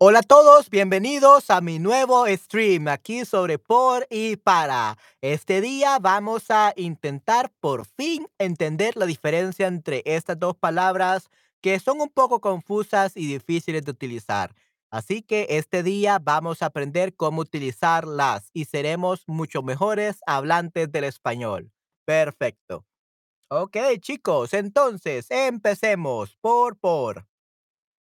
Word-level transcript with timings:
Hola 0.00 0.20
a 0.20 0.22
todos, 0.22 0.70
bienvenidos 0.70 1.50
a 1.50 1.60
mi 1.60 1.80
nuevo 1.80 2.24
stream 2.28 2.86
aquí 2.86 3.24
sobre 3.24 3.58
por 3.58 4.06
y 4.10 4.36
para. 4.36 4.96
Este 5.20 5.60
día 5.60 5.98
vamos 5.98 6.52
a 6.52 6.72
intentar 6.76 7.50
por 7.58 7.84
fin 7.84 8.28
entender 8.38 8.96
la 8.96 9.06
diferencia 9.06 9.66
entre 9.66 10.04
estas 10.04 10.38
dos 10.38 10.56
palabras 10.56 11.28
que 11.60 11.80
son 11.80 12.00
un 12.00 12.10
poco 12.10 12.40
confusas 12.40 13.16
y 13.16 13.26
difíciles 13.26 13.84
de 13.84 13.90
utilizar. 13.90 14.54
Así 14.88 15.20
que 15.20 15.48
este 15.50 15.82
día 15.82 16.20
vamos 16.22 16.62
a 16.62 16.66
aprender 16.66 17.16
cómo 17.16 17.40
utilizarlas 17.40 18.50
y 18.52 18.66
seremos 18.66 19.24
mucho 19.26 19.64
mejores 19.64 20.20
hablantes 20.28 20.92
del 20.92 21.02
español. 21.02 21.72
Perfecto. 22.04 22.86
Ok, 23.50 23.76
chicos, 24.00 24.54
entonces 24.54 25.26
empecemos 25.28 26.36
por 26.36 26.78
por. 26.78 27.26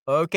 Ok, 0.04 0.36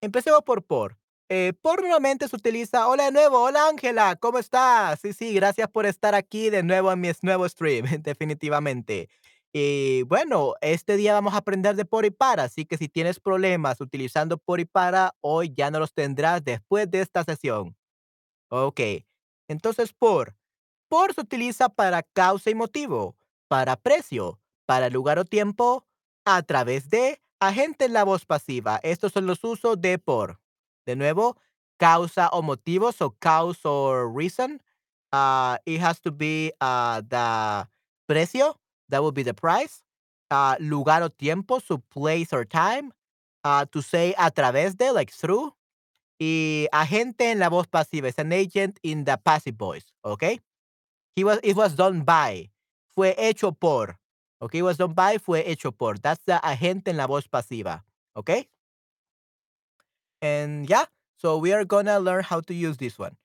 empecemos 0.00 0.42
por 0.42 0.64
por. 0.64 0.98
Eh, 1.30 1.52
por 1.60 1.82
nuevamente 1.82 2.26
se 2.26 2.36
utiliza, 2.36 2.88
hola 2.88 3.04
de 3.04 3.12
nuevo, 3.12 3.42
hola 3.42 3.68
Ángela, 3.68 4.16
¿cómo 4.16 4.38
estás? 4.38 4.98
Sí, 5.00 5.12
sí, 5.12 5.34
gracias 5.34 5.68
por 5.68 5.84
estar 5.84 6.14
aquí 6.14 6.48
de 6.48 6.62
nuevo 6.62 6.90
en 6.90 7.00
mi 7.00 7.10
nuevo 7.20 7.46
stream, 7.46 7.84
definitivamente. 8.02 9.10
Y 9.52 10.02
bueno, 10.04 10.54
este 10.62 10.96
día 10.96 11.12
vamos 11.12 11.34
a 11.34 11.38
aprender 11.38 11.76
de 11.76 11.84
por 11.84 12.06
y 12.06 12.10
para, 12.10 12.44
así 12.44 12.64
que 12.64 12.78
si 12.78 12.88
tienes 12.88 13.20
problemas 13.20 13.80
utilizando 13.80 14.38
por 14.38 14.60
y 14.60 14.64
para, 14.64 15.14
hoy 15.20 15.52
ya 15.54 15.70
no 15.70 15.80
los 15.80 15.92
tendrás 15.92 16.42
después 16.44 16.90
de 16.90 17.00
esta 17.00 17.24
sesión. 17.24 17.76
Ok, 18.48 18.80
entonces 19.48 19.92
por. 19.92 20.34
Por 20.88 21.12
se 21.12 21.20
utiliza 21.20 21.68
para 21.68 22.02
causa 22.02 22.48
y 22.48 22.54
motivo, 22.54 23.16
para 23.48 23.76
precio, 23.76 24.40
para 24.64 24.88
lugar 24.88 25.18
o 25.18 25.26
tiempo, 25.26 25.86
a 26.24 26.42
través 26.42 26.88
de, 26.88 27.20
agente 27.40 27.84
en 27.86 27.92
la 27.92 28.04
voz 28.04 28.24
pasiva. 28.24 28.80
Estos 28.82 29.12
son 29.12 29.26
los 29.26 29.42
usos 29.44 29.80
de 29.80 29.98
por. 29.98 30.38
De 30.86 30.96
nuevo, 30.96 31.36
causa 31.78 32.28
o 32.32 32.42
motivo, 32.42 32.92
so 32.92 33.10
cause 33.20 33.64
or 33.64 34.10
reason. 34.10 34.60
Uh, 35.12 35.56
it 35.66 35.80
has 35.80 36.00
to 36.00 36.10
be 36.10 36.52
uh, 36.60 37.00
the 37.08 37.66
precio, 38.06 38.56
that 38.88 39.02
would 39.02 39.14
be 39.14 39.22
the 39.22 39.34
price. 39.34 39.82
Uh, 40.30 40.56
lugar 40.60 41.02
o 41.02 41.08
tiempo, 41.08 41.58
so 41.58 41.78
place 41.90 42.32
or 42.32 42.44
time. 42.44 42.92
To 43.72 43.80
say 43.80 44.14
a 44.18 44.30
través 44.30 44.76
de, 44.76 44.92
like 44.92 45.10
through. 45.10 45.54
Y 46.20 46.68
agente 46.72 47.30
en 47.30 47.38
la 47.38 47.48
voz 47.48 47.66
pasiva, 47.66 48.08
is 48.08 48.18
an 48.18 48.32
agent 48.32 48.78
in 48.82 49.04
the 49.04 49.16
passive 49.24 49.54
voice, 49.54 49.86
okay? 50.04 50.38
He 51.16 51.24
was 51.24 51.38
it 51.42 51.56
was 51.56 51.74
done 51.74 52.02
by. 52.02 52.50
Fue 52.94 53.14
hecho 53.16 53.52
por. 53.52 53.96
Okay, 54.40 54.58
it 54.58 54.62
was 54.62 54.76
done 54.76 54.92
by, 54.92 55.18
fue 55.18 55.42
hecho 55.46 55.72
por. 55.72 55.96
That's 55.98 56.24
the 56.24 56.40
agente 56.42 56.88
en 56.88 56.96
la 56.96 57.06
voz 57.06 57.26
pasiva. 57.26 57.82
Okay? 58.16 58.48
And 60.22 60.68
yeah, 60.68 60.84
so 61.16 61.38
we 61.38 61.52
are 61.52 61.64
gonna 61.64 61.98
learn 62.00 62.24
how 62.24 62.40
to 62.40 62.54
use 62.54 62.76
this 62.76 62.98
one. 62.98 63.16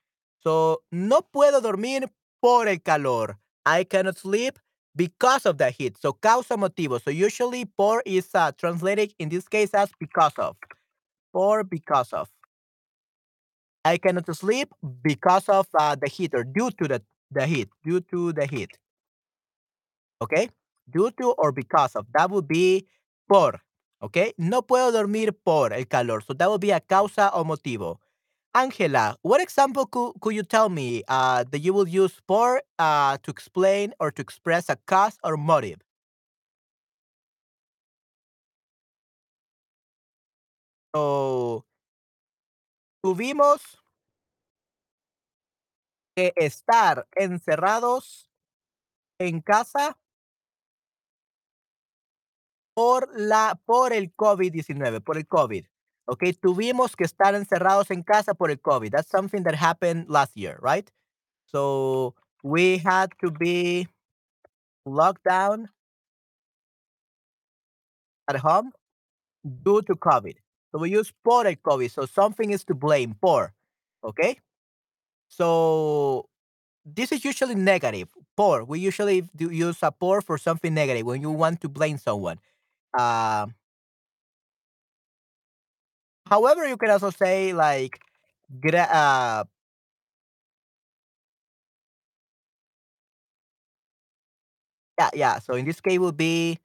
So, 0.42 0.82
no 0.92 1.22
puedo 1.22 1.62
dormir 1.62 2.10
por 2.42 2.68
el 2.68 2.80
calor. 2.80 3.38
I 3.66 3.84
cannot 3.86 4.18
sleep 4.18 4.60
because 4.96 5.46
of 5.46 5.58
the 5.58 5.70
heat. 5.72 5.98
So, 6.00 6.14
causa 6.14 6.56
motivo. 6.58 7.02
So, 7.02 7.12
usually 7.12 7.66
por 7.66 8.04
is 8.06 8.30
uh, 8.34 8.52
translated 8.58 9.14
in 9.20 9.30
this 9.30 9.48
case 9.48 9.74
as 9.74 9.90
because 10.00 10.34
of. 10.38 10.58
Por 11.32 11.64
because 11.64 12.12
of. 12.14 12.30
I 13.86 13.98
cannot 13.98 14.34
sleep 14.36 14.70
because 15.04 15.48
of 15.50 15.68
uh, 15.78 15.96
the 15.96 16.10
heat 16.10 16.32
or 16.34 16.44
due 16.44 16.72
to 16.72 16.88
the, 16.88 17.02
the 17.32 17.46
heat. 17.46 17.70
Due 17.84 18.02
to 18.02 18.34
the 18.34 18.46
heat. 18.46 18.72
¿ok? 20.24 20.34
Due 20.90 21.12
to 21.12 21.32
or 21.38 21.52
because 21.52 21.96
of. 21.96 22.06
That 22.14 22.30
would 22.30 22.48
be 22.48 22.88
por, 23.28 23.62
Okay? 24.02 24.34
No 24.38 24.64
puedo 24.64 24.92
dormir 24.92 25.34
por 25.46 25.72
el 25.74 25.86
calor. 25.86 26.22
So 26.22 26.34
that 26.34 26.50
would 26.50 26.60
be 26.62 26.72
a 26.72 26.82
causa 26.82 27.32
o 27.34 27.44
motivo. 27.46 28.00
Angela, 28.56 29.18
what 29.24 29.42
example 29.42 29.86
could, 29.88 30.14
could 30.22 30.36
you 30.36 30.44
tell 30.44 30.70
me 30.70 31.04
uh, 31.08 31.44
that 31.52 31.60
you 31.60 31.74
will 31.74 31.88
use 31.88 32.20
por 32.28 32.62
uh, 32.80 33.18
to 33.24 33.32
explain 33.32 33.94
or 34.00 34.12
to 34.12 34.22
express 34.22 34.70
a 34.70 34.78
cause 34.86 35.18
or 35.24 35.38
motive? 35.38 35.80
So, 40.94 41.66
tuvimos 43.04 43.62
que 46.16 46.34
estar 46.36 47.08
encerrados 47.16 48.30
en 49.20 49.42
casa 49.42 49.98
por 52.74 53.10
la 53.16 53.60
por 53.66 53.94
el 53.94 54.14
COVID-19, 54.16 55.04
por 55.04 55.18
el 55.18 55.28
COVID. 55.28 55.66
Okay, 56.06 56.34
tuvimos 56.34 56.96
que 56.96 57.06
estar 57.06 57.34
encerrados 57.34 57.90
en 57.90 58.04
casa 58.04 58.34
por 58.34 58.52
el 58.52 58.60
COVID. 58.60 58.92
That's 58.92 59.10
something 59.10 59.44
that 59.44 59.56
happened 59.56 60.10
last 60.10 60.36
year, 60.36 60.60
right? 60.62 60.90
So 61.46 62.14
we 62.44 62.80
had 62.80 63.12
to 63.22 63.32
be 63.32 63.88
locked 64.86 65.24
down 65.24 65.70
at 68.28 68.38
home 68.38 68.72
due 69.44 69.82
to 69.84 69.96
COVID. 69.96 70.36
So 70.72 70.80
we 70.80 70.90
use 70.90 71.14
por 71.24 71.48
el 71.48 71.56
COVID. 71.56 71.90
So 71.92 72.06
something 72.06 72.52
is 72.52 72.64
to 72.66 72.76
blame 72.76 73.16
por. 73.22 73.54
Okay? 74.04 74.40
So 75.30 76.28
this 76.86 77.12
is 77.12 77.24
usually 77.24 77.56
negative. 77.56 78.10
Por. 78.36 78.64
We 78.64 78.80
usually 78.80 79.22
do 79.36 79.52
use 79.52 79.78
a 79.84 79.92
por 79.92 80.22
for 80.22 80.38
something 80.38 80.74
negative 80.74 81.06
when 81.06 81.22
you 81.22 81.32
want 81.32 81.62
to 81.62 81.70
blame 81.70 81.98
someone. 81.98 82.40
Uh, 82.94 83.48
however, 86.28 86.68
you 86.68 86.78
can 86.78 86.90
also 86.92 87.10
say 87.10 87.54
like 87.54 88.00
gra- 88.62 88.90
uh, 88.92 89.44
Yeah, 95.00 95.10
yeah. 95.14 95.40
So 95.40 95.54
in 95.56 95.66
this 95.66 95.82
case 95.82 96.00
will 96.00 96.12
be 96.14 96.60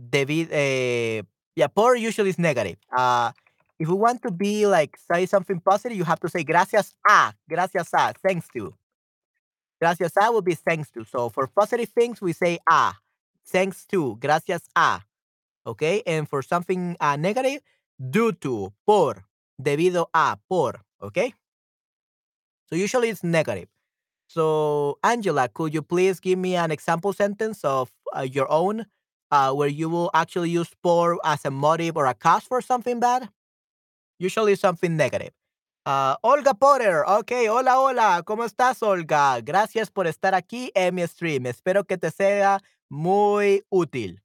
debido 0.00 0.50
uh, 0.52 1.22
yeah, 1.56 1.68
poor 1.68 1.96
usually 1.96 2.30
is 2.30 2.38
negative. 2.38 2.78
Uh 2.96 3.32
if 3.78 3.88
we 3.88 3.94
want 3.94 4.22
to 4.22 4.30
be 4.32 4.66
like 4.66 4.96
say 5.10 5.26
something 5.26 5.60
positive, 5.60 5.96
you 5.98 6.04
have 6.04 6.20
to 6.20 6.28
say 6.28 6.44
gracias 6.44 6.94
a, 7.08 7.34
gracias 7.48 7.90
a, 7.94 8.14
thanks 8.24 8.48
to. 8.56 8.74
Gracias 9.80 10.12
a 10.20 10.30
will 10.32 10.42
be 10.42 10.54
thanks 10.54 10.90
to. 10.90 11.04
So 11.04 11.28
for 11.28 11.46
positive 11.46 11.88
things 11.90 12.20
we 12.20 12.32
say 12.32 12.58
a, 12.70 12.94
thanks 13.46 13.84
to, 13.86 14.16
gracias 14.16 14.68
a. 14.74 15.00
Okay? 15.66 16.02
And 16.06 16.28
for 16.28 16.42
something 16.42 16.96
uh, 17.00 17.16
negative, 17.16 17.60
due 17.98 18.32
to, 18.32 18.72
por, 18.86 19.24
debido 19.60 20.06
a, 20.14 20.38
por. 20.48 20.82
Okay? 21.02 21.34
So 22.68 22.76
usually 22.76 23.10
it's 23.10 23.24
negative. 23.24 23.68
So, 24.28 24.98
Angela, 25.04 25.48
could 25.48 25.72
you 25.72 25.82
please 25.82 26.18
give 26.18 26.38
me 26.38 26.56
an 26.56 26.70
example 26.70 27.12
sentence 27.12 27.64
of 27.64 27.90
uh, 28.16 28.22
your 28.22 28.50
own 28.50 28.86
uh, 29.30 29.52
where 29.52 29.68
you 29.68 29.88
will 29.88 30.10
actually 30.14 30.50
use 30.50 30.70
por 30.82 31.18
as 31.24 31.44
a 31.44 31.50
motive 31.50 31.96
or 31.96 32.06
a 32.06 32.14
cause 32.14 32.44
for 32.44 32.60
something 32.60 32.98
bad? 32.98 33.28
Usually 34.18 34.56
something 34.56 34.96
negative. 34.96 35.30
Uh, 35.84 36.16
Olga 36.24 36.52
Potter, 36.54 37.04
ok, 37.06 37.48
hola, 37.48 37.78
hola, 37.78 38.22
¿cómo 38.24 38.44
estás, 38.44 38.82
Olga? 38.82 39.40
Gracias 39.40 39.88
por 39.88 40.08
estar 40.08 40.34
aquí 40.34 40.72
en 40.74 40.96
mi 40.96 41.06
stream. 41.06 41.46
Espero 41.46 41.84
que 41.84 41.96
te 41.96 42.10
sea 42.10 42.60
muy 42.90 43.62
útil. 43.70 44.20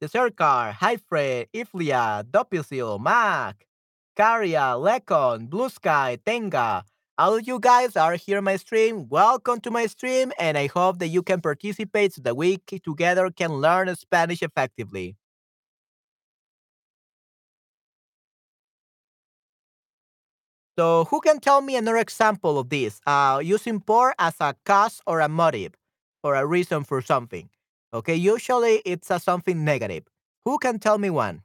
Desercar, 0.00 0.72
Hi 0.80 0.96
Fred, 0.96 1.48
Iflia, 1.52 2.24
Doppelsil, 2.24 2.98
Mac, 2.98 3.66
Caria, 4.16 4.74
Lecon, 4.78 5.50
Blue 5.50 5.68
Sky, 5.68 6.16
Tenga. 6.24 6.84
All 7.18 7.38
you 7.38 7.60
guys 7.60 7.96
are 7.96 8.14
here 8.14 8.40
my 8.40 8.56
stream. 8.56 9.08
Welcome 9.10 9.60
to 9.60 9.70
my 9.70 9.84
stream, 9.84 10.32
and 10.38 10.56
I 10.56 10.68
hope 10.68 11.00
that 11.00 11.08
you 11.08 11.22
can 11.22 11.42
participate 11.42 12.14
so 12.14 12.22
that 12.22 12.34
we 12.34 12.56
together 12.82 13.30
can 13.30 13.52
learn 13.52 13.94
Spanish 13.94 14.42
effectively. 14.42 15.16
So, 20.78 21.04
who 21.10 21.20
can 21.20 21.40
tell 21.40 21.60
me 21.60 21.76
another 21.76 21.98
example 21.98 22.58
of 22.58 22.70
this? 22.70 23.02
Uh, 23.06 23.40
using 23.44 23.80
por 23.80 24.14
as 24.18 24.36
a 24.40 24.54
cause 24.64 25.02
or 25.06 25.20
a 25.20 25.28
motive 25.28 25.74
or 26.22 26.36
a 26.36 26.46
reason 26.46 26.84
for 26.84 27.02
something. 27.02 27.50
Okay, 27.92 28.14
usually 28.14 28.80
it's 28.84 29.10
a 29.10 29.18
something 29.18 29.64
negative. 29.64 30.04
Who 30.44 30.58
can 30.58 30.78
tell 30.78 30.96
me 30.98 31.10
one? 31.10 31.42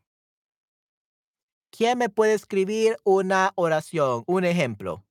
¿Quién 1.72 1.98
me 1.98 2.08
puede 2.08 2.36
escribir 2.36 2.98
una 3.04 3.52
oración, 3.56 4.24
un 4.28 4.46
ejemplo? 4.46 5.04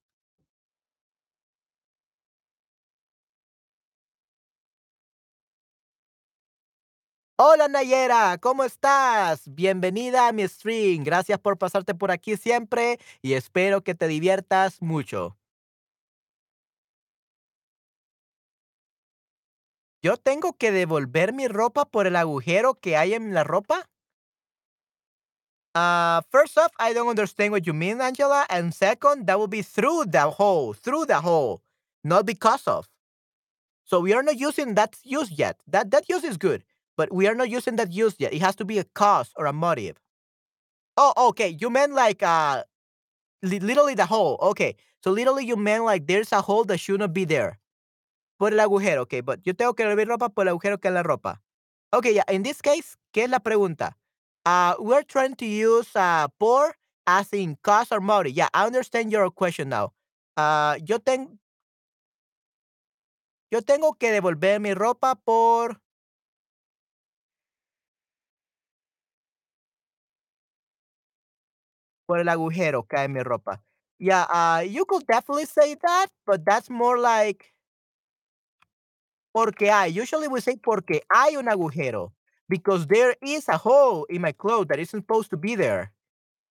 Hola 7.37 7.67
Nayera, 7.67 8.39
¿cómo 8.39 8.63
estás? 8.63 9.43
Bienvenida 9.53 10.29
a 10.29 10.33
mi 10.33 10.47
stream. 10.47 11.03
Gracias 11.03 11.41
por 11.41 11.59
pasarte 11.59 11.93
por 11.93 12.13
aquí 12.13 12.37
siempre 12.37 13.01
y 13.23 13.33
espero 13.33 13.83
que 13.83 13.97
te 13.97 14.07
diviertas 14.07 14.81
mucho. 14.81 15.37
¿Yo 20.05 20.19
tengo 20.19 20.53
que 20.53 20.71
devolver 20.71 21.33
mi 21.33 21.49
ropa 21.49 21.87
por 21.87 22.07
el 22.07 22.17
agujero 22.17 22.75
que 22.75 22.99
hay 22.99 23.15
en 23.15 23.33
la 23.33 23.43
ropa? 23.43 23.89
Uh, 25.75 26.21
first 26.31 26.59
off, 26.59 26.71
I 26.79 26.93
don't 26.93 27.09
understand 27.09 27.53
what 27.53 27.67
you 27.67 27.73
mean, 27.73 28.03
Angela. 28.03 28.45
And 28.51 28.75
second, 28.75 29.27
that 29.27 29.39
will 29.39 29.49
be 29.49 29.63
through 29.63 30.05
the 30.09 30.29
hole, 30.31 30.75
through 30.75 31.07
the 31.07 31.23
hole, 31.23 31.63
not 32.05 32.27
because 32.27 32.69
of. 32.69 32.87
So 33.85 34.01
we 34.01 34.13
are 34.13 34.23
not 34.23 34.39
using 34.39 34.75
that 34.75 34.97
use 35.05 35.31
yet. 35.31 35.59
That 35.69 35.91
that 35.93 36.09
use 36.09 36.25
is 36.25 36.37
good, 36.37 36.65
but 36.99 37.11
we 37.13 37.27
are 37.27 37.35
not 37.35 37.49
using 37.49 37.77
that 37.77 37.91
use 37.93 38.15
yet. 38.19 38.35
It 38.35 38.43
has 38.43 38.57
to 38.57 38.65
be 38.67 38.79
a 38.79 38.85
cause 38.85 39.31
or 39.37 39.47
a 39.47 39.53
motive. 39.55 39.97
Oh, 40.97 41.13
okay. 41.31 41.57
You 41.61 41.71
meant 41.71 41.95
like 41.95 42.23
uh, 42.23 42.65
li- 43.43 43.61
literally 43.61 43.95
the 43.95 44.07
hole. 44.07 44.39
Okay. 44.43 44.77
So 45.03 45.13
literally 45.13 45.47
you 45.47 45.57
meant 45.57 45.85
like 45.85 46.07
there's 46.07 46.33
a 46.33 46.43
hole 46.43 46.65
that 46.67 46.79
should 46.79 47.01
not 47.01 47.15
be 47.15 47.25
there. 47.25 47.59
Por 48.39 48.53
el 48.53 48.61
agujero, 48.61 49.03
okay. 49.03 49.21
But 49.21 49.41
yo 49.45 49.55
tengo 49.55 49.75
que 49.75 49.85
lavar 49.85 50.07
ropa 50.07 50.29
por 50.29 50.45
el 50.45 50.49
agujero 50.51 50.79
que 50.81 50.91
la 50.91 51.03
ropa. 51.03 51.41
Okay, 51.93 52.15
yeah. 52.15 52.25
In 52.29 52.43
this 52.43 52.61
case, 52.63 52.97
¿qué 53.13 53.25
es 53.25 53.31
la 53.31 53.39
pregunta? 53.39 53.97
Uh, 54.45 54.75
we're 54.79 55.05
trying 55.05 55.35
to 55.37 55.47
use 55.47 55.89
uh, 55.97 56.27
por 56.39 56.77
as 57.07 57.33
in 57.33 57.57
cause 57.63 57.93
or 57.93 58.01
motive. 58.01 58.35
Yeah, 58.35 58.49
I 58.53 58.67
understand 58.67 59.13
your 59.13 59.31
question 59.31 59.69
now. 59.69 59.93
Uh, 60.37 60.77
yo, 60.85 60.99
ten, 60.99 61.39
yo 63.51 63.63
tengo 63.63 63.95
que 63.95 64.11
devolver 64.11 64.61
mi 64.61 64.75
ropa 64.75 65.15
por 65.15 65.81
por 72.07 72.19
el 72.19 72.29
agujero 72.29 72.85
cae 72.87 73.09
mi 73.09 73.23
ropa. 73.23 73.63
Yeah, 73.99 74.27
uh, 74.29 74.61
you 74.63 74.85
could 74.85 75.07
definitely 75.07 75.47
say 75.47 75.77
that, 75.77 76.09
but 76.27 76.45
that's 76.45 76.69
more 76.69 76.99
like 76.99 77.54
porque 79.35 79.71
hay. 79.71 79.91
Usually 79.91 80.29
we 80.29 80.41
say 80.43 80.57
porque 80.57 81.03
hay 81.13 81.37
un 81.37 81.47
agujero 81.49 82.13
because 82.49 82.87
there 82.89 83.17
is 83.23 83.49
a 83.49 83.59
hole 83.59 84.07
in 84.11 84.23
my 84.23 84.33
clothes 84.33 84.69
that 84.69 84.81
isn't 84.81 85.03
supposed 85.03 85.31
to 85.31 85.39
be 85.39 85.57
there. 85.57 85.93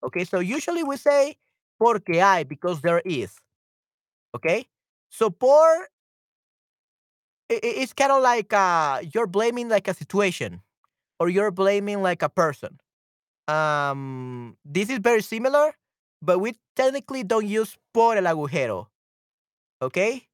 Okay, 0.04 0.26
so 0.26 0.40
usually 0.40 0.84
we 0.84 0.98
say 0.98 1.38
porque 1.80 2.16
hay 2.22 2.44
because 2.44 2.82
there 2.82 3.02
is. 3.06 3.34
Okay, 4.36 4.68
so 5.10 5.30
por 5.30 5.88
i- 7.50 7.56
i- 7.56 7.76
it's 7.84 7.94
kind 7.94 8.12
of 8.12 8.22
like 8.22 8.54
uh, 8.54 9.02
you're 9.14 9.28
blaming 9.28 9.70
like 9.70 9.88
a 9.88 9.94
situation 9.94 10.62
or 11.20 11.30
you're 11.30 11.52
blaming 11.52 12.02
like 12.02 12.22
a 12.24 12.30
person. 12.30 12.80
Um, 13.48 14.58
this 14.66 14.90
is 14.90 15.00
very 15.00 15.22
similar, 15.24 15.74
but 16.22 16.40
we 16.40 16.54
technically 16.76 17.24
don't 17.24 17.48
use 17.48 17.78
por 17.94 18.18
el 18.18 18.26
agujero. 18.26 18.88
Okay, 19.82 20.28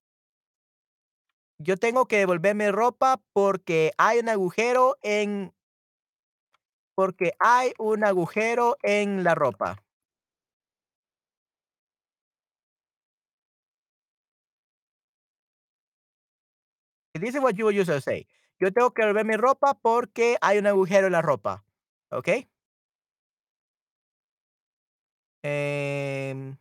yo 1.60 1.78
tengo 1.78 2.08
que 2.08 2.18
devolver 2.18 2.56
mi 2.56 2.72
ropa 2.72 3.22
porque 3.34 3.92
hay 3.98 4.20
un 4.20 4.30
agujero 4.30 4.98
en 5.02 5.54
porque 6.96 7.34
hay 7.40 7.74
un 7.78 8.04
agujero 8.04 8.78
en 8.82 9.24
la 9.24 9.36
ropa. 9.36 9.78
This 17.14 17.36
is 17.36 17.42
what 17.42 17.56
you 17.56 17.66
will 17.66 17.76
usually 17.76 18.02
say. 18.02 18.28
Yo 18.60 18.72
tengo 18.72 18.92
que 18.92 19.02
devolver 19.04 19.26
mi 19.26 19.36
ropa 19.36 19.74
porque 19.74 20.38
hay 20.42 20.58
un 20.58 20.68
agujero 20.68 21.08
en 21.08 21.14
la 21.14 21.22
ropa. 21.22 21.64
Okay. 22.12 22.48
Um, 25.44 26.58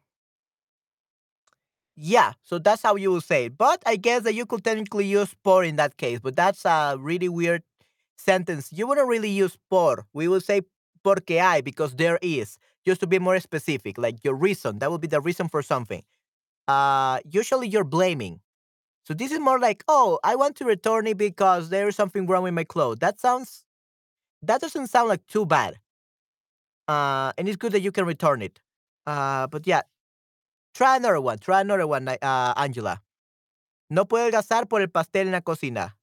yeah, 2.00 2.32
so 2.44 2.58
that's 2.58 2.82
how 2.82 2.94
you 2.94 3.10
will 3.10 3.20
say 3.20 3.46
it. 3.46 3.58
But 3.58 3.82
I 3.84 3.96
guess 3.96 4.22
that 4.22 4.34
you 4.34 4.46
could 4.46 4.62
technically 4.62 5.06
use 5.06 5.34
por 5.42 5.64
in 5.64 5.76
that 5.76 5.96
case, 5.96 6.20
but 6.20 6.36
that's 6.36 6.64
a 6.64 6.96
really 6.98 7.28
weird 7.28 7.62
sentence. 8.16 8.70
You 8.72 8.86
wouldn't 8.86 9.08
really 9.08 9.30
use 9.30 9.58
por. 9.68 10.06
We 10.12 10.28
would 10.28 10.44
say 10.44 10.62
porque 11.02 11.38
hay 11.38 11.60
because 11.60 11.96
there 11.96 12.18
is, 12.22 12.56
just 12.86 13.00
to 13.00 13.08
be 13.08 13.18
more 13.18 13.40
specific, 13.40 13.98
like 13.98 14.22
your 14.22 14.34
reason. 14.34 14.78
That 14.78 14.92
would 14.92 15.00
be 15.00 15.08
the 15.08 15.20
reason 15.20 15.48
for 15.48 15.60
something. 15.60 16.02
Uh, 16.68 17.18
usually 17.28 17.66
you're 17.66 17.84
blaming. 17.84 18.40
So 19.04 19.14
this 19.14 19.32
is 19.32 19.40
more 19.40 19.58
like, 19.58 19.82
oh, 19.88 20.20
I 20.22 20.36
want 20.36 20.54
to 20.56 20.64
return 20.66 21.06
it 21.06 21.16
because 21.16 21.70
there 21.70 21.88
is 21.88 21.96
something 21.96 22.26
wrong 22.26 22.44
with 22.44 22.54
my 22.54 22.64
clothes. 22.64 22.98
That 23.00 23.18
sounds, 23.18 23.64
that 24.42 24.60
doesn't 24.60 24.88
sound 24.88 25.08
like 25.08 25.26
too 25.26 25.46
bad. 25.46 25.78
Uh, 26.86 27.32
and 27.36 27.48
it's 27.48 27.56
good 27.56 27.72
that 27.72 27.80
you 27.80 27.90
can 27.90 28.04
return 28.04 28.42
it. 28.42 28.60
Uh, 29.06 29.46
but 29.46 29.66
yeah, 29.66 29.82
try 30.78 30.96
another 30.96 31.20
one. 31.20 31.38
Try 31.38 31.60
another 31.60 31.86
one, 31.86 32.08
uh, 32.08 32.54
Angela. 32.56 33.02
No 33.90 34.04
puedo 34.06 34.30
gastar 34.30 34.68
por 34.68 34.80
el 34.82 34.88
pastel 34.88 35.26
en 35.28 35.32
la 35.32 35.40
cocina. 35.40 35.96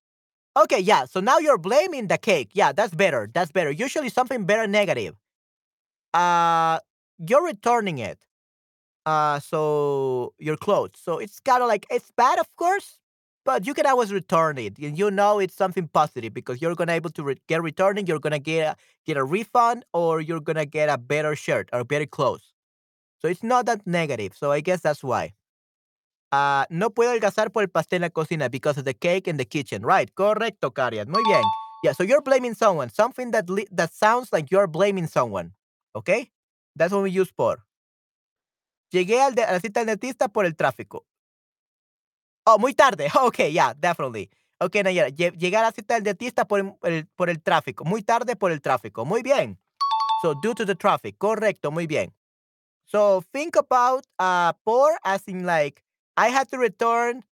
Okay, 0.57 0.79
yeah. 0.79 1.05
So 1.05 1.19
now 1.21 1.39
you're 1.39 1.57
blaming 1.57 2.07
the 2.07 2.17
cake. 2.17 2.51
Yeah, 2.53 2.73
that's 2.73 2.93
better. 2.93 3.29
That's 3.33 3.51
better. 3.51 3.71
Usually 3.71 4.09
something 4.09 4.45
better 4.45 4.67
negative. 4.67 5.15
Uh, 6.13 6.79
you're 7.27 7.45
returning 7.45 7.99
it. 7.99 8.19
Uh, 9.05 9.39
so 9.39 10.33
your 10.39 10.57
clothes. 10.57 10.93
So 11.01 11.19
it's 11.19 11.41
kind 11.41 11.63
of 11.63 11.69
like 11.69 11.87
it's 11.91 12.11
bad, 12.17 12.39
of 12.39 12.47
course, 12.57 12.99
but 13.45 13.67
you 13.67 13.73
can 13.75 13.87
always 13.87 14.13
return 14.13 14.57
it. 14.59 14.79
And 14.79 14.97
you 14.97 15.11
know 15.11 15.39
it's 15.39 15.55
something 15.55 15.89
positive 15.89 16.33
because 16.33 16.61
you're 16.61 16.75
gonna 16.75 16.93
able 16.93 17.11
to 17.11 17.23
re- 17.23 17.41
get 17.47 17.63
returning. 17.63 18.07
You're 18.07 18.19
gonna 18.21 18.39
get 18.39 18.73
a, 18.73 18.77
get 19.05 19.17
a 19.17 19.25
refund, 19.25 19.85
or 19.93 20.21
you're 20.21 20.41
gonna 20.41 20.65
get 20.67 20.89
a 20.89 20.97
better 20.97 21.35
shirt 21.35 21.69
or 21.73 21.85
better 21.85 22.07
clothes. 22.07 22.54
So 23.21 23.27
it's 23.27 23.43
not 23.43 23.65
that 23.65 23.81
negative. 23.85 24.33
So 24.35 24.51
I 24.51 24.61
guess 24.61 24.81
that's 24.81 25.03
why. 25.03 25.33
Ah, 26.31 26.65
no 26.69 26.89
puedo 26.89 27.11
adelgazar 27.11 27.51
por 27.51 27.63
el 27.63 27.69
pastel 27.69 27.97
en 27.97 28.01
la 28.03 28.09
cocina 28.09 28.49
because 28.49 28.77
of 28.77 28.85
the 28.85 28.93
cake 28.93 29.27
in 29.27 29.37
the 29.37 29.45
kitchen. 29.45 29.83
Right, 29.83 30.13
correcto, 30.13 30.71
Karian. 30.73 31.07
Muy 31.07 31.23
bien. 31.23 31.43
Yeah, 31.83 31.93
so 31.93 32.03
you're 32.03 32.21
blaming 32.21 32.55
someone. 32.55 32.89
Something 32.89 33.31
that 33.31 33.45
that 33.71 33.93
sounds 33.93 34.31
like 34.33 34.49
you're 34.51 34.67
blaming 34.67 35.07
someone. 35.07 35.53
Okay? 35.95 36.31
That's 36.75 36.91
what 36.93 37.03
we 37.03 37.11
use 37.11 37.31
por. 37.31 37.63
Llegué 38.91 39.21
a 39.21 39.29
la 39.29 39.59
cita 39.59 39.79
del 39.85 39.95
dentista 39.97 40.27
por 40.31 40.45
el 40.45 40.55
tráfico. 40.55 41.05
Oh, 42.45 42.57
muy 42.57 42.73
tarde. 42.73 43.09
Okay, 43.15 43.51
yeah, 43.51 43.73
definitely. 43.73 44.29
Okay, 44.61 44.83
Nayara. 44.83 45.09
lle- 45.09 45.35
Llegué 45.37 45.57
a 45.57 45.61
la 45.63 45.71
cita 45.71 45.95
del 45.95 46.03
dentista 46.03 46.45
por 46.45 46.59
el- 46.83 47.07
por 47.15 47.29
el 47.29 47.41
tráfico. 47.41 47.85
Muy 47.85 48.01
tarde 48.03 48.35
por 48.35 48.51
el 48.51 48.61
tráfico. 48.61 49.05
Muy 49.05 49.21
bien. 49.21 49.57
So, 50.21 50.33
due 50.41 50.53
to 50.55 50.65
the 50.65 50.75
traffic. 50.75 51.17
Correcto, 51.17 51.71
muy 51.71 51.87
bien. 51.87 52.13
So, 52.85 53.21
think 53.33 53.55
about 53.55 54.05
uh, 54.19 54.53
por 54.65 54.97
as 55.03 55.23
in 55.27 55.45
like, 55.45 55.83
I 56.17 56.29
had 56.29 56.49
to 56.51 56.57
return 56.57 57.23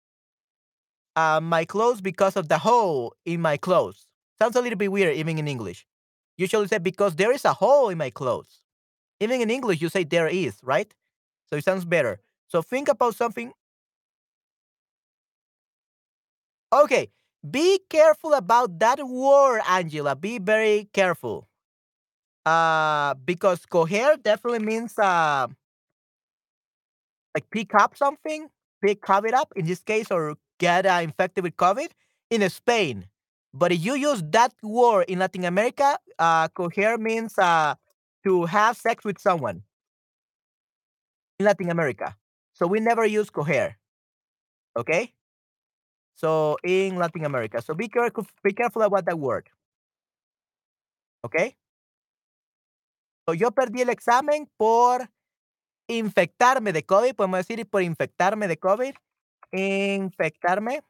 uh, 1.16 1.40
my 1.42 1.64
clothes 1.64 2.00
because 2.00 2.36
of 2.36 2.48
the 2.48 2.58
hole 2.58 3.14
in 3.24 3.40
my 3.40 3.56
clothes. 3.56 4.06
Sounds 4.40 4.56
a 4.56 4.60
little 4.60 4.78
bit 4.78 4.90
weird, 4.90 5.16
even 5.16 5.38
in 5.38 5.48
English. 5.48 5.86
Usually 6.38 6.66
say 6.68 6.78
because 6.78 7.16
there 7.16 7.32
is 7.32 7.44
a 7.44 7.52
hole 7.52 7.88
in 7.90 7.98
my 7.98 8.10
clothes. 8.10 8.62
Even 9.20 9.40
in 9.40 9.50
English, 9.50 9.82
you 9.82 9.88
say 9.88 10.04
there 10.04 10.28
is, 10.28 10.56
right? 10.62 10.92
So 11.50 11.56
it 11.56 11.64
sounds 11.64 11.84
better. 11.86 12.20
So 12.48 12.62
think 12.62 12.88
about 12.88 13.16
something. 13.16 13.52
Okay, 16.72 17.08
be 17.48 17.80
careful 17.90 18.32
about 18.34 18.78
that 18.78 19.06
word, 19.06 19.60
Angela. 19.68 20.16
Be 20.16 20.38
very 20.38 20.88
careful. 20.92 21.48
Uh, 22.44 23.14
because 23.24 23.64
coger 23.66 24.20
definitely 24.22 24.58
means 24.58 24.98
uh, 24.98 25.46
like 27.34 27.48
pick 27.50 27.74
up 27.74 27.96
something, 27.96 28.48
pick 28.82 29.00
COVID 29.02 29.32
up 29.32 29.52
in 29.56 29.66
this 29.66 29.80
case, 29.80 30.10
or 30.10 30.36
get 30.58 30.86
uh, 30.86 31.00
infected 31.02 31.44
with 31.44 31.56
COVID 31.56 31.88
in 32.30 32.48
Spain. 32.50 33.06
But 33.54 33.72
if 33.72 33.84
you 33.84 33.94
use 33.94 34.22
that 34.30 34.52
word 34.62 35.04
in 35.08 35.18
Latin 35.18 35.44
America, 35.44 35.98
uh, 36.18 36.48
coger 36.48 36.98
means 36.98 37.38
uh, 37.38 37.74
to 38.24 38.46
have 38.46 38.76
sex 38.76 39.04
with 39.04 39.18
someone 39.18 39.62
in 41.38 41.46
Latin 41.46 41.70
America. 41.70 42.16
So 42.54 42.66
we 42.66 42.80
never 42.80 43.04
use 43.04 43.30
coger. 43.30 43.74
Okay. 44.76 45.12
So 46.14 46.56
in 46.64 46.96
Latin 46.96 47.24
America. 47.24 47.60
So 47.62 47.74
be 47.74 47.88
careful. 47.88 48.26
Be 48.42 48.52
careful 48.52 48.82
about 48.82 49.04
that 49.06 49.18
word. 49.18 49.48
Okay. 51.24 51.56
Yo 53.28 53.52
perdí 53.52 53.82
el 53.82 53.90
examen 53.90 54.50
por 54.56 55.08
infectarme 55.88 56.72
de 56.72 56.84
COVID. 56.84 57.14
Podemos 57.14 57.38
decir 57.38 57.66
por 57.68 57.82
infectarme 57.82 58.48
de 58.48 58.56
COVID. 58.56 58.94
Infectarme 59.52 60.82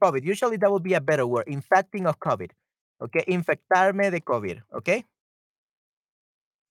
COVID. 0.00 0.22
Usually 0.24 0.58
that 0.58 0.70
would 0.70 0.82
be 0.82 0.94
a 0.94 1.00
better 1.00 1.26
word. 1.26 1.48
Infecting 1.48 2.06
of 2.06 2.18
COVID. 2.18 2.50
Okay. 3.00 3.24
Infectarme 3.26 4.10
de 4.10 4.20
COVID. 4.20 4.62
Okay. 4.72 5.04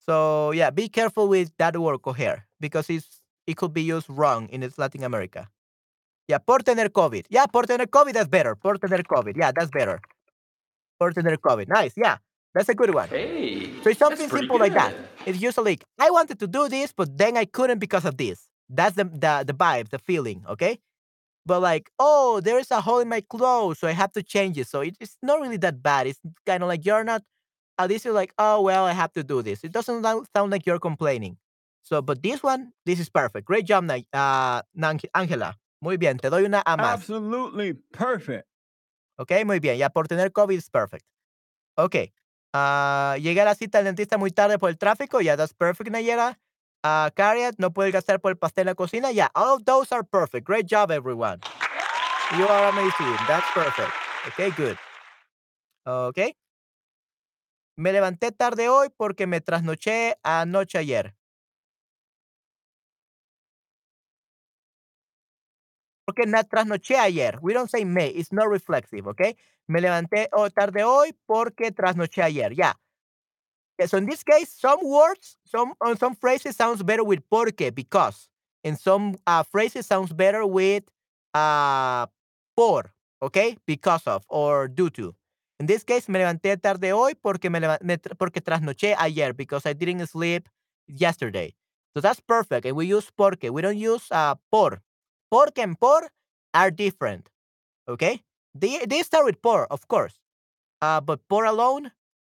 So 0.05 0.51
yeah, 0.51 0.69
be 0.69 0.87
careful 0.89 1.27
with 1.27 1.51
that 1.57 1.75
word 1.77 2.01
coger 2.01 2.43
because 2.59 2.89
it's 2.89 3.21
it 3.47 3.57
could 3.57 3.73
be 3.73 3.81
used 3.81 4.09
wrong 4.09 4.47
in 4.49 4.67
Latin 4.77 5.03
America. 5.03 5.49
Yeah, 6.27 6.39
por 6.39 6.59
tener 6.59 6.89
COVID. 6.89 7.25
Yeah, 7.29 7.45
por 7.45 7.63
tener 7.63 7.87
COVID, 7.87 8.13
that's 8.13 8.27
better. 8.27 8.55
Por 8.55 8.77
tener 8.77 9.03
COVID. 9.03 9.35
Yeah, 9.37 9.51
that's 9.51 9.69
better. 9.71 9.99
Por 10.99 11.11
tener 11.11 11.37
COVID. 11.37 11.67
Nice. 11.67 11.93
Yeah, 11.95 12.17
that's 12.55 12.69
a 12.69 12.73
good 12.75 12.93
one. 12.95 13.09
Hey, 13.09 13.69
So 13.83 13.89
it's 13.91 13.99
something 13.99 14.29
pretty 14.29 14.47
simple 14.47 14.57
like 14.59 14.73
that. 14.73 14.95
good. 14.95 15.07
It's 15.27 15.39
usually 15.41 15.79
I 15.99 16.09
wanted 16.09 16.39
to 16.39 16.47
do 16.47 16.67
this, 16.69 16.93
but 16.93 17.15
then 17.17 17.37
I 17.37 17.45
couldn't 17.45 17.79
because 17.79 18.05
of 18.05 18.17
this. 18.17 18.47
That's 18.69 18.95
the 18.95 19.03
the 19.05 19.43
the 19.45 19.53
vibe, 19.53 19.89
the 19.89 19.99
feeling. 19.99 20.43
Okay. 20.49 20.79
But 21.45 21.61
like, 21.61 21.91
oh, 21.99 22.41
there 22.41 22.57
is 22.57 22.71
a 22.71 22.81
hole 22.81 22.99
in 23.01 23.07
my 23.09 23.21
clothes, 23.21 23.77
so 23.77 23.87
I 23.87 23.91
have 23.91 24.11
to 24.13 24.23
change 24.23 24.57
it. 24.57 24.67
So 24.67 24.81
it, 24.81 24.95
it's 24.99 25.15
not 25.21 25.39
really 25.39 25.57
that 25.57 25.83
bad. 25.83 26.07
It's 26.07 26.19
kind 26.45 26.63
of 26.63 26.69
like 26.69 26.83
you're 26.85 27.03
not 27.03 27.21
at 27.77 27.89
least 27.89 28.05
you're 28.05 28.15
like, 28.15 28.33
oh 28.39 28.61
well, 28.61 28.85
I 28.85 28.93
have 28.93 29.11
to 29.13 29.23
do 29.23 29.41
this. 29.43 29.63
It 29.63 29.71
doesn't 29.71 30.01
sound 30.01 30.25
sound 30.35 30.51
like 30.51 30.65
you're 30.65 30.79
complaining. 30.79 31.37
So, 31.83 32.01
but 32.01 32.23
this 32.23 32.41
one, 32.41 32.71
this 32.85 32.99
is 32.99 33.09
perfect. 33.09 33.45
Great 33.45 33.65
job, 33.67 33.83
Na- 33.83 34.01
uh, 34.11 34.61
Angela. 35.13 35.53
Muy 35.81 35.97
bien, 35.97 36.17
te 36.17 36.29
doy 36.31 36.45
una 36.45 36.63
A 36.65 36.77
más. 36.77 36.93
Absolutely 36.93 37.73
perfect. 37.91 38.47
Ok, 39.19 39.31
muy 39.45 39.59
bien. 39.59 39.77
Ya 39.77 39.89
por 39.89 40.07
tener 40.07 40.31
COVID 40.31 40.57
es 40.57 40.69
perfect. 40.69 41.05
Ok. 41.77 41.95
Ah, 42.55 43.17
llegué 43.19 43.41
a 43.41 43.45
la 43.45 43.55
cita 43.55 43.79
del 43.79 43.85
dentista 43.85 44.17
muy 44.17 44.31
tarde 44.31 44.57
por 44.57 44.69
el 44.69 44.77
tráfico. 44.77 45.21
Ya, 45.21 45.35
that's 45.35 45.53
perfect, 45.53 45.89
Nayera. 45.89 46.39
Uh, 46.83 47.09
no 47.57 47.71
puede 47.71 47.89
gastar 47.91 48.19
por 48.21 48.31
el 48.31 48.37
pastel 48.37 48.63
en 48.63 48.67
la 48.67 48.75
cocina. 48.75 49.11
Yeah, 49.11 49.29
all 49.33 49.55
of 49.55 49.65
those 49.65 49.91
are 49.91 50.03
perfect. 50.03 50.45
Great 50.45 50.67
job, 50.67 50.91
everyone. 50.91 51.39
You 52.37 52.47
are 52.47 52.69
amazing. 52.69 53.15
That's 53.27 53.47
perfect. 53.53 53.91
Okay, 54.27 54.51
good. 54.51 54.77
Okay. 55.85 56.35
Me 57.77 57.91
levanté 57.91 58.31
tarde 58.31 58.69
hoy 58.69 58.89
porque 58.95 59.27
me 59.27 59.41
trasnoché 59.41 60.15
anoche 60.23 60.77
ayer. 60.77 61.15
Porque 66.05 66.25
trasnoché 66.49 66.97
ayer. 66.97 67.39
We 67.41 67.53
don't 67.53 67.69
say 67.69 67.83
me. 67.83 68.07
It's 68.07 68.31
not 68.31 68.47
reflexive, 68.49 69.07
okay? 69.07 69.35
Me 69.67 69.81
levanté 69.81 70.27
oh, 70.33 70.49
tarde 70.49 70.83
hoy 70.83 71.13
porque 71.25 71.71
trasnoché 71.71 72.21
ayer. 72.21 72.53
Yeah. 72.53 72.73
Yeah, 73.79 73.87
so 73.87 73.97
in 73.97 74.05
this 74.05 74.23
case, 74.23 74.49
some 74.49 74.79
words, 74.83 75.37
some 75.45 75.73
uh, 75.81 75.95
some 75.95 76.15
phrases 76.15 76.55
sounds 76.55 76.81
better 76.81 77.03
with 77.03 77.19
porque 77.29 77.71
because, 77.75 78.29
and 78.63 78.79
some 78.79 79.17
uh, 79.27 79.43
phrases 79.43 79.85
sounds 79.85 80.13
better 80.13 80.45
with 80.45 80.83
uh 81.33 82.05
por, 82.55 82.93
okay, 83.21 83.57
because 83.67 84.07
of 84.07 84.23
or 84.29 84.69
due 84.69 84.89
to. 84.91 85.13
In 85.59 85.65
this 85.65 85.83
case, 85.83 86.07
me 86.07 86.19
levanté 86.19 86.55
tarde 86.61 86.93
hoy 86.93 87.15
porque 87.15 87.49
me, 87.49 87.59
me 87.59 87.97
porque 88.17 88.39
trasnoché 88.41 88.95
ayer 88.97 89.33
because 89.33 89.65
I 89.65 89.73
didn't 89.73 90.07
sleep 90.07 90.47
yesterday. 90.87 91.53
So 91.93 91.99
that's 91.99 92.21
perfect, 92.21 92.65
and 92.65 92.77
we 92.77 92.85
use 92.85 93.11
porque. 93.11 93.51
We 93.51 93.61
don't 93.61 93.77
use 93.77 94.07
uh 94.09 94.35
por. 94.51 94.81
Porque 95.31 95.59
and 95.59 95.79
por 95.79 96.09
are 96.53 96.71
different, 96.71 97.29
okay? 97.87 98.21
They 98.55 98.85
they 98.85 99.03
start 99.03 99.25
with 99.25 99.41
por, 99.41 99.67
of 99.71 99.87
course, 99.87 100.15
uh, 100.81 101.01
but 101.01 101.21
por 101.29 101.45
alone 101.45 101.91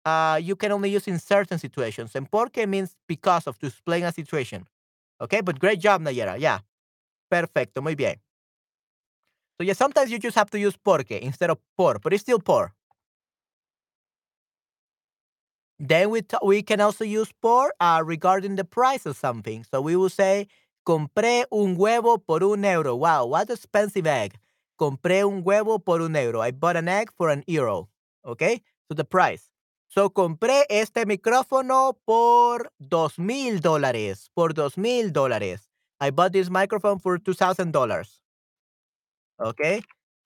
uh, 0.05 0.39
you 0.41 0.55
can 0.55 0.72
only 0.72 0.89
use 0.89 1.08
in 1.08 1.19
certain 1.19 1.60
situations. 1.60 2.15
And 2.15 2.29
porque 2.31 2.67
means 2.67 2.96
because 3.08 3.48
of 3.48 3.58
to 3.60 3.67
explain 3.67 4.03
a 4.05 4.12
situation. 4.12 4.67
Okay, 5.22 5.41
but 5.41 5.60
great 5.60 5.79
job, 5.79 6.01
Nayera. 6.01 6.39
Yeah. 6.39 6.60
Perfecto, 7.29 7.81
muy 7.81 7.96
bien. 7.96 8.15
So 9.58 9.63
yeah, 9.65 9.74
sometimes 9.74 10.12
you 10.12 10.19
just 10.19 10.36
have 10.38 10.50
to 10.51 10.60
use 10.60 10.75
porque 10.77 11.19
instead 11.22 11.50
of 11.50 11.60
por, 11.77 12.00
but 12.00 12.13
it's 12.13 12.24
still 12.24 12.39
por. 12.39 12.74
Then 15.79 16.10
we, 16.10 16.22
we 16.43 16.62
can 16.62 16.81
also 16.81 17.05
use 17.05 17.31
por 17.41 17.74
uh, 17.79 18.01
regarding 18.05 18.55
the 18.55 18.65
price 18.65 19.05
of 19.05 19.15
something. 19.17 19.63
So 19.72 19.81
we 19.81 19.96
will 19.96 20.10
say, 20.10 20.48
compré 20.83 21.45
un 21.51 21.75
huevo 21.77 22.19
por 22.19 22.43
un 22.43 22.65
euro. 22.65 22.95
Wow, 22.95 23.25
what 23.25 23.50
expensive 23.50 24.07
egg. 24.07 24.39
Compré 24.77 25.25
un 25.25 25.41
huevo 25.43 25.79
por 25.79 26.01
un 26.01 26.15
euro. 26.15 26.41
I 26.41 26.51
bought 26.51 26.77
an 26.77 26.88
egg 26.88 27.12
for 27.15 27.29
an 27.29 27.43
euro. 27.48 27.89
Okay, 28.24 28.63
so 28.88 28.95
the 28.95 29.03
price. 29.03 29.50
So 29.88 30.09
compré 30.12 30.65
este 30.69 31.05
micrófono 31.05 31.98
por 32.05 32.71
dos 32.79 33.17
mil 33.17 33.59
dólares. 33.59 34.29
Por 34.33 34.53
dos 34.53 34.77
mil 34.77 35.12
dólares. 35.12 35.69
I 36.00 36.12
bought 36.12 36.31
this 36.31 36.50
microphone 36.50 37.00
for 37.00 37.17
two 37.19 37.33
thousand 37.33 37.71
dollars. 37.71 38.21
Okay, 39.39 39.81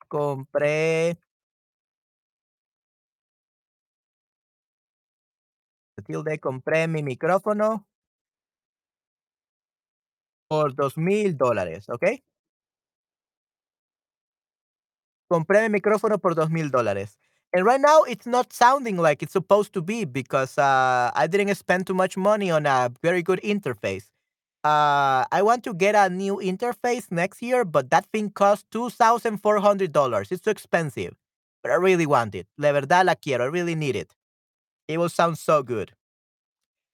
compré. 0.09 1.17
Tilde, 6.05 6.39
compré 6.39 6.87
mi 6.89 7.01
micrófono 7.01 7.87
por 10.53 10.75
dos 10.75 10.97
mil 10.97 11.35
dólares. 11.35 11.89
Okay. 11.89 12.21
Compré 15.27 15.63
mi 15.63 15.69
micrófono 15.69 16.19
por 16.19 16.35
dos 16.35 16.49
mil 16.51 16.69
dólares. 16.69 17.17
And 17.55 17.65
right 17.65 17.81
now, 17.81 18.03
it's 18.03 18.25
not 18.25 18.51
sounding 18.53 18.97
like 18.97 19.21
it's 19.23 19.33
supposed 19.33 19.73
to 19.73 19.81
be 19.81 20.05
because 20.05 20.57
uh, 20.57 21.11
I 21.15 21.27
didn't 21.27 21.53
spend 21.55 21.85
too 21.87 21.93
much 21.93 22.17
money 22.17 22.49
on 22.51 22.65
a 22.65 22.91
very 23.01 23.21
good 23.23 23.39
interface. 23.43 24.09
Uh, 24.63 25.25
I 25.31 25.41
want 25.43 25.63
to 25.65 25.73
get 25.73 25.95
a 25.95 26.09
new 26.09 26.37
interface 26.37 27.11
next 27.11 27.41
year, 27.41 27.65
but 27.65 27.89
that 27.91 28.05
thing 28.13 28.29
costs 28.31 28.65
$2,400. 28.71 30.31
It's 30.31 30.41
too 30.41 30.49
expensive, 30.51 31.15
but 31.63 31.71
I 31.71 31.75
really 31.75 32.05
want 32.07 32.35
it. 32.35 32.47
La 32.57 32.71
verdad 32.71 33.05
la 33.05 33.15
quiero. 33.15 33.45
I 33.45 33.47
really 33.47 33.75
need 33.75 33.95
it. 33.95 34.15
It 34.87 34.99
will 34.99 35.09
sound 35.09 35.37
so 35.37 35.63
good. 35.63 35.93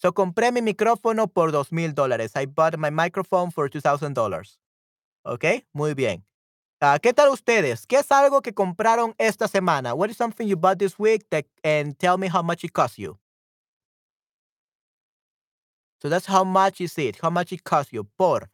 So 0.01 0.13
compré 0.13 0.51
mi 0.53 0.62
micrófono 0.62 1.27
por 1.27 1.51
dos 1.51 1.72
mil 1.74 1.94
dólares. 1.94 2.32
I 2.36 2.46
bought 2.46 2.77
my 2.77 2.89
microphone 2.89 3.51
for 3.51 3.70
$2,000. 3.70 4.58
¿Ok? 5.25 5.46
Muy 5.74 5.94
bien. 5.94 6.25
Ah, 6.82 6.98
¿Qué 7.01 7.13
tal 7.13 7.29
ustedes? 7.29 7.86
¿Qué 7.86 7.98
es 7.98 8.10
algo 8.10 8.41
que 8.41 8.53
compraron 8.53 9.13
esta 9.18 9.50
semana? 9.50 9.94
What 9.94 10.10
is 10.10 10.15
something 10.15 10.48
you 10.48 10.56
bought 10.56 10.79
this 10.79 10.98
week 10.98 11.25
that, 11.29 11.46
and 11.65 11.98
tell 12.00 12.18
me 12.18 12.29
how 12.29 12.41
much 12.41 12.63
it 12.63 12.72
cost 12.72 12.98
you? 12.98 13.20
So 16.01 16.08
that's 16.08 16.25
how 16.25 16.46
much 16.46 16.79
is 16.79 16.98
it? 16.98 17.18
How 17.22 17.29
much 17.29 17.51
it 17.51 17.65
cost 17.65 17.91
you? 17.91 18.06
Por. 18.18 18.50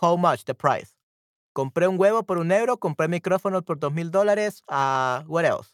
How 0.00 0.16
much 0.16 0.44
the 0.44 0.54
price? 0.54 0.94
Compré 1.52 1.88
un 1.88 1.98
huevo 1.98 2.22
por 2.24 2.38
un 2.38 2.52
euro, 2.52 2.76
compré 2.76 3.08
micrófonos 3.08 3.64
por 3.64 3.80
dos 3.80 3.92
mil 3.92 4.10
dólares. 4.12 4.62
Uh, 4.68 5.24
what 5.26 5.44
else? 5.44 5.73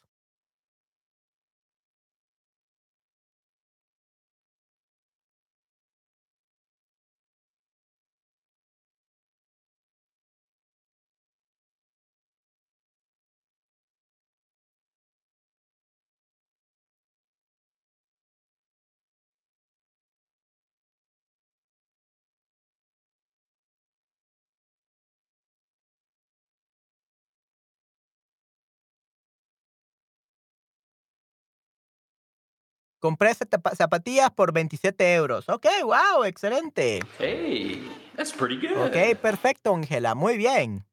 Compré 33.01 33.35
zapa- 33.35 33.75
zapatillas 33.75 34.31
por 34.31 34.53
27 34.53 35.15
euros. 35.15 35.49
Ok, 35.49 35.67
wow, 35.83 36.25
excelente. 36.25 37.01
Hey, 37.19 37.91
that's 38.15 38.33
pretty 38.33 38.57
good. 38.57 38.77
Ok, 38.87 39.19
perfecto, 39.21 39.75
Ángela. 39.75 40.15
Muy 40.15 40.37
bien. 40.37 40.85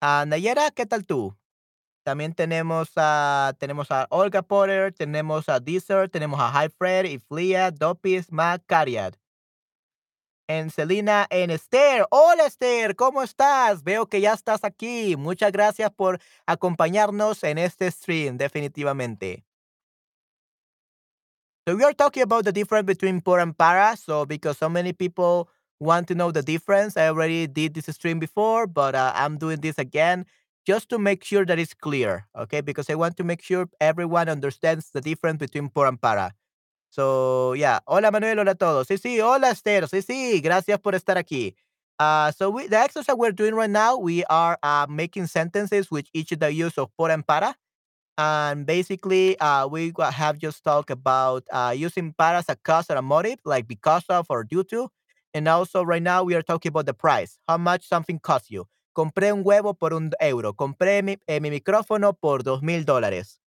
Ah, 0.00 0.24
Nayera, 0.26 0.70
¿qué 0.70 0.86
tal 0.86 1.04
tú? 1.06 1.36
También 2.04 2.34
tenemos 2.34 2.90
a, 2.96 3.54
tenemos 3.58 3.90
a 3.90 4.06
Olga 4.10 4.42
Potter, 4.42 4.92
tenemos 4.92 5.48
a 5.48 5.60
Deezer, 5.60 6.10
tenemos 6.10 6.38
a 6.40 6.50
High 6.50 6.70
Fred, 6.70 7.04
Iflia, 7.06 7.70
Dopis, 7.70 8.30
Mac, 8.32 8.62
Cariad. 8.66 9.14
En 10.46 10.70
Celina, 10.70 11.26
en 11.30 11.50
Esther. 11.50 12.06
Hola 12.10 12.44
Esther, 12.46 12.96
¿cómo 12.96 13.22
estás? 13.22 13.82
Veo 13.82 14.06
que 14.06 14.20
ya 14.20 14.34
estás 14.34 14.62
aquí. 14.64 15.16
Muchas 15.16 15.52
gracias 15.52 15.90
por 15.90 16.20
acompañarnos 16.46 17.42
en 17.44 17.56
este 17.56 17.90
stream, 17.90 18.36
definitivamente. 18.36 19.44
So 21.66 21.74
we 21.74 21.82
are 21.82 21.94
talking 21.94 22.22
about 22.22 22.44
the 22.44 22.52
difference 22.52 22.86
between 22.86 23.22
por 23.22 23.40
and 23.40 23.56
para. 23.56 23.96
So 23.96 24.26
because 24.26 24.58
so 24.58 24.68
many 24.68 24.92
people 24.92 25.48
want 25.80 26.08
to 26.08 26.14
know 26.14 26.30
the 26.30 26.42
difference, 26.42 26.96
I 26.96 27.08
already 27.08 27.46
did 27.46 27.72
this 27.72 27.86
stream 27.86 28.18
before, 28.18 28.66
but 28.66 28.94
uh, 28.94 29.12
I'm 29.14 29.38
doing 29.38 29.60
this 29.60 29.78
again 29.78 30.26
just 30.66 30.90
to 30.90 30.98
make 30.98 31.24
sure 31.24 31.46
that 31.46 31.58
it's 31.58 31.72
clear. 31.72 32.26
Okay, 32.36 32.60
because 32.60 32.90
I 32.90 32.94
want 32.96 33.16
to 33.16 33.24
make 33.24 33.40
sure 33.40 33.68
everyone 33.80 34.28
understands 34.28 34.90
the 34.92 35.00
difference 35.00 35.38
between 35.38 35.70
por 35.70 35.86
and 35.86 36.00
para. 36.00 36.34
So 36.90 37.54
yeah, 37.54 37.80
hola 37.86 38.12
Manuel, 38.12 38.38
hola 38.40 38.52
a 38.52 38.54
todos. 38.54 38.86
Sí, 38.86 38.98
sí, 38.98 39.20
hola 39.20 39.50
Esther. 39.50 39.88
Sí, 39.88 40.02
sí, 40.02 40.42
gracias 40.42 40.78
por 40.78 40.92
estar 40.94 41.16
aquí. 41.16 41.54
Uh, 41.98 42.30
so 42.32 42.50
we, 42.50 42.66
the 42.66 42.78
exercise 42.78 43.16
we're 43.16 43.32
doing 43.32 43.54
right 43.54 43.70
now, 43.70 43.96
we 43.96 44.22
are 44.24 44.58
uh, 44.62 44.86
making 44.88 45.26
sentences 45.28 45.90
with 45.90 46.06
each 46.12 46.30
of 46.32 46.40
the 46.40 46.52
use 46.52 46.76
of 46.76 46.90
por 46.98 47.10
and 47.10 47.26
para. 47.26 47.56
And 48.16 48.64
basically, 48.66 49.38
uh, 49.40 49.66
we 49.66 49.92
have 49.98 50.38
just 50.38 50.62
talked 50.62 50.90
about 50.90 51.42
uh, 51.50 51.74
using 51.76 52.14
para 52.16 52.38
as 52.38 52.48
a 52.48 52.56
cause 52.56 52.86
or 52.90 52.96
a 52.96 53.02
motive, 53.02 53.38
like 53.44 53.66
because 53.66 54.04
of 54.08 54.26
or 54.30 54.44
due 54.44 54.62
to. 54.64 54.88
And 55.34 55.48
also, 55.48 55.82
right 55.82 56.02
now, 56.02 56.22
we 56.22 56.36
are 56.36 56.42
talking 56.42 56.68
about 56.70 56.86
the 56.86 56.94
price, 56.94 57.38
how 57.48 57.58
much 57.58 57.88
something 57.88 58.20
costs 58.20 58.50
you. 58.50 58.66
Compré 58.96 59.32
un 59.32 59.42
huevo 59.42 59.74
por 59.76 59.92
un 59.92 60.12
euro. 60.20 60.52
Compré 60.52 61.02
mi, 61.02 61.16
eh, 61.26 61.40
mi 61.40 61.50
micrófono 61.50 62.14
por 62.14 62.44
dos 62.44 62.62
mil 62.62 62.84
dólares. 62.84 63.40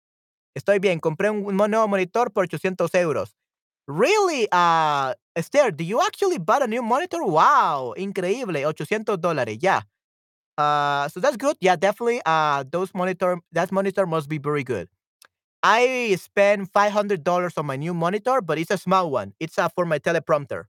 Estoy 0.55 0.79
bien. 0.79 0.99
Compré 0.99 1.29
un 1.29 1.55
nuevo 1.57 1.87
monitor 1.87 2.31
por 2.31 2.45
800 2.45 2.93
euros. 2.95 3.35
Really, 3.87 4.47
uh, 4.51 5.13
Esther, 5.35 5.71
do 5.71 5.83
you 5.83 6.01
actually 6.01 6.39
bought 6.39 6.63
a 6.63 6.67
new 6.67 6.81
monitor? 6.81 7.23
Wow, 7.23 7.93
increíble. 7.97 8.65
800 8.65 9.21
dólares. 9.21 9.59
Yeah. 9.61 9.81
Uh, 10.57 11.07
so 11.09 11.19
that's 11.19 11.37
good. 11.37 11.57
Yeah, 11.59 11.75
definitely. 11.75 12.21
Uh, 12.25 12.63
those 12.69 12.93
monitor 12.93 13.39
that 13.51 13.71
monitor 13.71 14.05
must 14.05 14.29
be 14.29 14.37
very 14.37 14.63
good. 14.63 14.87
I 15.63 16.15
spent 16.19 16.71
five 16.71 16.91
hundred 16.91 17.23
dollars 17.23 17.57
on 17.57 17.65
my 17.65 17.75
new 17.75 17.93
monitor, 17.93 18.41
but 18.41 18.57
it's 18.59 18.71
a 18.71 18.77
small 18.77 19.09
one. 19.11 19.33
It's 19.39 19.57
uh, 19.57 19.69
for 19.69 19.85
my 19.85 19.99
teleprompter, 19.99 20.65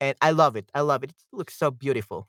and 0.00 0.16
I 0.22 0.30
love 0.32 0.56
it. 0.56 0.70
I 0.74 0.80
love 0.80 1.04
it. 1.04 1.10
It 1.10 1.16
looks 1.32 1.54
so 1.56 1.70
beautiful. 1.70 2.28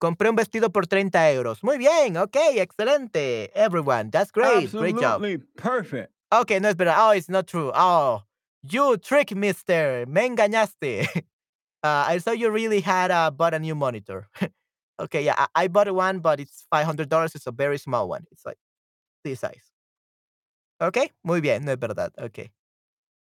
Compré 0.00 0.28
un 0.30 0.36
vestido 0.36 0.70
por 0.72 0.86
30 0.86 1.32
euros. 1.32 1.62
Muy 1.64 1.76
bien, 1.76 2.16
okay, 2.16 2.60
excelente. 2.60 3.50
Everyone, 3.54 4.10
that's 4.10 4.30
great. 4.30 4.70
Great 4.70 4.94
job. 4.96 5.22
Absolutely 5.22 5.38
perfect. 5.56 6.12
Okay, 6.32 6.60
no, 6.60 6.68
espera. 6.68 6.94
Oh, 6.98 7.10
it's 7.10 7.28
not 7.28 7.48
true. 7.48 7.72
Oh, 7.74 8.22
you 8.62 8.96
trick, 8.98 9.34
mister. 9.34 10.04
Me 10.06 10.28
engañaste. 10.28 11.06
Uh, 11.80 12.04
I 12.08 12.18
saw 12.18 12.32
you 12.32 12.50
really 12.50 12.80
had 12.80 13.12
uh, 13.12 13.30
bought 13.30 13.54
a 13.54 13.58
new 13.60 13.76
monitor. 13.76 14.26
okay, 15.00 15.24
yeah, 15.24 15.34
I, 15.38 15.46
I 15.64 15.68
bought 15.68 15.92
one, 15.94 16.20
but 16.20 16.40
it's 16.40 16.64
$500. 16.72 17.34
It's 17.34 17.46
a 17.46 17.52
very 17.52 17.78
small 17.78 18.08
one. 18.08 18.24
It's 18.32 18.44
like 18.46 18.58
this 19.24 19.40
size. 19.40 19.70
Okay, 20.80 21.10
muy 21.24 21.40
bien, 21.40 21.64
no 21.64 21.72
es 21.72 21.78
verdad. 21.78 22.12
Okay. 22.18 22.50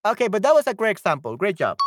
Okay, 0.05 0.27
but 0.27 0.41
that 0.43 0.53
was 0.53 0.67
a 0.67 0.73
great 0.73 0.91
example. 0.91 1.37
Great 1.37 1.55
job. 1.57 1.77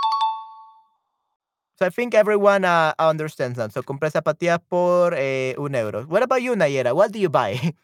So 1.78 1.86
I 1.86 1.90
think 1.90 2.14
everyone 2.14 2.64
uh, 2.64 2.94
understands 2.98 3.56
that. 3.58 3.72
So 3.72 3.82
compré 3.82 4.10
zapatillas 4.10 4.60
por 4.68 5.14
eh, 5.14 5.54
un 5.58 5.74
euro. 5.74 6.02
What 6.04 6.22
about 6.22 6.42
you, 6.42 6.54
Nayera? 6.54 6.94
What 6.94 7.12
do 7.12 7.18
you 7.18 7.28
buy? 7.28 7.58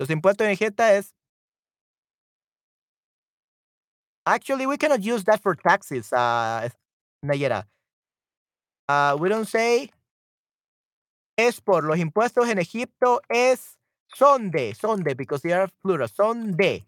Los 0.00 0.10
impuestos 0.10 0.46
en 0.46 0.56
Jeta 0.56 0.94
es 0.94 1.14
Actually, 4.26 4.66
we 4.66 4.76
cannot 4.76 5.02
use 5.02 5.22
that 5.24 5.40
for 5.40 5.54
taxes, 5.54 6.12
uh, 6.12 6.68
Nayera. 7.24 7.64
Uh, 8.88 9.16
we 9.18 9.28
don't 9.28 9.46
say 9.48 9.90
es 11.36 11.60
por 11.60 11.84
los 11.84 11.98
impuestos 11.98 12.48
en 12.48 12.58
Egipto 12.58 13.20
es 13.28 13.78
son 14.14 14.50
de, 14.50 14.74
son 14.74 15.02
de, 15.02 15.14
because 15.14 15.42
they 15.42 15.52
are 15.52 15.68
plural, 15.82 16.08
son 16.08 16.56
de 16.56 16.84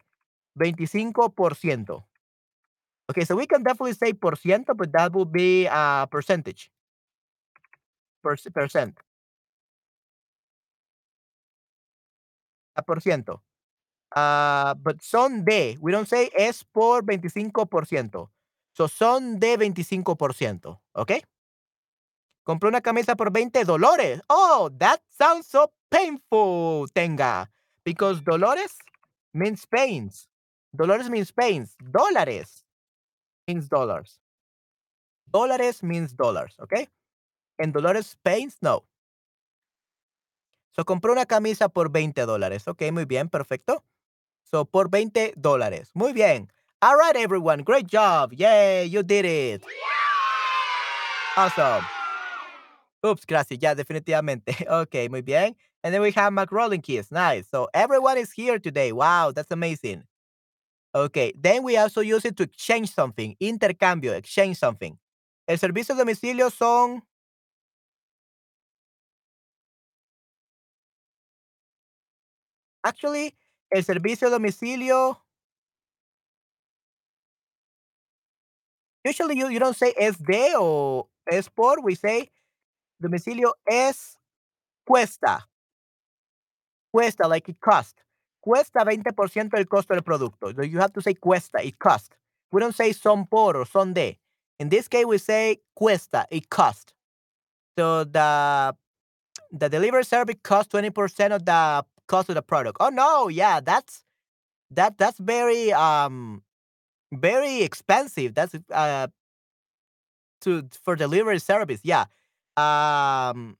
25%. 0.57 2.05
Okay, 3.11 3.25
so 3.25 3.37
we 3.37 3.47
can 3.47 3.63
definitely 3.63 3.95
say 3.95 4.13
por 4.13 4.37
ciento, 4.37 4.77
but 4.77 4.93
that 4.93 5.13
would 5.13 5.33
be 5.33 5.67
a 5.67 6.07
percentage. 6.11 6.71
Per 8.23 8.37
percent. 8.53 8.99
A 12.77 12.83
por 12.83 13.01
ciento. 13.01 13.43
Uh, 14.15 14.75
but 14.75 15.03
son 15.03 15.45
de, 15.45 15.77
we 15.81 15.93
don't 15.93 16.09
say 16.09 16.31
es 16.37 16.65
por 16.65 17.03
25%. 17.03 18.31
So 18.73 18.89
son 18.89 19.39
de 19.41 19.57
25%, 19.57 20.79
okay? 20.95 21.23
Compré 22.49 22.71
una 22.71 22.81
camisa 22.81 23.15
por 23.15 23.31
20 23.31 23.63
dólares. 23.67 24.23
Oh, 24.27 24.71
that 24.79 25.03
sounds 25.11 25.47
so 25.47 25.71
painful, 25.91 26.89
Tenga. 26.95 27.51
Because 27.85 28.23
Dolores 28.25 28.79
means 29.35 29.67
pains. 29.67 30.31
Dolores 30.73 31.11
means 31.11 31.31
pains. 31.31 31.77
Dólares 31.79 32.65
means 33.47 33.69
dollars. 33.69 34.23
Dólares 35.31 35.83
means 35.83 36.17
dollars, 36.17 36.59
okay? 36.59 36.89
And 37.59 37.75
Dolores 37.75 38.17
pains, 38.23 38.57
no. 38.63 38.87
So 40.71 40.87
compré 40.87 41.13
una 41.13 41.27
camisa 41.27 41.69
por 41.69 41.91
20 41.91 42.25
dólares. 42.25 42.67
Ok, 42.67 42.91
muy 42.93 43.05
bien, 43.05 43.29
perfecto. 43.29 43.85
So, 44.51 44.65
por 44.65 44.89
20 44.89 45.35
dólares. 45.37 45.91
Muy 45.93 46.15
bien. 46.15 46.51
All 46.81 46.97
right, 46.97 47.17
everyone. 47.17 47.63
Great 47.63 47.89
job. 47.93 48.33
Yay, 48.33 48.89
you 48.89 49.03
did 49.03 49.27
it. 49.27 49.63
Awesome. 51.37 51.85
Oops, 53.07 53.25
gracias. 53.27 53.59
Ya, 53.61 53.75
definitivamente. 53.75 54.55
Okay, 54.69 55.09
muy 55.09 55.23
bien. 55.23 55.55
And 55.85 55.95
then 55.95 56.03
we 56.03 56.11
have 56.13 56.33
McRolling 56.33 56.83
keys. 56.83 57.11
Nice. 57.13 57.47
So 57.49 57.69
everyone 57.73 58.19
is 58.19 58.33
here 58.33 58.59
today. 58.59 58.93
Wow, 58.93 59.31
that's 59.33 59.51
amazing. 59.53 60.03
Okay, 60.95 61.33
then 61.41 61.65
we 61.65 61.77
also 61.77 62.01
use 62.03 62.25
it 62.25 62.37
to 62.39 62.45
exchange 62.45 62.93
something. 62.95 63.37
Intercambio, 63.41 64.13
exchange 64.15 64.59
something. 64.59 64.99
El 65.49 65.59
servicio 65.59 65.95
de 65.97 66.05
domicilio 66.05 66.51
son 66.53 67.03
Actually, 72.85 73.37
el 73.71 73.85
servicio 73.85 74.29
a 74.29 74.31
domicilio 74.31 75.23
Usually 79.05 79.37
you, 79.39 79.49
you 79.49 79.59
don't 79.59 79.77
say 79.77 79.95
es 79.97 80.19
de 80.19 80.53
o 80.57 81.09
es 81.27 81.49
por, 81.49 81.81
we 81.81 81.95
say 81.95 82.31
domicilio 82.99 83.55
es 83.67 84.17
cuesta. 84.85 85.49
Cuesta, 86.93 87.29
like 87.29 87.49
it 87.51 87.61
cost. 87.61 88.03
Cuesta 88.41 88.85
20% 88.85 89.51
del 89.57 89.67
costo 89.67 89.95
del 89.95 90.03
producto. 90.03 90.55
So 90.55 90.63
you 90.63 90.79
have 90.79 90.93
to 90.95 91.01
say 91.03 91.15
cuesta, 91.15 91.63
it 91.65 91.79
cost. 91.79 92.17
We 92.51 92.61
don't 92.61 92.75
say 92.75 92.93
son 92.93 93.27
por 93.27 93.57
or 93.57 93.67
son 93.67 93.93
de. 93.93 94.19
In 94.59 94.71
this 94.71 94.89
case, 94.89 95.05
we 95.05 95.19
say 95.19 95.61
cuesta, 95.79 96.27
it 96.31 96.49
cost. 96.49 96.95
So 97.79 98.05
the 98.05 98.75
the 99.53 99.69
delivery 99.69 100.05
service 100.05 100.37
costs 100.43 100.73
20% 100.73 101.35
of 101.35 101.45
the 101.45 101.85
cost 102.07 102.29
of 102.29 102.35
the 102.35 102.43
product. 102.43 102.79
Oh 102.81 102.89
no, 102.89 103.29
yeah, 103.29 103.61
that's 103.61 104.05
that 104.71 104.99
that's 104.99 105.19
very 105.19 105.73
um 105.73 106.43
very 107.13 107.63
expensive. 107.63 108.35
That's 108.35 108.55
uh 108.73 109.09
to 110.43 110.69
for 110.83 110.97
delivery 110.97 111.39
service. 111.39 111.81
Yeah. 111.83 112.05
Um 112.59 113.57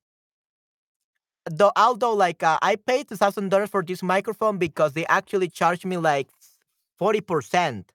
though 1.51 1.73
although 1.77 2.15
like 2.15 2.43
uh, 2.43 2.59
I 2.63 2.77
paid 2.77 3.09
two 3.09 3.17
thousand 3.17 3.51
dollars 3.51 3.71
for 3.71 3.83
this 3.83 4.03
microphone 4.03 4.59
because 4.59 4.93
they 4.93 5.07
actually 5.07 5.49
charged 5.49 5.85
me 5.85 5.97
like 5.97 6.29
forty 6.99 7.21
percent 7.21 7.93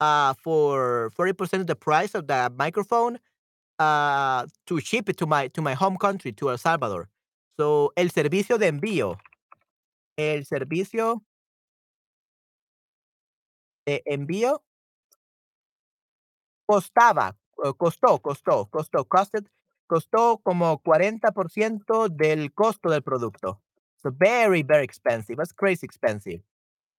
uh 0.00 0.34
for 0.34 1.10
forty 1.16 1.32
percent 1.32 1.62
of 1.62 1.66
the 1.68 1.76
price 1.76 2.14
of 2.14 2.26
the 2.28 2.52
microphone 2.58 3.18
uh 3.78 4.46
to 4.66 4.80
ship 4.80 5.08
it 5.10 5.18
to 5.18 5.26
my 5.26 5.48
to 5.48 5.62
my 5.62 5.74
home 5.74 5.96
country 5.98 6.32
to 6.32 6.50
El 6.50 6.58
Salvador. 6.58 7.08
So 7.58 7.92
el 7.96 8.08
servicio 8.10 8.58
de 8.58 8.68
envío 8.68 9.16
el 10.18 10.44
servicio 10.46 11.22
de 13.86 14.02
envío 14.06 14.62
costaba, 16.66 17.36
costó, 17.76 18.18
costó, 18.20 18.66
costó, 18.70 19.04
costed, 19.04 19.46
costó 19.90 20.38
como 20.44 20.80
40% 20.84 22.08
del 22.08 22.52
costo 22.52 22.88
del 22.88 23.02
producto. 23.02 23.60
So 23.96 24.12
very, 24.12 24.62
very 24.62 24.84
expensive. 24.84 25.36
That's 25.36 25.52
crazy 25.52 25.84
expensive. 25.84 26.44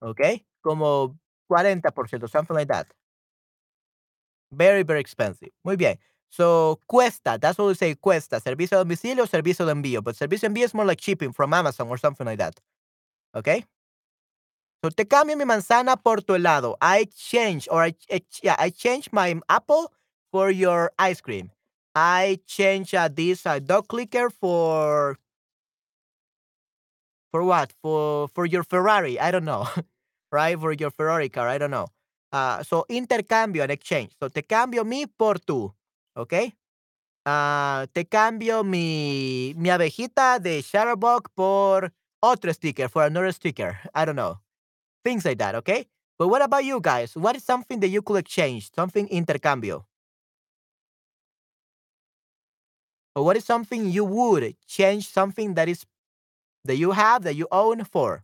Okay? 0.02 0.46
Como 0.62 1.18
40%, 1.50 2.28
something 2.28 2.54
like 2.54 2.68
that. 2.68 2.88
Very, 4.52 4.84
very 4.84 5.00
expensive. 5.00 5.52
Muy 5.64 5.78
bien. 5.78 5.98
So, 6.30 6.82
cuesta, 6.86 7.40
that's 7.40 7.58
what 7.58 7.68
we 7.68 7.76
say, 7.76 7.96
cuesta. 7.96 8.42
Servicio 8.42 8.78
de 8.78 8.84
domicilio, 8.84 9.26
servicio 9.26 9.66
de 9.66 9.72
envío. 9.72 10.04
But 10.04 10.16
servicio 10.16 10.42
de 10.42 10.48
envío 10.48 10.66
is 10.66 10.74
more 10.74 10.86
like 10.86 11.02
shipping 11.02 11.32
from 11.32 11.54
Amazon 11.54 11.88
or 11.88 11.98
something 11.98 12.26
like 12.26 12.40
that. 12.40 12.60
Okay? 13.34 13.66
So 14.84 14.90
te 14.90 15.06
cambio 15.06 15.38
mi 15.38 15.46
manzana 15.46 15.96
por 15.96 16.22
tu 16.22 16.34
helado. 16.34 16.76
I 16.82 17.06
change 17.16 17.70
or 17.72 17.84
I, 17.84 17.96
yeah, 18.42 18.56
I 18.58 18.70
change 18.70 19.10
my 19.14 19.40
apple 19.48 19.94
for 20.32 20.52
your 20.52 20.92
ice 20.98 21.22
cream. 21.22 21.52
I 21.96 22.40
change 22.48 22.94
uh, 22.94 23.10
this 23.12 23.46
uh, 23.46 23.60
dog 23.60 23.88
clicker 23.88 24.30
for 24.30 25.18
for 27.32 27.44
what? 27.44 27.74
For 27.82 28.28
for 28.30 28.46
your 28.46 28.64
Ferrari. 28.64 29.20
I 29.20 29.32
don't 29.32 29.46
know. 29.46 29.68
right? 30.32 30.60
For 30.60 30.72
your 30.74 30.92
Ferrari 30.92 31.30
car. 31.30 31.48
I 31.48 31.58
don't 31.58 31.72
know. 31.72 31.88
Uh, 32.32 32.64
so 32.64 32.86
intercambio 32.90 33.64
and 33.64 33.72
exchange. 33.72 34.12
So 34.20 34.30
te 34.30 34.42
cambio 34.42 34.86
mi 34.86 35.06
por 35.06 35.36
tú. 35.40 35.74
Okay? 36.16 36.54
Uh, 37.26 37.86
te 37.94 38.06
cambio 38.06 38.64
mi, 38.64 39.54
mi 39.58 39.70
abejita 39.70 40.42
de 40.42 40.62
Shutterbug 40.62 41.28
por 41.36 41.92
otro 42.24 42.52
sticker 42.54 42.88
for 42.90 43.04
another 43.04 43.32
sticker. 43.32 43.78
I 43.94 44.06
don't 44.06 44.16
know. 44.16 44.40
Things 45.04 45.26
like 45.26 45.38
that, 45.40 45.56
okay? 45.56 45.88
But 46.18 46.30
what 46.30 46.42
about 46.42 46.64
you 46.64 46.80
guys? 46.80 47.16
What 47.16 47.36
is 47.36 47.44
something 47.44 47.80
that 47.80 47.90
you 47.90 48.02
could 48.02 48.18
exchange? 48.18 48.72
Something 48.74 49.08
intercambio. 49.10 49.86
What 53.14 53.38
is 53.38 53.46
something 53.46 53.90
you 53.90 54.04
would 54.06 54.56
change 54.68 55.08
something 55.10 55.54
that 55.56 55.68
is 55.70 55.86
that 56.66 56.78
you 56.78 56.92
have 56.92 57.24
that 57.24 57.36
you 57.36 57.48
own 57.52 57.84
for? 57.86 58.24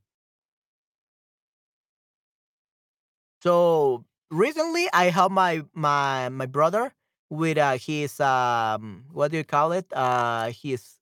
So 3.41 4.04
recently 4.30 4.88
I 4.93 5.10
helped 5.10 5.34
my 5.34 5.63
my 5.73 6.30
my 6.30 6.45
brother 6.45 6.93
with 7.30 7.58
uh, 7.58 7.78
his 7.78 8.19
um 8.19 9.06
what 9.12 9.32
do 9.32 9.38
you 9.38 9.43
call 9.45 9.71
it? 9.71 9.86
Uh 9.93 10.52
his 10.52 10.97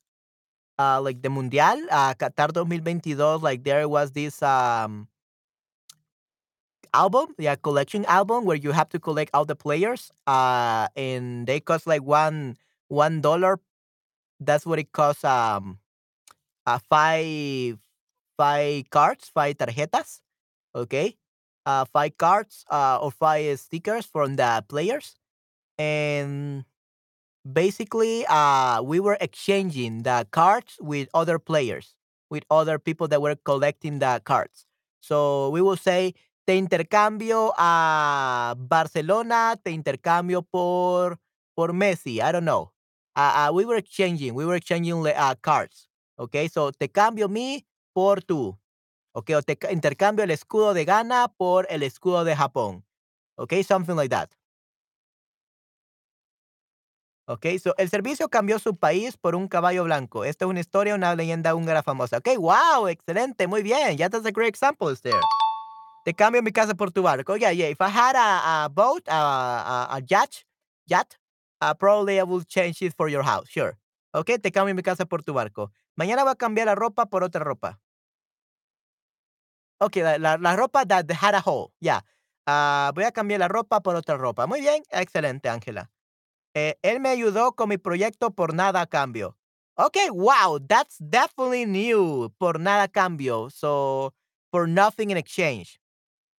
uh, 0.79 1.01
like 1.01 1.21
the 1.21 1.29
Mundial, 1.29 1.79
uh, 1.91 2.13
Qatar 2.15 2.53
2022, 2.53 3.15
like 3.41 3.63
there 3.63 3.87
was 3.89 4.11
this 4.11 4.41
um, 4.43 5.07
album, 6.93 7.35
yeah, 7.37 7.55
collection 7.55 8.05
album 8.05 8.45
where 8.45 8.55
you 8.57 8.71
have 8.71 8.89
to 8.89 8.99
collect 8.99 9.31
all 9.33 9.45
the 9.45 9.55
players, 9.55 10.11
uh, 10.27 10.87
and 10.95 11.47
they 11.47 11.59
cost 11.59 11.87
like 11.87 12.03
one 12.03 12.57
one 12.87 13.21
dollar. 13.21 13.59
That's 14.39 14.65
what 14.65 14.79
it 14.79 14.91
costs. 14.91 15.23
Um, 15.23 15.79
uh, 16.65 16.79
five 16.89 17.77
five 18.37 18.89
cards, 18.89 19.31
five 19.33 19.57
tarjetas. 19.57 20.21
Okay. 20.75 21.17
Uh, 21.65 21.85
five 21.85 22.17
cards 22.17 22.65
uh, 22.71 22.99
or 23.01 23.11
five 23.11 23.59
stickers 23.59 24.05
from 24.05 24.35
the 24.37 24.63
players. 24.69 25.15
And 25.79 26.65
basically, 27.51 28.25
uh, 28.29 28.81
we 28.83 28.99
were 28.99 29.17
exchanging 29.21 30.03
the 30.03 30.27
cards 30.31 30.77
with 30.81 31.09
other 31.13 31.39
players, 31.39 31.95
with 32.29 32.43
other 32.51 32.79
people 32.79 33.07
that 33.09 33.21
were 33.21 33.35
collecting 33.45 33.99
the 33.99 34.21
cards. 34.25 34.67
So 35.01 35.49
we 35.51 35.61
will 35.61 35.77
say, 35.77 36.13
te 36.47 36.57
intercambio 36.57 37.53
a 37.57 38.55
Barcelona, 38.57 39.57
te 39.63 39.71
intercambio 39.71 40.43
por, 40.43 41.19
por 41.55 41.69
Messi. 41.73 42.21
I 42.21 42.31
don't 42.31 42.45
know. 42.45 42.71
Uh, 43.15 43.47
uh, 43.47 43.51
we 43.53 43.65
were 43.65 43.77
exchanging, 43.77 44.33
we 44.33 44.45
were 44.45 44.55
exchanging 44.55 45.05
uh, 45.07 45.35
cards. 45.41 45.87
Okay, 46.17 46.47
so 46.49 46.71
te 46.71 46.89
cambio 46.89 47.29
mi 47.29 47.65
por 47.93 48.21
tú. 48.21 48.57
Okay, 49.13 49.35
o 49.35 49.41
te 49.41 49.57
intercambio 49.71 50.23
el 50.23 50.31
escudo 50.31 50.73
de 50.73 50.83
Ghana 50.83 51.33
por 51.37 51.65
el 51.69 51.83
escudo 51.83 52.25
de 52.25 52.35
Japón. 52.35 52.83
Okay, 53.37 53.63
something 53.63 53.95
like 53.95 54.09
that. 54.09 54.29
Ok, 57.27 57.45
so 57.61 57.73
el 57.77 57.89
servicio 57.89 58.29
cambió 58.29 58.59
su 58.59 58.75
país 58.75 59.17
por 59.17 59.35
un 59.35 59.47
caballo 59.47 59.83
blanco. 59.85 60.25
Esta 60.25 60.45
es 60.45 60.49
una 60.49 60.59
historia, 60.59 60.93
una 60.93 61.15
leyenda 61.15 61.55
húngara 61.55 61.81
famosa. 61.81 62.17
Ok, 62.17 62.37
wow, 62.37 62.87
excelente, 62.87 63.47
muy 63.47 63.63
bien. 63.63 63.97
Yeah, 63.97 64.09
that's 64.09 64.25
a 64.25 64.31
great 64.31 64.49
example 64.49 64.93
there. 65.01 65.19
Te 66.03 66.13
cambio 66.13 66.43
mi 66.43 66.51
casa 66.51 66.75
por 66.75 66.91
tu 66.91 67.01
barco. 67.01 67.35
Yeah, 67.35 67.51
yeah. 67.51 67.69
If 67.69 67.81
I 67.81 67.89
had 67.89 68.15
a, 68.15 68.69
boat, 68.69 69.07
a, 69.07 69.87
a 69.89 70.01
yacht, 70.05 70.45
yacht, 70.85 71.17
uh, 71.61 71.73
probably 71.73 72.19
I 72.19 72.23
would 72.23 72.47
change 72.47 72.81
it 72.81 72.93
for 72.95 73.09
your 73.09 73.23
house. 73.23 73.47
Sure. 73.49 73.77
Ok, 74.13 74.39
te 74.41 74.51
cambio 74.51 74.73
mi 74.75 74.81
casa 74.81 75.05
por 75.05 75.23
tu 75.23 75.33
barco. 75.33 75.71
Mañana 75.97 76.23
voy 76.23 76.31
a 76.31 76.35
cambiar 76.35 76.67
la 76.67 76.75
ropa 76.75 77.05
por 77.07 77.23
otra 77.23 77.43
ropa. 77.43 77.79
Ok, 79.79 79.97
la, 79.97 80.17
la, 80.17 80.37
la 80.37 80.55
ropa 80.55 80.85
that 80.85 81.11
had 81.11 81.35
a 81.35 81.41
hole. 81.41 81.73
Yeah. 81.81 82.01
Uh, 82.47 82.91
voy 82.93 83.03
a 83.03 83.11
cambiar 83.11 83.39
la 83.39 83.47
ropa 83.47 83.81
por 83.81 83.95
otra 83.95 84.17
ropa. 84.17 84.47
Muy 84.47 84.61
bien, 84.61 84.83
excelente, 84.91 85.49
Ángela. 85.49 85.89
Eh, 86.55 86.75
él 86.81 86.99
me 87.01 87.09
ayudó 87.09 87.53
con 87.55 87.69
mi 87.69 87.77
proyecto 87.77 88.31
por 88.31 88.53
nada 88.53 88.81
a 88.81 88.85
cambio. 88.87 89.35
Okay, 89.77 90.09
wow, 90.09 90.57
that's 90.59 90.97
definitely 90.99 91.65
new. 91.65 92.29
Por 92.39 92.59
nada 92.59 92.83
a 92.83 92.87
cambio. 92.87 93.49
So, 93.49 94.13
for 94.51 94.67
nothing 94.67 95.11
in 95.11 95.17
exchange. 95.17 95.79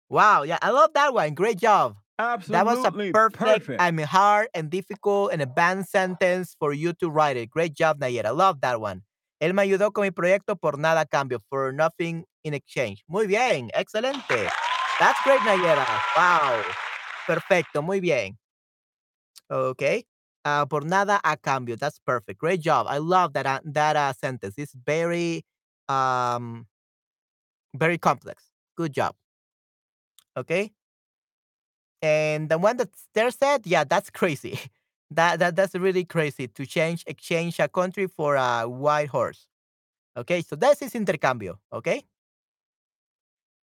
Wow, 0.09 0.45
yeah, 0.45 0.59
I 0.63 0.71
love 0.71 0.95
that 0.95 1.13
one. 1.13 1.35
Great 1.35 1.59
job. 1.59 1.97
Absolutely 2.19 2.57
That 2.57 2.67
was 2.67 2.85
a 2.85 2.93
perfect, 3.13 3.39
perfect. 3.39 3.81
I 3.81 3.91
mean, 3.91 4.07
hard 4.07 4.49
and 4.55 4.71
difficult 4.71 5.33
and 5.33 5.43
advanced 5.43 5.91
sentence 5.91 6.57
for 6.59 6.73
you 6.73 6.95
to 6.95 7.11
write 7.11 7.37
it. 7.37 7.51
Great 7.51 7.75
job, 7.75 8.01
Nayera. 8.01 8.27
I 8.27 8.31
love 8.31 8.61
that 8.63 8.81
one. 8.81 9.03
Él 9.43 9.53
me 9.53 9.63
ayudó 9.63 9.93
con 9.93 10.03
mi 10.03 10.11
proyecto 10.11 10.59
por 10.59 10.79
nada 10.79 11.03
a 11.03 11.07
cambio. 11.07 11.41
For 11.51 11.73
nothing 11.73 12.25
in 12.43 12.55
exchange. 12.55 13.05
Muy 13.07 13.27
bien, 13.27 13.71
excelente. 13.75 14.49
That's 14.99 15.21
great, 15.25 15.41
Nayera. 15.41 15.87
Wow. 16.17 16.63
Perfecto, 17.27 17.83
muy 17.83 18.01
bien. 18.01 18.39
Okay. 19.51 20.07
Uh, 20.45 20.65
por 20.65 20.85
nada 20.85 21.21
a 21.23 21.37
cambio. 21.37 21.77
That's 21.77 21.99
perfect. 21.99 22.39
Great 22.39 22.61
job. 22.61 22.87
I 22.89 22.99
love 22.99 23.33
that 23.35 23.47
uh, 23.47 23.61
that 23.65 23.97
uh, 23.97 24.13
sentence. 24.13 24.55
It's 24.57 24.73
very 24.73 25.45
um 25.89 26.67
very 27.75 27.99
complex. 27.99 28.45
Good 28.77 28.93
job. 28.93 29.15
Okay. 30.37 30.73
And 32.03 32.49
the 32.49 32.59
one 32.59 32.77
that 32.77 32.91
there 33.15 33.31
said, 33.31 33.67
yeah, 33.67 33.85
that's 33.85 34.11
crazy. 34.11 34.59
That 35.09 35.39
that 35.39 35.55
that's 35.55 35.77
really 35.77 36.05
crazy 36.05 36.49
to 36.49 36.67
change 36.67 37.05
exchange 37.07 37.61
a 37.61 37.69
country 37.69 38.09
for 38.09 38.35
a 38.35 38.67
white 38.67 39.07
horse. 39.09 39.47
Okay, 40.17 40.43
so 40.43 40.57
this 40.57 40.83
is 40.83 40.97
intercambio. 40.97 41.61
Okay. 41.73 42.03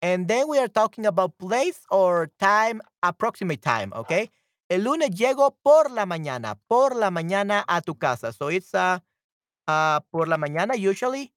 And 0.03 0.29
then 0.29 0.49
we 0.49 0.59
are 0.59 0.69
talking 0.69 1.07
about 1.07 1.39
place 1.39 1.81
or 1.91 2.31
time, 2.39 2.83
approximate 3.03 3.63
time. 3.63 3.93
Okay. 3.95 4.31
El 4.69 4.85
lunes 4.85 5.11
llego 5.11 5.57
por 5.63 5.91
la 5.91 6.07
mañana, 6.07 6.59
por 6.69 6.95
la 6.95 7.11
mañana 7.11 7.65
a 7.67 7.81
tu 7.81 7.95
casa. 7.95 8.33
So 8.33 8.49
it's 8.49 8.75
uh, 8.75 8.99
uh 9.67 10.01
por 10.13 10.29
la 10.29 10.37
mañana 10.37 10.77
usually. 10.77 11.33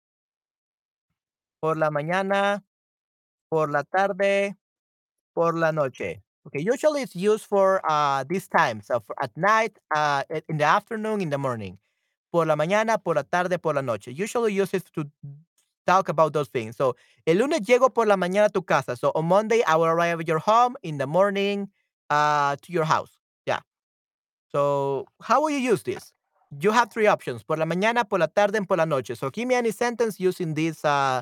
Por 1.61 1.77
la 1.77 1.89
mañana, 1.89 2.63
por 3.49 3.71
la 3.71 3.83
tarde, 3.83 4.57
por 5.33 5.57
la 5.57 5.71
noche. 5.71 6.23
Okay, 6.47 6.59
usually 6.61 7.01
it's 7.01 7.15
used 7.15 7.45
for 7.45 7.81
uh 7.89 8.23
this 8.29 8.47
time. 8.47 8.81
So 8.81 8.99
for 8.99 9.15
at 9.21 9.31
night, 9.37 9.77
uh 9.95 10.23
in 10.49 10.57
the 10.57 10.65
afternoon, 10.65 11.21
in 11.21 11.29
the 11.29 11.37
morning. 11.37 11.77
Por 12.31 12.45
la 12.45 12.55
mañana, 12.55 13.01
por 13.03 13.15
la 13.15 13.23
tarde, 13.23 13.59
por 13.59 13.75
la 13.75 13.81
noche. 13.81 14.09
Usually 14.11 14.53
uses 14.53 14.83
to 14.95 15.05
talk 15.87 16.09
about 16.09 16.33
those 16.33 16.49
things. 16.49 16.75
So 16.77 16.95
el 17.27 17.37
lunes 17.37 17.61
llego 17.61 17.93
por 17.93 18.07
la 18.07 18.15
mañana 18.17 18.45
a 18.47 18.49
tu 18.49 18.61
casa. 18.61 18.95
So 18.97 19.11
on 19.15 19.25
Monday 19.25 19.63
I 19.65 19.75
will 19.75 19.85
arrive 19.85 20.19
at 20.21 20.27
your 20.27 20.39
home 20.39 20.75
in 20.83 20.97
the 20.97 21.07
morning 21.07 21.69
uh 22.09 22.57
to 22.61 22.71
your 22.73 22.85
house. 22.85 23.11
Yeah. 23.45 23.59
So 24.51 25.05
how 25.21 25.41
will 25.41 25.51
you 25.51 25.59
use 25.59 25.83
this? 25.83 26.13
You 26.59 26.71
have 26.71 26.91
three 26.91 27.07
options. 27.07 27.43
Por 27.43 27.57
la 27.57 27.65
mañana, 27.65 28.07
por 28.07 28.19
la 28.19 28.27
tarde, 28.27 28.55
and 28.57 28.67
por 28.67 28.77
la 28.77 28.85
noche. 28.85 29.15
So 29.17 29.29
give 29.29 29.47
me 29.47 29.55
any 29.55 29.71
sentence 29.71 30.19
using 30.19 30.53
this 30.55 30.83
uh 30.85 31.21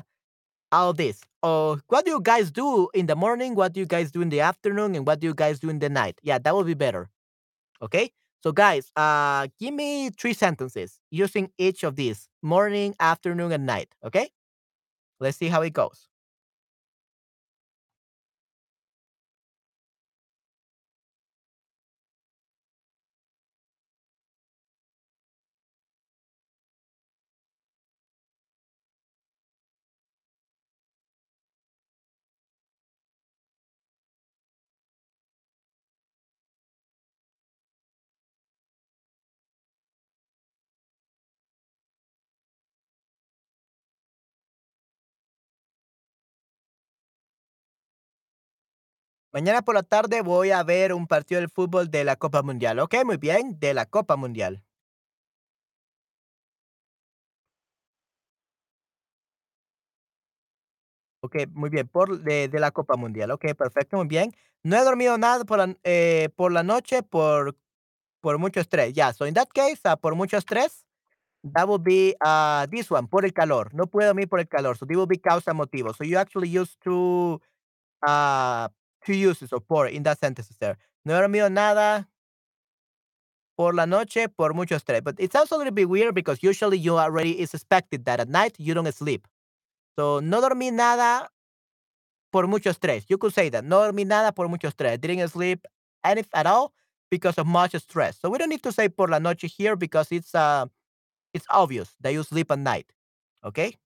all 0.72 0.92
this. 0.92 1.20
Or 1.42 1.80
what 1.88 2.04
do 2.04 2.12
you 2.12 2.20
guys 2.20 2.50
do 2.50 2.88
in 2.94 3.06
the 3.06 3.16
morning? 3.16 3.54
What 3.54 3.72
do 3.74 3.80
you 3.80 3.86
guys 3.86 4.10
do 4.12 4.22
in 4.22 4.30
the 4.30 4.40
afternoon? 4.40 4.94
And 4.94 5.06
what 5.06 5.20
do 5.20 5.26
you 5.26 5.34
guys 5.34 5.60
do 5.60 5.68
in 5.70 5.78
the 5.80 5.90
night? 5.90 6.20
Yeah, 6.22 6.38
that 6.38 6.54
would 6.54 6.66
be 6.66 6.74
better. 6.74 7.10
Okay. 7.82 8.12
So 8.42 8.52
guys, 8.52 8.90
uh 8.96 9.48
give 9.60 9.74
me 9.74 10.10
three 10.10 10.34
sentences 10.34 11.00
using 11.10 11.50
each 11.58 11.84
of 11.84 11.96
these. 11.96 12.28
Morning, 12.42 12.94
afternoon, 13.00 13.52
and 13.52 13.66
night. 13.66 13.88
Okay? 14.04 14.30
Let's 15.20 15.38
see 15.38 15.48
how 15.48 15.62
it 15.62 15.72
goes. 15.74 16.08
Mañana 49.32 49.62
por 49.62 49.74
la 49.74 49.82
tarde 49.82 50.20
voy 50.20 50.50
a 50.50 50.62
ver 50.62 50.92
un 50.92 51.06
partido 51.06 51.40
de 51.40 51.48
fútbol 51.48 51.90
de 51.90 52.04
la 52.04 52.16
Copa 52.16 52.42
Mundial. 52.42 52.78
Ok, 52.80 52.96
muy 53.04 53.16
bien, 53.16 53.58
de 53.58 53.72
la 53.72 53.86
Copa 53.86 54.16
Mundial. 54.16 54.62
Ok, 61.20 61.36
muy 61.52 61.70
bien, 61.70 61.88
por 61.88 62.20
de, 62.20 62.48
la 62.52 62.72
Copa 62.72 62.96
Mundial. 62.96 63.30
Ok, 63.30 63.54
perfecto, 63.56 63.96
muy 63.96 64.06
bien. 64.06 64.32
No 64.64 64.76
he 64.76 64.84
dormido 64.84 65.16
nada 65.16 65.44
por 65.44 65.58
la, 65.58 65.76
eh, 65.84 66.28
por 66.36 66.52
la 66.52 66.62
noche 66.62 67.02
por, 67.02 67.56
por 68.20 68.38
mucho 68.38 68.60
estrés. 68.60 68.92
Ya, 68.92 69.12
so 69.14 69.26
in 69.26 69.34
that 69.34 69.48
case, 69.54 69.80
uh, 69.86 69.96
por 69.96 70.14
mucho 70.14 70.36
estrés, 70.36 70.84
that 71.54 71.66
would 71.68 71.82
be 71.82 72.14
uh, 72.24 72.66
this 72.70 72.90
one, 72.90 73.08
por 73.08 73.24
el 73.24 73.32
calor. 73.32 73.72
No 73.74 73.86
puedo 73.86 74.08
dormir 74.08 74.28
por 74.28 74.40
el 74.40 74.48
calor. 74.48 74.76
So 74.76 74.86
this 74.86 74.96
will 74.96 75.06
be 75.06 75.18
causa 75.18 75.54
motivo. 75.54 75.94
So 75.94 76.04
you 76.04 76.18
actually 76.18 76.48
use 76.48 76.76
two, 76.82 77.40
uh, 78.06 78.68
two 79.04 79.14
uses 79.16 79.52
of 79.52 79.66
por 79.66 79.86
in 79.88 80.02
that 80.04 80.18
sentence 80.20 80.48
there. 80.60 80.78
No 81.04 81.14
he 81.14 81.20
dormido 81.20 81.50
nada 81.50 82.08
por 83.56 83.74
la 83.74 83.86
noche 83.86 84.28
por 84.28 84.54
mucho 84.54 84.76
estrés. 84.76 85.02
But 85.02 85.16
it 85.18 85.32
sounds 85.32 85.52
a 85.52 85.56
little 85.56 85.72
bit 85.72 85.88
weird 85.88 86.14
because 86.14 86.42
usually 86.42 86.78
you 86.78 86.98
already 86.98 87.40
is 87.40 87.54
expected 87.54 88.04
that 88.06 88.20
at 88.20 88.28
night 88.28 88.54
you 88.58 88.74
don't 88.74 88.92
sleep. 88.94 89.26
So 89.98 90.20
no 90.20 90.40
dormí 90.40 90.72
nada 90.72 91.28
por 92.30 92.46
mucho 92.46 92.70
estrés. 92.70 93.04
You 93.08 93.18
could 93.18 93.34
say 93.34 93.48
that. 93.50 93.64
No 93.64 93.80
dormí 93.80 94.06
nada 94.06 94.32
por 94.32 94.48
mucho 94.48 94.68
estrés. 94.68 95.00
Didn't 95.00 95.28
sleep 95.28 95.66
any 96.04 96.24
at 96.34 96.46
all 96.46 96.72
because 97.10 97.38
of 97.38 97.46
much 97.46 97.74
stress. 97.76 98.18
So 98.20 98.30
we 98.30 98.38
don't 98.38 98.48
need 98.48 98.62
to 98.62 98.72
say 98.72 98.88
por 98.88 99.08
la 99.08 99.18
noche 99.18 99.46
here 99.46 99.76
because 99.76 100.10
it's 100.12 100.34
uh 100.34 100.66
it's 101.34 101.46
obvious 101.50 101.94
that 102.00 102.12
you 102.12 102.22
sleep 102.22 102.50
at 102.50 102.58
night. 102.58 102.92
Okay? 103.44 103.76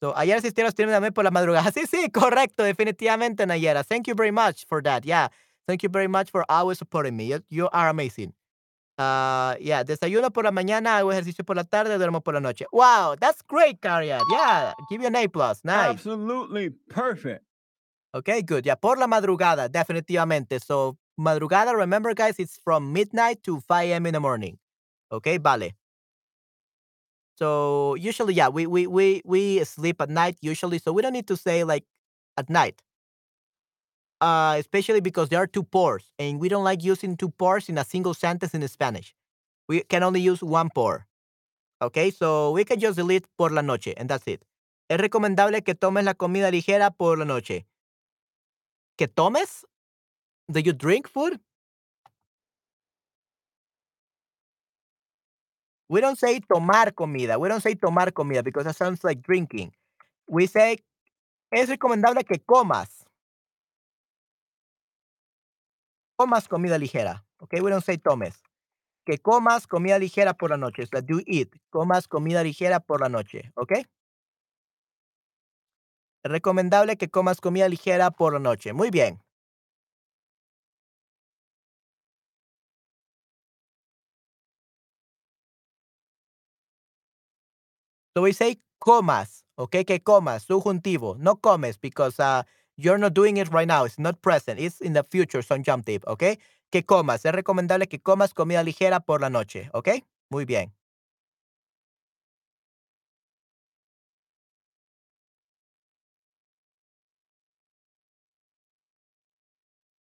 So, 0.00 0.14
ayer 0.16 0.36
asistieron 0.36 0.70
stream 0.70 0.90
también 0.90 1.12
por 1.12 1.24
la 1.24 1.30
madrugada. 1.30 1.70
Sí, 1.72 1.86
sí, 1.86 2.10
correcto, 2.10 2.62
definitivamente, 2.62 3.46
Nayera. 3.46 3.84
Thank 3.84 4.06
you 4.06 4.14
very 4.14 4.30
much 4.32 4.64
for 4.66 4.82
that. 4.82 5.04
Yeah. 5.04 5.28
Thank 5.66 5.82
you 5.82 5.90
very 5.90 6.08
much 6.08 6.30
for 6.30 6.44
always 6.48 6.78
supporting 6.78 7.16
me. 7.16 7.26
You, 7.26 7.40
you 7.50 7.68
are 7.72 7.88
amazing. 7.90 8.32
Uh, 8.96 9.54
yeah, 9.60 9.84
desayuno 9.84 10.32
por 10.32 10.44
la 10.44 10.50
mañana, 10.50 10.96
hago 10.96 11.12
ejercicio 11.12 11.44
por 11.44 11.56
la 11.56 11.62
tarde, 11.64 11.96
duermo 11.98 12.20
por 12.24 12.34
la 12.34 12.40
noche. 12.40 12.64
Wow, 12.72 13.16
that's 13.20 13.42
great, 13.42 13.80
Cariat. 13.80 14.22
Yeah, 14.30 14.72
give 14.88 15.00
you 15.02 15.06
an 15.06 15.14
A 15.14 15.28
plus. 15.28 15.60
Nice. 15.62 15.90
Absolutely 15.90 16.70
perfect. 16.88 17.44
Okay, 18.14 18.42
good. 18.42 18.66
Yeah, 18.66 18.74
por 18.74 18.96
la 18.96 19.06
madrugada, 19.06 19.68
definitivamente. 19.68 20.58
So, 20.60 20.96
madrugada, 21.20 21.76
remember, 21.76 22.14
guys, 22.14 22.38
it's 22.38 22.58
from 22.64 22.92
midnight 22.92 23.42
to 23.44 23.60
5 23.60 23.88
a.m. 23.88 24.06
in 24.06 24.14
the 24.14 24.20
morning. 24.20 24.58
Okay, 25.12 25.36
vale. 25.38 25.70
So 27.38 27.94
usually, 27.94 28.34
yeah, 28.34 28.48
we 28.48 28.66
we 28.66 28.86
we 28.86 29.22
we 29.24 29.62
sleep 29.64 30.00
at 30.00 30.10
night 30.10 30.36
usually, 30.40 30.78
so 30.78 30.92
we 30.92 31.02
don't 31.02 31.12
need 31.12 31.28
to 31.28 31.36
say 31.36 31.62
like 31.64 31.84
at 32.36 32.50
night. 32.50 32.82
Uh, 34.20 34.56
especially 34.58 35.00
because 35.00 35.28
there 35.28 35.38
are 35.38 35.46
two 35.46 35.62
pores, 35.62 36.10
and 36.18 36.40
we 36.40 36.48
don't 36.48 36.64
like 36.64 36.82
using 36.82 37.16
two 37.16 37.30
pores 37.30 37.68
in 37.68 37.78
a 37.78 37.84
single 37.84 38.14
sentence 38.14 38.52
in 38.52 38.66
Spanish. 38.66 39.14
We 39.68 39.82
can 39.82 40.02
only 40.02 40.20
use 40.20 40.42
one 40.42 40.70
pore. 40.74 41.06
Okay, 41.82 42.10
so 42.10 42.52
we 42.52 42.64
can 42.64 42.80
just 42.80 42.96
delete 42.96 43.26
por 43.38 43.50
la 43.50 43.62
noche, 43.62 43.94
and 43.96 44.08
that's 44.08 44.26
it. 44.26 44.44
Es 44.88 44.98
recomendable 45.00 45.62
que 45.64 45.74
tomes 45.74 46.04
la 46.04 46.14
comida 46.14 46.50
ligera 46.50 46.90
por 46.96 47.18
la 47.18 47.24
noche. 47.26 47.66
¿Que 48.96 49.08
tomes? 49.08 49.64
Do 50.50 50.60
you 50.60 50.72
drink 50.72 51.08
food? 51.08 51.40
We 55.88 56.00
don't 56.00 56.18
say 56.18 56.40
tomar 56.40 56.92
comida. 56.92 57.38
We 57.38 57.48
don't 57.48 57.62
say 57.62 57.74
tomar 57.74 58.12
comida 58.12 58.42
because 58.42 58.64
that 58.64 58.76
sounds 58.76 59.02
like 59.02 59.22
drinking. 59.22 59.72
We 60.26 60.46
say 60.46 60.78
es 61.50 61.68
recomendable 61.68 62.24
que 62.24 62.38
comas. 62.38 63.04
Comas 66.16 66.48
comida 66.48 66.78
ligera. 66.78 67.24
Okay, 67.40 67.60
we 67.60 67.70
don't 67.70 67.84
say 67.84 67.96
tomes. 67.96 68.42
Que 69.06 69.18
comas 69.18 69.66
comida 69.66 69.98
ligera 69.98 70.34
por 70.34 70.50
la 70.50 70.56
noche. 70.56 70.84
That 70.92 71.06
you 71.08 71.22
eat. 71.26 71.48
Comas 71.70 72.06
comida 72.06 72.42
ligera 72.42 72.80
por 72.80 73.00
la 73.00 73.08
noche. 73.08 73.50
Okay. 73.56 73.86
Recomendable 76.24 76.96
que 76.96 77.08
comas 77.08 77.40
comida 77.40 77.68
ligera 77.68 78.10
por 78.10 78.34
la 78.34 78.40
noche. 78.40 78.74
Muy 78.74 78.90
bien. 78.90 79.22
So 88.18 88.22
we 88.22 88.32
say 88.32 88.58
comas, 88.80 89.44
okay? 89.56 89.84
Que 89.84 90.00
comas, 90.00 90.44
subjuntivo. 90.44 91.16
No 91.18 91.36
comes 91.36 91.78
because 91.78 92.18
uh, 92.18 92.42
you're 92.76 92.98
not 92.98 93.14
doing 93.14 93.36
it 93.36 93.48
right 93.52 93.68
now. 93.68 93.84
It's 93.84 93.96
not 93.96 94.20
present. 94.22 94.58
It's 94.58 94.80
in 94.80 94.92
the 94.92 95.04
future, 95.08 95.40
subjunctive, 95.40 96.02
okay? 96.04 96.40
Que 96.72 96.82
comas. 96.82 97.24
Es 97.24 97.30
recomendable 97.32 97.86
que 97.86 98.00
comas 98.00 98.34
comida 98.34 98.64
ligera 98.64 98.98
por 98.98 99.20
la 99.20 99.30
noche, 99.30 99.70
okay? 99.72 100.02
Muy 100.30 100.44
bien. 100.46 100.72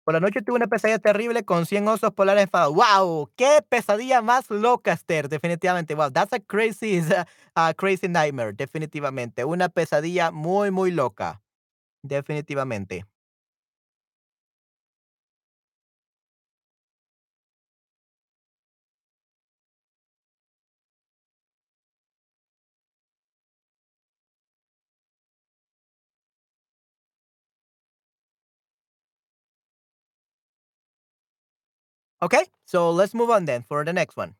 Por 0.07 0.13
la 0.13 0.21
noche 0.21 0.41
tuve 0.41 0.55
una 0.55 0.67
pesadilla 0.67 0.99
terrible 0.99 1.43
con 1.43 1.65
100 1.65 1.85
osos 1.89 2.13
polares 2.13 2.43
enfadados. 2.43 2.73
¡Wow! 2.73 3.29
¡Qué 3.35 3.59
pesadilla 3.67 4.21
más 4.21 4.49
loca, 4.49 4.93
Esther! 4.93 5.27
Definitivamente. 5.27 5.95
Wow, 5.95 6.11
that's 6.11 6.31
a 6.31 6.39
crazy, 6.39 7.01
a 7.55 7.73
crazy 7.73 8.07
nightmare. 8.07 8.53
Definitivamente. 8.53 9.43
Una 9.43 9.67
pesadilla 9.67 10.31
muy, 10.31 10.71
muy 10.71 10.91
loca. 10.91 11.41
Definitivamente. 12.03 13.03
Okay, 32.21 32.45
so 32.65 32.91
let's 32.91 33.13
move 33.13 33.29
on 33.29 33.45
then 33.45 33.63
for 33.63 33.85
the 33.85 33.93
next 33.93 34.17
one. 34.17 34.33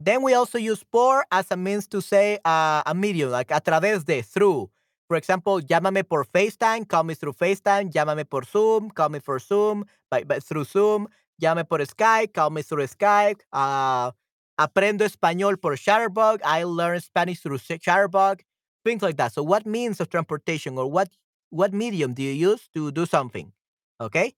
Then 0.00 0.22
we 0.22 0.34
also 0.34 0.58
use 0.58 0.84
por 0.84 1.24
as 1.32 1.50
a 1.50 1.56
means 1.56 1.88
to 1.88 2.00
say 2.00 2.38
uh, 2.44 2.82
a 2.86 2.94
medium, 2.94 3.30
like 3.30 3.50
a 3.50 3.60
través 3.60 4.04
de, 4.04 4.22
through. 4.22 4.70
For 5.08 5.16
example, 5.16 5.60
llámame 5.60 6.08
por 6.08 6.24
FaceTime, 6.24 6.86
call 6.86 7.02
me 7.02 7.14
through 7.14 7.32
FaceTime, 7.32 7.90
llámame 7.90 8.28
por 8.28 8.44
Zoom, 8.44 8.90
call 8.90 9.08
me 9.08 9.18
for 9.18 9.40
Zoom, 9.40 9.84
by, 10.10 10.22
by, 10.22 10.38
through 10.38 10.64
Zoom, 10.64 11.08
llámame 11.42 11.68
por 11.68 11.80
Skype, 11.80 12.32
call 12.32 12.50
me 12.50 12.62
through 12.62 12.86
Skype. 12.86 13.40
Uh, 13.52 14.12
aprendo 14.60 15.04
español 15.04 15.60
por 15.60 15.72
Shutterbug, 15.76 16.40
I 16.44 16.62
learn 16.64 17.00
Spanish 17.00 17.40
through 17.40 17.58
Shutterbug, 17.58 18.40
things 18.84 19.02
like 19.02 19.16
that. 19.16 19.32
So 19.32 19.42
what 19.42 19.66
means 19.66 20.00
of 20.00 20.10
transportation 20.10 20.78
or 20.78 20.88
what 20.88 21.08
what 21.50 21.72
medium 21.72 22.12
do 22.12 22.22
you 22.22 22.32
use 22.32 22.68
to 22.74 22.92
do 22.92 23.06
something? 23.06 23.52
Okay? 24.00 24.34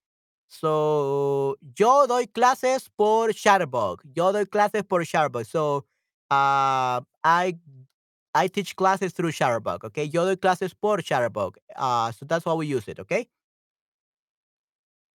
So, 0.51 1.57
yo 1.77 2.09
doy 2.09 2.27
clases 2.27 2.91
por 2.91 3.33
Shutterbug. 3.33 4.01
Yo 4.13 4.33
doy 4.33 4.47
clases 4.47 4.83
por 4.83 5.05
Shutterbug. 5.05 5.45
So, 5.47 5.87
uh, 6.29 7.01
I 7.23 7.55
I 8.35 8.49
teach 8.49 8.75
classes 8.75 9.13
through 9.13 9.31
Shutterbug. 9.31 9.85
Okay, 9.85 10.09
yo 10.09 10.25
doy 10.25 10.37
clases 10.37 10.75
por 10.75 11.03
Shutterbug. 11.03 11.57
Uh, 11.77 12.11
so 12.11 12.27
that's 12.27 12.45
how 12.45 12.57
we 12.57 12.67
use 12.67 12.89
it. 12.89 12.99
Okay. 12.99 13.29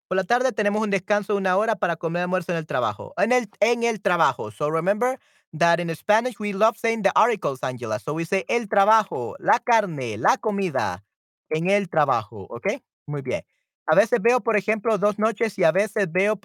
Por 0.07 0.15
la 0.15 0.23
tarde 0.23 0.53
tenemos 0.53 0.81
un 0.81 0.89
descanso 0.91 1.33
de 1.33 1.37
una 1.39 1.57
hora 1.57 1.75
para 1.75 1.97
comer 1.97 2.23
almuerzo 2.23 2.53
en 2.53 2.57
el 2.57 2.65
trabajo. 2.65 3.13
En 3.17 3.33
el 3.33 3.49
en 3.59 3.83
el 3.83 4.01
trabajo. 4.01 4.51
So 4.51 4.69
remember 4.69 5.19
that 5.51 5.81
in 5.81 5.93
Spanish 5.95 6.39
we 6.39 6.53
love 6.53 6.77
saying 6.77 7.01
the 7.01 7.11
articles, 7.13 7.59
Angela. 7.61 7.99
So 7.99 8.13
we 8.13 8.23
say 8.23 8.45
el 8.47 8.67
trabajo, 8.67 9.35
la 9.39 9.59
carne, 9.59 10.17
la 10.17 10.37
comida 10.37 11.03
en 11.49 11.69
el 11.69 11.89
trabajo. 11.89 12.47
Okay. 12.49 12.81
Muy 13.07 13.21
bien. 13.21 13.41
A 13.87 13.95
veces 13.95 14.21
veo, 14.21 14.41
por 14.41 14.57
ejemplo, 14.57 14.97
dos 14.97 15.19
noches 15.19 15.57
y 15.59 15.63
a 15.63 15.71
veces 15.71 16.11
veo 16.11 16.39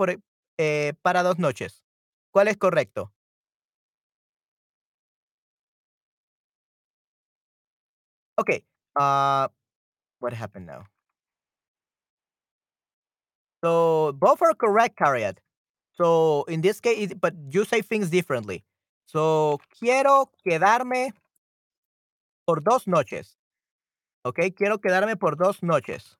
eh, 0.58 0.92
para 1.02 1.22
dos 1.22 1.38
noches. 1.38 1.84
¿Cuál 2.32 2.48
es 2.48 2.56
correcto? 2.56 3.12
Okay. 8.38 8.64
Uh, 8.98 9.48
what 10.20 10.32
happened 10.32 10.66
now? 10.66 10.84
So 13.62 14.12
both 14.12 14.40
are 14.42 14.54
correct, 14.54 14.96
Harriet. 14.98 15.40
So 15.92 16.44
in 16.48 16.62
this 16.62 16.80
case, 16.80 17.12
but 17.14 17.34
you 17.50 17.64
say 17.64 17.82
things 17.82 18.10
differently. 18.10 18.64
So 19.06 19.58
quiero 19.78 20.30
quedarme 20.46 21.12
por 22.46 22.60
dos 22.62 22.86
noches. 22.86 23.36
Okay, 24.24 24.50
quiero 24.52 24.78
quedarme 24.78 25.16
por 25.16 25.36
dos 25.36 25.62
noches. 25.62 26.19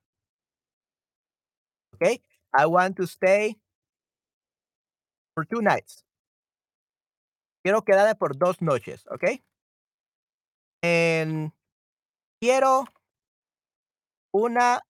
Okay, 2.00 2.22
I 2.56 2.66
want 2.66 2.96
to 2.96 3.06
stay 3.06 3.56
for 5.34 5.44
two 5.44 5.60
nights. 5.60 6.02
Quiero 7.62 7.82
quedarme 7.82 8.18
por 8.18 8.34
dos 8.34 8.62
noches, 8.62 9.04
okay? 9.12 9.42
And 10.82 11.52
quiero 12.40 12.86
una 14.32 14.80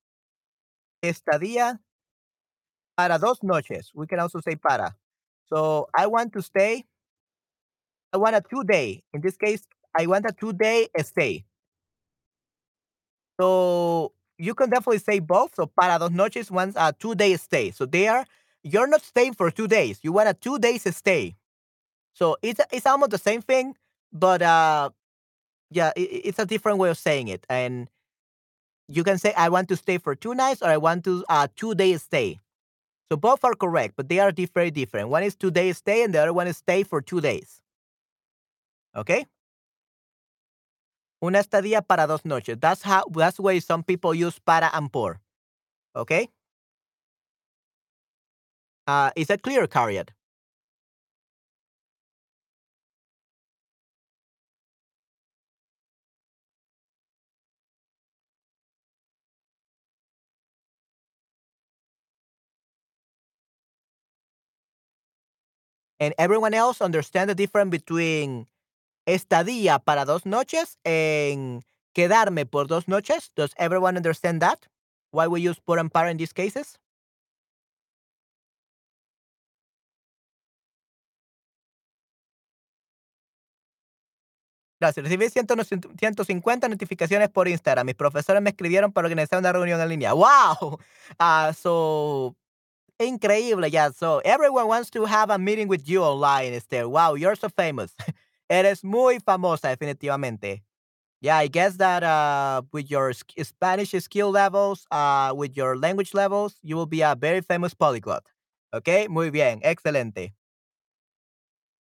estadía 1.02 1.80
para 2.96 3.18
dos 3.18 3.42
noches. 3.42 3.90
We 3.94 4.06
can 4.06 4.20
also 4.20 4.40
say 4.40 4.54
para. 4.54 4.96
So 5.46 5.88
I 5.92 6.06
want 6.06 6.32
to 6.34 6.42
stay. 6.42 6.84
I 8.12 8.18
want 8.18 8.36
a 8.36 8.40
two 8.40 8.62
day. 8.62 9.02
In 9.12 9.20
this 9.20 9.36
case, 9.36 9.66
I 9.98 10.06
want 10.06 10.26
a 10.26 10.32
two 10.32 10.52
day 10.52 10.88
stay. 11.02 11.44
So 13.40 14.12
you 14.40 14.54
can 14.54 14.70
definitely 14.70 14.98
say 14.98 15.18
both. 15.20 15.54
So 15.54 15.66
para 15.66 15.98
dos 15.98 16.10
noches 16.10 16.50
wants 16.50 16.76
a 16.78 16.92
two 16.98 17.14
day 17.14 17.36
stay. 17.36 17.70
So 17.70 17.86
they 17.86 18.08
are 18.08 18.24
you're 18.62 18.86
not 18.86 19.02
staying 19.02 19.34
for 19.34 19.50
two 19.50 19.68
days. 19.68 20.00
You 20.02 20.12
want 20.12 20.28
a 20.28 20.34
two 20.34 20.58
days 20.58 20.84
stay. 20.96 21.36
So 22.14 22.36
it's 22.42 22.60
it's 22.72 22.86
almost 22.86 23.10
the 23.12 23.18
same 23.18 23.42
thing, 23.42 23.76
but 24.12 24.42
uh, 24.42 24.90
yeah, 25.70 25.92
it, 25.96 26.00
it's 26.28 26.38
a 26.38 26.46
different 26.46 26.78
way 26.78 26.90
of 26.90 26.98
saying 26.98 27.28
it. 27.28 27.46
And 27.48 27.88
you 28.88 29.04
can 29.04 29.18
say 29.18 29.32
I 29.36 29.48
want 29.48 29.68
to 29.68 29.76
stay 29.76 29.98
for 29.98 30.14
two 30.14 30.34
nights 30.34 30.62
or 30.62 30.68
I 30.68 30.76
want 30.76 31.04
to 31.04 31.24
uh 31.28 31.48
two 31.56 31.74
days 31.74 32.02
stay. 32.02 32.40
So 33.10 33.16
both 33.16 33.44
are 33.44 33.54
correct, 33.54 33.94
but 33.96 34.08
they 34.08 34.20
are 34.20 34.32
very 34.54 34.70
different. 34.70 35.08
One 35.08 35.22
is 35.24 35.34
two 35.36 35.50
days 35.50 35.78
stay 35.78 36.04
and 36.04 36.14
the 36.14 36.20
other 36.20 36.32
one 36.32 36.46
is 36.46 36.56
stay 36.58 36.82
for 36.84 37.00
two 37.00 37.20
days. 37.20 37.60
Okay? 38.96 39.26
Una 41.22 41.40
estadía 41.40 41.82
para 41.82 42.06
dos 42.06 42.24
noches. 42.24 42.58
That's 42.60 42.82
how 42.82 43.04
that's 43.12 43.38
why 43.38 43.58
some 43.60 43.82
people 43.84 44.14
use 44.14 44.38
para 44.38 44.70
and 44.72 44.90
por. 44.90 45.20
Okay? 45.94 46.28
Uh, 48.86 49.10
is 49.16 49.28
that 49.28 49.42
clear, 49.42 49.66
Carriot? 49.66 50.12
And 66.00 66.14
everyone 66.18 66.54
else 66.54 66.80
understand 66.80 67.28
the 67.28 67.34
difference 67.34 67.70
between 67.70 68.46
estadía 69.14 69.78
para 69.78 70.04
dos 70.04 70.26
noches 70.26 70.78
en 70.84 71.62
quedarme 71.92 72.46
por 72.46 72.66
dos 72.66 72.88
noches. 72.88 73.32
Does 73.34 73.52
everyone 73.56 73.96
understand 73.96 74.40
that? 74.40 74.58
Why 75.12 75.26
we 75.26 75.40
use 75.40 75.60
por 75.60 75.78
and 75.78 75.90
para 75.90 76.10
in 76.10 76.16
these 76.18 76.32
cases? 76.32 76.78
Gracias. 84.80 85.04
Recibí 85.04 85.28
150 85.28 86.68
notificaciones 86.68 87.28
por 87.28 87.48
Instagram. 87.48 87.84
Mis 87.84 87.94
profesores 87.94 88.40
me 88.40 88.50
escribieron 88.50 88.92
para 88.92 89.06
organizar 89.06 89.38
una 89.38 89.52
reunión 89.52 89.78
en 89.80 89.88
línea. 89.90 90.14
¡Wow! 90.14 90.78
Uh, 91.20 91.52
so, 91.52 92.34
increíble. 92.98 93.70
Yeah. 93.70 93.92
So, 93.92 94.20
everyone 94.24 94.68
wants 94.68 94.90
to 94.92 95.04
have 95.04 95.30
a 95.30 95.38
meeting 95.38 95.68
with 95.68 95.82
you 95.84 96.02
online, 96.02 96.54
Esther. 96.54 96.88
Wow, 96.88 97.14
you're 97.16 97.36
so 97.36 97.50
famous. 97.50 97.94
Eres 98.50 98.82
muy 98.82 99.20
famosa, 99.20 99.68
definitivamente. 99.68 100.64
Yeah, 101.22 101.38
I 101.38 101.46
guess 101.48 101.76
that 101.76 102.02
uh, 102.02 102.62
with 102.72 102.90
your 102.90 103.12
Spanish 103.12 103.92
skill 103.92 104.30
levels, 104.30 104.86
uh, 104.90 105.32
with 105.36 105.56
your 105.56 105.76
language 105.76 106.14
levels, 106.14 106.56
you 106.62 106.74
will 106.74 106.86
be 106.86 107.02
a 107.02 107.14
very 107.14 107.42
famous 107.42 107.74
polyglot. 107.74 108.24
Okay, 108.74 109.06
muy 109.08 109.30
bien, 109.30 109.60
excelente. 109.62 110.34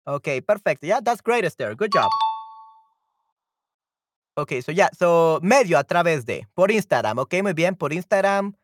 Okay, 0.06 0.40
perfect. 0.40 0.84
Yeah, 0.84 1.00
that's 1.00 1.20
great, 1.20 1.44
Esther. 1.44 1.74
Good 1.74 1.92
job. 1.92 2.10
Okay, 4.38 4.60
so 4.60 4.70
yeah, 4.70 4.88
so 4.92 5.40
medio 5.42 5.78
a 5.78 5.84
través 5.84 6.24
de, 6.24 6.46
por 6.54 6.70
Instagram. 6.70 7.18
Okay, 7.20 7.42
muy 7.42 7.54
bien, 7.54 7.74
por 7.74 7.92
Instagram. 7.92 8.54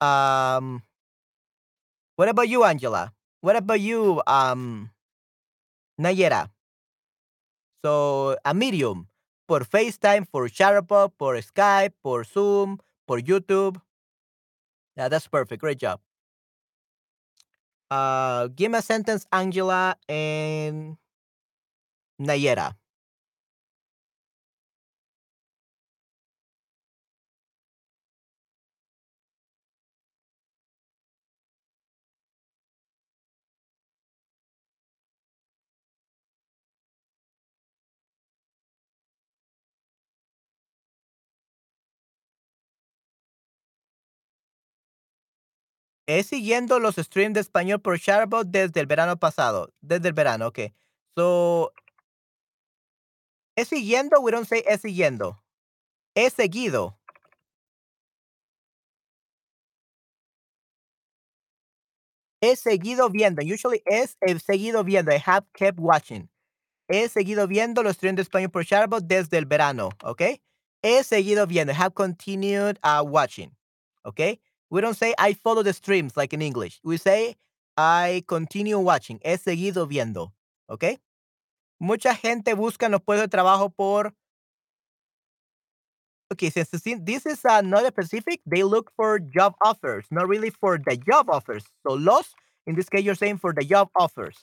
Um, 0.00 0.82
what 2.16 2.28
about 2.28 2.48
you, 2.48 2.64
Angela? 2.64 3.12
What 3.40 3.56
about 3.56 3.80
you, 3.80 4.22
um, 4.26 4.90
Nayera? 6.00 6.48
So, 7.82 8.36
a 8.44 8.54
medium 8.54 9.08
por 9.46 9.64
FaceTime, 9.64 10.26
por 10.30 10.48
Chatterbug, 10.50 11.12
por 11.16 11.42
Skype, 11.42 11.94
por 12.00 12.24
Zoom, 12.24 12.78
por 13.06 13.20
YouTube. 13.20 13.80
Yeah, 14.96 15.08
that's 15.08 15.26
perfect. 15.26 15.60
Great 15.60 15.78
job. 15.78 16.00
Uh, 17.90 18.48
give 18.54 18.70
me 18.70 18.78
a 18.78 18.82
sentence, 18.82 19.26
Angela 19.32 19.96
and 20.08 20.96
Nayera. 22.20 22.76
Es 46.06 46.26
siguiendo 46.26 46.80
los 46.80 46.96
streams 46.96 47.34
de 47.34 47.40
español 47.40 47.80
por 47.80 47.98
Sharbot 47.98 48.48
desde 48.48 48.80
el 48.80 48.86
verano 48.86 49.16
pasado. 49.18 49.72
Desde 49.80 50.08
el 50.08 50.14
verano, 50.14 50.48
ok. 50.48 50.58
So, 51.16 51.72
es 53.56 53.68
siguiendo, 53.68 54.20
we 54.20 54.32
don't 54.32 54.46
say 54.48 54.62
es 54.66 54.80
siguiendo. 54.80 55.42
Es 56.14 56.32
seguido. 56.34 56.98
He 62.40 62.56
seguido 62.56 63.08
viendo. 63.08 63.40
Usually 63.42 63.82
es 63.86 64.16
he 64.20 64.38
seguido 64.40 64.82
viendo. 64.84 65.12
I 65.12 65.22
have 65.24 65.46
kept 65.54 65.78
watching. 65.78 66.28
He 66.88 67.08
seguido 67.08 67.46
viendo 67.46 67.82
los 67.84 67.96
streams 67.96 68.16
de 68.16 68.22
español 68.22 68.50
por 68.50 68.64
Sharbot 68.64 69.04
desde 69.06 69.38
el 69.38 69.46
verano, 69.46 69.90
¿ok? 70.02 70.22
He 70.82 71.04
seguido 71.04 71.46
viendo. 71.46 71.72
I 71.72 71.76
have 71.76 71.94
continued 71.94 72.78
uh, 72.82 73.02
watching, 73.04 73.56
¿ok? 74.04 74.40
We 74.72 74.80
don't 74.80 74.96
say 74.96 75.12
I 75.18 75.34
follow 75.34 75.62
the 75.62 75.74
streams 75.74 76.16
like 76.16 76.32
in 76.32 76.40
English. 76.40 76.80
We 76.82 76.96
say 76.96 77.36
I 77.76 78.24
continue 78.26 78.78
watching. 78.78 79.20
He 79.22 79.36
seguido 79.36 79.86
viendo. 79.86 80.32
¿Ok? 80.66 80.98
Mucha 81.78 82.14
gente 82.14 82.54
busca 82.54 82.88
los 82.88 83.02
puestos 83.02 83.28
de 83.28 83.28
trabajo 83.28 83.70
por. 83.76 84.14
Okay, 86.32 86.48
since 86.48 86.70
this 86.70 87.26
is 87.26 87.44
uh, 87.44 87.60
not 87.60 87.86
specific, 87.86 88.40
they 88.46 88.62
look 88.62 88.90
for 88.96 89.18
job 89.18 89.54
offers, 89.62 90.06
not 90.10 90.26
really 90.26 90.48
for 90.48 90.78
the 90.78 90.96
job 90.96 91.28
offers. 91.28 91.64
So 91.86 91.92
los, 91.92 92.32
in 92.66 92.74
this 92.74 92.88
case, 92.88 93.04
you're 93.04 93.14
saying 93.14 93.36
for 93.36 93.52
the 93.52 93.66
job 93.66 93.90
offers. 93.94 94.38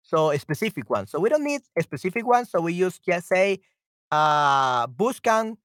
So 0.00 0.30
a 0.30 0.38
specific 0.38 0.88
one. 0.88 1.06
So 1.06 1.20
we 1.20 1.28
don't 1.28 1.44
need 1.44 1.60
a 1.76 1.82
specific 1.82 2.26
one. 2.26 2.46
So 2.46 2.62
we 2.62 2.72
use 2.72 2.98
just 3.06 3.28
say 3.28 3.60
uh, 4.10 4.86
buscan 4.86 5.58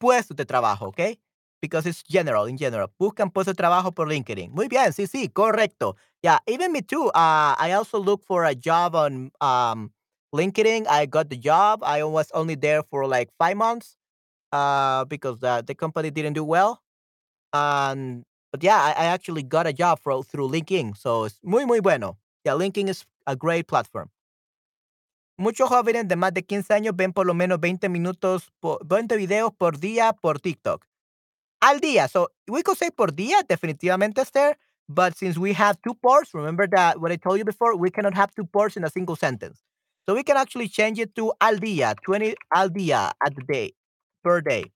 puestos 0.00 0.36
de 0.36 0.44
trabajo, 0.44 0.82
okay? 0.82 1.18
Because 1.64 1.86
it's 1.86 2.02
general, 2.02 2.44
in 2.44 2.58
general. 2.58 2.90
Buscan 3.00 3.30
puesto 3.30 3.52
de 3.52 3.54
trabajo 3.54 3.94
por 3.94 4.06
LinkedIn. 4.06 4.50
Muy 4.52 4.68
bien, 4.68 4.92
sí, 4.92 5.06
sí, 5.06 5.32
correcto. 5.32 5.96
Yeah, 6.22 6.38
even 6.46 6.72
me 6.72 6.82
too. 6.82 7.08
Uh, 7.14 7.54
I 7.58 7.72
also 7.72 7.98
look 7.98 8.22
for 8.22 8.44
a 8.44 8.54
job 8.54 8.94
on 8.94 9.30
um, 9.40 9.90
LinkedIn. 10.34 10.86
I 10.86 11.06
got 11.06 11.30
the 11.30 11.38
job. 11.38 11.82
I 11.82 12.04
was 12.04 12.30
only 12.34 12.54
there 12.54 12.82
for 12.82 13.06
like 13.06 13.30
five 13.38 13.56
months 13.56 13.96
uh, 14.52 15.06
because 15.06 15.38
the, 15.38 15.64
the 15.66 15.74
company 15.74 16.10
didn't 16.10 16.34
do 16.34 16.44
well. 16.44 16.82
Um, 17.54 18.24
but 18.52 18.62
yeah, 18.62 18.76
I, 18.76 18.90
I 18.90 19.04
actually 19.06 19.42
got 19.42 19.66
a 19.66 19.72
job 19.72 20.00
for, 20.00 20.22
through 20.22 20.50
LinkedIn. 20.50 20.98
So 20.98 21.24
it's 21.24 21.38
muy, 21.42 21.64
muy 21.64 21.80
bueno. 21.80 22.18
Yeah, 22.44 22.52
LinkedIn 22.52 22.90
is 22.90 23.06
a 23.26 23.36
great 23.36 23.66
platform. 23.68 24.10
Muchos 25.38 25.68
jóvenes 25.68 26.06
de 26.06 26.14
más 26.14 26.32
de 26.32 26.44
15 26.44 26.74
años 26.74 26.94
ven 26.94 27.12
por 27.12 27.26
lo 27.26 27.32
menos 27.34 27.58
20 27.58 27.88
minutos, 27.88 28.52
por, 28.60 28.86
20 28.86 29.16
videos 29.16 29.52
por 29.56 29.78
día 29.78 30.12
por 30.12 30.40
TikTok. 30.40 30.84
Al 31.64 31.80
día. 31.80 32.08
So 32.08 32.28
we 32.48 32.62
could 32.62 32.76
say 32.76 32.90
por 32.90 33.12
día, 33.12 33.42
definitivamente, 33.48 34.20
Esther. 34.20 34.56
But 34.86 35.16
since 35.16 35.38
we 35.38 35.54
have 35.54 35.80
two 35.82 35.94
parts, 35.94 36.34
remember 36.34 36.66
that 36.68 37.00
what 37.00 37.10
I 37.10 37.16
told 37.16 37.38
you 37.38 37.44
before, 37.44 37.74
we 37.74 37.90
cannot 37.90 38.14
have 38.14 38.34
two 38.34 38.44
parts 38.44 38.76
in 38.76 38.84
a 38.84 38.90
single 38.90 39.16
sentence. 39.16 39.62
So 40.06 40.14
we 40.14 40.22
can 40.22 40.36
actually 40.36 40.68
change 40.68 40.98
it 41.00 41.14
to 41.14 41.32
al 41.40 41.56
día, 41.56 41.94
20 42.04 42.34
al 42.54 42.68
día, 42.68 43.12
at 43.24 43.34
the 43.34 43.42
day, 43.50 43.72
per 44.22 44.42
day. 44.42 44.70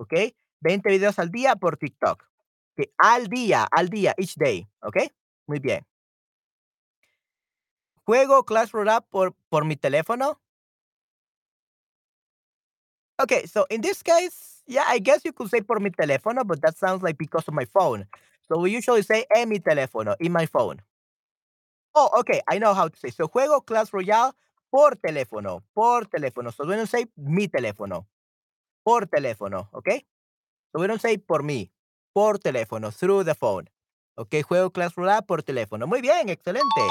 Okay? 0.00 0.34
20 0.62 0.88
videos 0.88 1.18
al 1.18 1.28
día 1.28 1.60
por 1.60 1.76
TikTok. 1.76 2.24
Okay. 2.72 2.90
Al 3.02 3.26
día, 3.26 3.68
al 3.70 3.88
día, 3.88 4.14
each 4.18 4.34
day. 4.36 4.66
Okay? 4.82 5.10
Muy 5.46 5.58
bien. 5.58 5.84
Juego 8.06 8.44
Clash 8.44 8.70
Royale 8.70 9.04
por, 9.10 9.34
por 9.50 9.66
mi 9.66 9.76
teléfono. 9.76 10.40
Okay, 13.20 13.46
so 13.46 13.64
in 13.70 13.80
this 13.80 14.02
case, 14.02 14.53
yeah, 14.66 14.84
I 14.86 14.98
guess 14.98 15.24
you 15.24 15.32
could 15.32 15.50
say 15.50 15.60
por 15.60 15.80
mi 15.80 15.90
teléfono, 15.90 16.46
but 16.46 16.60
that 16.62 16.76
sounds 16.76 17.02
like 17.02 17.18
because 17.18 17.46
of 17.48 17.54
my 17.54 17.64
phone. 17.66 18.06
So 18.48 18.58
we 18.58 18.70
usually 18.70 19.02
say 19.02 19.24
en 19.34 19.48
mi 19.48 19.58
teléfono, 19.58 20.14
in 20.20 20.32
my 20.32 20.46
phone. 20.46 20.82
Oh, 21.94 22.10
okay, 22.20 22.40
I 22.48 22.58
know 22.58 22.74
how 22.74 22.88
to 22.88 22.96
say. 22.98 23.10
So 23.10 23.28
juego 23.28 23.64
Clash 23.64 23.92
Royale 23.92 24.32
por 24.70 24.96
teléfono, 24.96 25.62
por 25.74 26.06
teléfono. 26.06 26.52
So 26.52 26.64
we 26.64 26.76
don't 26.76 26.88
say 26.88 27.06
mi 27.16 27.48
teléfono, 27.48 28.06
por 28.84 29.06
teléfono, 29.06 29.68
okay? 29.72 30.04
So 30.72 30.80
we 30.80 30.86
don't 30.88 31.00
say 31.00 31.18
por 31.18 31.42
mí, 31.42 31.70
por 32.12 32.38
teléfono, 32.38 32.92
through 32.92 33.24
the 33.24 33.34
phone. 33.34 33.68
Okay, 34.16 34.42
juego 34.42 34.70
Clash 34.70 34.94
Royale 34.96 35.22
por 35.22 35.42
teléfono. 35.42 35.86
Muy 35.86 36.00
bien, 36.00 36.28
excelente. 36.28 36.82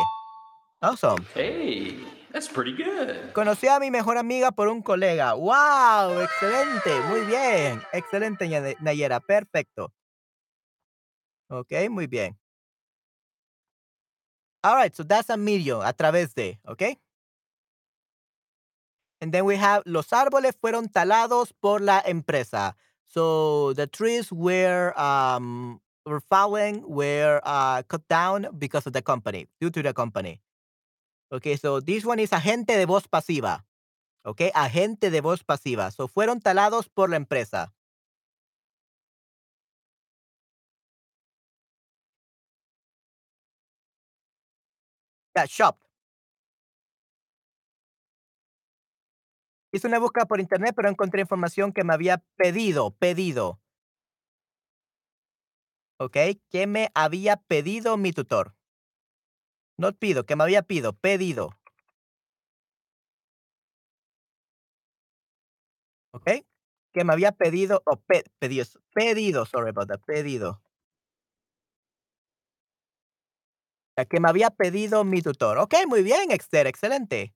Awesome. 0.82 1.26
Hey, 1.34 2.06
that's 2.34 2.50
pretty 2.50 2.74
good. 2.74 3.32
Conocí 3.34 3.68
a 3.68 3.80
mi 3.80 3.90
mejor 3.90 4.18
amiga 4.18 4.52
por 4.52 4.68
un 4.68 4.82
colega. 4.82 5.36
¡Wow! 5.36 6.20
Excelente. 6.22 7.00
Muy 7.08 7.22
bien. 7.22 7.82
Excelente, 7.94 8.50
Nayera. 8.82 9.22
Perfecto. 9.22 9.94
Ok, 11.50 11.72
muy 11.90 12.08
bien. 12.08 12.36
All 14.64 14.76
right, 14.76 14.96
so 14.96 15.04
that's 15.04 15.30
a 15.30 15.38
medium, 15.38 15.82
a 15.82 15.94
través 15.94 16.34
de, 16.34 16.58
okay? 16.66 16.98
And 19.20 19.34
then 19.34 19.44
we 19.44 19.58
have, 19.58 19.84
los 19.86 20.08
árboles 20.14 20.56
fueron 20.56 20.88
talados 20.88 21.52
por 21.62 21.82
la 21.82 22.02
empresa. 22.06 22.76
So 23.06 23.74
the 23.74 23.88
trees 23.88 24.32
were, 24.32 24.98
um, 24.98 25.82
were 26.06 26.22
falling, 26.22 26.82
were 26.88 27.42
uh, 27.44 27.84
cut 27.84 28.08
down 28.08 28.48
because 28.58 28.88
of 28.88 28.94
the 28.94 29.02
company, 29.02 29.48
due 29.60 29.70
to 29.70 29.84
the 29.84 29.94
company. 29.94 30.40
Okay, 31.34 31.58
so 31.58 31.82
this 31.82 32.06
one 32.06 32.20
is 32.20 32.32
agente 32.32 32.78
de 32.78 32.86
voz 32.86 33.08
pasiva. 33.08 33.66
Okay, 34.24 34.52
agente 34.54 35.10
de 35.10 35.20
voz 35.20 35.44
pasiva. 35.44 35.90
So 35.90 36.08
fueron 36.08 36.42
talados 36.42 36.90
por 36.90 37.10
la 37.10 37.18
empresa. 37.18 37.74
Yeah, 45.36 45.46
shop. 45.48 45.78
Hice 49.72 49.88
una 49.88 49.98
búsqueda 49.98 50.28
por 50.28 50.40
internet, 50.40 50.74
pero 50.76 50.88
encontré 50.88 51.22
información 51.22 51.74
que 51.74 51.84
me 51.84 51.96
había 51.96 52.20
pedido, 52.38 52.92
pedido. 52.92 53.60
¿Ok? 56.00 56.18
Que 56.52 56.68
me 56.68 56.92
había 56.94 57.38
pedido 57.38 57.98
mi 57.98 58.14
tutor. 58.14 58.54
No 59.78 59.92
pido, 59.94 60.26
que 60.26 60.36
me 60.36 60.44
había 60.44 60.64
pido, 60.64 60.94
pedido. 60.94 61.52
¿Ok? 66.12 66.30
Que 66.94 67.04
me 67.04 67.14
había 67.14 67.32
pedido, 67.32 67.82
o 67.86 67.98
pedido, 68.40 68.66
pedido, 68.94 69.46
sorry 69.46 69.70
about 69.70 69.88
that, 69.88 70.02
pedido. 70.06 70.62
Que 74.10 74.20
me 74.20 74.30
había 74.30 74.50
pedido 74.50 75.04
mi 75.04 75.22
tutor. 75.22 75.58
Ok, 75.60 75.76
muy 75.88 76.04
bien, 76.04 76.32
Esther, 76.32 76.68
excelente. 76.68 77.34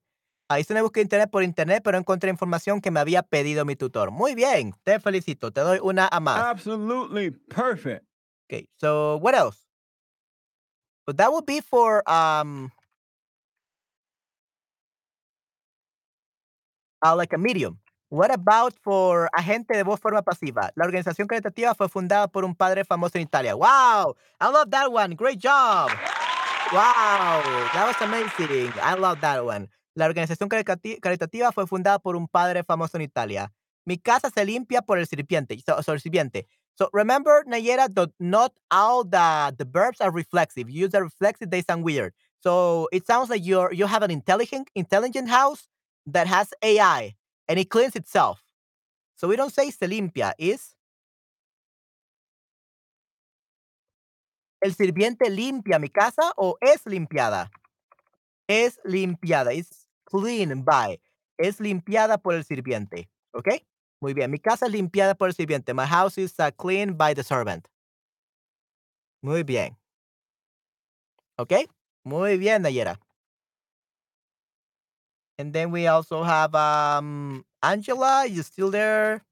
Ahí 0.50 0.66
una 0.70 0.82
búsqueda 0.82 1.02
de 1.02 1.06
internet 1.06 1.30
por 1.30 1.44
internet, 1.44 1.82
pero 1.84 1.98
encontré 1.98 2.30
información 2.30 2.80
que 2.80 2.90
me 2.90 3.00
había 3.00 3.22
pedido 3.22 3.66
mi 3.66 3.76
tutor. 3.76 4.12
Muy 4.12 4.34
bien, 4.34 4.74
te 4.84 5.00
felicito. 5.00 5.52
Te 5.52 5.62
doy 5.62 5.80
una 5.82 6.08
a 6.10 6.20
más. 6.20 6.42
Absolutely 6.42 7.32
perfect. 7.32 8.06
Okay, 8.46 8.70
so 8.78 9.18
what 9.18 9.36
else? 9.36 9.67
But 11.08 11.18
that 11.18 11.32
would 11.32 11.46
be 11.46 11.62
for 11.62 12.04
um 12.08 12.70
uh, 17.02 17.16
like 17.16 17.32
a 17.34 17.38
medium. 17.38 17.80
What 18.10 18.32
about 18.32 18.74
for 18.84 19.30
agente 19.34 19.76
de 19.76 19.84
voz 19.84 20.00
forma 20.00 20.22
pasiva? 20.22 20.72
La 20.76 20.86
organización 20.86 21.28
caritativa 21.28 21.74
fue 21.76 21.90
fundada 21.90 22.28
por 22.28 22.44
un 22.46 22.56
padre 22.56 22.84
famoso 22.86 23.18
en 23.18 23.24
Italia. 23.24 23.56
Wow, 23.56 24.16
I 24.40 24.50
love 24.52 24.70
that 24.72 24.92
one. 24.92 25.16
Great 25.16 25.40
job. 25.40 25.90
Wow, 26.72 27.42
that 27.74 27.86
was 27.88 28.02
amazing. 28.02 28.72
I 28.82 28.96
love 28.96 29.20
that 29.22 29.44
one. 29.44 29.70
La 29.96 30.06
organización 30.06 30.50
caritativa 30.50 31.52
fue 31.54 31.68
fundada 31.68 32.00
por 32.00 32.16
un 32.16 32.28
padre 32.28 32.64
famoso 32.64 32.98
en 32.98 33.04
Italia. 33.04 33.52
Mi 33.86 33.98
casa 33.98 34.30
se 34.30 34.44
limpia 34.46 34.82
por 34.82 35.00
el 35.00 35.08
sirviente. 35.08 35.58
So 35.66 35.94
el 35.94 36.02
sirviente. 36.02 36.48
So 36.78 36.90
remember, 36.94 37.44
Nayera, 37.48 37.94
that 37.96 38.12
not 38.20 38.54
all 38.70 39.04
the, 39.04 39.56
the 39.58 39.66
verbs 39.66 40.00
are 40.00 40.12
reflexive. 40.12 40.70
You 40.70 40.82
use 40.82 40.92
the 40.92 41.02
reflexive, 41.04 41.50
they 41.50 41.64
sound 41.64 41.84
weird. 41.84 42.14
So 42.40 42.88
it 42.92 43.08
sounds 43.08 43.30
like 43.30 43.44
you're 43.44 43.74
you 43.74 43.88
have 43.88 44.04
an 44.04 44.12
intelligent 44.12 44.70
intelligent 44.76 45.28
house 45.28 45.68
that 46.06 46.28
has 46.28 46.54
AI 46.62 47.16
and 47.48 47.60
it 47.60 47.70
cleans 47.70 47.96
itself. 47.96 48.42
So 49.16 49.28
we 49.28 49.36
don't 49.36 49.52
say 49.52 49.72
se 49.72 49.88
limpia, 49.88 50.34
is 50.38 50.76
el 54.62 54.76
sirviente 54.76 55.30
limpia 55.30 55.80
mi 55.80 55.90
casa 55.90 56.32
o 56.38 56.58
es 56.62 56.86
limpiada. 56.86 57.50
Es 58.48 58.80
limpiada, 58.86 59.54
is 59.54 59.90
clean 60.06 60.64
by. 60.64 61.00
Es 61.38 61.60
limpiada 61.60 62.18
por 62.18 62.36
el 62.36 62.44
sirviente. 62.44 63.10
¿Ok? 63.34 63.48
Muy 64.02 64.14
bien. 64.14 64.30
Mi 64.32 64.40
casa 64.40 64.66
es 64.68 64.72
limpiada 64.72 65.16
por 65.16 65.30
el 65.30 65.34
sirviente. 65.36 65.74
My 65.74 65.86
house 65.86 66.18
is 66.18 66.36
uh, 66.40 66.52
cleaned 66.52 66.98
by 66.98 67.14
the 67.14 67.24
servant. 67.24 67.68
Muy 69.22 69.44
bien. 69.44 69.78
¿Ok? 71.38 71.54
Muy 72.04 72.38
bien, 72.38 72.62
Nayera. 72.64 73.00
And 75.40 75.54
then 75.54 75.72
we 75.72 75.88
also 75.88 76.24
have 76.24 76.56
um 76.56 77.46
Angela. 77.62 78.26
You 78.28 78.44
still 78.44 78.72
there? 78.72 79.24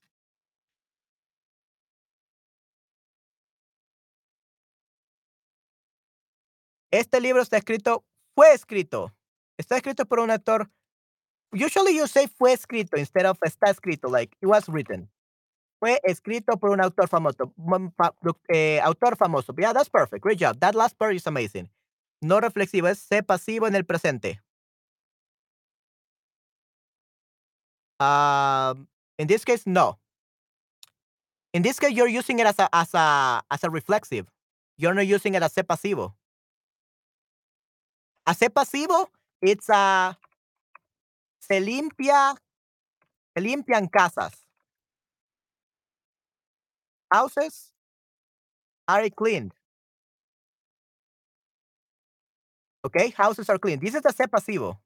Este 6.92 7.20
libro 7.20 7.42
está 7.42 7.58
escrito, 7.58 8.06
fue 8.36 8.54
escrito. 8.54 9.14
Está 9.58 9.76
escrito 9.78 10.06
por 10.06 10.20
un 10.20 10.32
actor. 10.32 10.70
Usually 11.56 11.96
you 11.96 12.06
say 12.08 12.28
fue 12.28 12.54
escrito 12.54 12.98
instead 12.98 13.26
of 13.26 13.40
está 13.40 13.72
escrito, 13.72 14.10
like 14.10 14.36
it 14.42 14.46
was 14.46 14.68
written. 14.68 15.10
Fue 15.80 16.00
escrito 16.04 16.60
por 16.60 16.72
un 16.72 16.82
autor 16.82 17.08
famoso. 17.08 17.54
mm, 17.58 17.92
eh, 18.50 18.80
autor 18.82 19.16
famoso. 19.16 19.54
Yeah, 19.58 19.74
that's 19.74 19.90
perfect. 19.90 20.22
Great 20.22 20.38
job. 20.40 20.60
That 20.60 20.76
last 20.76 20.98
part 20.98 21.16
is 21.16 21.26
amazing. 21.28 21.70
No 22.22 22.42
reflexivo, 22.42 22.88
es 22.90 23.00
sé 23.00 23.24
pasivo 23.24 23.68
en 23.68 23.76
el 23.76 23.84
presente. 23.84 24.42
Um, 28.00 28.88
in 29.18 29.28
this 29.28 29.46
case, 29.46 29.66
no. 29.66 29.98
In 31.54 31.62
this 31.62 31.80
case, 31.80 31.92
you're 31.94 32.10
using 32.10 32.40
it 32.40 32.48
as 32.48 32.60
a 32.60 32.68
as 32.74 32.94
a 32.94 33.42
as 33.50 33.64
a 33.64 33.70
reflexive. 33.70 34.28
You're 34.78 34.94
not 34.94 35.08
using 35.08 35.36
it 35.36 35.44
as 35.44 35.54
sé 35.54 35.64
pasivo. 35.64 36.14
A 38.28 38.34
pasivo, 38.50 39.08
it's 39.42 39.70
a 39.70 40.18
se 41.48 41.60
limpia, 41.60 42.36
se 43.36 43.42
limpian 43.42 43.88
casas. 43.88 44.48
Houses 47.12 47.72
are 48.88 49.10
cleaned. 49.10 49.54
Okay, 52.84 53.10
houses 53.18 53.50
are 53.50 53.58
clean. 53.58 53.80
This 53.80 53.96
is 53.96 54.02
the 54.02 54.10
sé 54.10 54.28
pasivo. 54.28 54.78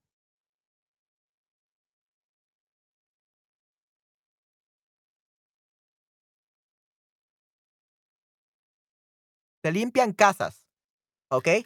Se 9.65 9.71
limpian 9.71 10.13
casas. 10.13 10.63
Okay? 11.31 11.65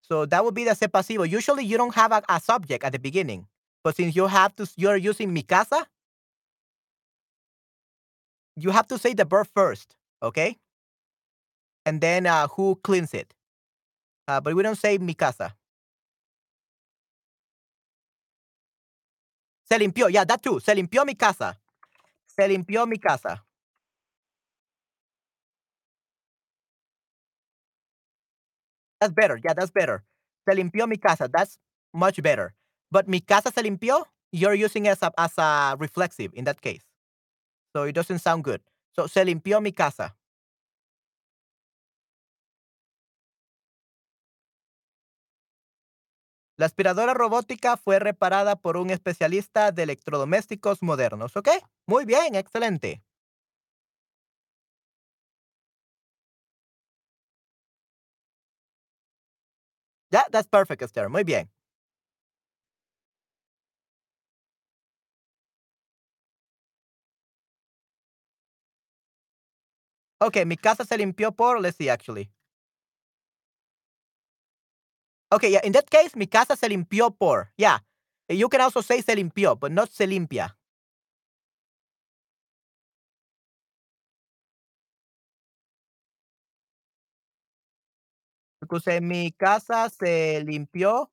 So 0.00 0.26
that 0.26 0.42
would 0.44 0.54
be 0.54 0.64
the 0.64 0.70
sé 0.70 0.88
pasivo. 0.88 1.28
Usually 1.28 1.64
you 1.64 1.76
don't 1.76 1.94
have 1.94 2.12
a, 2.12 2.22
a 2.28 2.40
subject 2.40 2.84
at 2.84 2.92
the 2.92 2.98
beginning. 2.98 3.46
But 3.82 3.96
since 3.96 4.14
you 4.16 4.26
have 4.26 4.54
to 4.56 4.68
you're 4.76 4.96
using 4.96 5.32
mi 5.32 5.42
casa, 5.42 5.86
you 8.56 8.70
have 8.70 8.86
to 8.88 8.98
say 8.98 9.14
the 9.14 9.24
verb 9.24 9.48
first, 9.54 9.96
okay? 10.22 10.58
And 11.86 12.00
then 12.00 12.26
uh, 12.26 12.48
who 12.48 12.76
cleans 12.82 13.14
it. 13.14 13.34
Uh, 14.28 14.40
but 14.40 14.54
we 14.54 14.62
don't 14.62 14.76
say 14.78 14.98
mi 14.98 15.14
casa. 15.14 15.54
Se 19.64 19.78
limpió. 19.78 20.08
Yeah, 20.10 20.24
that 20.24 20.42
too. 20.42 20.60
Se 20.60 20.74
limpió 20.74 21.04
mi 21.06 21.14
casa. 21.14 21.58
Se 22.26 22.48
limpió 22.48 22.86
mi 22.86 22.98
casa. 22.98 23.44
That's 29.00 29.12
better. 29.12 29.38
Yeah, 29.42 29.54
that's 29.54 29.70
better. 29.70 30.04
Se 30.48 30.54
limpió 30.54 30.88
mi 30.88 30.96
casa. 30.96 31.28
That's 31.32 31.58
much 31.92 32.22
better. 32.22 32.54
But 32.90 33.06
mi 33.08 33.20
casa 33.20 33.50
se 33.50 33.62
limpió, 33.62 34.06
you're 34.32 34.54
using 34.54 34.88
as 34.88 35.02
a, 35.02 35.12
as 35.16 35.32
a 35.38 35.76
reflexive 35.78 36.32
in 36.34 36.44
that 36.44 36.60
case. 36.60 36.82
So 37.74 37.84
it 37.84 37.94
doesn't 37.94 38.20
sound 38.20 38.44
good. 38.44 38.62
So 38.96 39.06
se 39.08 39.24
limpió 39.24 39.62
mi 39.62 39.72
casa. 39.72 40.16
La 46.56 46.66
aspiradora 46.66 47.14
robótica 47.14 47.76
fue 47.76 47.98
reparada 47.98 48.54
por 48.54 48.76
un 48.76 48.90
especialista 48.90 49.72
de 49.72 49.82
electrodomésticos 49.82 50.82
modernos. 50.82 51.36
¿Ok? 51.36 51.48
Muy 51.86 52.04
bien, 52.04 52.34
excelente. 52.36 53.02
Yeah, 60.12 60.24
that's 60.30 60.48
perfect, 60.48 60.82
Esther. 60.82 61.08
Muy 61.08 61.24
bien. 61.24 61.48
Okay, 70.22 70.44
mi 70.44 70.56
casa 70.56 70.84
se 70.84 70.98
limpió 70.98 71.32
por, 71.32 71.60
let's 71.60 71.76
see 71.78 71.88
actually. 71.88 72.30
Okay, 75.32 75.52
yeah, 75.52 75.60
in 75.64 75.72
that 75.72 75.88
case, 75.88 76.16
mi 76.16 76.26
casa 76.26 76.56
se 76.56 76.68
limpió 76.68 77.16
por. 77.16 77.52
Yeah. 77.56 77.78
You 78.28 78.48
can 78.48 78.60
also 78.60 78.80
say 78.80 79.00
se 79.02 79.14
limpió, 79.14 79.58
but 79.58 79.72
not 79.72 79.90
se 79.92 80.06
limpia. 80.06 80.54
Say 88.84 89.00
mi 89.00 89.32
casa 89.32 89.88
se 89.90 90.42
limpió. 90.44 91.10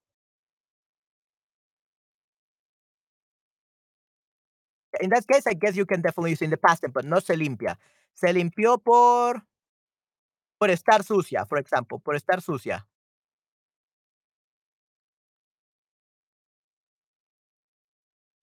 In 5.01 5.09
that 5.11 5.27
case, 5.27 5.43
I 5.47 5.53
guess 5.53 5.75
you 5.75 5.85
can 5.85 6.01
definitely 6.01 6.31
use 6.31 6.41
in 6.41 6.49
the 6.49 6.57
past 6.57 6.81
tense, 6.81 6.93
but 6.93 7.05
no 7.05 7.19
se 7.19 7.35
limpia. 7.35 7.75
Se 8.17 8.33
limpió 8.33 8.79
por 8.79 9.43
por 10.59 10.71
estar 10.71 11.03
sucia, 11.03 11.45
for 11.45 11.59
example, 11.59 11.99
por 12.03 12.15
estar 12.15 12.41
sucia. 12.41 12.87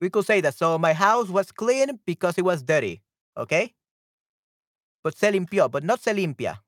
We 0.00 0.10
could 0.10 0.26
say 0.26 0.40
that. 0.42 0.54
So 0.54 0.78
my 0.78 0.92
house 0.92 1.28
was 1.28 1.50
clean 1.50 1.98
because 2.06 2.38
it 2.38 2.44
was 2.44 2.62
dirty. 2.62 3.02
Okay? 3.36 3.74
But 5.02 5.16
se 5.16 5.32
limpió, 5.32 5.70
but 5.70 5.84
not 5.84 6.00
se 6.00 6.12
limpia. 6.14 6.62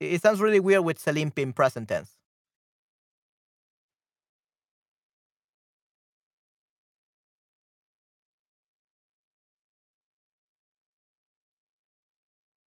It 0.00 0.14
it 0.14 0.22
sounds 0.22 0.40
really 0.40 0.60
weird 0.60 0.84
with 0.84 0.98
se 0.98 1.12
limpia 1.12 1.42
in 1.42 1.52
present 1.52 1.88
tense. 1.88 2.13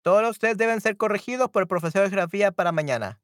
Todos 0.08 0.22
los 0.22 0.40
test 0.40 0.58
deben 0.58 0.80
ser 0.80 0.96
corregidos 0.96 1.50
por 1.50 1.64
el 1.64 1.68
profesor 1.68 2.04
de 2.04 2.10
geografía 2.10 2.54
para 2.54 2.72
mañana. 2.72 3.20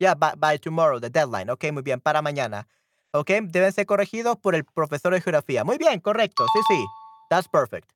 Ya, 0.00 0.14
yeah, 0.14 0.34
by, 0.34 0.58
tomorrow, 0.58 0.98
the 0.98 1.10
deadline. 1.10 1.50
Ok, 1.50 1.64
muy 1.72 1.82
bien, 1.82 2.00
para 2.00 2.22
mañana. 2.22 2.66
Ok, 3.12 3.28
deben 3.50 3.70
ser 3.70 3.84
corregidos 3.84 4.38
por 4.38 4.54
el 4.54 4.64
profesor 4.64 5.12
de 5.12 5.20
geografía. 5.20 5.62
Muy 5.62 5.76
bien, 5.76 6.00
correcto. 6.00 6.46
Sí, 6.54 6.60
sí. 6.66 6.84
That's 7.28 7.46
perfect. 7.48 7.92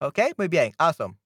Ok, 0.00 0.20
muy 0.36 0.46
bien. 0.46 0.72
Awesome. 0.78 1.18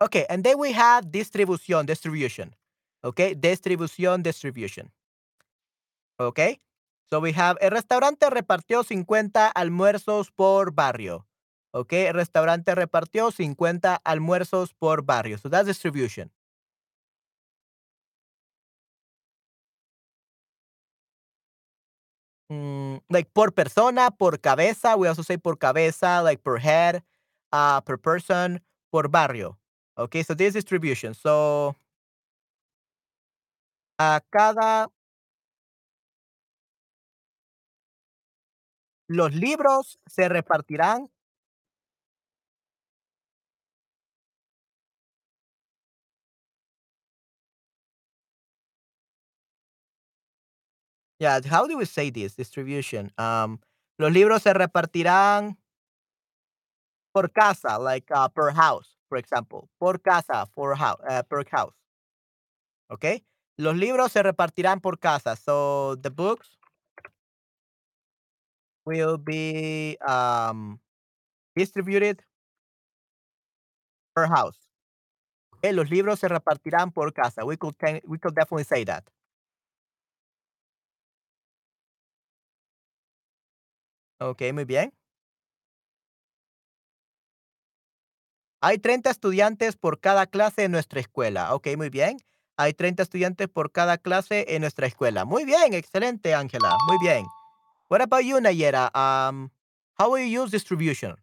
Ok, 0.00 0.24
and 0.30 0.42
then 0.42 0.58
we 0.58 0.72
have 0.72 1.10
distribución, 1.10 1.84
distribution. 1.84 2.54
Okay, 3.02 3.34
distribución, 3.34 4.22
distribution. 4.22 4.92
Okay, 6.18 6.60
so 7.08 7.18
we 7.20 7.32
have 7.32 7.56
el 7.62 7.70
restaurante 7.70 8.28
repartió 8.28 8.84
50 8.84 9.48
almuerzos 9.48 10.30
por 10.30 10.72
barrio. 10.72 11.26
El 11.72 12.14
restaurante 12.14 12.74
repartió 12.74 13.30
50 13.30 13.94
almuerzos 14.04 14.74
por 14.74 15.02
barrio. 15.02 15.38
So 15.38 15.48
that's 15.48 15.66
distribution. 15.66 16.30
Mm, 22.50 22.98
like 23.08 23.30
por 23.32 23.52
persona, 23.52 24.10
por 24.10 24.40
cabeza. 24.40 24.96
We 24.96 25.08
also 25.08 25.22
say 25.22 25.38
por 25.38 25.58
cabeza, 25.58 26.20
like 26.22 26.42
per 26.42 26.58
head, 26.58 27.04
uh, 27.52 27.80
per 27.82 27.96
person, 27.98 28.60
por 28.90 29.08
barrio. 29.08 29.56
Okay, 29.96 30.24
so 30.24 30.34
this 30.34 30.54
distribution. 30.54 31.14
So 31.14 31.76
a 34.00 34.22
cada 34.30 34.88
los 39.08 39.34
libros 39.34 39.98
se 40.06 40.28
repartirán. 40.28 41.10
Yeah, 51.18 51.40
how 51.44 51.66
do 51.66 51.76
we 51.76 51.84
say 51.84 52.08
this 52.10 52.34
distribution? 52.36 53.12
Um, 53.18 53.60
los 53.98 54.10
libros 54.12 54.42
se 54.44 54.54
repartirán 54.54 55.58
por 57.12 57.28
casa, 57.30 57.78
like 57.78 58.10
uh, 58.14 58.28
per 58.28 58.50
house, 58.52 58.96
for 59.08 59.18
example. 59.18 59.68
Por 59.78 59.98
casa, 59.98 60.46
for 60.54 60.74
house, 60.76 61.00
uh, 61.06 61.22
per 61.24 61.44
house. 61.50 61.74
Okay. 62.90 63.22
Los 63.60 63.76
libros 63.76 64.10
se 64.12 64.22
repartirán 64.22 64.80
por 64.80 64.98
casa. 64.98 65.36
So 65.36 65.96
the 66.00 66.08
books 66.08 66.58
will 68.86 69.18
be 69.18 69.98
um, 70.00 70.80
distributed 71.54 72.24
per 74.14 74.28
house. 74.28 74.58
Okay, 75.56 75.74
los 75.74 75.90
libros 75.90 76.20
se 76.20 76.28
repartirán 76.28 76.90
por 76.90 77.12
casa. 77.12 77.44
We 77.44 77.58
could 77.58 77.76
we 78.06 78.18
could 78.18 78.34
definitely 78.34 78.64
say 78.64 78.84
that. 78.86 79.04
Okay, 84.22 84.54
muy 84.54 84.64
bien. 84.64 84.94
Hay 88.62 88.78
30 88.78 89.10
estudiantes 89.10 89.76
por 89.76 90.00
cada 90.00 90.26
clase 90.26 90.64
en 90.64 90.72
nuestra 90.72 91.00
escuela. 91.00 91.54
Ok, 91.54 91.68
muy 91.76 91.90
bien. 91.90 92.18
Hay 92.60 92.74
30 92.74 93.04
estudiantes 93.04 93.48
por 93.48 93.72
cada 93.72 93.96
clase 93.96 94.44
en 94.48 94.60
nuestra 94.60 94.86
escuela. 94.86 95.24
Muy 95.24 95.46
bien, 95.46 95.72
excelente, 95.72 96.34
Ángela. 96.34 96.76
Muy 96.86 96.98
bien. 97.00 97.24
What 97.88 98.02
about 98.02 98.20
you, 98.20 98.38
Nayera? 98.38 98.90
Um, 98.94 99.48
how 99.98 100.12
will 100.12 100.28
you 100.28 100.42
use 100.42 100.50
distribution? 100.50 101.16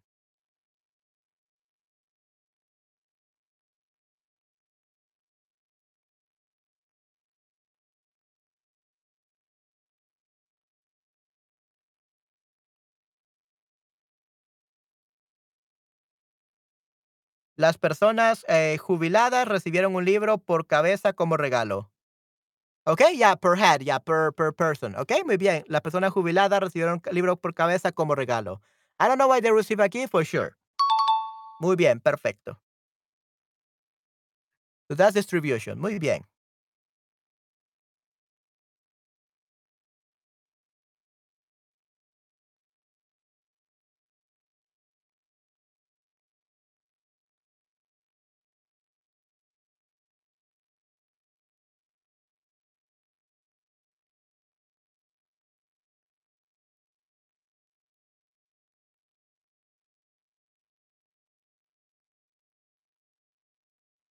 Las 17.58 17.76
personas 17.76 18.46
eh, 18.46 18.78
jubiladas 18.78 19.48
recibieron 19.48 19.96
un 19.96 20.04
libro 20.04 20.38
por 20.38 20.68
cabeza 20.68 21.12
como 21.12 21.36
regalo. 21.36 21.90
Ok, 22.84 23.02
yeah, 23.16 23.34
per 23.34 23.58
head, 23.58 23.80
yeah, 23.80 23.98
per, 23.98 24.32
per 24.32 24.52
person. 24.54 24.94
Ok, 24.94 25.10
muy 25.26 25.36
bien. 25.36 25.64
Las 25.66 25.80
personas 25.80 26.12
jubiladas 26.12 26.60
recibieron 26.60 27.02
un 27.04 27.12
libro 27.12 27.36
por 27.36 27.54
cabeza 27.54 27.90
como 27.90 28.14
regalo. 28.14 28.62
I 29.00 29.08
don't 29.08 29.16
know 29.16 29.28
why 29.28 29.40
they 29.40 29.50
receive 29.50 29.82
aquí, 29.82 30.06
for 30.06 30.24
sure. 30.24 30.52
Muy 31.58 31.74
bien, 31.74 31.98
perfecto. 31.98 32.60
So 34.88 34.94
that's 34.94 35.14
distribution. 35.14 35.80
Muy 35.80 35.98
bien. 35.98 36.24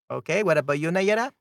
Okay, 0.09 0.43
what 0.43 0.57
about 0.57 0.79
you, 0.79 0.89
Nayera? 0.91 1.31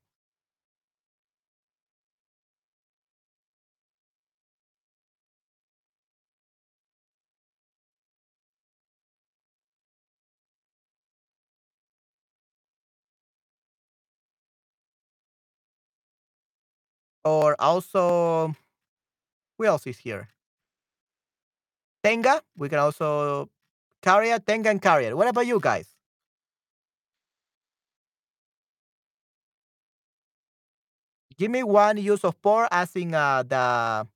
Or 17.24 17.56
also, 17.60 18.54
who 19.58 19.64
else 19.64 19.86
is 19.86 19.98
here? 19.98 20.28
Tenga. 22.04 22.40
We 22.56 22.68
can 22.68 22.78
also 22.78 23.50
carrier, 24.02 24.38
Tenga, 24.38 24.70
and 24.70 24.82
carrier. 24.82 25.16
What 25.16 25.28
about 25.28 25.46
you 25.46 25.60
guys? 25.60 25.93
Give 31.37 31.51
me 31.51 31.62
one 31.62 31.97
use 31.97 32.24
of 32.24 32.41
por 32.41 32.68
as 32.70 32.95
in 32.97 33.14
uh, 33.14 33.43
the 33.43 34.07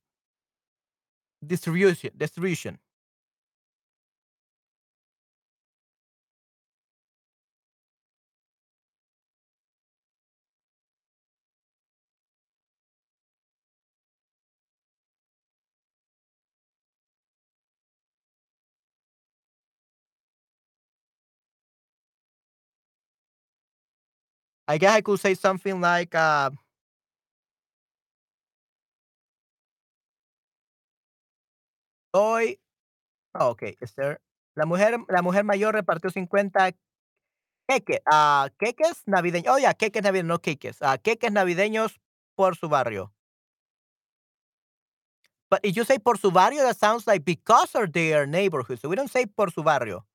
distribution. 1.45 2.11
Distribution. 2.17 2.79
I 24.67 24.77
guess 24.77 24.95
I 24.95 25.01
could 25.01 25.19
say 25.19 25.33
something 25.33 25.81
like, 25.81 26.13
uh, 26.13 26.51
hoy, 32.11 32.59
oh, 33.35 33.49
okay, 33.51 33.77
Esther. 33.81 34.21
La 34.55 34.65
mujer, 34.65 34.97
la 35.09 35.21
mujer 35.21 35.43
mayor 35.45 35.73
repartió 35.75 36.09
50 36.11 36.71
queques, 37.67 38.01
ah, 38.11 38.49
queques 38.59 39.03
navideños. 39.07 39.55
Oh, 39.55 39.59
yeah, 39.59 39.73
queques 39.73 40.03
navideños, 40.03 40.27
no 40.27 40.39
queques. 40.41 40.77
ah, 40.81 40.97
queques 40.97 41.31
navideños 41.31 41.99
por 42.35 42.55
su 42.57 42.69
barrio. 42.69 43.13
But 45.49 45.61
if 45.63 45.75
you 45.75 45.83
say 45.83 45.97
por 45.99 46.17
su 46.17 46.31
barrio, 46.31 46.63
that 46.63 46.77
sounds 46.77 47.07
like 47.07 47.25
because 47.25 47.73
of 47.75 47.91
their 47.93 48.27
neighborhood. 48.27 48.79
So 48.79 48.89
we 48.89 48.95
don't 48.95 49.11
say 49.11 49.25
por 49.25 49.51
su 49.51 49.63
barrio. 49.63 50.05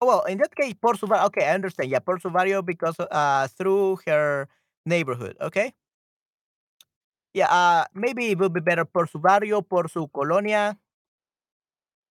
Oh, 0.00 0.06
well, 0.06 0.22
in 0.24 0.38
that 0.38 0.54
case, 0.56 0.74
por 0.74 0.96
su 0.96 1.06
barrio. 1.06 1.26
Okay, 1.26 1.44
I 1.46 1.54
understand. 1.54 1.90
Yeah, 1.90 2.00
por 2.00 2.18
su 2.20 2.30
barrio 2.30 2.62
because 2.62 2.98
uh, 2.98 3.46
through 3.56 4.00
her 4.06 4.48
neighborhood. 4.84 5.36
Okay. 5.40 5.72
Yeah, 7.34 7.48
uh, 7.48 7.84
maybe 7.94 8.30
it 8.30 8.38
would 8.38 8.52
be 8.52 8.60
better 8.60 8.84
por 8.84 9.08
su 9.08 9.18
barrio, 9.18 9.62
por 9.62 9.88
su 9.88 10.08
colonia, 10.08 10.78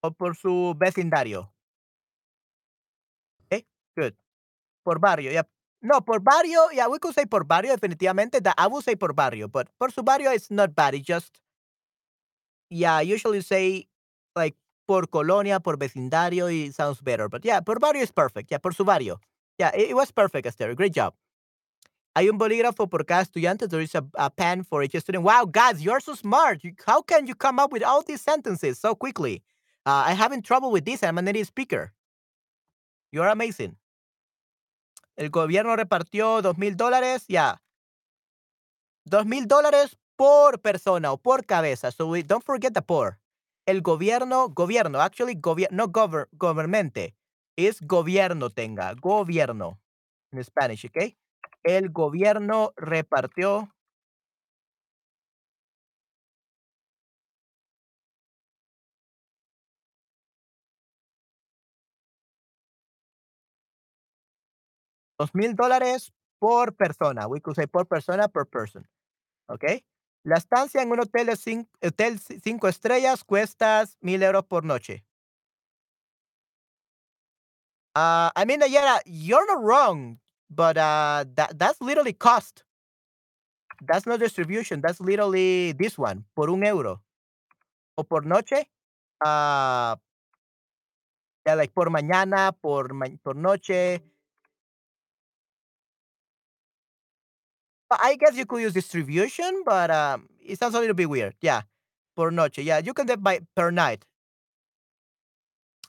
o 0.01 0.11
por 0.11 0.35
su 0.35 0.75
vecindario. 0.77 1.51
Okay, 3.45 3.65
good. 3.95 4.15
Por 4.83 4.99
barrio, 4.99 5.31
yeah. 5.31 5.43
No, 5.81 6.01
por 6.01 6.19
barrio, 6.21 6.69
yeah, 6.73 6.87
we 6.87 6.99
could 6.99 7.15
say 7.15 7.25
por 7.25 7.43
barrio, 7.45 7.71
definitivamente. 7.75 8.41
That 8.43 8.55
I 8.57 8.67
would 8.67 8.83
say 8.83 8.95
por 8.95 9.13
barrio, 9.13 9.47
but 9.47 9.69
por 9.79 9.91
su 9.91 10.03
barrio 10.03 10.31
is 10.31 10.51
not 10.51 10.75
bad. 10.75 10.95
It's 10.95 11.05
just, 11.07 11.39
yeah, 12.69 13.01
usually 13.01 13.41
say 13.41 13.87
like 14.35 14.55
por 14.87 15.07
colonia, 15.07 15.59
por 15.59 15.77
vecindario, 15.77 16.47
it 16.51 16.73
sounds 16.75 17.01
better. 17.01 17.29
But 17.29 17.45
yeah, 17.45 17.61
por 17.61 17.79
barrio 17.79 18.01
is 18.03 18.11
perfect. 18.11 18.51
Yeah, 18.51 18.59
por 18.59 18.73
su 18.73 18.83
barrio. 18.85 19.19
Yeah, 19.59 19.71
it, 19.75 19.91
it 19.91 19.95
was 19.95 20.11
perfect, 20.11 20.45
Esther. 20.47 20.73
Great 20.75 20.93
job. 20.93 21.13
Hay 22.13 22.29
un 22.29 22.37
bolígrafo 22.37 22.89
por 22.89 23.05
cada 23.05 23.21
estudiante. 23.21 23.69
There 23.69 23.81
is 23.81 23.95
a, 23.95 24.29
pen 24.29 24.63
for 24.63 24.83
each 24.83 24.95
student. 24.97 25.23
Wow, 25.23 25.45
guys, 25.45 25.81
you're 25.81 26.01
so 26.01 26.13
smart. 26.13 26.61
How 26.85 27.01
can 27.01 27.25
you 27.25 27.35
come 27.35 27.57
up 27.59 27.71
with 27.71 27.83
all 27.83 28.03
these 28.03 28.21
sentences 28.21 28.79
so 28.79 28.95
quickly? 28.95 29.43
Uh, 29.85 30.03
I'm 30.07 30.17
having 30.17 30.41
trouble 30.41 30.71
with 30.71 30.83
this. 30.83 31.03
I'm 31.03 31.17
a 31.17 31.21
native 31.21 31.47
speaker. 31.47 31.93
You're 33.11 33.29
amazing. 33.29 33.77
El 35.17 35.29
gobierno 35.29 35.75
repartió 35.75 36.41
dos 36.41 36.57
mil 36.57 36.75
dólares. 36.75 37.25
Yeah. 37.27 37.61
Dos 39.05 39.25
mil 39.25 39.47
dólares 39.47 39.95
por 40.17 40.59
persona 40.59 41.11
o 41.13 41.17
por 41.17 41.45
cabeza. 41.45 41.91
So 41.91 42.07
we, 42.07 42.23
don't 42.23 42.43
forget 42.43 42.73
the 42.73 42.81
por. 42.81 43.19
El 43.65 43.81
gobierno, 43.81 44.49
gobierno, 44.49 44.99
actually, 44.99 45.39
no 45.71 45.87
gover, 45.87 46.27
governmente. 46.33 47.15
Es 47.55 47.79
gobierno 47.81 48.49
tenga, 48.49 48.93
gobierno. 48.95 49.79
En 50.31 50.43
Spanish, 50.43 50.85
¿ok? 50.85 51.15
El 51.63 51.89
gobierno 51.89 52.73
repartió 52.75 53.69
dos 65.19 65.35
mil 65.35 65.55
dólares 65.55 66.11
por 66.39 66.75
persona. 66.75 67.27
We 67.27 67.41
could 67.41 67.55
say 67.55 67.67
por 67.67 67.85
persona, 67.85 68.27
per 68.27 68.47
person. 68.47 68.87
¿Ok? 69.47 69.65
La 70.23 70.37
estancia 70.37 70.81
en 70.81 70.91
un 70.91 70.99
hotel 70.99 71.27
de 71.27 71.35
cinco, 71.35 71.69
hotel 71.81 72.19
cinco 72.19 72.67
estrellas 72.67 73.23
cuesta 73.23 73.85
mil 74.01 74.23
euros 74.23 74.45
por 74.45 74.63
noche. 74.63 75.05
Uh, 77.95 78.31
I 78.35 78.45
mean, 78.45 78.61
you're 79.05 79.45
not 79.45 79.61
wrong, 79.61 80.19
but 80.53 80.77
uh, 80.77 81.25
that 81.35 81.57
that's 81.57 81.81
literally 81.81 82.13
cost. 82.13 82.63
That's 83.81 84.05
not 84.05 84.19
distribution. 84.19 84.81
That's 84.81 84.99
literally 85.01 85.71
this 85.71 85.97
one 85.97 86.25
por 86.35 86.49
un 86.49 86.63
euro 86.63 87.01
o 87.97 88.03
por 88.03 88.25
noche. 88.25 88.67
Uh, 89.23 89.95
yeah, 91.45 91.55
like 91.55 91.73
por 91.73 91.89
mañana, 91.89 92.53
por 92.61 92.93
ma 92.93 93.07
por 93.23 93.35
noche. 93.35 94.01
I 97.91 98.15
guess 98.15 98.35
you 98.35 98.45
could 98.45 98.61
use 98.61 98.73
distribution, 98.73 99.63
but 99.65 99.91
um, 99.91 100.29
it 100.39 100.57
sounds 100.59 100.75
a 100.75 100.79
little 100.79 100.95
bit 100.95 101.09
weird. 101.09 101.35
Yeah, 101.41 101.63
por 102.15 102.31
noche. 102.31 102.59
Yeah, 102.59 102.79
you 102.79 102.93
can 102.93 103.07
do 103.07 103.17
by 103.17 103.41
per 103.55 103.71
night. 103.71 104.05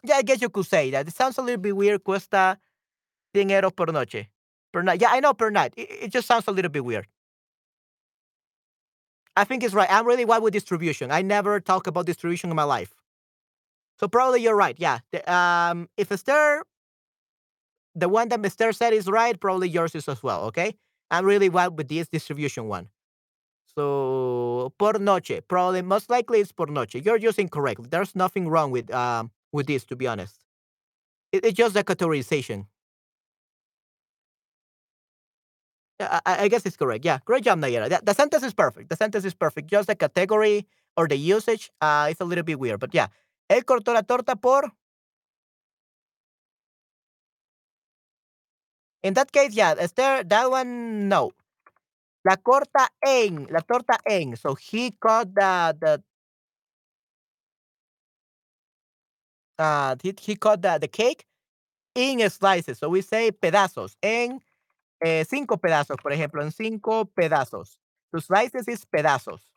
Yeah, 0.03 0.17
I 0.17 0.23
guess 0.23 0.41
you 0.43 0.51
could 0.51 0.67
say 0.67 0.91
that. 0.91 1.07
It 1.07 1.15
sounds 1.15 1.39
a 1.39 1.43
little 1.43 1.61
bit 1.63 1.77
weird. 1.77 2.03
Cuesta 2.03 2.59
100 3.35 3.51
euros 3.51 3.75
por 3.77 3.93
noche. 3.93 4.32
Per 4.73 4.83
night. 4.83 5.01
Yeah, 5.01 5.11
I 5.11 5.21
know 5.21 5.35
per 5.35 5.51
night. 5.51 5.75
It, 5.77 5.89
it 6.05 6.13
just 6.13 6.27
sounds 6.27 6.49
a 6.49 6.53
little 6.53 6.71
bit 6.71 6.85
weird. 6.85 7.07
I 9.37 9.45
think 9.45 9.63
it's 9.63 9.75
right. 9.75 9.89
I'm 9.91 10.07
really 10.07 10.25
bad 10.25 10.43
with 10.43 10.53
distribution. 10.53 11.11
I 11.11 11.23
never 11.23 11.61
talk 11.61 11.87
about 11.87 12.07
distribution 12.07 12.51
in 12.51 12.57
my 12.57 12.65
life. 12.65 12.95
So 13.99 14.09
probably 14.09 14.43
you're 14.43 14.57
right. 14.57 14.77
Yeah. 14.79 14.99
The, 15.11 15.33
um, 15.33 15.89
if 15.97 16.13
Esther, 16.13 16.63
the 17.95 18.09
one 18.09 18.29
that 18.29 18.45
Esther 18.45 18.73
said 18.73 18.93
is 18.93 19.07
right, 19.07 19.39
probably 19.39 19.69
yours 19.69 19.95
is 19.95 20.09
as 20.09 20.23
well. 20.23 20.45
Okay. 20.45 20.75
I'm 21.11 21.25
really 21.25 21.49
bad 21.49 21.77
with 21.79 21.89
this 21.89 22.09
distribution 22.09 22.69
one. 22.69 22.89
So 23.75 24.73
por 24.79 24.95
noche, 24.95 25.41
probably 25.49 25.83
most 25.83 26.11
likely 26.11 26.41
it's 26.41 26.53
por 26.53 26.67
noche. 26.67 26.97
You're 26.97 27.19
just 27.19 27.39
incorrect. 27.39 27.91
There's 27.91 28.15
nothing 28.15 28.49
wrong 28.49 28.71
with 28.71 28.93
um 28.93 29.31
with 29.53 29.67
this, 29.67 29.85
to 29.87 29.97
be 29.97 30.07
honest. 30.07 30.37
It, 31.33 31.45
it's 31.45 31.57
just 31.57 31.77
a 31.77 31.83
categorization. 31.83 32.67
I, 36.03 36.45
I, 36.45 36.49
guess 36.49 36.67
it's 36.67 36.77
correct. 36.77 37.05
Yeah, 37.05 37.19
great 37.25 37.45
job, 37.45 37.59
Nayera. 37.59 37.89
The, 37.89 38.01
the, 38.03 38.15
sentence 38.15 38.43
is 38.43 38.55
perfect. 38.55 38.89
The 38.89 38.97
sentence 38.97 39.25
is 39.25 39.35
perfect. 39.35 39.69
Just 39.69 39.89
the 39.89 39.95
category 39.95 40.67
or 40.97 41.09
the 41.09 41.17
usage, 41.17 41.71
uh, 41.81 42.09
it's 42.11 42.21
a 42.21 42.25
little 42.25 42.45
bit 42.45 42.59
weird. 42.59 42.81
But 42.81 42.95
yeah, 42.95 43.09
él 43.51 43.65
cortó 43.65 43.93
la 43.95 44.03
torta 44.03 44.37
por. 44.37 44.71
In 49.03 49.15
that 49.15 49.33
case, 49.33 49.53
yeah, 49.55 49.75
Esther, 49.79 50.23
that 50.25 50.51
one, 50.51 51.09
no. 51.09 51.33
La 52.25 52.37
corta 52.37 52.89
en, 53.05 53.49
la 53.51 53.61
torta 53.61 53.99
en. 54.09 54.37
So 54.37 54.55
he 54.55 54.93
cut 54.93 55.35
the 55.35 55.77
the 55.81 56.03
uh 59.59 59.97
he, 60.03 60.15
he 60.21 60.37
cut 60.37 60.63
the, 60.63 60.79
the 60.79 60.89
cake 60.89 61.25
in 61.95 62.29
slices. 62.31 62.79
So 62.79 62.89
we 62.89 63.03
say 63.03 63.33
pedazos. 63.33 63.97
En 64.03 64.41
eh, 65.03 65.25
cinco 65.29 65.59
pedazos, 65.59 65.97
por 66.03 66.13
ejemplo, 66.13 66.43
en 66.43 66.53
cinco 66.53 67.07
pedazos. 67.07 67.79
To 68.13 68.21
slices 68.21 68.69
is 68.69 68.87
pedazos. 68.87 69.49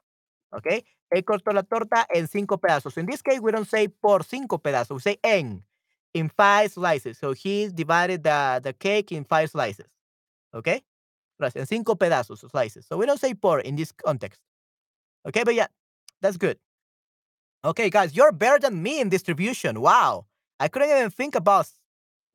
Okay? 0.51 0.85
Él 1.11 1.23
cortó 1.23 1.51
la 1.53 1.63
torta 1.63 2.07
en 2.13 2.27
cinco 2.27 2.57
pedazos. 2.57 2.97
In 2.97 3.05
this 3.05 3.21
case, 3.21 3.39
we 3.39 3.51
don't 3.51 3.67
say 3.67 3.87
por 3.87 4.23
cinco 4.23 4.57
pedazos. 4.57 4.95
We 4.95 5.01
say 5.01 5.19
en. 5.23 5.63
In 6.13 6.29
five 6.29 6.71
slices. 6.71 7.17
So 7.17 7.33
he 7.33 7.69
divided 7.69 8.23
the, 8.23 8.61
the 8.63 8.73
cake 8.73 9.11
in 9.11 9.25
five 9.25 9.49
slices. 9.49 9.87
¿Ok? 10.53 10.83
En 11.39 11.65
cinco 11.67 11.95
pedazos, 11.95 12.39
slices. 12.49 12.85
So 12.87 12.97
we 12.97 13.05
don't 13.05 13.19
say 13.19 13.33
por 13.33 13.59
in 13.59 13.75
this 13.75 13.91
context. 13.91 14.39
Okay, 15.27 15.43
but 15.43 15.53
yeah, 15.53 15.67
that's 16.21 16.37
good. 16.37 16.57
Okay, 17.63 17.89
guys, 17.89 18.15
you're 18.15 18.31
better 18.31 18.59
than 18.59 18.81
me 18.81 19.01
in 19.01 19.09
distribution. 19.09 19.81
Wow. 19.81 20.27
I 20.59 20.69
couldn't 20.69 20.89
even 20.89 21.09
think 21.09 21.35
about 21.35 21.67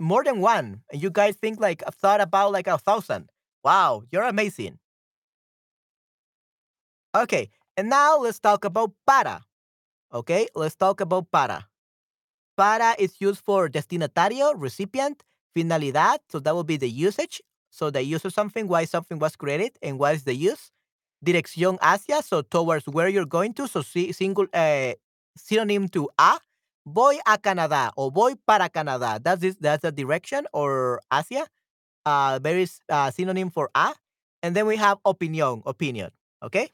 more 0.01 0.25
than 0.25 0.41
one. 0.41 0.83
And 0.91 1.03
you 1.03 1.11
guys 1.11 1.37
think 1.37 1.61
like 1.61 1.83
I've 1.87 1.95
thought 1.95 2.21
about 2.21 2.53
like 2.53 2.67
a 2.67 2.79
thousand. 2.79 3.31
Wow, 3.63 4.03
you're 4.11 4.25
amazing. 4.25 4.79
Okay, 7.15 7.51
and 7.77 7.91
now 7.91 8.19
let's 8.19 8.39
talk 8.39 8.65
about 8.65 8.93
para. 9.07 9.43
Okay, 10.13 10.49
let's 10.55 10.75
talk 10.77 11.01
about 11.01 11.31
para. 11.31 11.67
Para 12.57 12.95
is 12.99 13.21
used 13.21 13.43
for 13.45 13.69
destinatario, 13.69 14.55
recipient, 14.57 15.23
finalidad. 15.57 16.19
So 16.29 16.39
that 16.41 16.55
will 16.55 16.65
be 16.65 16.77
the 16.77 16.89
usage. 16.89 17.43
So 17.71 17.91
the 17.91 18.03
use 18.03 18.25
of 18.25 18.33
something, 18.33 18.67
why 18.69 18.85
something 18.85 19.19
was 19.19 19.37
created, 19.37 19.79
and 19.83 19.99
what 19.99 20.15
is 20.15 20.25
the 20.25 20.35
use. 20.35 20.71
Dirección 21.25 21.79
hacia, 21.81 22.23
so 22.23 22.43
towards 22.43 22.87
where 22.89 23.09
you're 23.09 23.27
going 23.27 23.55
to. 23.55 23.69
So 23.69 23.83
see 23.83 24.13
single 24.13 24.47
uh, 24.55 24.95
synonym 25.37 25.89
to 25.89 26.09
a 26.19 26.39
voy 26.85 27.19
a 27.27 27.39
Canadá 27.39 27.93
o 27.97 28.11
voy 28.11 28.37
para 28.37 28.69
Canadá. 28.69 29.21
That's 29.23 29.41
this, 29.41 29.57
that's 29.57 29.83
the 29.83 29.93
direction 29.93 30.47
or 30.53 31.01
hacia. 31.11 31.47
Uh, 32.07 32.39
very 32.43 32.67
uh, 32.89 33.11
synonym 33.11 33.51
for 33.51 33.71
a. 33.75 33.93
And 34.43 34.57
then 34.57 34.67
we 34.67 34.77
have 34.77 34.99
opinión, 35.05 35.63
opinion. 35.67 36.11
Okay. 36.43 36.71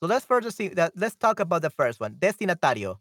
So 0.00 0.08
let's 0.08 0.24
first 0.24 0.56
see 0.56 0.68
that. 0.68 0.92
Let's 0.96 1.16
talk 1.16 1.40
about 1.40 1.62
the 1.62 1.70
first 1.70 2.00
one. 2.00 2.14
Destinatario. 2.18 2.98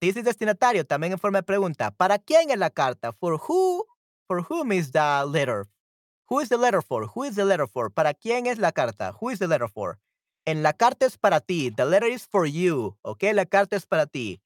This 0.00 0.16
is 0.16 0.24
destinatario. 0.24 0.84
También 0.84 1.12
en 1.12 1.18
forma 1.18 1.38
de 1.38 1.42
pregunta. 1.42 1.90
¿Para 1.96 2.18
quién 2.18 2.50
es 2.50 2.58
la 2.58 2.70
carta? 2.70 3.12
For 3.12 3.38
who? 3.38 3.84
For 4.26 4.42
whom 4.42 4.72
is 4.72 4.90
the 4.90 5.24
letter? 5.26 5.66
Who 6.28 6.40
is 6.40 6.48
the 6.48 6.58
letter 6.58 6.82
for? 6.82 7.06
Who 7.06 7.24
is 7.24 7.36
the 7.36 7.44
letter 7.44 7.66
for? 7.66 7.90
¿Para 7.90 8.12
quién 8.14 8.46
es 8.46 8.58
la 8.58 8.72
carta? 8.72 9.14
Who 9.20 9.30
is 9.30 9.38
the 9.38 9.46
letter 9.46 9.68
for? 9.68 9.98
En 10.46 10.62
la 10.62 10.72
carta 10.72 11.06
es 11.06 11.16
para 11.16 11.40
ti. 11.40 11.70
The 11.70 11.84
letter 11.84 12.08
is 12.08 12.26
for 12.26 12.46
you. 12.46 12.96
Okay. 13.04 13.32
La 13.32 13.44
carta 13.44 13.76
es 13.76 13.86
para 13.86 14.06
ti. 14.06 14.40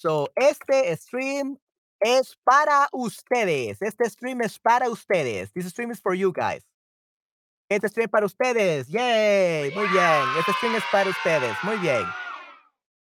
So, 0.00 0.32
este 0.34 0.96
stream 0.96 1.58
es 2.00 2.34
para 2.42 2.88
ustedes. 2.90 3.82
Este 3.82 4.08
stream 4.08 4.40
es 4.40 4.58
para 4.58 4.88
ustedes. 4.88 5.52
This 5.52 5.66
stream 5.66 5.90
is 5.90 6.00
for 6.00 6.14
you 6.14 6.32
guys. 6.32 6.64
Este 7.68 7.86
stream 7.88 8.06
es 8.06 8.10
para 8.10 8.24
ustedes. 8.24 8.88
Yay. 8.88 9.74
Muy 9.74 9.86
bien. 9.88 10.22
Este 10.38 10.54
stream 10.54 10.74
es 10.76 10.84
para 10.90 11.10
ustedes. 11.10 11.54
Muy 11.62 11.76
bien. 11.76 12.02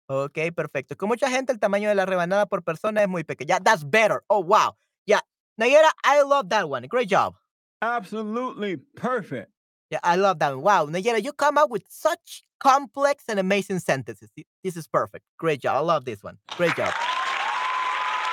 Ok, 0.08 0.38
perfecto. 0.56 0.96
Con 0.96 1.10
mucha 1.10 1.30
gente 1.30 1.52
el 1.52 1.60
tamaño 1.60 1.90
de 1.90 1.96
la 1.96 2.06
rebanada 2.06 2.46
por 2.46 2.64
persona 2.64 3.02
es 3.02 3.10
muy 3.10 3.26
pequeña. 3.26 3.60
That's 3.60 3.84
better. 3.84 4.24
Oh, 4.28 4.42
wow. 4.42 4.78
Yeah. 5.06 5.20
Nayera, 5.60 5.92
I 6.06 6.22
love 6.22 6.48
that 6.48 6.70
one. 6.70 6.88
Great 6.88 7.10
job. 7.10 7.36
Absolutely 7.82 8.78
perfect. 8.78 9.52
Yeah, 9.90 10.00
I 10.04 10.16
love 10.16 10.40
that. 10.40 10.58
Wow, 10.58 10.88
Nayera, 10.88 11.24
you 11.24 11.32
come 11.32 11.58
up 11.58 11.70
with 11.70 11.84
such 11.88 12.44
complex 12.60 13.26
and 13.28 13.40
amazing 13.40 13.80
sentences. 13.80 14.30
This 14.64 14.76
is 14.76 14.88
perfect. 14.88 15.26
Great 15.38 15.62
job. 15.62 15.78
I 15.78 15.80
love 15.80 16.06
this 16.06 16.24
one. 16.24 16.38
Great 16.58 16.76
job. 16.76 16.94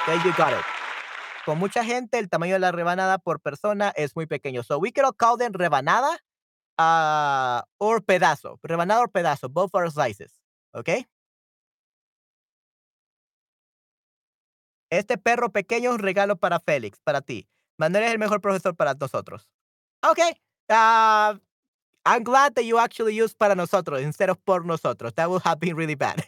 There 0.07 0.17
you 0.25 0.33
got 0.33 0.53
it. 0.53 0.65
Con 1.45 1.59
mucha 1.59 1.85
gente, 1.85 2.19
el 2.19 2.29
tamaño 2.29 2.55
de 2.55 2.61
la 2.61 2.73
rebanada 2.73 3.19
por 3.19 3.41
persona 3.41 3.93
es 3.97 4.17
muy 4.17 4.27
pequeño. 4.27 4.65
So 4.65 4.79
we 4.79 4.93
can 4.93 5.05
call 5.19 5.37
them 5.37 5.53
rebanada 5.53 6.17
uh, 6.79 7.63
or 7.79 8.01
pedazo. 8.01 8.59
Rebanada 8.63 9.01
or 9.01 9.09
pedazo. 9.09 9.53
Both 9.53 9.75
are 9.75 9.91
slices. 9.91 10.33
Okay? 10.75 11.07
Este 14.91 15.19
perro 15.19 15.51
pequeño 15.51 15.91
es 15.91 15.95
un 15.95 16.01
regalo 16.01 16.37
para 16.37 16.61
Félix, 16.61 17.01
para 17.01 17.23
ti. 17.23 17.49
Manuel 17.79 18.05
es 18.05 18.13
el 18.13 18.19
mejor 18.19 18.41
profesor 18.41 18.77
para 18.77 18.95
nosotros. 18.95 19.49
Okay. 20.03 20.33
Uh, 20.73 21.37
I'm 22.05 22.25
glad 22.25 22.55
that 22.57 22.65
you 22.65 22.79
actually 22.79 23.15
used 23.15 23.39
para 23.39 23.55
nosotros 23.55 24.03
instead 24.03 24.31
of 24.31 24.45
por 24.45 24.63
nosotros. 24.65 25.13
That 25.15 25.31
would 25.31 25.43
have 25.43 25.61
been 25.61 25.77
really 25.77 25.95
bad. 25.95 26.25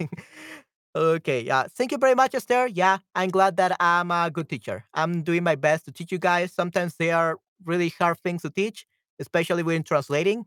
okay, 0.97 1.43
yeah. 1.43 1.65
Thank 1.75 1.93
you 1.93 1.99
very 1.99 2.15
much, 2.15 2.35
Esther. 2.35 2.69
Yeah, 2.69 2.99
I'm 3.15 3.31
glad 3.31 3.57
that 3.57 3.77
I'm 3.81 4.11
a 4.11 4.31
good 4.31 4.49
teacher. 4.49 4.85
I'm 4.95 5.23
doing 5.23 5.43
my 5.43 5.57
best 5.57 5.87
to 5.87 5.93
teach 5.93 6.13
you 6.13 6.19
guys. 6.19 6.53
Sometimes 6.53 6.97
they 6.97 7.11
are 7.11 7.39
really 7.65 7.89
hard 7.99 8.19
things 8.21 8.43
to 8.43 8.51
teach, 8.51 8.87
especially 9.19 9.63
when 9.63 9.83
translating. 9.83 10.47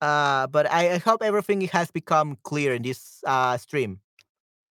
Uh, 0.00 0.46
but 0.48 0.70
I, 0.70 0.94
I 0.94 0.98
hope 0.98 1.22
everything 1.22 1.62
has 1.62 1.90
become 1.90 2.38
clear 2.44 2.74
in 2.74 2.82
this 2.82 3.22
uh, 3.26 3.56
stream. 3.58 4.00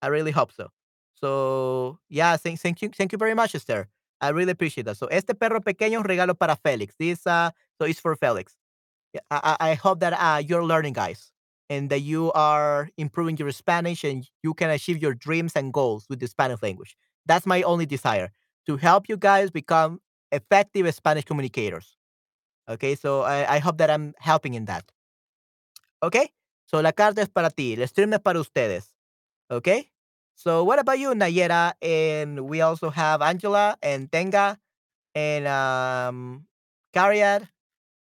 I 0.01 0.08
really 0.08 0.32
hope 0.32 0.51
so. 0.51 0.70
So, 1.16 1.99
yeah, 2.10 2.38
thank, 2.38 2.60
thank 2.60 2.82
you, 2.82 2.89
thank 2.89 3.12
you 3.12 3.18
very 3.18 3.34
much, 3.34 3.56
Esther. 3.56 3.88
I 4.26 4.30
really 4.30 4.51
appreciate 4.51 4.86
that. 4.86 4.97
So, 4.97 5.07
este 5.07 5.36
perro 5.36 5.59
pequeño 5.59 6.03
regalo 6.03 6.38
para 6.38 6.55
Félix. 6.55 6.93
This, 6.97 7.26
uh, 7.26 7.51
so 7.80 7.86
it's 7.86 7.99
for 7.99 8.15
Felix. 8.15 8.55
I, 9.32 9.55
I 9.59 9.71
I 9.71 9.73
hope 9.76 9.99
that 10.01 10.13
uh, 10.13 10.39
you're 10.39 10.63
learning, 10.63 10.93
guys, 10.93 11.32
and 11.69 11.89
that 11.89 12.01
you 12.01 12.32
are 12.34 12.89
improving 12.97 13.38
your 13.38 13.51
Spanish 13.51 14.03
and 14.03 14.28
you 14.43 14.53
can 14.53 14.69
achieve 14.69 15.01
your 15.01 15.13
dreams 15.13 15.53
and 15.55 15.73
goals 15.73 16.05
with 16.09 16.19
the 16.19 16.28
Spanish 16.28 16.61
language. 16.61 16.95
That's 17.26 17.45
my 17.45 17.63
only 17.63 17.86
desire 17.86 18.32
to 18.67 18.78
help 18.78 19.07
you 19.09 19.17
guys 19.17 19.51
become 19.51 19.99
effective 20.32 20.93
Spanish 20.93 21.26
communicators. 21.26 21.97
Okay, 22.69 22.95
so 22.95 23.21
I, 23.21 23.55
I 23.55 23.59
hope 23.59 23.78
that 23.78 23.89
I'm 23.89 24.13
helping 24.19 24.55
in 24.55 24.65
that. 24.65 24.91
Okay, 26.03 26.30
so 26.65 26.82
la 26.82 26.91
carta 26.91 27.21
es 27.21 27.30
para 27.30 27.49
ti, 27.49 27.73
el 27.73 27.88
stream 27.88 28.13
es 28.13 28.19
para 28.19 28.39
ustedes. 28.39 28.93
Okay, 29.49 29.91
so 30.36 30.64
what 30.64 30.80
about 30.80 31.00
you, 31.00 31.10
Nayera? 31.12 31.74
And 31.82 32.48
we 32.48 32.62
also 32.62 32.90
have 32.90 33.22
Angela 33.22 33.78
and 33.82 34.12
Tenga 34.12 34.58
and 35.16 35.48
um, 35.48 36.46
Cariad. 36.94 37.48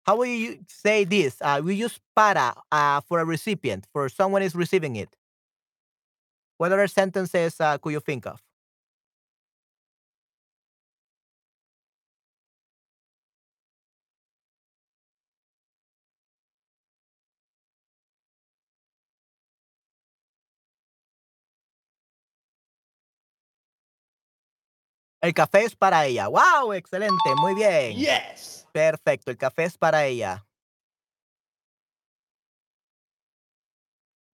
How 0.05 0.17
will 0.17 0.27
you 0.27 0.61
say 0.69 1.05
this? 1.05 1.37
Uh, 1.41 1.61
we 1.65 1.75
use 1.77 2.01
para 2.17 2.55
uh, 2.73 3.01
for 3.03 3.21
a 3.21 3.25
recipient, 3.25 3.87
for 3.93 4.09
someone 4.09 4.43
is 4.43 4.55
receiving 4.55 4.97
it. 4.97 5.15
What 6.59 6.73
other 6.73 6.87
sentences 6.87 7.61
uh, 7.61 7.79
could 7.79 7.93
you 7.93 8.01
think 8.01 8.27
of? 8.27 8.41
El 25.31 25.35
café 25.35 25.63
es 25.63 25.77
para 25.77 26.05
ella. 26.07 26.27
¡Wow! 26.27 26.73
Excelente, 26.73 27.37
muy 27.37 27.55
bien. 27.55 27.97
Yes. 27.97 28.67
Perfecto, 28.73 29.31
el 29.31 29.37
café 29.37 29.63
es 29.63 29.79
para 29.79 30.05
ella. 30.05 30.45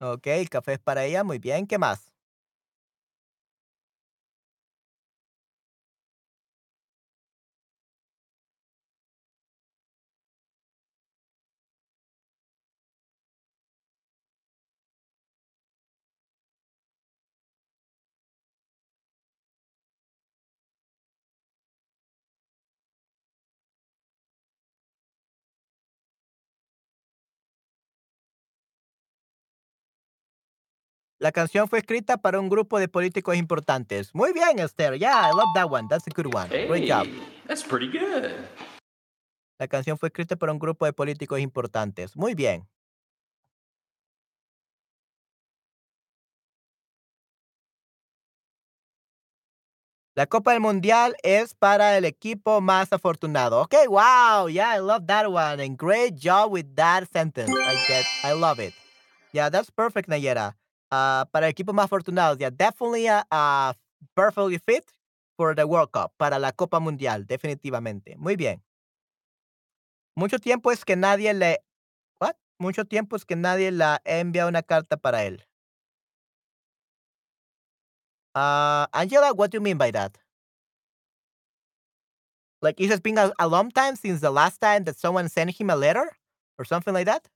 Ok, 0.01 0.25
el 0.25 0.49
café 0.49 0.73
es 0.73 0.79
para 0.79 1.05
ella, 1.05 1.23
muy 1.23 1.37
bien. 1.37 1.67
¿Qué 1.67 1.77
más? 1.77 2.11
La 31.19 31.31
canción 31.31 31.67
fue 31.67 31.79
escrita 31.79 32.17
para 32.17 32.39
un 32.39 32.47
grupo 32.47 32.77
de 32.77 32.87
políticos 32.87 33.35
importantes. 33.37 34.13
Muy 34.13 34.33
bien, 34.33 34.59
Esther. 34.59 34.99
Yeah, 34.99 35.27
I 35.27 35.31
love 35.31 35.49
that 35.55 35.67
one. 35.67 35.87
That's 35.89 36.05
a 36.05 36.11
good 36.11 36.31
one. 36.31 36.47
Great 36.67 36.87
job. 36.87 37.07
Hey, 37.07 37.19
that's 37.47 37.63
pretty 37.63 37.87
good. 37.87 38.31
La 39.59 39.67
canción 39.67 39.97
fue 39.97 40.09
escrita 40.09 40.35
para 40.35 40.51
un 40.51 40.59
grupo 40.59 40.85
de 40.85 40.93
políticos 40.93 41.39
importantes. 41.39 42.15
Muy 42.15 42.35
bien. 42.35 42.67
La 50.13 50.27
Copa 50.27 50.51
del 50.51 50.61
Mundial 50.61 51.15
es 51.23 51.55
para 51.55 51.97
el 51.97 52.05
equipo 52.05 52.61
más 52.61 52.93
afortunado. 52.93 53.61
Okay, 53.61 53.87
wow. 53.87 54.47
Yeah, 54.47 54.75
I 54.75 54.79
love 54.79 55.07
that 55.07 55.27
one. 55.27 55.59
And 55.63 55.77
great 55.77 56.15
job 56.15 56.51
with 56.51 56.75
that 56.75 57.07
sentence. 57.11 57.49
I 57.49 57.75
get, 57.87 58.05
I 58.23 58.33
love 58.33 58.59
it. 58.59 58.73
Yeah, 59.33 59.49
that's 59.49 59.71
perfect, 59.71 60.09
Nayera. 60.09 60.55
Uh, 60.89 61.25
para 61.31 61.47
el 61.47 61.51
equipo 61.51 61.73
más 61.73 61.85
afortunado. 61.85 62.37
Yeah, 62.37 62.49
definitely 62.49 63.09
uh, 63.09 63.73
perfectly 64.15 64.57
fit 64.57 64.85
for 65.35 65.53
the 65.53 65.65
World 65.65 65.91
Cup, 65.91 66.13
para 66.17 66.39
la 66.39 66.51
Copa 66.51 66.79
Mundial, 66.79 67.25
definitivamente. 67.25 68.15
Muy 68.17 68.35
bien. 68.35 68.63
Mucho 70.15 70.39
tiempo 70.39 70.71
es 70.71 70.83
que 70.83 70.95
nadie 70.95 71.33
le... 71.33 71.59
What? 72.19 72.35
Mucho 72.57 72.85
tiempo 72.85 73.15
es 73.15 73.25
que 73.25 73.35
nadie 73.35 73.71
le 73.71 73.99
envía 74.05 74.47
una 74.47 74.63
carta 74.63 74.97
para 74.97 75.25
él. 75.25 75.43
Uh, 78.33 78.87
Angela, 78.93 79.33
what 79.33 79.51
do 79.51 79.57
you 79.57 79.61
mean 79.61 79.77
by 79.77 79.91
that? 79.91 80.17
Like, 82.61 82.79
it 82.79 82.89
has 82.89 82.99
been 82.99 83.17
a, 83.17 83.31
a 83.37 83.47
long 83.47 83.69
time 83.71 83.95
since 83.95 84.21
the 84.21 84.31
last 84.31 84.59
time 84.59 84.85
that 84.85 84.97
someone 84.97 85.29
sent 85.29 85.51
him 85.59 85.69
a 85.69 85.75
letter 85.75 86.17
or 86.57 86.65
something 86.65 86.93
like 86.93 87.05
that? 87.05 87.27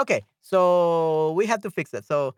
Okay, 0.00 0.24
so 0.40 1.32
we 1.36 1.44
have 1.46 1.60
to 1.60 1.70
fix 1.70 1.92
it. 1.92 2.06
So, 2.06 2.34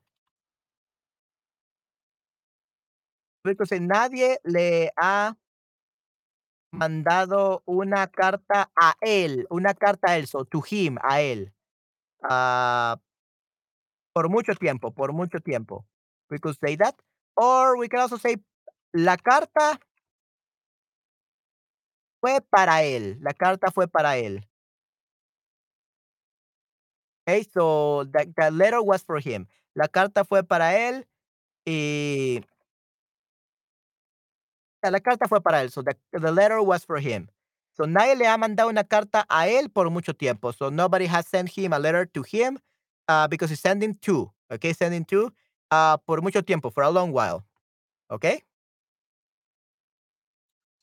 entonces 3.44 3.80
nadie 3.80 4.38
le 4.44 4.90
ha 4.96 5.36
mandado 6.72 7.62
una 7.66 8.08
carta 8.08 8.70
a 8.74 8.94
él, 9.00 9.46
una 9.50 9.74
carta 9.74 10.12
a 10.12 10.16
él, 10.18 10.26
so 10.26 10.44
to 10.44 10.60
him, 10.68 10.98
a 11.02 11.20
él. 11.20 11.52
Ah, 12.22 12.98
por 14.12 14.28
mucho 14.28 14.54
tiempo, 14.54 14.92
por 14.92 15.12
mucho 15.12 15.40
tiempo. 15.40 15.86
We 16.30 16.38
could 16.38 16.56
say 16.58 16.76
that. 16.76 16.96
Or 17.36 17.76
we 17.78 17.88
can 17.88 18.00
also 18.00 18.18
say, 18.18 18.36
la 18.92 19.16
carta 19.16 19.78
fue 22.20 22.40
para 22.40 22.82
él. 22.82 23.18
La 23.20 23.32
carta 23.34 23.70
fue 23.70 23.86
para 23.88 24.16
él. 24.16 24.48
Okay, 27.32 27.48
so 27.50 28.04
the, 28.12 28.30
the 28.36 28.50
letter 28.50 28.82
was 28.82 29.02
for 29.02 29.18
him. 29.18 29.46
La 29.74 29.88
carta 29.88 30.22
fue 30.22 30.42
para 30.42 30.76
él 30.76 31.06
y 31.64 32.44
la 34.82 35.00
carta 35.00 35.26
fue 35.28 35.40
para 35.40 35.62
él. 35.62 35.70
So 35.70 35.80
the, 35.82 35.96
the 36.12 36.30
letter 36.30 36.60
was 36.60 36.84
for 36.84 36.98
him. 36.98 37.30
So 37.74 37.86
nadie 37.86 38.16
le 38.16 38.26
ha 38.26 38.36
mandado 38.36 38.68
una 38.68 38.84
carta 38.84 39.24
a 39.30 39.48
él 39.48 39.72
por 39.72 39.88
mucho 39.88 40.12
tiempo. 40.12 40.52
So 40.52 40.68
nobody 40.68 41.06
has 41.06 41.26
sent 41.26 41.48
him 41.48 41.72
a 41.72 41.78
letter 41.78 42.04
to 42.04 42.22
him 42.22 42.58
uh, 43.08 43.28
because 43.28 43.48
he's 43.48 43.60
sending 43.60 43.96
two. 44.02 44.30
Okay, 44.52 44.74
sending 44.74 45.06
two 45.06 45.32
uh, 45.70 45.96
por 46.06 46.20
mucho 46.20 46.42
tiempo, 46.42 46.68
for 46.68 46.82
a 46.82 46.90
long 46.90 47.12
while. 47.12 47.42
Okay. 48.10 48.42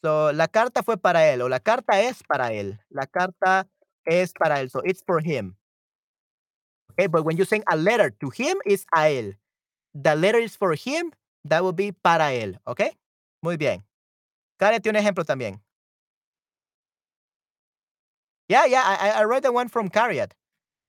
So 0.03 0.31
la 0.31 0.47
carta 0.47 0.81
fue 0.81 0.97
para 0.97 1.31
él 1.31 1.43
o 1.43 1.47
la 1.49 1.59
carta 1.59 2.01
es 2.01 2.23
para 2.23 2.53
él. 2.53 2.79
La 2.89 3.05
carta 3.05 3.67
es 4.03 4.33
para 4.33 4.61
él. 4.61 4.71
So 4.71 4.81
it's 4.83 5.03
for 5.05 5.21
him. 5.21 5.58
Okay, 6.91 7.07
but 7.07 7.23
when 7.23 7.37
you 7.37 7.45
send 7.45 7.63
a 7.71 7.77
letter 7.77 8.09
to 8.09 8.29
him, 8.29 8.57
it's 8.65 8.85
a 8.95 8.99
él. 8.99 9.33
The 9.93 10.15
letter 10.15 10.39
is 10.39 10.55
for 10.55 10.75
him, 10.75 11.11
that 11.45 11.63
will 11.63 11.73
be 11.73 11.91
para 11.91 12.31
él. 12.31 12.57
Okay. 12.67 12.91
Muy 13.41 13.57
bien. 13.57 13.83
Tiene 14.59 14.89
un 14.89 14.95
ejemplo 14.95 15.23
también. 15.23 15.61
Yeah, 18.49 18.65
yeah, 18.65 18.83
I, 18.83 19.21
I 19.21 19.23
read 19.23 19.43
the 19.43 19.51
one 19.51 19.69
from 19.69 19.89
Cariat. 19.89 20.33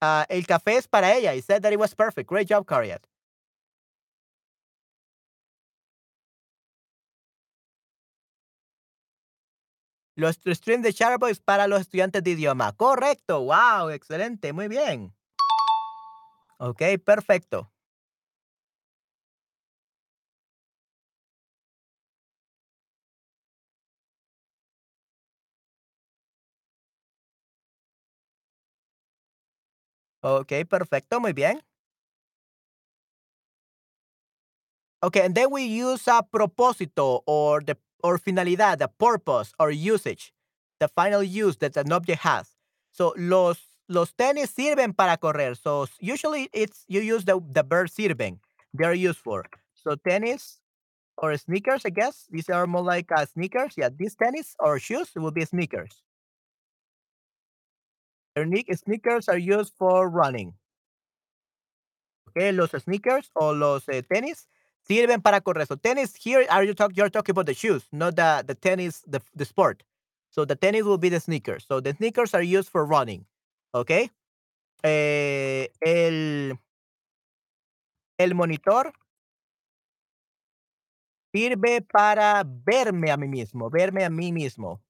Uh, 0.02 0.24
el 0.30 0.42
café 0.42 0.76
es 0.78 0.86
para 0.86 1.14
ella. 1.14 1.34
He 1.34 1.42
said 1.42 1.62
that 1.62 1.72
it 1.72 1.78
was 1.78 1.94
perfect. 1.94 2.28
Great 2.28 2.48
job, 2.48 2.66
Cariat. 2.66 3.06
Los 10.16 10.38
streams 10.52 10.82
de 10.82 10.92
Charboy 10.92 11.30
es 11.30 11.40
para 11.40 11.66
los 11.66 11.80
estudiantes 11.80 12.22
de 12.22 12.32
idioma. 12.32 12.72
Correcto. 12.72 13.42
Wow, 13.42 13.90
excelente. 13.90 14.52
Muy 14.52 14.68
bien. 14.68 15.14
Ok, 16.60 16.82
perfecto. 17.02 17.70
Ok, 30.22 30.52
perfecto. 30.68 31.18
Muy 31.20 31.32
bien. 31.32 31.62
Okay, 35.02 35.22
and 35.24 35.34
then 35.34 35.50
we 35.50 35.64
use 35.64 36.06
a 36.08 36.22
propósito 36.22 37.22
or 37.26 37.62
the 37.62 37.76
or 38.02 38.18
finalidad, 38.18 38.78
the 38.78 38.88
purpose 38.88 39.52
or 39.58 39.70
usage, 39.70 40.32
the 40.78 40.88
final 40.88 41.22
use 41.22 41.56
that 41.56 41.76
an 41.76 41.90
object 41.92 42.20
has. 42.20 42.50
So 42.92 43.14
los 43.16 43.56
los 43.90 44.14
tenis 44.14 44.50
sirven 44.50 44.94
para 44.94 45.18
correr. 45.18 45.56
So 45.56 45.86
usually 46.00 46.48
it's 46.52 46.84
you 46.88 47.00
use 47.00 47.24
the 47.24 47.40
the 47.40 47.62
verb 47.62 47.88
sirven. 47.88 48.38
They're 48.72 48.94
used 48.94 49.18
for. 49.18 49.44
So 49.74 49.96
tennis 49.96 50.60
or 51.16 51.36
sneakers, 51.36 51.82
I 51.84 51.90
guess. 51.90 52.26
These 52.30 52.48
are 52.48 52.66
more 52.66 52.82
like 52.82 53.10
uh, 53.12 53.26
sneakers. 53.26 53.74
Yeah, 53.76 53.90
these 53.90 54.14
tennis 54.14 54.54
or 54.60 54.78
shoes 54.78 55.10
will 55.16 55.32
be 55.32 55.44
sneakers. 55.44 56.02
Sneakers 58.36 59.28
are 59.28 59.36
used 59.36 59.74
for 59.76 60.08
running. 60.08 60.54
Okay, 62.28 62.52
los 62.52 62.70
sneakers 62.70 63.30
o 63.34 63.50
los 63.52 63.88
eh, 63.88 64.02
tenis 64.02 64.46
sirven 64.88 65.20
para 65.20 65.40
correr. 65.40 65.66
So 65.66 65.74
tennis 65.74 66.14
here 66.14 66.46
are 66.48 66.62
you 66.62 66.74
talk 66.74 66.92
you're 66.94 67.10
talking 67.10 67.32
about 67.32 67.46
the 67.46 67.54
shoes, 67.54 67.82
not 67.90 68.14
the 68.14 68.44
the 68.46 68.54
tennis 68.54 69.02
the 69.06 69.20
the 69.34 69.44
sport. 69.44 69.82
So 70.30 70.44
the 70.44 70.54
tennis 70.54 70.84
will 70.84 70.98
be 70.98 71.08
the 71.08 71.18
sneakers. 71.18 71.66
So 71.66 71.80
the 71.80 71.92
sneakers 71.92 72.34
are 72.34 72.42
used 72.42 72.68
for 72.68 72.86
running. 72.86 73.26
Okay. 73.72 74.10
Eh, 74.82 75.70
el 75.80 76.58
el 78.18 78.34
monitor 78.34 78.92
sirve 81.32 81.80
para 81.82 82.42
verme 82.44 83.10
a 83.10 83.16
mí 83.16 83.28
mismo, 83.28 83.70
verme 83.70 84.04
a 84.04 84.10
mí 84.10 84.32
mismo. 84.32 84.80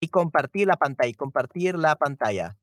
Y 0.00 0.08
compartir 0.08 0.68
la 0.68 0.76
pantalla, 0.76 1.12
compartir 1.16 1.76
la 1.76 1.96
pantalla. 1.96 2.56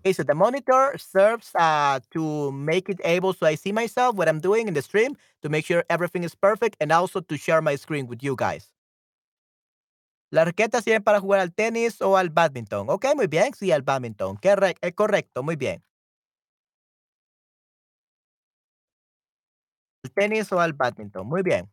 Okay, 0.00 0.12
so 0.12 0.22
the 0.24 0.34
monitor 0.34 0.98
serves 0.98 1.54
uh, 1.54 2.00
to 2.10 2.50
make 2.52 2.88
it 2.88 3.00
able 3.04 3.32
so 3.32 3.46
I 3.46 3.54
see 3.54 3.72
myself, 3.72 4.16
what 4.16 4.28
I'm 4.28 4.40
doing 4.40 4.68
in 4.68 4.74
the 4.74 4.82
stream, 4.82 5.16
to 5.42 5.48
make 5.48 5.64
sure 5.64 5.84
everything 5.88 6.24
is 6.24 6.34
perfect, 6.34 6.76
and 6.80 6.92
also 6.92 7.20
to 7.20 7.36
share 7.38 7.62
my 7.62 7.76
screen 7.76 8.06
with 8.06 8.22
you 8.22 8.34
guys. 8.36 8.68
Las 10.32 10.46
raquetas 10.46 10.82
sirven 10.82 11.02
para 11.02 11.20
jugar 11.20 11.40
al 11.40 11.52
tenis 11.52 12.00
o 12.00 12.16
al 12.16 12.30
badminton. 12.30 12.86
Ok, 12.88 13.04
muy 13.14 13.26
bien. 13.26 13.52
Sí, 13.54 13.70
al 13.70 13.82
badminton. 13.82 14.38
Es 14.42 14.74
eh, 14.80 14.94
correcto, 14.94 15.42
muy 15.42 15.56
bien. 15.56 15.84
El 20.04 20.12
tenis 20.12 20.52
o 20.52 20.60
al 20.60 20.74
badminton. 20.74 21.26
Muy 21.26 21.42
bien. 21.42 21.68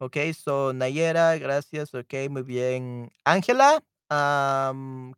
Ok, 0.00 0.16
so 0.32 0.72
Nayera, 0.72 1.36
gracias. 1.38 1.92
Ok, 1.94 2.14
muy 2.30 2.42
bien. 2.42 3.10
Ángela, 3.24 3.82
um, 4.10 5.12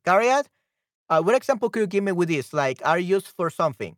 uh, 1.10 1.22
what 1.22 1.34
example 1.36 1.70
could 1.70 1.80
you 1.80 1.86
give 1.86 2.04
me 2.04 2.12
with 2.12 2.28
this? 2.28 2.52
Like, 2.52 2.80
are 2.84 2.98
used 2.98 3.28
for 3.28 3.50
something? 3.50 3.96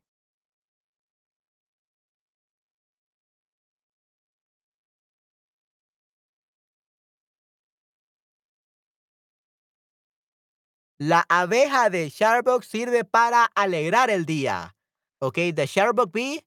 La 11.01 11.25
abeja 11.29 11.91
de 11.91 12.11
Chatterbug 12.11 12.63
sirve 12.65 13.05
para 13.05 13.47
alegrar 13.57 14.11
el 14.11 14.25
día. 14.25 14.73
Okay, 15.21 15.51
the 15.51 15.63
Chatterbug 15.67 16.13
bee 16.13 16.43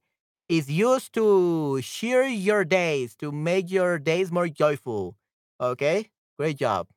is 0.48 0.70
used 0.70 1.14
to 1.14 1.82
cheer 1.82 2.24
your 2.24 2.64
days, 2.64 3.16
to 3.16 3.32
make 3.32 3.70
your 3.70 4.00
days 4.00 4.32
more 4.32 4.48
joyful. 4.48 5.18
Okay, 5.60 6.10
great 6.38 6.58
job. 6.58 6.88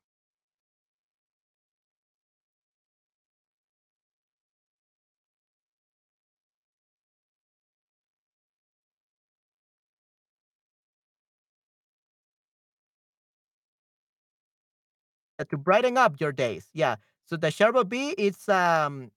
To 15.47 15.57
brighten 15.57 15.97
up 15.97 16.19
your 16.19 16.33
days. 16.33 16.67
Yeah. 16.73 16.95
So 17.25 17.37
the 17.37 17.47
Chatterbug 17.47 17.87
bee, 17.87 18.09
it's 18.17 18.49
um, 18.49 19.11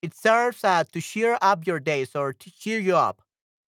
it 0.00 0.14
serves 0.14 0.62
uh, 0.62 0.84
to 0.92 1.00
cheer 1.00 1.36
up 1.42 1.66
your 1.66 1.80
days 1.80 2.14
or 2.14 2.32
to 2.32 2.50
cheer 2.50 2.78
you 2.78 2.96
up. 2.96 3.22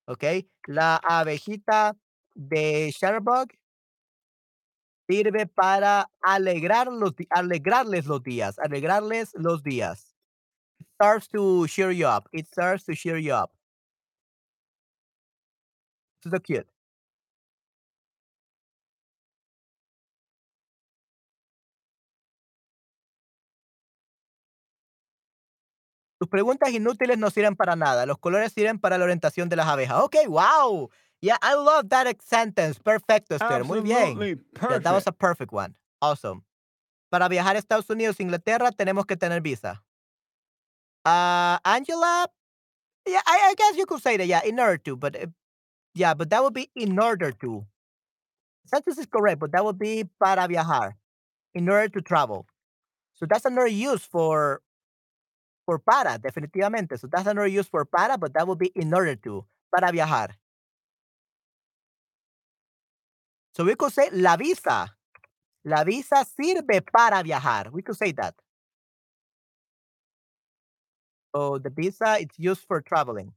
Okay. 0.09 0.47
La 0.68 1.01
abejita 1.01 1.95
de 2.37 2.93
Chatterbug 2.93 3.51
sirve 5.11 5.47
para 5.47 6.07
alegrar 6.25 6.87
los, 6.89 7.12
alegrarles 7.31 8.07
los 8.07 8.22
días, 8.22 8.59
alegrarles 8.59 9.33
los 9.35 9.62
días. 9.62 10.14
It 10.81 10.87
serves 11.03 11.29
to 11.29 11.66
cheer 11.66 11.91
you 11.91 12.07
up. 12.07 12.29
It 12.33 12.47
serves 12.55 12.85
to 12.85 12.95
cheer 12.95 13.18
you 13.18 13.33
up. 13.35 13.53
So 16.22 16.39
cute. 16.39 16.74
Tus 26.25 26.31
preguntas 26.31 26.70
inútiles 26.70 27.18
no 27.18 27.29
sirven 27.29 27.55
para 27.55 27.77
nada. 27.77 28.07
Los 28.07 28.16
colores 28.16 28.51
sirven 28.51 28.79
para 28.79 28.97
la 28.97 29.05
orientación 29.05 29.51
de 29.51 29.57
las 29.57 29.66
abejas. 29.66 30.01
Okay, 30.05 30.27
wow. 30.27 30.89
Yeah, 31.20 31.37
I 31.43 31.53
love 31.53 31.91
that 31.91 32.07
sentence. 32.22 32.79
Perfecto, 32.79 33.35
Esther. 33.35 33.62
Muy 33.62 33.83
bien. 33.83 34.18
Yeah, 34.18 34.79
that 34.79 34.95
was 34.95 35.07
a 35.07 35.12
perfect 35.12 35.53
one. 35.53 35.75
Awesome. 36.01 36.43
Para 37.11 37.29
viajar 37.29 37.57
a 37.57 37.59
Estados 37.59 37.91
Unidos, 37.91 38.20
Inglaterra, 38.20 38.70
tenemos 38.72 39.07
que 39.07 39.16
tener 39.16 39.43
visa. 39.43 39.83
Uh, 41.05 41.59
Angela, 41.62 42.27
yeah, 43.07 43.20
I, 43.27 43.51
I, 43.51 43.55
guess 43.55 43.77
you 43.77 43.85
could 43.85 44.03
say 44.03 44.16
that, 44.16 44.27
yeah, 44.27 44.41
in 44.47 44.59
order 44.59 44.79
to, 44.79 44.97
but 44.97 45.14
uh, 45.16 45.27
yeah, 45.95 46.14
but 46.14 46.31
that 46.31 46.43
would 46.43 46.55
be 46.55 46.70
in 46.75 46.99
order 46.99 47.33
to. 47.33 47.66
Sentence 48.64 48.97
is 48.97 49.05
correct, 49.05 49.41
but 49.41 49.53
that 49.53 49.62
would 49.62 49.79
be 49.79 50.05
para 50.18 50.49
viajar, 50.49 50.97
in 51.53 51.68
order 51.68 51.89
to 51.91 52.01
travel. 52.01 52.47
So 53.12 53.27
that's 53.27 53.45
another 53.45 53.66
use 53.66 54.07
for 54.07 54.62
for 55.65 55.79
para, 55.79 56.19
definitivamente. 56.19 56.99
So 56.99 57.07
that's 57.07 57.27
another 57.27 57.47
use 57.47 57.69
for 57.69 57.85
para, 57.85 58.19
but 58.19 58.35
that 58.35 58.47
would 58.47 58.59
be 58.59 58.73
in 58.75 58.93
order 58.95 59.17
to, 59.17 59.45
para 59.75 59.93
viajar. 59.93 60.37
So 63.55 63.65
we 63.65 63.75
could 63.77 63.93
say 63.93 64.11
la 64.12 64.37
visa. 64.37 64.95
La 65.65 65.85
visa 65.85 66.25
sirve 66.25 66.83
para 66.93 67.23
viajar. 67.23 67.71
We 67.73 67.83
could 67.83 67.97
say 67.97 68.12
that. 68.12 68.35
So 71.35 71.59
the 71.59 71.71
visa 71.71 72.19
it's 72.21 72.39
used 72.39 72.65
for 72.67 72.81
traveling. 72.81 73.33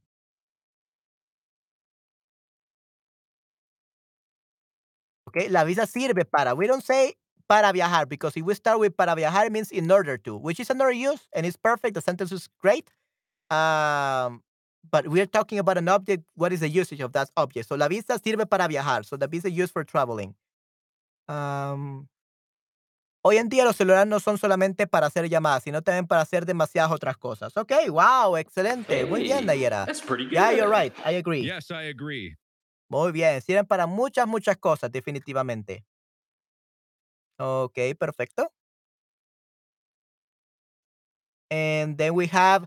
Okay, 5.28 5.48
la 5.48 5.64
visa 5.64 5.86
sirve 5.86 6.24
para. 6.30 6.54
We 6.54 6.66
don't 6.66 6.82
say 6.84 7.14
para 7.48 7.72
viajar 7.72 8.06
because 8.08 8.36
if 8.36 8.44
we 8.44 8.54
start 8.54 8.78
with 8.78 8.96
para 8.96 9.14
viajar, 9.16 9.46
it 9.46 9.52
means 9.52 9.72
in 9.72 9.90
order 9.90 10.18
to, 10.18 10.36
which 10.36 10.60
is 10.60 10.70
another 10.70 10.92
use 10.92 11.26
and 11.34 11.46
it's 11.46 11.56
perfect. 11.56 11.94
The 11.94 12.02
sentence 12.02 12.30
is 12.30 12.48
great. 12.60 12.90
Um, 13.50 14.42
but 14.90 15.08
we're 15.08 15.26
talking 15.26 15.58
about 15.58 15.78
an 15.78 15.88
object. 15.88 16.24
What 16.34 16.52
is 16.52 16.60
the 16.60 16.68
usage 16.68 17.00
of 17.00 17.12
that 17.12 17.30
object? 17.36 17.68
So 17.68 17.74
la 17.76 17.88
visa 17.88 18.18
sirve 18.18 18.48
para 18.48 18.68
viajar. 18.68 19.04
So 19.04 19.16
the 19.16 19.26
visa 19.26 19.48
is 19.48 19.54
used 19.54 19.72
for 19.72 19.84
traveling. 19.84 20.34
Um, 21.26 22.08
hoy 23.22 23.38
en 23.38 23.48
día 23.48 23.64
los 23.64 23.76
celulares 23.76 24.06
no 24.06 24.18
son 24.20 24.38
solamente 24.38 24.86
para 24.86 25.06
hacer 25.06 25.28
llamadas, 25.28 25.64
sino 25.64 25.82
también 25.82 26.06
para 26.06 26.22
hacer 26.22 26.46
demasiadas 26.46 26.92
otras 26.92 27.16
cosas. 27.16 27.56
Okay, 27.56 27.88
wow, 27.88 28.36
excelente. 28.36 29.04
Muy 29.04 29.22
bien, 29.22 29.46
Nayera. 29.46 29.86
That's 29.86 30.00
pretty 30.00 30.24
good. 30.24 30.34
Yeah, 30.34 30.52
you're 30.52 30.70
right. 30.70 30.94
I 31.04 31.16
agree. 31.16 31.42
Yes, 31.42 31.70
I 31.70 31.88
agree. 31.88 32.36
Muy 32.90 33.12
bien, 33.12 33.42
sirven 33.42 33.66
para 33.66 33.86
muchas, 33.86 34.26
muchas 34.26 34.56
cosas, 34.56 34.90
definitivamente. 34.90 35.84
Okay, 37.40 37.94
perfecto. 37.94 38.48
And 41.50 41.96
then 41.96 42.14
we 42.14 42.26
have 42.26 42.66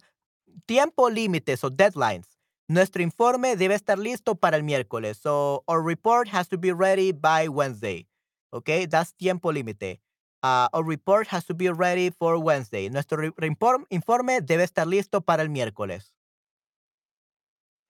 tiempo 0.67 1.09
límite, 1.09 1.57
so 1.57 1.69
deadlines. 1.69 2.26
Nuestro 2.67 3.03
informe 3.03 3.57
debe 3.57 3.76
estar 3.76 3.97
listo 3.99 4.36
para 4.36 4.55
el 4.55 4.63
miércoles. 4.63 5.17
So 5.17 5.63
our 5.67 5.82
report 5.82 6.30
has 6.30 6.47
to 6.49 6.57
be 6.57 6.72
ready 6.72 7.11
by 7.11 7.49
Wednesday. 7.49 8.07
Okay, 8.53 8.86
that's 8.86 9.11
tiempo 9.13 9.51
límite. 9.51 9.99
Uh, 10.41 10.67
our 10.74 10.84
report 10.84 11.28
has 11.28 11.45
to 11.45 11.53
be 11.53 11.69
ready 11.69 12.09
for 12.09 12.39
Wednesday. 12.39 12.89
Nuestro 12.89 13.22
informe 13.89 14.41
debe 14.41 14.63
estar 14.63 14.88
listo 14.88 15.22
para 15.22 15.43
el 15.43 15.49
miércoles. 15.49 16.13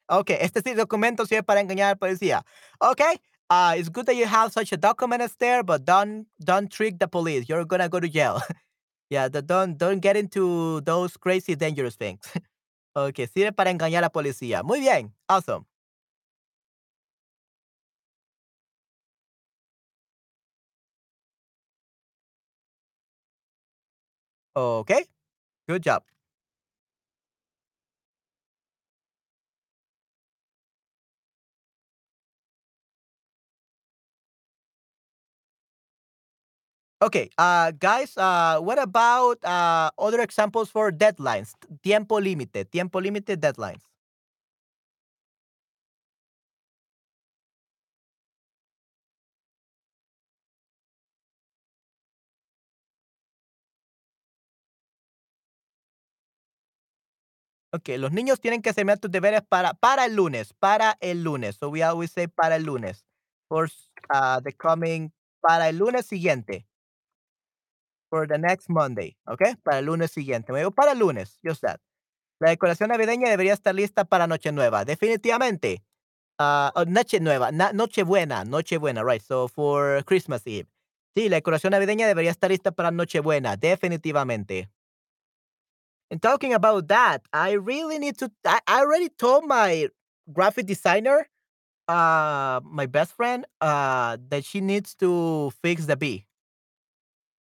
Okay, 0.09 0.37
este 0.41 0.75
documento 0.75 1.25
sirve 1.25 1.43
para 1.43 1.61
engañar 1.61 1.91
al 1.91 1.97
policía. 1.97 2.43
Okay, 2.79 3.21
uh, 3.51 3.75
it's 3.77 3.89
good 3.89 4.07
that 4.07 4.15
you 4.15 4.25
have 4.25 4.53
such 4.53 4.71
a 4.71 4.77
document 4.77 5.21
there, 5.39 5.63
but 5.63 5.85
don't 5.85 6.27
don't 6.43 6.71
trick 6.71 6.99
the 6.99 7.07
police. 7.07 7.49
You're 7.49 7.65
gonna 7.65 7.89
go 7.89 7.99
to 7.99 8.07
jail. 8.09 8.41
yeah, 9.11 9.27
the, 9.29 9.41
don't 9.41 9.77
don't 9.77 9.99
get 9.99 10.17
into 10.17 10.81
those 10.81 11.17
crazy 11.17 11.55
dangerous 11.55 11.95
things. 11.97 12.21
okay, 12.95 13.27
sirve 13.27 13.53
para 13.55 13.71
engañar 13.71 13.99
a 13.99 14.07
la 14.07 14.09
policía. 14.09 14.63
Muy 14.63 14.79
bien, 14.81 15.13
awesome. 15.29 15.65
Okay, 24.55 25.05
good 25.67 25.83
job. 25.83 26.03
Okay, 37.01 37.31
uh, 37.39 37.71
guys, 37.71 38.15
uh, 38.15 38.59
what 38.61 38.77
about 38.77 39.43
uh, 39.43 39.89
other 39.97 40.21
examples 40.21 40.69
for 40.69 40.91
deadlines? 40.91 41.55
Tiempo 41.81 42.19
límite, 42.19 42.69
tiempo 42.69 42.99
límite, 43.01 43.37
deadlines. 43.41 43.81
Okay, 57.73 57.97
los 57.97 58.11
niños 58.11 58.39
tienen 58.39 58.61
que 58.61 58.69
hacer 58.69 58.85
tus 58.99 59.09
deberes 59.09 59.41
para, 59.41 59.73
para 59.73 60.05
el 60.05 60.15
lunes, 60.15 60.53
para 60.53 60.97
el 60.99 61.23
lunes. 61.23 61.55
So 61.57 61.69
we 61.69 61.81
always 61.81 62.11
say 62.11 62.27
para 62.27 62.57
el 62.57 62.63
lunes. 62.65 63.05
For 63.47 63.69
uh, 64.13 64.39
the 64.41 64.51
coming, 64.53 65.11
para 65.41 65.69
el 65.69 65.77
lunes 65.77 66.05
siguiente. 66.05 66.67
For 68.11 68.27
the 68.27 68.37
next 68.37 68.69
Monday, 68.69 69.15
okay? 69.25 69.55
Para 69.63 69.79
el 69.79 69.85
lunes 69.85 70.11
siguiente. 70.11 70.51
Me 70.51 70.59
digo 70.59 70.71
para 70.71 70.91
el 70.91 70.99
lunes, 70.99 71.39
just 71.41 71.61
that. 71.61 71.79
La 72.41 72.49
decoración 72.49 72.89
navideña 72.89 73.29
debería 73.29 73.53
estar 73.53 73.73
lista 73.73 74.03
para 74.03 74.27
Noche 74.27 74.51
Nueva, 74.51 74.83
definitivamente. 74.83 75.81
Uh, 76.37 76.83
noche 76.87 77.21
Nueva, 77.21 77.51
na, 77.51 77.71
Noche 77.71 78.03
Buena, 78.03 78.43
Noche 78.43 78.77
Buena, 78.77 79.01
right? 79.03 79.21
So 79.21 79.47
for 79.47 80.03
Christmas 80.03 80.45
Eve. 80.45 80.67
Sí, 81.15 81.29
la 81.29 81.37
decoración 81.37 81.71
navideña 81.71 82.05
debería 82.05 82.31
estar 82.31 82.49
lista 82.49 82.71
para 82.71 82.91
Noche 82.91 83.21
Buena, 83.21 83.55
definitivamente. 83.55 84.67
And 86.09 86.21
talking 86.21 86.53
about 86.53 86.89
that, 86.89 87.21
I 87.31 87.51
really 87.51 87.97
need 87.97 88.17
to. 88.17 88.29
I, 88.45 88.59
I 88.67 88.81
already 88.81 89.07
told 89.07 89.45
my 89.45 89.87
graphic 90.33 90.65
designer, 90.65 91.29
uh, 91.87 92.59
my 92.63 92.87
best 92.87 93.13
friend, 93.13 93.45
uh, 93.61 94.17
that 94.29 94.43
she 94.43 94.59
needs 94.59 94.93
to 94.95 95.51
fix 95.61 95.85
the 95.85 95.95
bee. 95.95 96.25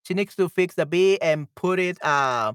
She 0.09 0.15
needs 0.15 0.35
to 0.37 0.49
fix 0.49 0.75
the 0.75 0.87
bee 0.87 1.21
and 1.21 1.53
put 1.55 1.79
it 1.79 2.03
uh, 2.03 2.53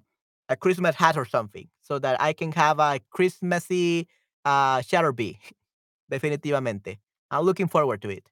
a 0.51 0.57
Christmas 0.57 0.97
hat 0.97 1.17
or 1.17 1.25
something, 1.25 1.69
so 1.83 2.01
that 2.01 2.21
I 2.21 2.35
can 2.35 2.53
have 2.53 2.81
a 2.81 3.01
Christmassy 3.11 4.09
uh, 4.45 4.83
shadow 4.83 5.13
bee. 5.13 5.39
Definitivamente, 6.13 6.99
I'm 7.31 7.45
looking 7.45 7.69
forward 7.69 8.03
to 8.03 8.11
it. 8.11 8.25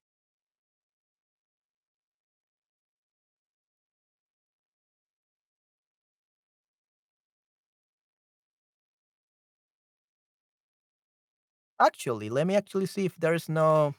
Actually, 11.80 12.30
let 12.30 12.46
me 12.46 12.54
actually 12.54 12.86
see 12.86 13.04
if 13.06 13.16
there's 13.16 13.48
no 13.48 13.94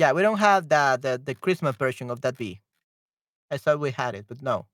Yeah, 0.00 0.12
we 0.14 0.22
don't 0.22 0.38
have 0.38 0.68
the 0.70 0.98
the, 1.00 1.22
the 1.24 1.36
Christmas 1.36 1.76
version 1.76 2.10
of 2.10 2.22
that 2.22 2.38
bee. 2.38 2.62
I 3.50 3.58
thought 3.58 3.80
we 3.80 3.92
had 3.92 4.14
it, 4.16 4.26
but 4.28 4.42
no. 4.42 4.66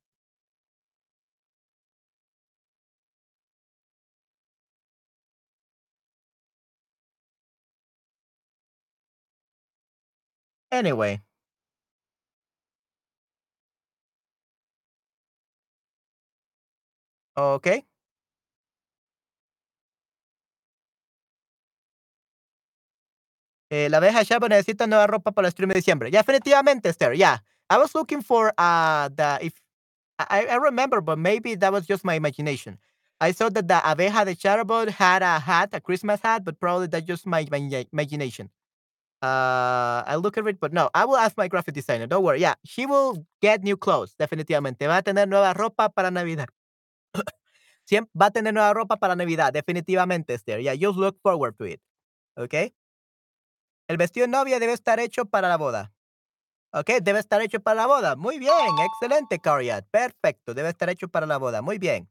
Anyway. 10.70 11.20
Okay. 17.36 17.84
Eh, 23.70 23.88
la 23.90 23.98
abeja 23.98 24.22
Shaba 24.22 24.48
necesita 24.48 24.86
nueva 24.86 25.06
ropa 25.06 25.32
para 25.32 25.48
el 25.48 25.52
stream 25.52 25.68
de 25.70 25.76
diciembre. 25.76 26.10
Definitivamente, 26.10 26.88
Esther. 26.88 27.14
Yeah. 27.14 27.38
I 27.68 27.78
was 27.78 27.94
looking 27.94 28.22
for 28.22 28.52
uh 28.58 29.08
the 29.08 29.38
if 29.42 29.54
I, 30.18 30.46
I 30.46 30.56
remember, 30.56 31.00
but 31.00 31.18
maybe 31.18 31.56
that 31.56 31.72
was 31.72 31.86
just 31.86 32.04
my 32.04 32.14
imagination. 32.14 32.78
I 33.20 33.32
saw 33.32 33.48
that 33.50 33.68
the 33.68 33.74
abeja 33.74 34.24
de 34.24 34.34
Charbot 34.36 34.88
had 34.90 35.22
a 35.22 35.38
hat, 35.40 35.70
a 35.72 35.80
Christmas 35.80 36.20
hat, 36.22 36.44
but 36.44 36.60
probably 36.60 36.86
that's 36.86 37.06
just 37.06 37.26
my, 37.26 37.46
my 37.50 37.86
imagination. 37.92 38.50
Uh, 39.22 40.04
I 40.06 40.16
look 40.16 40.38
at 40.38 40.46
it, 40.46 40.60
but 40.60 40.72
no, 40.72 40.90
I 40.94 41.04
will 41.06 41.16
ask 41.16 41.36
my 41.36 41.48
graphic 41.48 41.74
designer. 41.74 42.06
Don't 42.06 42.22
worry. 42.24 42.40
Yeah, 42.40 42.54
she 42.64 42.86
will 42.86 43.26
get 43.42 43.64
new 43.64 43.76
clothes. 43.76 44.14
Definitivamente. 44.20 44.86
Va 44.86 44.98
a 44.98 45.02
tener 45.02 45.26
nueva 45.26 45.54
ropa 45.54 45.90
para 45.94 46.10
Navidad. 46.10 46.48
Siempre 47.86 48.10
va 48.14 48.26
a 48.26 48.30
tener 48.32 48.52
nueva 48.54 48.74
ropa 48.74 48.98
para 48.98 49.16
Navidad. 49.16 49.52
Definitivamente, 49.52 50.34
Esther. 50.34 50.60
Yeah, 50.60 50.74
just 50.76 50.98
look 50.98 51.18
forward 51.22 51.58
to 51.58 51.64
it. 51.66 51.80
Okay. 52.38 52.72
El 53.88 53.96
vestido 53.96 54.26
de 54.26 54.32
novia 54.32 54.58
debe 54.58 54.72
estar 54.72 54.98
hecho 54.98 55.26
para 55.26 55.48
la 55.48 55.56
boda. 55.56 55.92
Ok, 56.72 56.90
debe 57.02 57.20
estar 57.20 57.40
hecho 57.40 57.60
para 57.60 57.76
la 57.76 57.86
boda. 57.86 58.16
Muy 58.16 58.38
bien, 58.38 58.52
excelente, 58.84 59.38
Cariat. 59.38 59.86
Perfecto, 59.90 60.54
debe 60.54 60.68
estar 60.70 60.90
hecho 60.90 61.08
para 61.08 61.26
la 61.26 61.38
boda. 61.38 61.62
Muy 61.62 61.78
bien. 61.78 62.08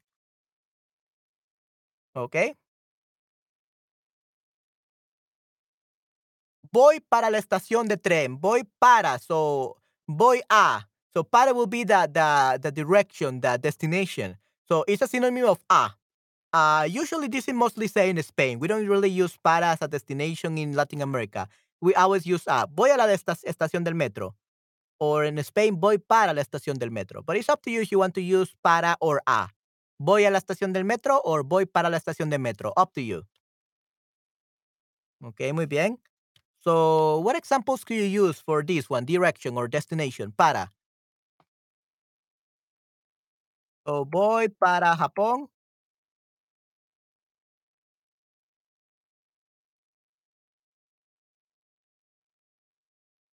Ok. 2.14 2.36
Voy 6.72 7.00
para 7.00 7.30
la 7.30 7.38
estación 7.38 7.88
de 7.88 7.98
tren. 7.98 8.40
Voy 8.40 8.64
para, 8.80 9.20
so, 9.20 9.78
voy 10.08 10.42
a. 10.50 10.90
So, 11.14 11.24
para 11.24 11.54
will 11.54 11.68
be 11.68 11.86
the, 11.86 12.08
the, 12.12 12.60
the 12.60 12.72
direction, 12.72 13.40
the 13.40 13.58
destination. 13.58 14.38
So, 14.68 14.84
it's 14.88 15.02
a 15.02 15.08
synonym 15.08 15.46
of 15.46 15.60
a. 15.70 15.92
Uh, 16.52 16.86
usually, 16.90 17.28
this 17.28 17.48
is 17.48 17.54
mostly 17.54 17.88
say 17.88 18.10
in 18.10 18.22
Spain. 18.24 18.60
We 18.60 18.68
don't 18.68 18.88
really 18.88 19.10
use 19.10 19.38
para 19.38 19.68
as 19.68 19.82
a 19.82 19.88
destination 19.88 20.58
in 20.58 20.74
Latin 20.74 21.02
America. 21.02 21.48
We 21.86 21.94
always 21.94 22.26
use 22.26 22.48
a. 22.48 22.66
Voy 22.66 22.90
a 22.90 22.98
la 22.98 23.06
estación 23.06 23.84
del 23.84 23.94
metro. 23.94 24.36
Or 24.98 25.24
in 25.24 25.38
Spain, 25.38 25.80
voy 25.80 26.00
para 26.00 26.34
la 26.34 26.42
estación 26.42 26.80
del 26.80 26.90
metro. 26.90 27.22
But 27.22 27.38
it's 27.38 27.48
up 27.48 27.62
to 27.62 27.70
you 27.70 27.82
if 27.82 27.92
you 27.92 28.00
want 28.00 28.16
to 28.16 28.22
use 28.22 28.56
para 28.64 28.98
or 29.00 29.22
a. 29.28 29.50
Voy 30.00 30.26
a 30.26 30.32
la 30.32 30.40
estación 30.40 30.74
del 30.74 30.84
metro 30.84 31.22
or 31.24 31.44
voy 31.44 31.68
para 31.68 31.92
la 31.92 31.98
estación 31.98 32.32
del 32.32 32.40
metro. 32.40 32.74
Up 32.76 32.92
to 32.94 33.02
you. 33.02 33.22
Okay, 35.24 35.52
muy 35.52 35.68
bien. 35.68 36.00
So, 36.62 37.20
what 37.20 37.36
examples 37.36 37.84
could 37.84 37.98
you 37.98 38.26
use 38.26 38.42
for 38.42 38.64
this 38.64 38.90
one? 38.90 39.06
Direction 39.06 39.56
or 39.56 39.68
destination. 39.68 40.34
Para. 40.36 40.72
So, 43.86 44.06
voy 44.06 44.48
para 44.48 44.96
Japón. 44.98 45.50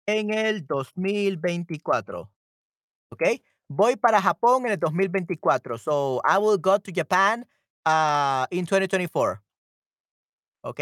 En 0.09 0.32
el 0.32 0.66
2024. 0.66 2.30
¿Ok? 3.12 3.22
Voy 3.68 3.96
para 3.96 4.22
Japón 4.22 4.64
en 4.64 4.72
el 4.72 4.78
2024. 4.78 5.76
So 5.76 6.22
I 6.24 6.38
will 6.38 6.59
go 6.59 6.78
to 6.78 6.90
Japan 6.90 7.46
uh, 7.84 8.46
in 8.50 8.64
2024. 8.64 9.42
¿Ok? 10.64 10.80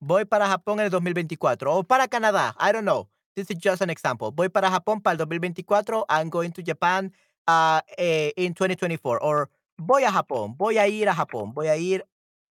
Voy 0.00 0.24
para 0.24 0.48
Japón 0.48 0.80
en 0.80 0.86
el 0.86 0.90
2024. 0.90 1.76
O 1.76 1.84
para 1.84 2.08
Canadá. 2.08 2.56
I 2.58 2.72
don't 2.72 2.84
know. 2.84 3.08
This 3.36 3.50
is 3.50 3.58
just 3.58 3.82
an 3.82 3.90
example. 3.90 4.30
Voy 4.30 4.48
para 4.48 4.70
Japón 4.70 5.02
para 5.02 5.12
el 5.12 5.18
2024. 5.18 6.06
I'm 6.08 6.30
going 6.30 6.52
to 6.52 6.62
Japan 6.62 7.12
uh, 7.46 7.80
eh, 7.98 8.32
in 8.36 8.54
2024. 8.54 9.22
Or 9.22 9.50
voy 9.76 10.04
a 10.04 10.10
Japón. 10.10 10.56
Voy 10.56 10.78
a 10.78 10.88
ir 10.88 11.08
a 11.08 11.14
Japón. 11.14 11.52
Voy 11.52 11.68
a 11.68 11.76
ir 11.76 12.04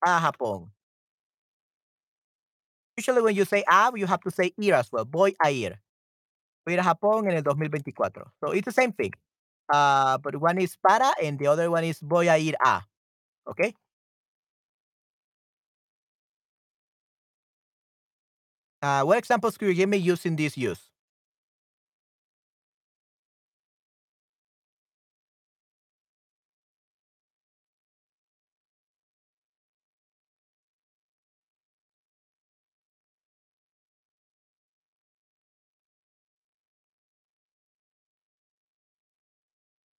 a 0.06 0.20
Japón. 0.20 0.72
Usually 2.96 3.22
when 3.22 3.36
you 3.36 3.46
say 3.46 3.64
a, 3.68 3.92
you 3.96 4.06
have 4.06 4.22
to 4.22 4.30
say 4.30 4.54
ir 4.58 4.76
as 4.76 4.92
well. 4.92 5.06
Voy 5.06 5.34
a 5.44 5.50
ir. 5.50 5.82
A 6.68 6.84
Japón 6.84 7.28
en 7.30 7.38
el 7.38 7.44
2024. 7.44 8.34
So 8.40 8.52
it's 8.52 8.66
the 8.66 8.72
same 8.72 8.94
thing. 8.94 9.12
Uh, 9.72 10.18
but 10.20 10.36
one 10.36 10.60
is 10.60 10.78
para 10.78 11.14
and 11.24 11.40
the 11.40 11.48
other 11.48 11.72
one 11.72 11.84
is 11.84 12.00
voy 12.02 12.30
a 12.30 12.38
ir 12.38 12.56
a. 12.64 12.82
Okay? 13.48 13.74
Uh, 18.82 19.04
what 19.04 19.18
examples 19.18 19.58
could 19.58 19.68
you 19.70 19.74
give 19.74 19.90
me 19.90 19.98
using 19.98 20.36
this 20.36 20.58
use? 20.58 20.91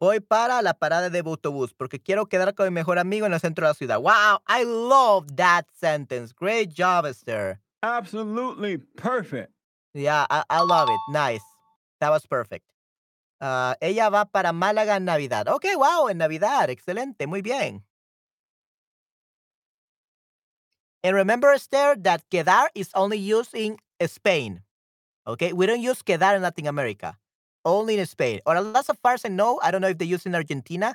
Voy 0.02 0.18
para 0.18 0.62
la 0.62 0.74
parada 0.74 1.10
de 1.10 1.20
autobús 1.20 1.74
porque 1.74 2.00
quiero 2.00 2.26
quedar 2.26 2.56
con 2.56 2.66
mi 2.66 2.72
mejor 2.72 2.98
amigo 2.98 3.24
en 3.24 3.34
el 3.34 3.38
centro 3.38 3.64
de 3.64 3.70
la 3.70 3.74
ciudad. 3.74 4.00
Wow, 4.00 4.40
I 4.48 4.64
love 4.64 5.36
that 5.36 5.64
sentence. 5.80 6.34
Great 6.34 6.70
job, 6.76 7.06
Esther. 7.06 7.60
Absolutely 7.84 8.78
perfect. 8.96 9.52
Yeah, 9.94 10.26
I, 10.28 10.42
I 10.50 10.62
love 10.62 10.88
it. 10.88 10.98
Nice. 11.12 11.44
That 12.00 12.10
was 12.10 12.26
perfect. 12.26 12.64
Uh, 13.40 13.74
ella 13.80 14.10
va 14.10 14.24
para 14.24 14.52
Málaga 14.52 14.96
en 14.96 15.04
Navidad. 15.04 15.46
Ok, 15.46 15.66
wow, 15.76 16.08
en 16.08 16.18
Navidad. 16.18 16.68
Excelente, 16.68 17.28
muy 17.28 17.40
bien. 17.40 17.84
And 21.04 21.14
remember, 21.14 21.52
Esther, 21.52 21.94
that 22.02 22.28
quedar 22.28 22.70
is 22.74 22.90
only 22.96 23.18
used 23.18 23.54
in 23.54 23.76
Spain. 24.00 24.62
Okay, 25.28 25.52
we 25.52 25.66
don't 25.66 25.80
use 25.80 26.02
quedar 26.02 26.34
in 26.34 26.42
Latin 26.42 26.66
America, 26.66 27.16
only 27.64 27.98
in 27.98 28.06
Spain. 28.06 28.40
Or 28.46 28.56
as 28.56 28.90
far 29.02 29.14
as 29.14 29.24
I 29.24 29.28
know, 29.28 29.60
I 29.62 29.70
don't 29.70 29.80
know 29.80 29.88
if 29.88 29.98
they 29.98 30.04
use 30.04 30.26
in 30.26 30.34
Argentina 30.34 30.94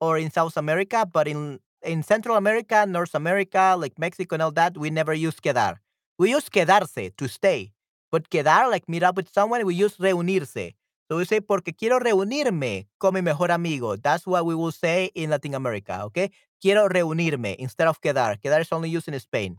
or 0.00 0.18
in 0.18 0.30
South 0.30 0.56
America, 0.56 1.06
but 1.10 1.28
in 1.28 1.60
in 1.82 2.02
Central 2.02 2.36
America, 2.36 2.86
North 2.86 3.14
America, 3.14 3.76
like 3.78 3.98
Mexico 3.98 4.34
and 4.34 4.42
all 4.42 4.50
that, 4.52 4.76
we 4.76 4.90
never 4.90 5.14
use 5.14 5.36
quedar. 5.40 5.76
We 6.18 6.30
use 6.30 6.48
quedarse 6.48 7.12
to 7.16 7.28
stay, 7.28 7.72
but 8.10 8.28
quedar, 8.30 8.68
like 8.70 8.88
meet 8.88 9.02
up 9.02 9.16
with 9.16 9.32
someone, 9.32 9.64
we 9.64 9.74
use 9.74 9.96
reunirse. 9.96 10.74
So 11.10 11.16
we 11.16 11.24
say, 11.24 11.40
porque 11.40 11.74
quiero 11.74 11.98
reunirme 11.98 12.88
con 12.98 13.14
mi 13.14 13.22
mejor 13.22 13.50
amigo. 13.50 13.96
That's 13.96 14.26
what 14.26 14.44
we 14.44 14.54
will 14.54 14.72
say 14.72 15.10
in 15.14 15.30
Latin 15.30 15.54
America, 15.54 16.02
okay? 16.04 16.30
Quiero 16.60 16.88
reunirme 16.88 17.56
instead 17.58 17.88
of 17.88 18.00
quedar. 18.00 18.38
Quedar 18.42 18.60
is 18.60 18.72
only 18.72 18.90
used 18.90 19.08
in 19.08 19.18
Spain, 19.20 19.58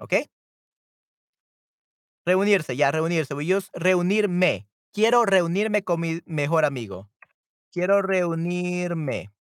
okay? 0.00 0.26
Reunirse, 2.26 2.76
ya, 2.76 2.90
reunirse. 2.90 3.34
We 3.34 3.46
use 3.46 3.70
reunirme. 3.78 4.66
Quiero 4.92 5.24
reunirme 5.24 5.82
con 5.82 6.00
mi 6.00 6.20
mejor 6.26 6.64
amigo. 6.64 7.08
Quiero 7.72 8.02
reunirme. 8.02 9.32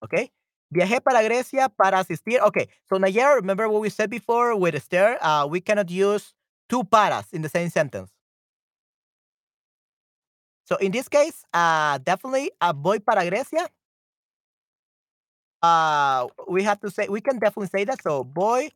Okay? 0.00 0.32
Viajé 0.70 1.00
para 1.00 1.22
Grecia 1.22 1.68
para 1.68 1.98
asistir. 1.98 2.40
Okay, 2.40 2.68
so 2.88 2.98
Nayera, 2.98 3.34
remember 3.34 3.68
what 3.68 3.82
we 3.82 3.90
said 3.90 4.08
before 4.08 4.54
with 4.56 4.74
Esther? 4.74 5.18
Uh, 5.20 5.46
we 5.46 5.60
cannot 5.60 5.90
use 5.90 6.34
two 6.68 6.82
paras 6.84 7.26
in 7.32 7.42
the 7.42 7.48
same 7.48 7.68
sentence. 7.68 8.10
So 10.64 10.76
in 10.76 10.92
this 10.92 11.08
case, 11.08 11.44
uh, 11.52 11.98
definitely 11.98 12.52
uh, 12.60 12.72
voy 12.72 13.00
para 13.00 13.24
Grecia. 13.26 13.68
Uh, 15.62 16.28
we 16.48 16.62
have 16.62 16.80
to 16.80 16.90
say, 16.90 17.08
we 17.08 17.20
can 17.20 17.38
definitely 17.38 17.68
say 17.68 17.84
that. 17.84 18.00
So 18.02 18.24
voy 18.24 18.70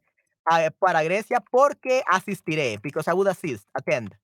uh, 0.50 0.68
para 0.78 1.02
Grecia 1.04 1.40
porque 1.50 2.02
asistiré, 2.12 2.82
because 2.82 3.08
I 3.08 3.14
would 3.14 3.28
assist, 3.28 3.64
attend. 3.74 4.14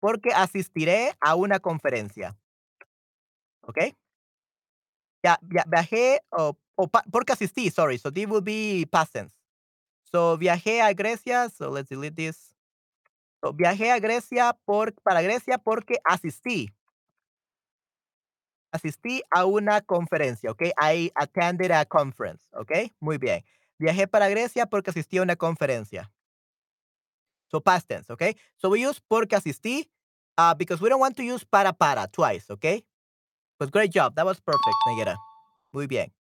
Porque 0.00 0.30
asistiré 0.30 1.12
a 1.20 1.34
una 1.34 1.58
conferencia. 1.58 2.36
Okay? 3.62 3.96
Ya, 5.22 5.38
viajé, 5.42 6.20
o, 6.30 6.56
porque 7.10 7.32
asistí, 7.32 7.70
sorry. 7.70 7.98
So 7.98 8.10
this 8.10 8.26
will 8.26 8.42
be 8.42 8.86
past 8.90 9.12
tense. 9.12 9.34
So 10.04 10.38
viajé 10.38 10.80
a 10.80 10.92
Grecia, 10.94 11.50
so 11.50 11.70
let's 11.70 11.88
delete 11.88 12.14
this. 12.16 12.48
So, 13.40 13.52
viajé 13.52 13.92
a 13.92 14.00
Grecia 14.00 14.56
por, 14.64 14.94
para 15.02 15.22
Grecia 15.22 15.58
porque 15.58 15.98
asistí. 16.04 16.74
Asistí 18.72 19.22
a 19.30 19.44
una 19.44 19.80
conferencia, 19.80 20.50
¿ok? 20.50 20.62
I 20.76 21.10
attended 21.14 21.70
a 21.70 21.84
conference, 21.86 22.44
¿ok? 22.52 22.92
Muy 23.00 23.16
bien. 23.16 23.44
Viajé 23.78 24.08
para 24.08 24.28
Grecia 24.28 24.66
porque 24.66 24.90
asistí 24.90 25.18
a 25.18 25.22
una 25.22 25.36
conferencia. 25.36 26.12
So 27.50 27.60
past 27.60 27.88
tense, 27.88 28.10
¿ok? 28.12 28.36
So 28.56 28.68
we 28.70 28.80
use 28.86 29.00
porque 29.08 29.36
asistí 29.36 29.90
uh, 30.38 30.54
because 30.54 30.80
we 30.82 30.88
don't 30.88 31.00
want 31.00 31.16
to 31.16 31.22
use 31.22 31.44
para 31.44 31.72
para 31.72 32.06
twice, 32.08 32.50
¿ok? 32.50 32.84
But 33.58 33.70
great 33.72 33.90
job. 33.92 34.14
That 34.16 34.26
was 34.26 34.40
perfect, 34.40 34.76
Nayera. 34.86 35.16
Muy 35.72 35.86
bien. 35.86 36.12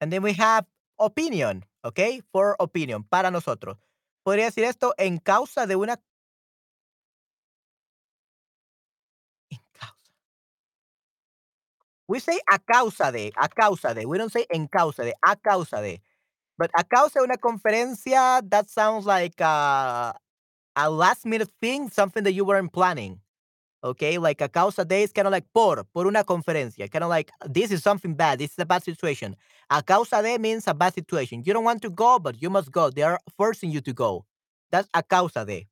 And 0.00 0.12
then 0.12 0.22
we 0.22 0.32
have 0.34 0.66
opinion, 0.98 1.64
¿ok? 1.84 2.22
For 2.32 2.56
opinion, 2.60 3.04
para 3.04 3.30
nosotros. 3.30 3.78
Podría 4.24 4.46
decir 4.46 4.64
esto 4.64 4.94
en 4.98 5.18
causa 5.18 5.66
de 5.66 5.76
una... 5.76 6.00
En 9.50 9.58
causa. 9.72 9.96
We 12.08 12.20
say 12.20 12.38
a 12.50 12.58
causa 12.58 13.10
de, 13.12 13.32
a 13.36 13.48
causa 13.48 13.94
de. 13.94 14.06
We 14.06 14.18
don't 14.18 14.32
say 14.32 14.46
en 14.50 14.68
causa 14.68 15.02
de, 15.02 15.14
a 15.22 15.36
causa 15.36 15.80
de. 15.80 16.02
But 16.62 16.70
a 16.78 16.84
causa 16.84 17.18
de 17.18 17.24
una 17.24 17.36
conferencia, 17.38 18.40
that 18.48 18.70
sounds 18.70 19.04
like 19.04 19.40
a, 19.40 20.14
a 20.76 20.88
last 20.88 21.26
minute 21.26 21.50
thing, 21.60 21.90
something 21.90 22.22
that 22.22 22.34
you 22.34 22.44
weren't 22.44 22.72
planning. 22.72 23.18
Okay, 23.82 24.16
like 24.16 24.40
a 24.40 24.48
causa 24.48 24.84
de 24.84 25.02
is 25.02 25.10
kind 25.10 25.26
of 25.26 25.32
like 25.32 25.44
por, 25.52 25.82
por 25.92 26.06
una 26.06 26.22
conferencia. 26.22 26.88
Kind 26.88 27.02
of 27.02 27.10
like 27.10 27.32
this 27.50 27.72
is 27.72 27.82
something 27.82 28.14
bad. 28.14 28.38
This 28.38 28.52
is 28.52 28.60
a 28.60 28.64
bad 28.64 28.84
situation. 28.84 29.34
A 29.70 29.82
causa 29.82 30.22
de 30.22 30.38
means 30.38 30.68
a 30.68 30.72
bad 30.72 30.94
situation. 30.94 31.42
You 31.44 31.52
don't 31.52 31.64
want 31.64 31.82
to 31.82 31.90
go, 31.90 32.20
but 32.20 32.40
you 32.40 32.48
must 32.48 32.70
go. 32.70 32.90
They 32.90 33.02
are 33.02 33.18
forcing 33.36 33.72
you 33.72 33.80
to 33.80 33.92
go. 33.92 34.24
That's 34.70 34.88
a 34.94 35.02
causa 35.02 35.44
de. 35.44 35.66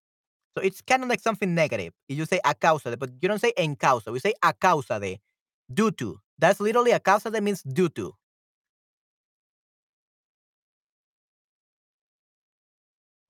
So 0.59 0.65
it's 0.65 0.83
kind 0.83 1.05
of 1.05 1.09
like 1.09 1.21
something 1.21 1.55
negative. 1.55 1.93
You 2.09 2.25
say 2.25 2.41
a 2.45 2.53
causa 2.53 2.91
de, 2.91 2.97
but 2.97 3.11
you 3.23 3.29
don't 3.29 3.39
say 3.39 3.53
en 3.57 3.77
causa. 3.77 4.11
We 4.11 4.19
say 4.19 4.35
a 4.43 4.53
causa 4.53 4.99
de, 4.99 5.21
due 5.73 5.93
to. 5.93 6.19
That's 6.37 6.59
literally 6.59 6.91
a 6.91 6.99
causa 6.99 7.31
de 7.31 7.41
means 7.41 7.63
due 7.63 7.91
to. 7.91 8.13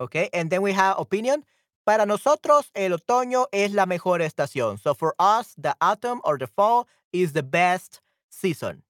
Okay, 0.01 0.30
and 0.32 0.51
then 0.51 0.62
we 0.62 0.72
have 0.72 0.98
opinion. 0.98 1.44
Para 1.84 2.07
nosotros, 2.07 2.70
el 2.74 2.92
otoño 2.92 3.46
es 3.53 3.72
la 3.72 3.84
mejor 3.84 4.20
estación. 4.20 4.78
So 4.80 4.94
for 4.94 5.14
us, 5.18 5.55
the 5.59 5.74
autumn 5.80 6.20
or 6.24 6.38
the 6.38 6.46
fall 6.46 6.88
is 7.12 7.32
the 7.32 7.42
best 7.42 8.01
season. 8.30 8.82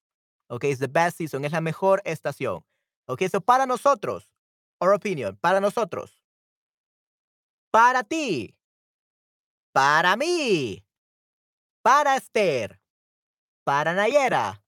Okay, 0.49 0.71
it's 0.71 0.79
the 0.79 0.87
best 0.87 1.17
season. 1.17 1.43
Es 1.43 1.51
la 1.51 1.59
mejor 1.61 2.01
estación. 2.05 2.63
Okay, 3.09 3.27
so 3.27 3.41
para 3.41 3.65
nosotros, 3.65 4.27
our 4.79 4.93
opinion, 4.93 5.37
para 5.41 5.59
nosotros. 5.59 6.11
Para 7.71 8.03
ti. 8.03 8.53
Para 9.73 10.15
mí. 10.15 10.83
Para 11.83 12.17
Esther. 12.17 12.79
Para 13.65 13.93
Nayera. 13.93 14.61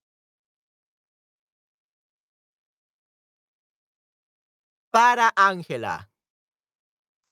Para 4.92 5.34
Ángela. 5.36 6.10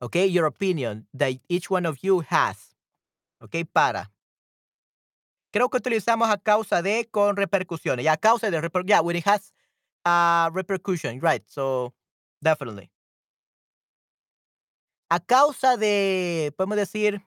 Okay, 0.02 0.26
your 0.26 0.48
opinion 0.48 1.06
that 1.14 1.34
each 1.48 1.69
one 1.69 1.86
of 1.86 1.99
you 2.02 2.22
has. 2.22 2.57
Okay, 3.44 3.64
para. 3.64 4.11
Creo 5.53 5.69
que 5.69 5.78
utilizamos 5.78 6.30
a 6.30 6.38
causa 6.38 6.82
de 6.82 7.07
con 7.11 7.36
repercusiones. 7.36 8.06
Ya, 8.06 8.18
causa 8.18 8.49
de 8.49 8.61
reper 8.61 8.84
yeah, 8.88 9.02
when 9.02 9.15
it 9.15 9.26
has 9.26 9.53
uh, 10.06 10.49
repercussion, 10.53 11.19
right? 11.19 11.44
So, 11.48 11.94
definitely. 12.41 12.90
A 15.10 15.19
causa 15.19 15.78
de, 15.78 16.53
podemos 16.57 16.78
decir, 16.78 17.22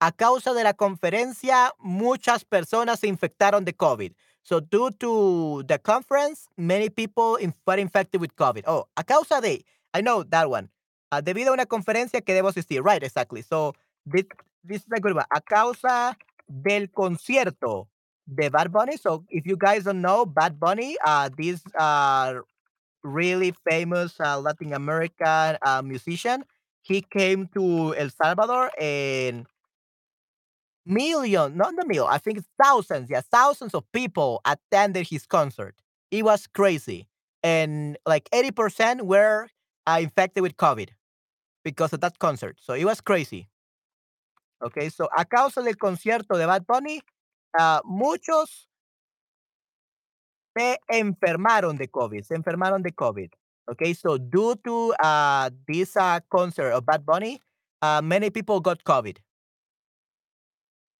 a 0.00 0.12
causa 0.12 0.52
de 0.52 0.64
la 0.64 0.74
conferencia, 0.74 1.72
muchas 1.78 2.44
personas 2.44 3.00
se 3.00 3.06
infectaron 3.06 3.64
de 3.64 3.74
COVID. 3.74 4.12
So, 4.46 4.60
due 4.60 4.90
to 5.00 5.64
the 5.66 5.76
conference, 5.76 6.46
many 6.56 6.88
people 6.88 7.36
were 7.66 7.78
infected 7.78 8.20
with 8.20 8.36
COVID. 8.36 8.62
Oh, 8.68 8.86
a 8.96 9.02
causa 9.02 9.40
de, 9.40 9.64
I 9.92 10.02
know 10.02 10.22
that 10.22 10.48
one. 10.48 10.70
Uh, 11.10 11.20
debido 11.20 11.48
a 11.48 11.52
una 11.52 11.66
conferencia 11.66 12.24
que 12.24 12.32
debo 12.32 12.50
asistir. 12.50 12.80
Right, 12.80 13.02
exactly. 13.02 13.42
So, 13.42 13.74
this, 14.06 14.22
this 14.62 14.82
is 14.82 14.86
a 14.94 15.00
good 15.00 15.16
one. 15.16 15.24
A 15.34 15.40
causa 15.40 16.16
del 16.48 16.86
concierto 16.86 17.88
de 18.32 18.48
Bad 18.48 18.70
Bunny. 18.70 18.96
So, 18.96 19.24
if 19.30 19.46
you 19.46 19.56
guys 19.56 19.82
don't 19.82 20.00
know, 20.00 20.24
Bad 20.24 20.60
Bunny, 20.60 20.96
uh, 21.04 21.28
this 21.36 21.60
uh, 21.76 22.34
really 23.02 23.52
famous 23.68 24.14
uh, 24.20 24.38
Latin 24.38 24.74
American 24.74 25.58
uh, 25.60 25.82
musician, 25.84 26.44
he 26.82 27.00
came 27.00 27.48
to 27.52 27.96
El 27.96 28.10
Salvador 28.10 28.70
and 28.80 29.44
million, 30.86 31.56
not 31.56 31.74
the 31.76 31.84
million, 31.86 32.06
I 32.08 32.18
think 32.18 32.42
thousands, 32.62 33.10
yeah, 33.10 33.20
thousands 33.20 33.74
of 33.74 33.84
people 33.92 34.40
attended 34.44 35.08
his 35.08 35.26
concert. 35.26 35.74
It 36.10 36.24
was 36.24 36.46
crazy. 36.46 37.08
And 37.42 37.98
like 38.06 38.28
80% 38.30 39.02
were 39.02 39.48
uh, 39.86 39.98
infected 40.00 40.42
with 40.42 40.56
COVID 40.56 40.90
because 41.64 41.92
of 41.92 42.00
that 42.00 42.18
concert. 42.18 42.58
So 42.60 42.74
it 42.74 42.84
was 42.84 43.00
crazy. 43.00 43.48
Okay, 44.64 44.88
so 44.88 45.08
a 45.16 45.24
causa 45.24 45.62
del 45.62 45.74
concierto 45.74 46.38
de 46.38 46.46
Bad 46.46 46.66
Bunny, 46.66 47.02
uh, 47.58 47.80
muchos 47.84 48.68
se 50.56 50.78
enfermaron 50.90 51.76
de 51.76 51.88
COVID, 51.88 52.24
se 52.24 52.34
enfermaron 52.34 52.82
de 52.82 52.90
COVID. 52.90 53.30
Okay, 53.68 53.92
so 53.92 54.16
due 54.16 54.54
to 54.64 54.94
uh, 54.94 55.50
this 55.68 55.96
uh, 55.96 56.20
concert 56.30 56.70
of 56.70 56.86
Bad 56.86 57.04
Bunny, 57.04 57.40
uh, 57.82 58.00
many 58.02 58.30
people 58.30 58.60
got 58.60 58.82
COVID. 58.84 59.18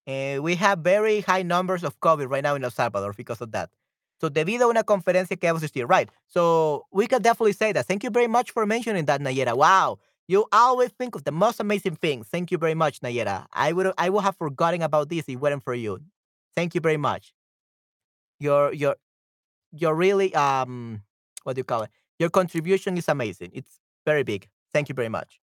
Eh, 0.07 0.39
we 0.39 0.55
have 0.55 0.81
very 0.81 1.21
high 1.21 1.43
numbers 1.43 1.83
of 1.83 1.99
COVID 2.01 2.31
right 2.31 2.43
now 2.43 2.55
in 2.55 2.63
El 2.65 2.71
Salvador 2.71 3.13
because 3.13 3.41
of 3.41 3.51
that. 3.53 3.71
So, 4.21 4.31
debido 4.31 4.63
a 4.63 4.69
una 4.69 4.85
conferencia 4.85 5.39
que 5.39 5.49
asistido, 5.49 5.89
right? 5.89 6.09
So, 6.27 6.87
we 6.93 7.07
can 7.07 7.23
definitely 7.23 7.53
say 7.53 7.73
that. 7.73 7.87
Thank 7.87 8.05
you 8.05 8.11
very 8.11 8.29
much 8.29 8.51
for 8.53 8.65
mentioning 8.67 9.05
that, 9.07 9.21
Nayera. 9.21 9.57
Wow, 9.57 9.99
you 10.29 10.47
always 10.53 10.91
think 10.93 11.15
of 11.17 11.25
the 11.25 11.33
most 11.33 11.61
amazing 11.61 11.97
things. 11.97 12.27
Thank 12.29 12.51
you 12.51 12.59
very 12.59 12.75
much, 12.75 13.01
Nayera. 13.01 13.47
I 13.53 13.73
would 13.73 13.93
I 13.99 14.09
would 14.11 14.23
have 14.25 14.37
forgotten 14.37 14.83
about 14.83 15.09
this 15.09 15.21
if 15.21 15.29
it 15.31 15.37
weren't 15.37 15.65
for 15.65 15.75
you. 15.75 15.99
Thank 16.55 16.75
you 16.75 16.81
very 16.81 16.97
much. 16.97 17.35
Your 18.39 18.73
your 18.73 18.97
your 19.73 19.95
really 19.95 20.35
um 20.35 21.03
what 21.45 21.57
do 21.57 21.61
you 21.61 21.65
call 21.65 21.83
it? 21.85 21.91
Your 22.19 22.31
contribution 22.31 22.97
is 22.99 23.09
amazing. 23.09 23.51
It's 23.55 23.81
very 24.07 24.23
big. 24.25 24.49
Thank 24.73 24.89
you 24.89 24.95
very 24.95 25.09
much. 25.09 25.41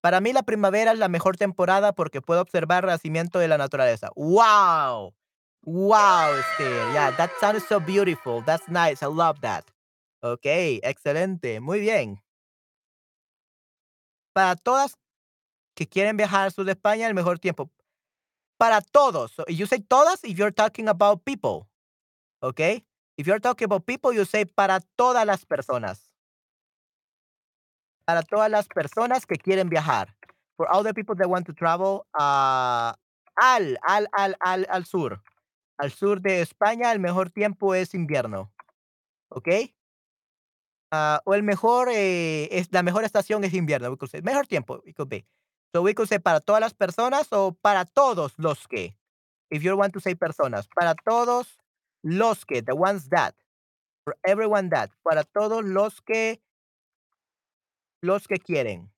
Para 0.00 0.20
mí 0.20 0.32
la 0.32 0.42
primavera 0.42 0.92
es 0.92 0.98
la 0.98 1.08
mejor 1.08 1.36
temporada 1.36 1.92
porque 1.92 2.22
puedo 2.22 2.40
observar 2.40 2.84
el 2.84 2.90
nacimiento 2.90 3.38
de 3.38 3.48
la 3.48 3.58
naturaleza. 3.58 4.10
¡Wow! 4.16 5.14
Wow, 5.62 6.36
Esther. 6.38 6.92
Yeah, 6.92 7.14
that 7.16 7.30
sounded 7.38 7.62
so 7.62 7.80
beautiful. 7.80 8.42
That's 8.42 8.66
nice. 8.68 9.02
I 9.02 9.06
love 9.06 9.40
that. 9.42 9.64
Ok, 10.22 10.46
excelente. 10.82 11.60
Muy 11.60 11.80
bien. 11.80 12.22
Para 14.32 14.56
todas 14.56 14.96
que 15.74 15.86
quieren 15.86 16.16
viajar 16.16 16.44
al 16.44 16.52
sur 16.52 16.64
de 16.64 16.72
España, 16.72 17.06
el 17.06 17.14
mejor 17.14 17.38
tiempo. 17.38 17.70
Para 18.58 18.80
todos. 18.80 19.32
You 19.48 19.66
say 19.66 19.80
todas 19.80 20.24
if 20.24 20.36
you're 20.36 20.52
talking 20.52 20.88
about 20.88 21.24
people. 21.24 21.68
Okay? 22.42 22.84
If 23.18 23.26
you're 23.26 23.40
talking 23.40 23.66
about 23.66 23.84
people, 23.84 24.12
you 24.14 24.24
say 24.24 24.46
para 24.46 24.80
todas 24.96 25.26
las 25.26 25.44
personas. 25.44 26.09
Para 28.10 28.22
todas 28.22 28.50
las 28.50 28.66
personas 28.66 29.24
que 29.24 29.36
quieren 29.36 29.68
viajar. 29.68 30.16
For 30.56 30.66
all 30.68 30.82
the 30.82 30.92
people 30.92 31.14
that 31.14 31.28
want 31.28 31.46
to 31.46 31.52
travel 31.52 32.08
uh, 32.18 32.92
al, 33.36 33.78
al, 33.82 34.08
al, 34.10 34.34
al, 34.40 34.66
al 34.68 34.84
sur. 34.84 35.22
Al 35.78 35.92
sur 35.92 36.20
de 36.20 36.40
España, 36.40 36.90
el 36.90 36.98
mejor 36.98 37.30
tiempo 37.30 37.72
es 37.72 37.94
invierno. 37.94 38.52
¿Ok? 39.28 39.46
Uh, 40.92 41.18
o 41.24 41.34
el 41.34 41.44
mejor, 41.44 41.88
eh, 41.92 42.48
es, 42.50 42.72
la 42.72 42.82
mejor 42.82 43.04
estación 43.04 43.44
es 43.44 43.54
invierno. 43.54 43.96
Say, 44.10 44.22
mejor 44.22 44.48
tiempo, 44.48 44.82
it 44.84 44.96
could 44.96 45.08
be. 45.08 45.24
So 45.72 45.82
we 45.82 45.94
could 45.94 46.08
say 46.08 46.18
para 46.18 46.40
todas 46.40 46.60
las 46.60 46.74
personas 46.74 47.28
o 47.30 47.52
para 47.52 47.84
todos 47.84 48.34
los 48.38 48.66
que. 48.66 48.96
If 49.52 49.62
you 49.62 49.76
want 49.76 49.92
to 49.92 50.00
say 50.00 50.16
personas. 50.16 50.66
Para 50.74 50.96
todos 50.96 51.60
los 52.02 52.44
que, 52.44 52.60
the 52.60 52.74
ones 52.74 53.08
that. 53.10 53.36
For 54.02 54.16
everyone 54.24 54.68
that. 54.70 54.90
Para 55.04 55.22
todos 55.22 55.64
los 55.64 56.00
que, 56.00 56.42
los 58.02 58.26
que 58.26 58.38
quieren. 58.38 58.90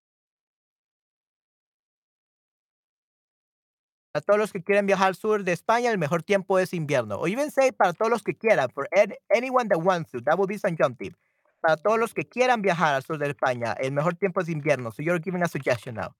Para 4.12 4.24
todos 4.24 4.38
los 4.38 4.52
que 4.52 4.62
quieren 4.62 4.86
viajar 4.86 5.08
al 5.08 5.14
sur 5.14 5.42
de 5.42 5.52
España, 5.52 5.90
el 5.90 5.96
mejor 5.96 6.22
tiempo 6.22 6.58
es 6.58 6.74
invierno. 6.74 7.16
O 7.16 7.26
even 7.26 7.50
say 7.50 7.72
para 7.72 7.94
todos 7.94 8.10
los 8.10 8.22
que 8.22 8.34
quieran, 8.34 8.68
for 8.70 8.86
anyone 9.30 9.68
that 9.68 9.78
wants 9.78 10.10
to. 10.10 10.20
That 10.20 10.38
would 10.38 10.48
be 10.48 10.58
tip. 10.58 11.16
Para 11.60 11.76
todos 11.76 11.98
los 11.98 12.12
que 12.12 12.24
quieran 12.24 12.60
viajar 12.60 12.94
al 12.94 13.02
sur 13.02 13.18
de 13.18 13.30
España, 13.30 13.72
el 13.80 13.92
mejor 13.92 14.14
tiempo 14.14 14.40
es 14.40 14.48
invierno. 14.48 14.92
So 14.92 15.02
you're 15.02 15.20
giving 15.20 15.42
a 15.42 15.48
suggestion 15.48 15.94
now. 15.94 16.14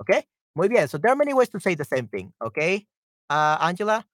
Okay? 0.00 0.26
Muy 0.54 0.68
bien. 0.68 0.88
So 0.88 0.98
there 0.98 1.12
are 1.12 1.16
many 1.16 1.34
ways 1.34 1.50
to 1.50 1.60
say 1.60 1.76
the 1.76 1.84
same 1.84 2.08
thing. 2.08 2.32
Okay? 2.40 2.86
Uh, 3.30 3.58
Angela? 3.60 4.06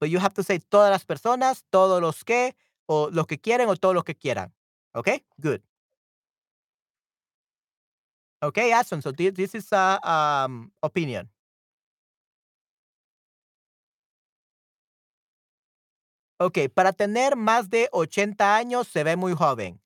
So 0.00 0.06
you 0.06 0.18
have 0.18 0.34
to 0.34 0.42
say 0.42 0.58
todas 0.58 0.90
las 0.90 1.04
personas, 1.04 1.62
todos 1.70 2.00
los 2.00 2.24
que, 2.24 2.56
o 2.86 3.10
los 3.12 3.26
que 3.26 3.38
quieren 3.38 3.68
o 3.68 3.76
todos 3.76 3.94
los 3.94 4.02
que 4.02 4.14
quieran. 4.14 4.52
Okay? 4.96 5.22
Good. 5.40 5.60
Okay, 8.42 8.72
awesome. 8.72 9.02
So 9.02 9.12
this, 9.12 9.34
this 9.34 9.54
is 9.54 9.70
a 9.72 10.00
um, 10.02 10.70
opinion. 10.82 11.28
Ok, 16.38 16.70
para 16.74 16.94
tener 16.94 17.36
más 17.36 17.68
de 17.68 17.88
80 17.92 18.56
años 18.56 18.88
se 18.88 19.04
ve 19.04 19.14
muy 19.16 19.34
joven. 19.34 19.78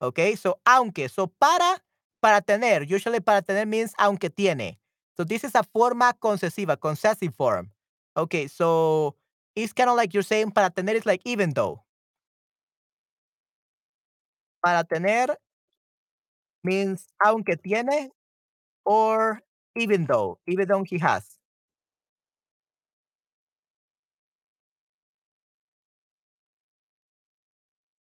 Ok, 0.00 0.20
so 0.40 0.60
aunque, 0.64 1.08
so 1.08 1.26
para, 1.26 1.84
para 2.20 2.40
tener, 2.42 2.82
usually 2.82 3.18
para 3.20 3.42
tener 3.42 3.66
means 3.66 3.92
aunque 3.98 4.30
tiene. 4.30 4.78
So 5.16 5.24
this 5.24 5.42
is 5.42 5.56
a 5.56 5.64
forma 5.64 6.12
concesiva, 6.14 6.76
concessive 6.76 7.34
form. 7.34 7.72
Okay, 8.16 8.46
so 8.46 9.16
it's 9.56 9.72
kind 9.72 9.88
of 9.90 9.96
like 9.96 10.14
you're 10.14 10.22
saying 10.22 10.52
para 10.52 10.70
tener 10.70 10.94
is 10.94 11.06
like 11.06 11.22
even 11.24 11.52
though. 11.54 11.82
Para 14.62 14.84
tener 14.84 15.36
means 16.66 17.06
aunque 17.24 17.56
tiene 17.56 18.10
or 18.84 19.42
even 19.76 20.06
though, 20.06 20.40
even 20.48 20.68
though 20.68 20.84
he 20.84 20.98
has. 20.98 21.38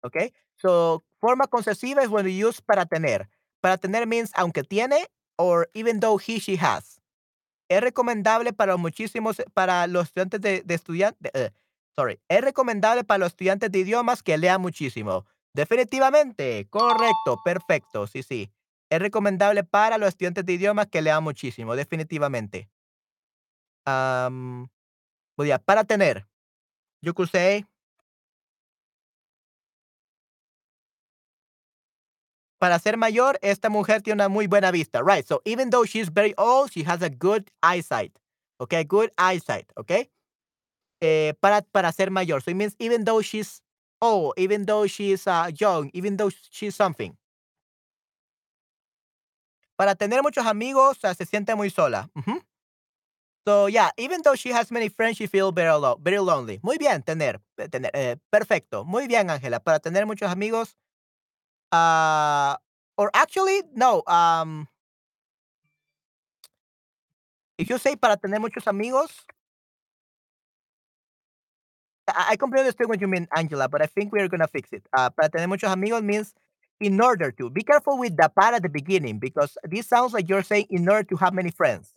Okay, 0.03 0.31
so 0.57 1.03
forma 1.19 1.47
concesiva 1.47 2.01
is 2.01 2.09
when 2.09 2.25
you 2.25 2.47
use 2.47 2.61
para 2.61 2.85
tener. 2.85 3.27
Para 3.61 3.77
tener 3.77 4.05
means 4.05 4.31
aunque 4.35 4.63
tiene 4.63 5.05
or 5.37 5.67
even 5.73 5.99
though 5.99 6.17
he, 6.17 6.39
she 6.39 6.55
has. 6.57 6.99
Es 7.69 7.81
recomendable 7.81 8.53
para 8.53 8.77
muchísimos, 8.77 9.41
para 9.53 9.87
los 9.87 10.07
estudiantes 10.07 10.41
de, 10.41 10.61
de 10.63 10.75
estudiantes, 10.75 11.31
uh, 11.35 11.49
sorry, 11.95 12.19
es 12.29 12.41
recomendable 12.41 13.03
para 13.03 13.19
los 13.19 13.29
estudiantes 13.33 13.71
de 13.71 13.79
idiomas 13.79 14.23
que 14.23 14.37
lean 14.37 14.61
muchísimo. 14.61 15.25
Definitivamente, 15.55 16.67
correcto, 16.69 17.37
perfecto, 17.45 18.07
sí, 18.07 18.23
sí. 18.23 18.51
Es 18.89 18.99
recomendable 18.99 19.63
para 19.63 19.97
los 19.97 20.09
estudiantes 20.09 20.45
de 20.45 20.53
idiomas 20.53 20.87
que 20.87 21.01
lean 21.01 21.23
muchísimo, 21.23 21.77
definitivamente. 21.77 22.69
Um, 23.87 24.67
para 25.65 25.85
tener. 25.85 26.27
You 27.01 27.13
could 27.13 27.29
say 27.29 27.65
para 32.59 32.79
ser 32.79 32.97
mayor, 32.97 33.37
esta 33.41 33.69
mujer 33.69 34.01
tiene 34.01 34.15
una 34.15 34.29
muy 34.29 34.47
buena 34.47 34.71
vista. 34.71 35.01
Right. 35.03 35.25
So 35.25 35.41
even 35.45 35.69
though 35.69 35.85
she's 35.85 36.09
very 36.11 36.33
old, 36.37 36.71
she 36.71 36.83
has 36.83 37.01
a 37.01 37.09
good 37.09 37.49
eyesight. 37.61 38.11
Okay. 38.59 38.83
Good 38.83 39.11
eyesight. 39.17 39.71
Okay. 39.77 40.09
Eh, 41.01 41.33
para, 41.39 41.61
para 41.61 41.91
ser 41.91 42.11
mayor. 42.11 42.41
So 42.41 42.51
it 42.51 42.55
means 42.55 42.75
even 42.79 43.05
though 43.05 43.21
she's 43.21 43.61
old, 44.01 44.33
even 44.37 44.65
though 44.65 44.87
she's 44.87 45.27
uh, 45.27 45.49
young, 45.59 45.89
even 45.93 46.17
though 46.17 46.31
she's 46.49 46.75
something. 46.75 47.15
Para 49.77 49.95
tener 49.95 50.21
muchos 50.21 50.45
amigos, 50.45 50.97
se 51.01 51.25
siente 51.25 51.55
muy 51.55 51.69
sola. 51.69 52.09
So 53.47 53.67
yeah, 53.67 53.91
even 53.97 54.21
though 54.23 54.35
she 54.35 54.49
has 54.49 54.71
many 54.71 54.89
friends, 54.89 55.17
she 55.17 55.27
feels 55.27 55.53
very, 55.53 55.69
lo 55.77 55.99
very 56.01 56.17
lonely. 56.19 56.59
Muy 56.63 56.77
bien, 56.77 57.03
tener, 57.03 57.39
tener 57.69 57.91
eh, 57.93 58.15
perfecto. 58.31 58.83
Muy 58.85 59.07
bien, 59.07 59.27
Ángela. 59.29 59.63
Para 59.63 59.79
tener 59.79 60.05
muchos 60.07 60.31
amigos, 60.31 60.75
uh, 61.71 62.55
or 62.97 63.11
actually, 63.13 63.61
no. 63.75 64.01
Um, 64.07 64.67
if 67.57 67.69
you 67.69 67.77
say 67.77 67.95
para 67.95 68.17
tener 68.17 68.39
muchos 68.39 68.65
amigos, 68.65 69.11
I, 72.07 72.35
completely 72.35 72.67
understand 72.67 72.89
what 72.89 73.01
you 73.01 73.07
mean, 73.07 73.27
Angela, 73.35 73.67
but 73.67 73.81
I 73.81 73.87
think 73.87 74.11
we're 74.11 74.27
gonna 74.27 74.47
fix 74.47 74.71
it. 74.71 74.83
Uh, 74.95 75.09
para 75.09 75.29
tener 75.29 75.47
muchos 75.47 75.71
amigos 75.71 76.03
means 76.03 76.33
in 76.79 76.99
order 77.01 77.31
to. 77.31 77.49
Be 77.49 77.63
careful 77.63 77.97
with 77.97 78.15
the 78.15 78.29
para 78.29 78.57
at 78.57 78.63
the 78.63 78.69
beginning 78.69 79.19
because 79.19 79.57
this 79.63 79.87
sounds 79.87 80.13
like 80.13 80.29
you're 80.29 80.43
saying 80.43 80.67
in 80.69 80.87
order 80.87 81.03
to 81.03 81.15
have 81.17 81.33
many 81.33 81.51
friends. 81.51 81.93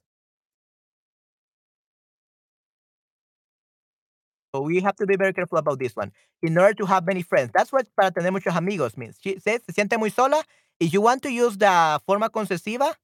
So 4.54 4.62
we 4.62 4.80
have 4.80 4.96
to 4.96 5.06
be 5.06 5.16
very 5.16 5.34
careful 5.34 5.58
about 5.58 5.78
this 5.78 5.94
one. 5.94 6.12
In 6.42 6.56
order 6.56 6.74
to 6.74 6.86
have 6.86 7.04
many 7.04 7.22
friends. 7.22 7.50
That's 7.52 7.70
what 7.72 7.86
para 7.94 8.10
tener 8.10 8.30
muchos 8.30 8.56
amigos 8.56 8.96
means. 8.96 9.18
She 9.22 9.38
says 9.38 9.60
se 9.68 9.72
siente 9.72 9.98
muy 9.98 10.10
sola. 10.10 10.42
If 10.80 10.92
you 10.92 11.02
want 11.02 11.22
to 11.24 11.30
use 11.30 11.58
the 11.58 12.00
forma 12.06 12.30
concesiva, 12.30 12.94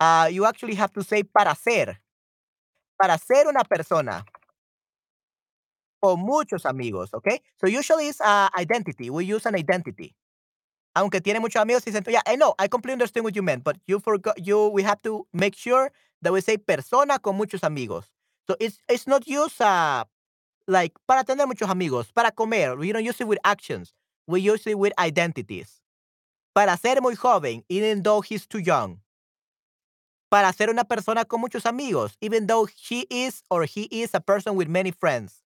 uh, 0.00 0.28
you 0.30 0.44
actually 0.44 0.74
have 0.74 0.92
to 0.92 1.02
say 1.02 1.22
para 1.22 1.54
ser. 1.54 1.98
Para 3.00 3.16
ser 3.16 3.46
una 3.46 3.64
persona. 3.64 4.24
Con 6.00 6.20
muchos 6.20 6.64
amigos, 6.64 7.12
okay? 7.12 7.40
So 7.60 7.66
usually 7.66 8.08
it's 8.08 8.20
uh, 8.20 8.48
identity. 8.56 9.10
We 9.10 9.24
use 9.24 9.46
an 9.46 9.56
identity. 9.56 10.14
Aunque 10.94 11.20
tiene 11.20 11.40
muchos 11.40 11.60
amigos, 11.60 11.82
y 11.86 11.92
yeah, 12.10 12.22
I 12.26 12.36
know, 12.36 12.54
I 12.58 12.68
completely 12.68 12.94
understand 12.94 13.24
what 13.24 13.36
you 13.36 13.42
meant, 13.42 13.62
but 13.64 13.76
you 13.86 14.00
forgot, 14.00 14.38
you, 14.44 14.68
we 14.68 14.82
have 14.82 15.00
to 15.02 15.26
make 15.32 15.54
sure 15.54 15.90
that 16.22 16.32
we 16.32 16.40
say 16.40 16.56
persona 16.56 17.18
con 17.18 17.36
muchos 17.36 17.62
amigos. 17.62 18.04
So 18.46 18.56
it's, 18.58 18.78
it's 18.88 19.06
not 19.06 19.26
used 19.26 19.60
uh, 19.60 20.04
like 20.68 20.92
para 21.06 21.24
tener 21.24 21.46
muchos 21.46 21.68
amigos, 21.68 22.12
para 22.14 22.30
comer. 22.30 22.76
We 22.76 22.92
don't 22.92 23.04
use 23.04 23.20
it 23.20 23.26
with 23.26 23.38
actions. 23.44 23.92
We 24.26 24.40
use 24.40 24.66
it 24.66 24.78
with 24.78 24.92
identities. 24.98 25.80
Para 26.54 26.76
ser 26.76 27.00
muy 27.00 27.14
joven, 27.14 27.64
even 27.68 28.02
though 28.02 28.20
he's 28.20 28.46
too 28.46 28.58
young. 28.58 29.00
Para 30.30 30.52
ser 30.52 30.68
una 30.68 30.84
persona 30.84 31.24
con 31.24 31.40
muchos 31.40 31.64
amigos, 31.64 32.16
even 32.20 32.46
though 32.46 32.66
he 32.66 33.06
is 33.10 33.42
or 33.50 33.64
he 33.64 33.88
is 33.90 34.10
a 34.14 34.20
person 34.20 34.54
with 34.56 34.68
many 34.68 34.90
friends. 34.90 35.42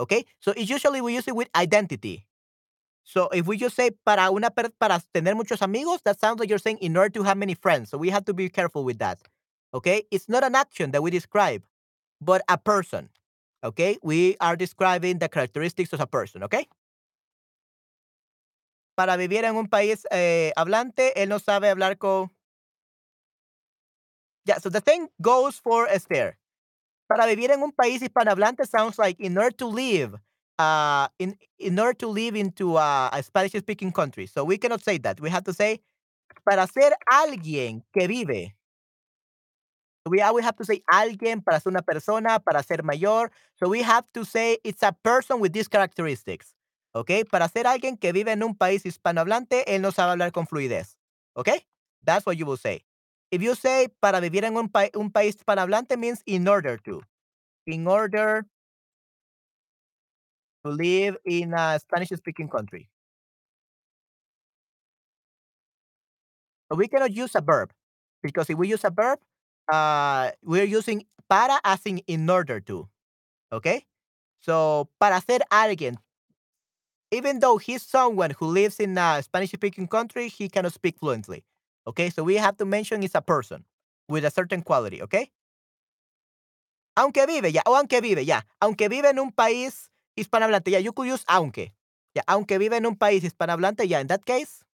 Okay? 0.00 0.24
So 0.40 0.52
it's 0.56 0.70
usually 0.70 1.00
we 1.00 1.14
use 1.14 1.28
it 1.28 1.36
with 1.36 1.48
identity. 1.54 2.26
So 3.04 3.28
if 3.28 3.46
we 3.46 3.56
just 3.56 3.76
say 3.76 3.90
para 4.04 4.30
una 4.30 4.50
per 4.50 4.70
para 4.78 5.02
tener 5.12 5.34
muchos 5.34 5.62
amigos, 5.62 6.00
that 6.04 6.18
sounds 6.18 6.40
like 6.40 6.48
you're 6.48 6.58
saying 6.58 6.78
in 6.78 6.96
order 6.96 7.10
to 7.10 7.22
have 7.22 7.36
many 7.36 7.54
friends. 7.54 7.90
So 7.90 7.98
we 7.98 8.10
have 8.10 8.24
to 8.24 8.34
be 8.34 8.48
careful 8.48 8.84
with 8.84 8.98
that. 8.98 9.18
Okay? 9.74 10.04
It's 10.10 10.28
not 10.28 10.42
an 10.42 10.54
action 10.54 10.90
that 10.92 11.02
we 11.02 11.10
describe, 11.10 11.62
but 12.20 12.42
a 12.48 12.56
person. 12.56 13.08
Okay? 13.62 13.98
We 14.02 14.36
are 14.40 14.56
describing 14.56 15.18
the 15.18 15.28
characteristics 15.28 15.92
of 15.92 16.00
a 16.00 16.06
person, 16.06 16.42
okay? 16.44 16.66
Para 18.96 19.16
vivir 19.16 19.44
en 19.44 19.56
un 19.56 19.68
país 19.68 20.06
eh, 20.10 20.52
hablante, 20.56 21.12
él 21.16 21.28
no 21.28 21.38
sabe 21.38 21.68
hablar 21.68 21.98
con. 21.98 22.30
Yeah, 24.46 24.58
so 24.58 24.68
the 24.70 24.80
thing 24.80 25.08
goes 25.20 25.58
for 25.58 25.86
Esther. 25.88 26.36
Para 27.10 27.26
vivir 27.26 27.50
en 27.50 27.60
un 27.60 27.72
país 27.72 28.00
hispanohablante 28.00 28.64
sounds 28.66 28.96
like 28.96 29.18
in 29.18 29.36
order 29.36 29.50
to 29.50 29.66
live, 29.66 30.14
uh, 30.60 31.08
in 31.18 31.36
in 31.58 31.76
order 31.76 31.92
to 31.92 32.06
live 32.06 32.36
into 32.36 32.78
a, 32.78 33.10
a 33.12 33.20
Spanish-speaking 33.20 33.90
country. 33.90 34.28
So 34.28 34.44
we 34.44 34.58
cannot 34.58 34.80
say 34.84 34.96
that. 34.98 35.20
We 35.20 35.28
have 35.28 35.42
to 35.42 35.52
say 35.52 35.80
para 36.44 36.68
ser 36.68 36.92
alguien 37.10 37.82
que 37.92 38.06
vive. 38.06 38.54
We 40.06 40.22
always 40.22 40.44
have 40.44 40.56
to 40.58 40.64
say 40.64 40.84
alguien 40.86 41.44
para 41.44 41.58
ser 41.58 41.70
una 41.70 41.82
persona, 41.82 42.38
para 42.38 42.62
ser 42.62 42.84
mayor. 42.84 43.32
So 43.56 43.68
we 43.68 43.82
have 43.82 44.04
to 44.14 44.24
say 44.24 44.58
it's 44.62 44.84
a 44.84 44.92
person 44.92 45.40
with 45.40 45.52
these 45.52 45.66
characteristics. 45.66 46.54
¿Ok? 46.94 47.10
Para 47.28 47.48
ser 47.48 47.66
alguien 47.66 47.96
que 47.98 48.12
vive 48.12 48.30
en 48.30 48.44
un 48.44 48.54
país 48.54 48.86
hispanohablante, 48.86 49.74
él 49.74 49.82
no 49.82 49.90
sabe 49.90 50.12
hablar 50.12 50.30
con 50.30 50.46
fluidez. 50.46 50.96
¿Ok? 51.34 51.48
That's 52.04 52.24
what 52.24 52.36
you 52.36 52.46
will 52.46 52.56
say. 52.56 52.84
If 53.30 53.42
you 53.42 53.54
say 53.54 53.88
para 54.00 54.20
vivir 54.20 54.44
en 54.44 54.56
un, 54.56 54.68
pa 54.68 54.88
un 54.94 55.10
país 55.10 55.36
hispanohablante 55.36 55.96
means 55.96 56.22
in 56.26 56.48
order 56.48 56.76
to. 56.78 57.02
In 57.66 57.86
order 57.86 58.46
to 60.64 60.70
live 60.70 61.16
in 61.24 61.54
a 61.54 61.78
Spanish 61.78 62.08
speaking 62.10 62.48
country. 62.48 62.88
But 66.68 66.78
we 66.78 66.88
cannot 66.88 67.12
use 67.12 67.34
a 67.34 67.40
verb 67.40 67.72
because 68.22 68.50
if 68.50 68.56
we 68.58 68.68
use 68.68 68.84
a 68.84 68.90
verb, 68.90 69.18
uh, 69.72 70.30
we're 70.42 70.64
using 70.64 71.04
para 71.28 71.60
as 71.64 71.80
in 71.84 71.98
in 72.06 72.28
order 72.28 72.60
to. 72.60 72.88
Okay? 73.52 73.86
So, 74.40 74.88
para 75.00 75.20
ser 75.20 75.40
alguien, 75.50 75.96
even 77.10 77.40
though 77.40 77.58
he's 77.58 77.82
someone 77.82 78.30
who 78.30 78.46
lives 78.46 78.78
in 78.80 78.96
a 78.98 79.22
Spanish 79.22 79.50
speaking 79.50 79.88
country, 79.88 80.28
he 80.28 80.48
cannot 80.48 80.72
speak 80.72 80.98
fluently. 80.98 81.44
Okay? 81.86 82.10
So, 82.10 82.22
we 82.22 82.36
have 82.36 82.56
to 82.58 82.64
mention 82.64 83.02
it's 83.02 83.14
a 83.14 83.22
person 83.22 83.64
with 84.08 84.24
a 84.24 84.30
certain 84.30 84.62
quality. 84.62 85.02
Okay? 85.02 85.30
Aunque 86.96 87.26
vive, 87.26 87.52
ya, 87.52 87.62
o 87.66 87.74
aunque 87.76 88.00
vive, 88.00 88.24
ya. 88.24 88.42
Aunque 88.60 88.88
vive 88.88 89.08
en 89.08 89.18
un 89.18 89.32
país 89.32 89.90
hispanohablante, 90.16 90.70
ya. 90.70 90.78
You 90.78 90.92
could 90.92 91.08
use 91.08 91.24
aunque. 91.28 91.72
Ya, 92.14 92.22
aunque 92.26 92.58
vive 92.58 92.76
en 92.76 92.86
un 92.86 92.96
país 92.96 93.22
hispanohablante, 93.22 93.86
ya. 93.88 94.00
In 94.00 94.08
that 94.08 94.24
case, 94.24 94.64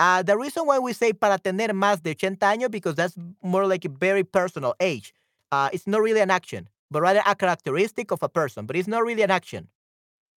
Uh, 0.00 0.22
the 0.22 0.36
reason 0.36 0.64
why 0.64 0.78
we 0.78 0.92
say 0.92 1.12
para 1.12 1.38
tener 1.38 1.72
más 1.74 2.02
de 2.02 2.10
80 2.10 2.46
años 2.46 2.70
because 2.70 2.94
that's 2.94 3.16
more 3.42 3.66
like 3.66 3.84
a 3.84 3.88
very 3.88 4.22
personal 4.22 4.74
age. 4.78 5.12
Uh, 5.50 5.68
it's 5.72 5.86
not 5.86 6.00
really 6.00 6.20
an 6.20 6.30
action, 6.30 6.68
but 6.90 7.02
rather 7.02 7.22
a 7.26 7.34
characteristic 7.34 8.12
of 8.12 8.22
a 8.22 8.28
person. 8.28 8.64
But 8.66 8.76
it's 8.76 8.86
not 8.86 9.02
really 9.04 9.22
an 9.22 9.30
action. 9.30 9.68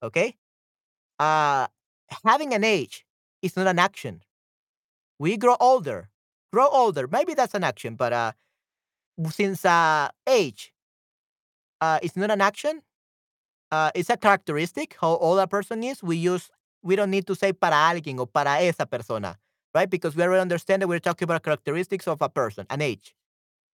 Okay. 0.02 0.36
Uh, 1.20 1.68
having 2.26 2.54
an 2.54 2.64
age 2.64 3.06
is 3.42 3.56
not 3.56 3.68
an 3.68 3.80
action. 3.80 4.22
We 5.20 5.38
grow 5.38 5.56
older, 5.60 6.10
grow 6.52 6.68
older. 6.68 7.08
Maybe 7.08 7.34
that's 7.34 7.54
an 7.54 7.64
action, 7.64 7.96
but 7.96 8.14
uh, 8.14 8.32
since 9.30 9.66
uh, 9.66 10.10
age 10.28 10.74
uh, 11.80 12.00
is 12.02 12.16
not 12.16 12.32
an 12.32 12.42
action, 12.42 12.82
uh, 13.72 13.92
it's 13.96 14.10
a 14.10 14.18
characteristic 14.18 14.98
how 15.02 15.18
old 15.18 15.40
a 15.40 15.48
person 15.48 15.84
is. 15.84 16.04
We 16.04 16.18
use 16.18 16.50
we 16.84 16.96
don't 16.96 17.12
need 17.12 17.28
to 17.28 17.36
say 17.36 17.54
para 17.54 17.76
alguien 17.76 18.20
o 18.20 18.26
para 18.26 18.58
esa 18.62 18.86
persona 18.86 19.38
right? 19.76 19.90
Because 19.90 20.16
we 20.16 20.24
already 20.24 20.42
understand 20.42 20.82
that 20.82 20.88
we're 20.88 21.00
talking 21.00 21.26
about 21.26 21.44
characteristics 21.44 22.08
of 22.08 22.22
a 22.22 22.30
person, 22.30 22.66
an 22.70 22.82
age, 22.82 23.16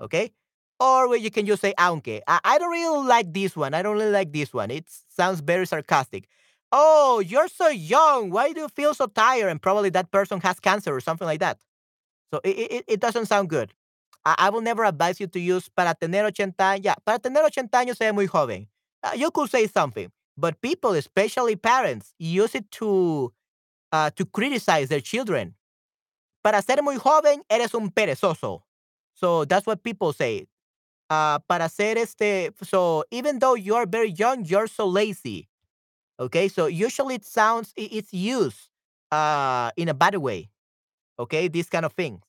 okay? 0.02 0.32
Or 0.80 1.16
you 1.18 1.32
can 1.32 1.46
just 1.46 1.62
say 1.62 1.74
aunque. 1.78 2.22
I, 2.28 2.40
I 2.44 2.58
don't 2.60 2.72
really 2.72 3.08
like 3.08 3.34
this 3.34 3.56
one. 3.56 3.74
I 3.74 3.82
don't 3.82 3.96
really 3.98 4.12
like 4.12 4.34
this 4.34 4.54
one. 4.54 4.72
It 4.72 4.86
sounds 5.10 5.42
very 5.42 5.68
sarcastic. 5.68 6.28
Oh, 6.72 7.20
you're 7.20 7.48
so 7.48 7.70
young. 7.70 8.30
Why 8.30 8.52
do 8.52 8.62
you 8.62 8.70
feel 8.70 8.94
so 8.94 9.08
tired? 9.08 9.50
And 9.50 9.62
probably 9.62 9.90
that 9.92 10.12
person 10.12 10.42
has 10.42 10.60
cancer 10.60 10.94
or 10.94 11.00
something 11.00 11.26
like 11.26 11.40
that. 11.40 11.60
So 12.34 12.42
it, 12.44 12.50
it, 12.50 12.86
it 12.88 13.00
doesn't 13.00 13.28
sound 13.28 13.50
good. 13.50 13.74
I, 14.26 14.36
I, 14.38 14.50
will 14.50 14.62
never 14.62 14.84
advise 14.84 15.20
you 15.22 15.28
to 15.28 15.40
use 15.40 15.70
para 15.70 15.96
tener 15.96 16.26
80 16.26 16.54
años. 16.58 16.96
Para 17.06 17.20
tener 17.20 17.44
80 17.46 17.78
años 17.78 17.98
se 17.98 18.12
muy 18.12 18.28
joven. 18.28 18.68
Uh, 19.02 19.12
you 19.16 19.32
could 19.32 19.50
say 19.50 19.68
something, 19.68 20.12
but 20.36 20.60
people, 20.62 20.92
especially 20.94 21.56
parents, 21.56 22.14
use 22.20 22.54
it 22.56 22.70
to 22.72 23.32
uh, 23.94 24.10
to 24.18 24.26
criticize 24.26 24.90
their 24.90 25.00
children 25.00 25.56
Para 26.48 26.62
ser 26.62 26.82
muy 26.82 26.96
joven, 26.98 27.44
eres 27.50 27.74
un 27.74 27.92
perezoso. 27.92 28.64
So 29.14 29.44
that's 29.44 29.66
what 29.66 29.84
people 29.84 30.14
say. 30.14 30.48
Uh, 31.10 31.40
para 31.40 31.68
ser 31.68 31.98
este, 31.98 32.54
so 32.64 33.04
even 33.12 33.40
though 33.40 33.56
you're 33.56 33.86
very 33.86 34.12
young, 34.12 34.46
you're 34.46 34.68
so 34.68 34.88
lazy. 34.88 35.50
Okay, 36.20 36.48
so 36.48 36.66
usually 36.66 37.16
it 37.16 37.26
sounds, 37.26 37.74
it's 37.76 38.14
used 38.14 38.70
uh, 39.12 39.72
in 39.78 39.88
a 39.90 39.94
bad 39.94 40.16
way. 40.18 40.50
Okay, 41.20 41.48
this 41.48 41.70
kind 41.70 41.86
of 41.86 41.94
thing. 41.94 42.22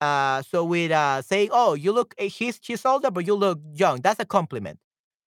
Uh, 0.00 0.42
so 0.42 0.64
with 0.64 0.90
uh, 0.90 1.22
saying, 1.22 1.50
oh, 1.52 1.74
you 1.74 1.92
look, 1.92 2.14
eh, 2.18 2.28
she's, 2.28 2.58
she's 2.62 2.84
older, 2.84 3.10
but 3.10 3.26
you 3.26 3.34
look 3.34 3.60
young, 3.74 4.00
that's 4.00 4.18
a 4.20 4.24
compliment. 4.24 4.78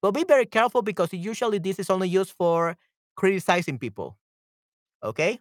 But 0.02 0.12
be 0.12 0.26
very 0.26 0.46
careful 0.46 0.82
because 0.82 1.14
usually 1.14 1.60
this 1.60 1.80
is 1.80 1.90
only 1.90 2.10
used 2.10 2.34
for 2.38 2.76
criticizing 3.16 3.78
people. 3.80 4.18
Okay? 5.04 5.40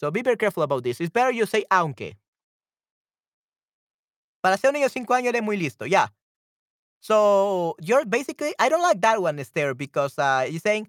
So 0.00 0.10
be 0.10 0.22
very 0.22 0.36
careful 0.36 0.62
about 0.62 0.82
this. 0.82 1.00
It's 1.00 1.10
better 1.10 1.30
you 1.30 1.46
say 1.46 1.64
aunque. 1.70 2.14
Para 4.42 4.58
ser 4.58 4.68
un 4.68 4.74
niño 4.74 4.86
de 4.86 4.90
5 4.90 5.14
años 5.14 5.28
eres 5.28 5.42
muy 5.42 5.56
listo. 5.56 5.86
Yeah. 5.86 6.08
So 7.06 7.76
you're 7.80 8.04
basically, 8.04 8.52
I 8.58 8.68
don't 8.68 8.82
like 8.82 9.00
that 9.02 9.22
one, 9.22 9.38
Esther, 9.38 9.74
because 9.74 10.18
uh, 10.18 10.44
you're 10.50 10.58
saying 10.58 10.88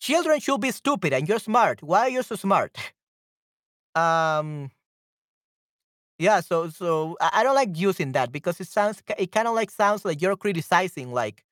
children 0.00 0.40
should 0.40 0.60
be 0.60 0.70
stupid 0.70 1.12
and 1.12 1.28
you're 1.28 1.38
smart. 1.38 1.82
Why 1.82 2.00
are 2.02 2.08
you 2.08 2.22
so 2.22 2.36
smart? 2.36 2.76
um, 3.94 4.70
yeah, 6.18 6.40
so 6.40 6.68
so 6.68 7.16
I 7.20 7.42
don't 7.42 7.54
like 7.54 7.70
using 7.78 8.12
that 8.12 8.30
because 8.30 8.60
it 8.60 8.68
sounds 8.68 9.02
it 9.18 9.32
kind 9.32 9.48
of 9.48 9.54
like 9.54 9.70
sounds 9.70 10.04
like 10.04 10.20
you're 10.20 10.36
criticizing. 10.36 11.12
Like, 11.12 11.44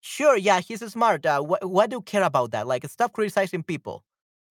sure, 0.00 0.36
yeah, 0.36 0.60
he's 0.60 0.80
smart. 0.92 1.26
Uh, 1.26 1.40
what 1.40 1.64
what 1.68 1.90
do 1.90 1.96
you 1.96 2.02
care 2.02 2.22
about 2.22 2.50
that? 2.52 2.66
Like, 2.66 2.86
stop 2.88 3.12
criticizing 3.12 3.62
people, 3.62 4.04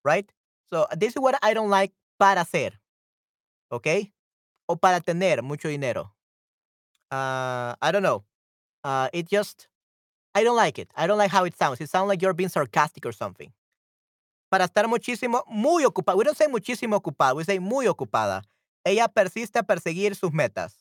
right? 0.03 0.29
So 0.71 0.87
this 0.97 1.15
is 1.15 1.21
what 1.21 1.37
I 1.43 1.53
don't 1.53 1.69
like 1.69 1.91
para 2.19 2.41
hacer. 2.41 2.71
Okay? 3.71 4.11
O 4.69 4.75
para 4.75 5.01
tener 5.01 5.41
mucho 5.43 5.69
dinero. 5.69 6.11
Uh, 7.13 7.75
I 7.79 7.91
don't 7.91 8.01
know. 8.01 8.23
Uh, 8.83 9.09
it 9.13 9.29
just, 9.29 9.67
I 10.33 10.43
don't 10.43 10.55
like 10.55 10.79
it. 10.79 10.89
I 10.95 11.05
don't 11.05 11.19
like 11.19 11.29
how 11.31 11.45
it 11.45 11.55
sounds. 11.55 11.79
It 11.79 11.89
sounds 11.89 12.07
like 12.07 12.21
you're 12.21 12.33
being 12.33 12.49
sarcastic 12.49 13.05
or 13.05 13.11
something. 13.11 13.53
Para 14.49 14.65
estar 14.65 14.87
muchísimo, 14.87 15.43
muy 15.47 15.83
ocupada. 15.83 16.17
We 16.17 16.23
don't 16.23 16.37
say 16.37 16.47
muchísimo 16.47 16.99
ocupada. 16.99 17.35
We 17.35 17.43
say 17.43 17.59
muy 17.59 17.85
ocupada. 17.85 18.41
Ella 18.85 19.07
persiste 19.07 19.59
a 19.59 19.63
perseguir 19.63 20.15
sus 20.15 20.31
metas. 20.31 20.73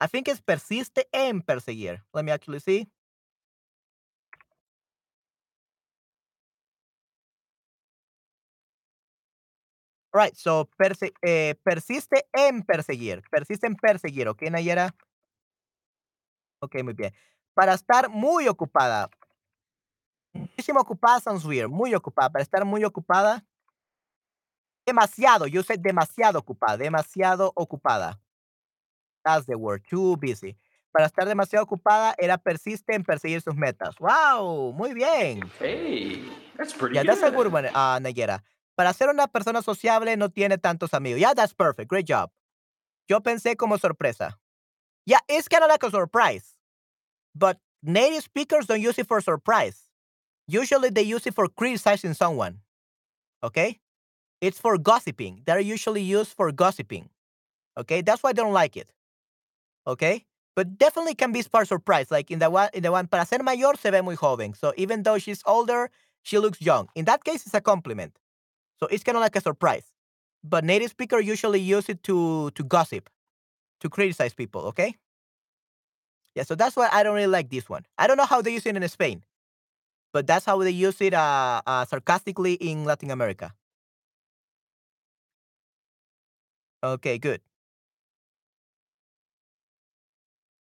I 0.00 0.06
think 0.06 0.28
it's 0.28 0.40
persiste 0.40 1.04
en 1.12 1.42
perseguir. 1.42 2.00
Let 2.12 2.24
me 2.24 2.32
actually 2.32 2.60
see. 2.60 2.88
Right, 10.18 10.34
so 10.34 10.68
perse 10.76 11.12
eh, 11.22 11.54
persiste 11.62 12.26
en 12.32 12.64
perseguir, 12.64 13.22
persiste 13.30 13.68
en 13.68 13.76
perseguir, 13.76 14.26
¿ok, 14.26 14.42
Nayera? 14.50 14.92
Ok, 16.60 16.82
muy 16.82 16.94
bien. 16.94 17.14
Para 17.54 17.74
estar 17.74 18.08
muy 18.08 18.48
ocupada. 18.48 19.08
Muchísimo 20.32 20.80
ocupada 20.80 21.20
sounds 21.20 21.44
weird, 21.44 21.68
muy 21.68 21.94
ocupada. 21.94 22.30
Para 22.30 22.42
estar 22.42 22.64
muy 22.64 22.84
ocupada. 22.84 23.44
Demasiado, 24.84 25.46
yo 25.46 25.62
sé 25.62 25.76
demasiado 25.76 26.40
ocupada, 26.40 26.76
demasiado 26.76 27.52
ocupada. 27.54 28.20
That's 29.24 29.46
the 29.46 29.54
word, 29.54 29.82
too 29.88 30.16
busy. 30.16 30.56
Para 30.90 31.06
estar 31.06 31.28
demasiado 31.28 31.64
ocupada, 31.64 32.16
era 32.18 32.38
persiste 32.38 32.92
en 32.92 33.04
perseguir 33.04 33.40
sus 33.40 33.54
metas. 33.54 33.94
¡Wow! 34.00 34.72
Muy 34.72 34.94
bien. 34.94 35.48
Hey, 35.60 36.28
that's 36.56 36.74
pretty 36.74 36.96
yeah, 36.96 37.02
good. 37.02 37.10
that's 37.10 37.22
a 37.22 37.30
good 37.30 37.52
one, 37.52 37.66
uh, 37.66 38.00
Nayera. 38.00 38.42
Para 38.78 38.92
ser 38.92 39.08
una 39.08 39.26
persona 39.26 39.60
sociable 39.60 40.16
no 40.16 40.28
tiene 40.28 40.56
tantos 40.56 40.94
amigos. 40.94 41.18
Yeah, 41.18 41.34
that's 41.34 41.52
perfect. 41.52 41.90
Great 41.90 42.06
job. 42.06 42.30
Yo 43.08 43.18
pensé 43.20 43.56
como 43.56 43.76
sorpresa. 43.76 44.38
Yeah, 45.04 45.18
it's 45.28 45.48
kind 45.48 45.64
of 45.64 45.68
like 45.68 45.82
a 45.82 45.90
surprise. 45.90 46.54
But 47.34 47.58
native 47.82 48.22
speakers 48.22 48.66
don't 48.66 48.80
use 48.80 48.96
it 48.96 49.08
for 49.08 49.20
surprise. 49.20 49.90
Usually 50.46 50.90
they 50.90 51.02
use 51.02 51.26
it 51.26 51.34
for 51.34 51.48
criticizing 51.48 52.14
someone. 52.14 52.60
Okay? 53.42 53.80
It's 54.40 54.60
for 54.60 54.78
gossiping. 54.78 55.42
They're 55.44 55.58
usually 55.58 56.02
used 56.02 56.34
for 56.36 56.52
gossiping. 56.52 57.08
Okay? 57.76 58.00
That's 58.02 58.22
why 58.22 58.32
they 58.32 58.42
don't 58.42 58.52
like 58.52 58.76
it. 58.76 58.92
Okay? 59.88 60.24
But 60.54 60.78
definitely 60.78 61.16
can 61.16 61.32
be 61.32 61.42
for 61.42 61.64
surprise. 61.64 62.12
Like 62.12 62.30
in 62.30 62.38
the 62.38 62.48
one 62.48 62.68
in 62.72 62.84
the 62.84 62.92
one 62.92 63.08
para 63.08 63.26
ser 63.26 63.42
mayor 63.42 63.74
se 63.74 63.90
ve 63.90 64.02
muy 64.02 64.14
joven. 64.14 64.54
So 64.54 64.72
even 64.76 65.02
though 65.02 65.18
she's 65.18 65.42
older, 65.44 65.90
she 66.22 66.38
looks 66.38 66.60
young. 66.60 66.88
In 66.94 67.06
that 67.06 67.24
case, 67.24 67.44
it's 67.44 67.54
a 67.54 67.60
compliment. 67.60 68.16
So 68.80 68.86
it's 68.88 69.04
kind 69.04 69.16
of 69.16 69.22
like 69.22 69.36
a 69.36 69.40
surprise. 69.40 69.84
But 70.44 70.64
native 70.64 70.90
speakers 70.90 71.26
usually 71.26 71.60
use 71.60 71.88
it 71.88 72.02
to 72.04 72.50
to 72.52 72.64
gossip, 72.64 73.10
to 73.80 73.88
criticize 73.90 74.34
people, 74.34 74.62
okay? 74.66 74.96
Yeah, 76.34 76.44
so 76.44 76.54
that's 76.54 76.76
why 76.76 76.88
I 76.92 77.02
don't 77.02 77.14
really 77.14 77.26
like 77.26 77.50
this 77.50 77.68
one. 77.68 77.84
I 77.98 78.06
don't 78.06 78.16
know 78.16 78.26
how 78.26 78.42
they 78.42 78.52
use 78.52 78.66
it 78.66 78.76
in 78.76 78.88
Spain, 78.88 79.24
but 80.12 80.26
that's 80.26 80.46
how 80.46 80.58
they 80.62 80.70
use 80.70 81.00
it 81.00 81.14
uh, 81.14 81.62
uh, 81.66 81.84
sarcastically 81.86 82.54
in 82.54 82.84
Latin 82.84 83.10
America. 83.10 83.54
Okay, 86.82 87.18
good. 87.18 87.40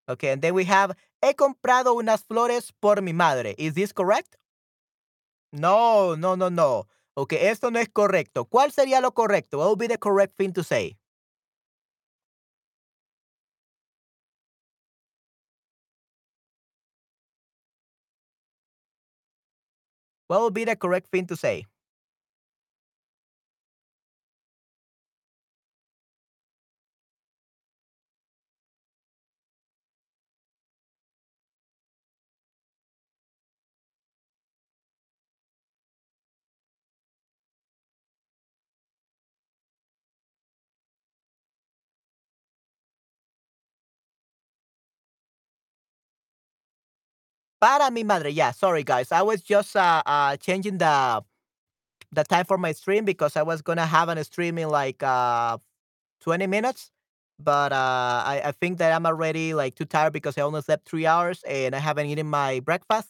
Okay, 0.10 0.30
and 0.30 0.42
then 0.42 0.54
we 0.54 0.66
have, 0.66 0.96
he 1.22 1.34
comprado 1.34 1.94
unas 1.96 2.22
flores 2.24 2.72
por 2.82 3.02
mi 3.02 3.14
madre. 3.14 3.56
Is 3.58 3.74
this 3.74 3.92
correct? 3.94 4.38
No, 5.54 6.16
no, 6.16 6.36
no, 6.36 6.50
no. 6.50 6.88
Ok, 7.16 7.34
esto 7.34 7.70
no 7.72 7.80
es 7.80 7.90
correcto. 7.90 8.46
¿Cuál 8.46 8.72
sería 8.72 9.00
lo 9.02 9.14
correcto? 9.14 9.58
What 9.60 9.68
would 9.70 9.80
be 9.80 9.88
the 9.88 9.98
correct 10.00 10.36
thing 10.38 10.52
to 10.54 10.64
say? 10.64 10.98
What 20.28 20.42
would 20.42 20.54
be 20.54 20.66
the 20.66 20.76
correct 20.76 21.12
thing 21.12 21.28
to 21.28 21.36
say? 21.38 21.66
Para 47.64 47.90
mi 47.92 48.04
madre. 48.04 48.30
Yeah, 48.30 48.52
sorry 48.52 48.84
guys. 48.84 49.10
I 49.14 49.22
was 49.22 49.42
just 49.42 49.78
uh, 49.78 50.04
uh 50.06 50.36
changing 50.36 50.80
the 50.80 51.24
the 52.12 52.24
time 52.26 52.46
for 52.46 52.58
my 52.58 52.74
stream 52.74 53.06
because 53.06 53.38
I 53.38 53.44
was 53.44 53.62
gonna 53.62 53.86
have 53.86 54.10
an 54.10 54.22
stream 54.26 54.58
in 54.58 54.68
like 54.70 55.02
uh 55.02 55.58
20 56.22 56.48
minutes. 56.48 56.92
But 57.40 57.72
uh 57.72 58.24
I, 58.26 58.42
I 58.46 58.52
think 58.52 58.80
that 58.80 58.92
I'm 58.94 59.06
already 59.06 59.54
like 59.54 59.76
too 59.76 59.86
tired 59.86 60.12
because 60.14 60.38
I 60.38 60.42
only 60.42 60.62
slept 60.62 60.90
three 60.90 61.06
hours 61.06 61.44
and 61.48 61.76
I 61.76 61.80
haven't 61.80 62.08
eaten 62.08 62.28
my 62.28 62.60
breakfast 62.60 63.10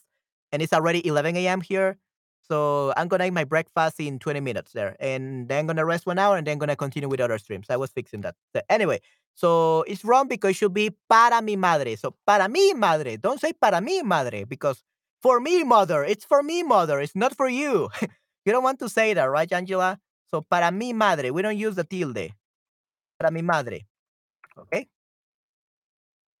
and 0.52 0.62
it's 0.62 0.72
already 0.72 1.04
11 1.06 1.48
a.m. 1.48 1.60
here. 1.60 1.98
So 2.46 2.92
I'm 2.96 3.08
gonna 3.08 3.24
eat 3.24 3.32
my 3.32 3.44
breakfast 3.44 3.98
in 4.00 4.18
20 4.18 4.40
minutes 4.40 4.72
there, 4.72 4.96
and 5.00 5.48
then 5.48 5.66
gonna 5.66 5.84
rest 5.84 6.06
one 6.06 6.18
hour, 6.18 6.36
and 6.36 6.46
then 6.46 6.58
gonna 6.58 6.76
continue 6.76 7.08
with 7.08 7.20
other 7.20 7.38
streams. 7.38 7.66
I 7.70 7.76
was 7.76 7.90
fixing 7.90 8.20
that. 8.22 8.34
So 8.54 8.60
anyway, 8.68 9.00
so 9.34 9.82
it's 9.82 10.04
wrong 10.04 10.28
because 10.28 10.50
it 10.50 10.56
should 10.56 10.74
be 10.74 10.90
para 11.08 11.40
mi 11.42 11.56
madre. 11.56 11.96
So 11.96 12.14
para 12.26 12.48
mi 12.48 12.74
madre. 12.74 13.16
Don't 13.16 13.40
say 13.40 13.52
para 13.52 13.80
mi 13.80 14.02
madre 14.02 14.44
because 14.44 14.82
for 15.22 15.40
me 15.40 15.64
mother. 15.64 16.04
It's 16.04 16.24
for 16.24 16.42
me 16.42 16.62
mother. 16.62 17.00
It's 17.00 17.16
not 17.16 17.34
for 17.34 17.48
you. 17.48 17.88
you 18.44 18.52
don't 18.52 18.62
want 18.62 18.78
to 18.80 18.88
say 18.88 19.14
that, 19.14 19.24
right, 19.24 19.50
Angela? 19.52 19.98
So 20.30 20.42
para 20.42 20.70
mi 20.70 20.92
madre. 20.92 21.30
We 21.30 21.42
don't 21.42 21.56
use 21.56 21.74
the 21.74 21.84
tilde. 21.84 22.32
Para 23.18 23.32
mi 23.32 23.42
madre. 23.42 23.86
Okay. 24.58 24.86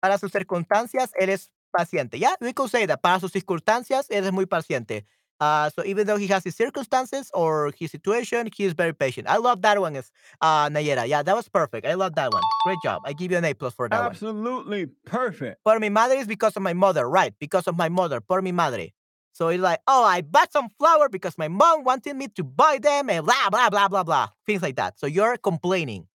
Para 0.02 0.18
sus 0.18 0.30
circunstancias, 0.30 1.10
eres 1.18 1.50
paciente. 1.72 2.18
Yeah, 2.18 2.34
we 2.40 2.52
could 2.52 2.70
say 2.70 2.84
that. 2.86 3.00
Para 3.02 3.18
sus 3.20 3.32
circunstancias, 3.32 4.06
eres 4.10 4.32
muy 4.32 4.44
paciente. 4.44 5.06
Uh, 5.40 5.68
so 5.70 5.84
even 5.84 6.06
though 6.06 6.16
he 6.16 6.26
has 6.28 6.44
his 6.44 6.54
circumstances 6.54 7.30
or 7.34 7.72
his 7.78 7.90
situation, 7.90 8.48
he 8.54 8.64
is 8.64 8.72
very 8.72 8.94
patient. 8.94 9.28
I 9.28 9.38
love 9.38 9.62
that 9.62 9.80
one, 9.80 9.96
is 9.96 10.10
uh, 10.40 10.68
Nayera. 10.68 11.06
Yeah, 11.08 11.22
that 11.22 11.34
was 11.34 11.48
perfect. 11.48 11.86
I 11.86 11.94
love 11.94 12.14
that 12.14 12.32
one. 12.32 12.42
Great 12.64 12.78
job. 12.84 13.02
I 13.04 13.12
give 13.12 13.30
you 13.32 13.38
an 13.38 13.44
A 13.44 13.54
plus 13.54 13.74
for 13.74 13.88
that 13.88 13.98
one. 13.98 14.10
Absolutely 14.10 14.86
perfect. 15.04 15.62
Por 15.64 15.78
mi 15.80 15.88
madre 15.88 16.18
is 16.18 16.26
because 16.26 16.56
of 16.56 16.62
my 16.62 16.72
mother, 16.72 17.08
right? 17.08 17.34
Because 17.38 17.66
of 17.66 17.76
my 17.76 17.88
mother. 17.88 18.20
Por 18.20 18.42
mi 18.42 18.52
madre. 18.52 18.92
So 19.32 19.48
it's 19.48 19.60
like, 19.60 19.80
oh, 19.88 20.04
I 20.04 20.20
bought 20.20 20.52
some 20.52 20.68
flour 20.78 21.08
because 21.08 21.36
my 21.36 21.48
mom 21.48 21.82
wanted 21.82 22.14
me 22.14 22.28
to 22.36 22.44
buy 22.44 22.78
them 22.80 23.10
and 23.10 23.26
blah, 23.26 23.50
blah, 23.50 23.68
blah, 23.68 23.88
blah, 23.88 24.04
blah. 24.04 24.28
Things 24.46 24.62
like 24.62 24.76
that. 24.76 25.00
So 25.00 25.08
you're 25.08 25.36
complaining. 25.36 26.06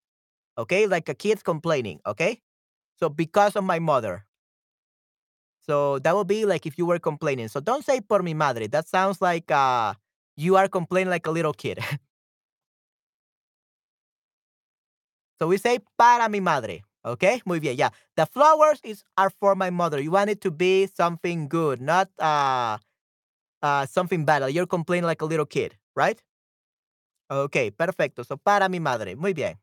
Okay? 0.57 0.87
Like 0.87 1.09
a 1.09 1.13
kid's 1.13 1.43
complaining. 1.43 1.99
Okay? 2.07 2.41
So 2.97 3.09
because 3.09 3.57
of 3.57 3.65
my 3.65 3.79
mother. 3.79 4.25
So 5.69 5.99
that 5.99 6.15
would 6.15 6.25
be 6.25 6.45
like 6.45 6.65
if 6.65 6.79
you 6.79 6.87
were 6.87 6.97
complaining. 6.97 7.47
So 7.47 7.59
don't 7.59 7.85
say 7.85 8.01
por 8.01 8.23
mi 8.23 8.33
madre. 8.33 8.65
That 8.65 8.87
sounds 8.87 9.21
like 9.21 9.51
uh, 9.51 9.93
you 10.35 10.55
are 10.55 10.67
complaining 10.67 11.11
like 11.11 11.27
a 11.27 11.31
little 11.31 11.53
kid. 11.53 11.77
so 15.39 15.47
we 15.47 15.57
say 15.57 15.77
para 15.95 16.27
mi 16.27 16.39
madre. 16.39 16.81
Okay, 17.05 17.39
muy 17.45 17.59
bien. 17.59 17.77
Yeah, 17.77 17.89
the 18.17 18.25
flowers 18.25 18.79
is 18.83 19.03
are 19.15 19.29
for 19.29 19.53
my 19.53 19.69
mother. 19.69 20.01
You 20.01 20.09
want 20.09 20.31
it 20.31 20.41
to 20.41 20.49
be 20.49 20.87
something 20.87 21.47
good, 21.47 21.81
not 21.81 22.09
uh, 22.17 22.79
uh, 23.61 23.85
something 23.85 24.25
bad. 24.25 24.51
You're 24.51 24.65
complaining 24.65 25.05
like 25.05 25.21
a 25.21 25.25
little 25.25 25.45
kid, 25.45 25.77
right? 25.95 26.19
Okay, 27.29 27.69
perfecto. 27.69 28.23
So 28.23 28.37
para 28.37 28.69
mi 28.69 28.79
madre. 28.79 29.15
Muy 29.15 29.33
bien. 29.33 29.59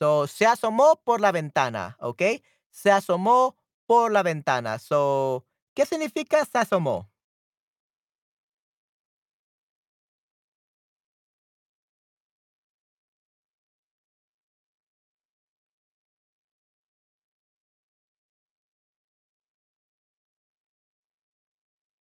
So, 0.00 0.26
se 0.28 0.46
asomó 0.46 1.00
por 1.04 1.20
la 1.20 1.32
ventana, 1.32 1.96
¿ok? 2.00 2.22
Se 2.70 2.90
asomó 2.92 3.56
por 3.86 4.12
la 4.12 4.22
ventana. 4.22 4.78
So, 4.78 5.44
¿qué 5.74 5.86
significa 5.86 6.44
se 6.44 6.58
asomó? 6.58 7.10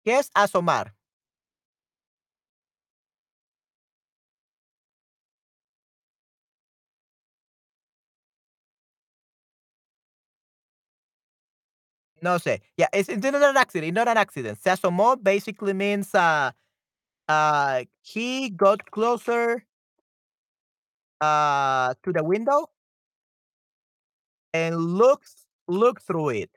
¿Qué 0.04 0.18
es 0.18 0.32
asomar? 0.34 0.97
No 12.22 12.38
sé. 12.38 12.62
Yeah, 12.78 12.88
it's, 12.94 13.10
it's 13.10 13.24
not 13.24 13.36
an 13.36 13.58
accident. 13.58 13.94
Not 13.94 14.08
an 14.08 14.18
accident. 14.18 14.58
Se 14.62 14.72
asomó 14.72 15.22
basically 15.22 15.74
means 15.74 16.14
uh, 16.16 16.52
uh, 17.28 17.84
he 18.02 18.50
got 18.50 18.90
closer 18.92 19.64
uh, 21.22 21.94
to 22.04 22.14
the 22.14 22.24
window 22.24 22.70
and 24.54 24.76
looks 24.76 25.46
look 25.68 26.02
through 26.02 26.30
it. 26.30 26.50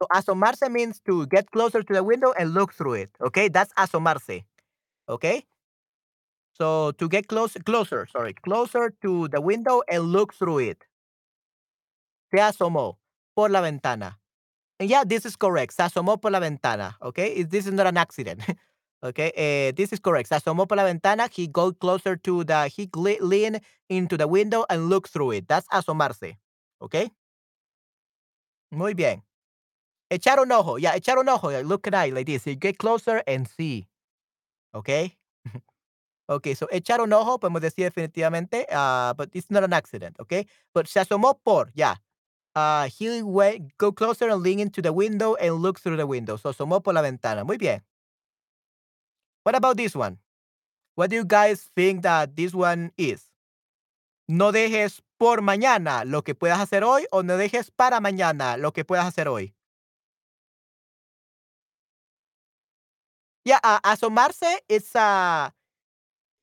So 0.00 0.06
asomarse 0.12 0.70
means 0.70 1.00
to 1.06 1.26
get 1.26 1.50
closer 1.50 1.82
to 1.82 1.92
the 1.92 2.04
window 2.04 2.32
and 2.38 2.54
look 2.54 2.72
through 2.72 2.94
it. 2.94 3.10
Okay, 3.20 3.48
that's 3.48 3.72
asomarse. 3.74 4.44
Okay. 5.08 5.44
So 6.52 6.92
to 6.92 7.08
get 7.08 7.28
close, 7.28 7.56
closer, 7.64 8.06
sorry, 8.06 8.34
closer 8.34 8.92
to 9.02 9.28
the 9.28 9.40
window 9.40 9.82
and 9.88 10.04
look 10.12 10.34
through 10.34 10.58
it. 10.58 10.84
Se 12.30 12.40
asomó 12.40 12.98
por 13.34 13.50
la 13.50 13.60
ventana. 13.60 14.18
Yeah, 14.80 15.04
this 15.04 15.26
is 15.26 15.36
correct. 15.36 15.72
Se 15.72 15.82
asomó 15.82 16.20
por 16.20 16.30
la 16.30 16.40
ventana. 16.40 16.96
Okay, 17.00 17.42
this 17.44 17.66
is 17.66 17.72
not 17.72 17.86
an 17.86 17.96
accident. 17.96 18.42
okay, 19.02 19.32
uh, 19.36 19.72
this 19.74 19.92
is 19.92 20.00
correct. 20.00 20.28
Se 20.28 20.36
asomó 20.36 20.68
por 20.68 20.76
la 20.76 20.84
ventana. 20.84 21.28
He 21.32 21.46
go 21.46 21.72
closer 21.72 22.16
to 22.16 22.44
the. 22.44 22.68
He 22.68 22.88
lean 22.94 23.60
into 23.88 24.16
the 24.16 24.28
window 24.28 24.64
and 24.70 24.88
look 24.88 25.08
through 25.08 25.32
it. 25.32 25.48
That's 25.48 25.66
asomarse. 25.68 26.36
Okay. 26.80 27.10
Muy 28.70 28.94
bien. 28.94 29.22
Echar 30.10 30.38
un 30.38 30.52
ojo. 30.52 30.78
Yeah, 30.78 30.94
echar 30.96 31.18
un 31.18 31.28
ojo. 31.28 31.50
Look 31.62 31.86
at 31.86 31.94
eye 31.94 32.10
like 32.10 32.26
this. 32.26 32.44
Get 32.44 32.78
closer 32.78 33.22
and 33.26 33.48
see. 33.48 33.88
Okay. 34.74 35.16
okay, 36.28 36.54
so 36.54 36.66
echar 36.70 37.00
un 37.00 37.12
ojo, 37.12 37.38
podemos 37.38 37.60
decir 37.60 37.90
definitivamente, 37.90 38.66
uh, 38.70 39.14
but 39.14 39.30
it's 39.32 39.50
not 39.50 39.64
an 39.64 39.72
accident, 39.72 40.16
okay? 40.20 40.46
But 40.74 40.86
se 40.86 41.00
asomó 41.00 41.38
por, 41.44 41.70
yeah. 41.74 41.96
Uh, 42.58 42.88
he 42.88 43.22
went, 43.22 43.76
go 43.78 43.92
closer 43.92 44.28
and 44.28 44.42
lean 44.42 44.58
into 44.58 44.82
the 44.82 44.92
window 44.92 45.36
and 45.36 45.54
look 45.62 45.78
through 45.78 45.96
the 45.96 46.06
window. 46.06 46.36
So 46.36 46.50
asomó 46.52 46.82
por 46.82 46.92
la 46.92 47.02
ventana. 47.02 47.44
Muy 47.44 47.56
bien. 47.56 47.82
What 49.44 49.54
about 49.54 49.76
this 49.76 49.94
one? 49.94 50.18
What 50.96 51.10
do 51.10 51.16
you 51.16 51.24
guys 51.24 51.70
think 51.76 52.02
that 52.02 52.34
this 52.34 52.52
one 52.52 52.90
is? 52.98 53.22
No 54.26 54.50
dejes 54.50 55.00
por 55.20 55.38
mañana 55.38 56.04
lo 56.04 56.22
que 56.22 56.34
puedas 56.34 56.58
hacer 56.58 56.82
hoy 56.82 57.06
o 57.12 57.22
no 57.22 57.36
dejes 57.36 57.70
para 57.70 58.00
mañana 58.00 58.58
lo 58.58 58.72
que 58.72 58.84
puedas 58.84 59.06
hacer 59.06 59.28
hoy. 59.28 59.54
Yeah, 63.44 63.60
uh, 63.62 63.78
asomarse 63.84 64.58
is 64.68 64.94
uh 64.96 65.50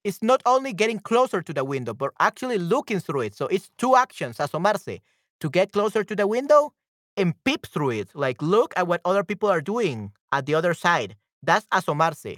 it's 0.05 0.23
not 0.23 0.41
only 0.45 0.71
getting 0.71 0.99
closer 0.99 1.41
to 1.41 1.53
the 1.53 1.65
window, 1.65 1.93
but 1.93 2.11
actually 2.19 2.57
looking 2.57 3.01
through 3.01 3.21
it. 3.21 3.35
So 3.35 3.47
it's 3.47 3.69
two 3.77 3.95
actions, 3.97 4.37
asomarse, 4.37 5.01
to 5.41 5.49
get 5.49 5.71
closer 5.71 6.03
to 6.03 6.15
the 6.15 6.27
window 6.27 6.73
and 7.17 7.33
peep 7.43 7.65
through 7.67 7.91
it. 7.91 8.09
Like 8.13 8.41
look 8.41 8.73
at 8.75 8.87
what 8.87 9.01
other 9.05 9.23
people 9.23 9.49
are 9.49 9.61
doing 9.61 10.11
at 10.31 10.45
the 10.45 10.55
other 10.55 10.73
side. 10.73 11.15
That's 11.43 11.65
asomarse. 11.67 12.37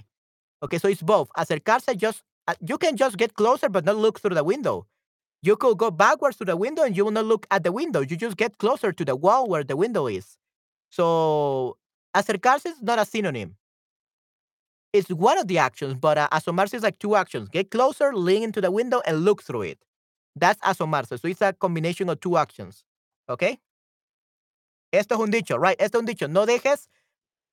Okay, 0.62 0.78
so 0.78 0.88
it's 0.88 1.02
both. 1.02 1.30
Acercarse 1.36 1.96
just 1.96 2.22
uh, 2.46 2.54
you 2.66 2.78
can 2.78 2.96
just 2.96 3.16
get 3.16 3.34
closer 3.34 3.68
but 3.68 3.84
not 3.84 3.96
look 3.96 4.20
through 4.20 4.34
the 4.34 4.44
window. 4.44 4.86
You 5.42 5.56
could 5.56 5.78
go 5.78 5.90
backwards 5.90 6.36
to 6.38 6.44
the 6.44 6.56
window 6.56 6.82
and 6.82 6.96
you 6.96 7.04
will 7.04 7.12
not 7.12 7.26
look 7.26 7.46
at 7.50 7.62
the 7.62 7.72
window. 7.72 8.00
You 8.00 8.16
just 8.16 8.36
get 8.36 8.58
closer 8.58 8.92
to 8.92 9.04
the 9.04 9.14
wall 9.16 9.48
where 9.48 9.62
the 9.64 9.76
window 9.76 10.06
is. 10.06 10.36
So 10.90 11.76
acercarse 12.16 12.66
is 12.66 12.82
not 12.82 12.98
a 12.98 13.04
synonym 13.04 13.56
it's 14.92 15.10
one 15.10 15.38
of 15.38 15.48
the 15.48 15.58
actions, 15.58 15.94
but 15.94 16.18
uh, 16.18 16.28
asomarse 16.32 16.74
is 16.74 16.82
like 16.82 16.98
two 16.98 17.14
actions. 17.14 17.48
Get 17.48 17.70
closer, 17.70 18.14
lean 18.14 18.42
into 18.42 18.60
the 18.60 18.70
window, 18.70 19.02
and 19.06 19.24
look 19.24 19.42
through 19.42 19.62
it. 19.62 19.78
That's 20.38 20.60
asomarse. 20.60 21.18
So 21.20 21.28
it's 21.28 21.42
a 21.42 21.52
combination 21.52 22.08
of 22.08 22.20
two 22.20 22.36
actions. 22.36 22.84
Okay? 23.28 23.58
Esto 24.92 25.14
es 25.16 25.20
un 25.20 25.30
dicho, 25.30 25.58
right? 25.58 25.80
Esto 25.80 25.98
es 25.98 26.00
un 26.00 26.06
dicho. 26.06 26.28
No 26.28 26.46
dejes 26.46 26.88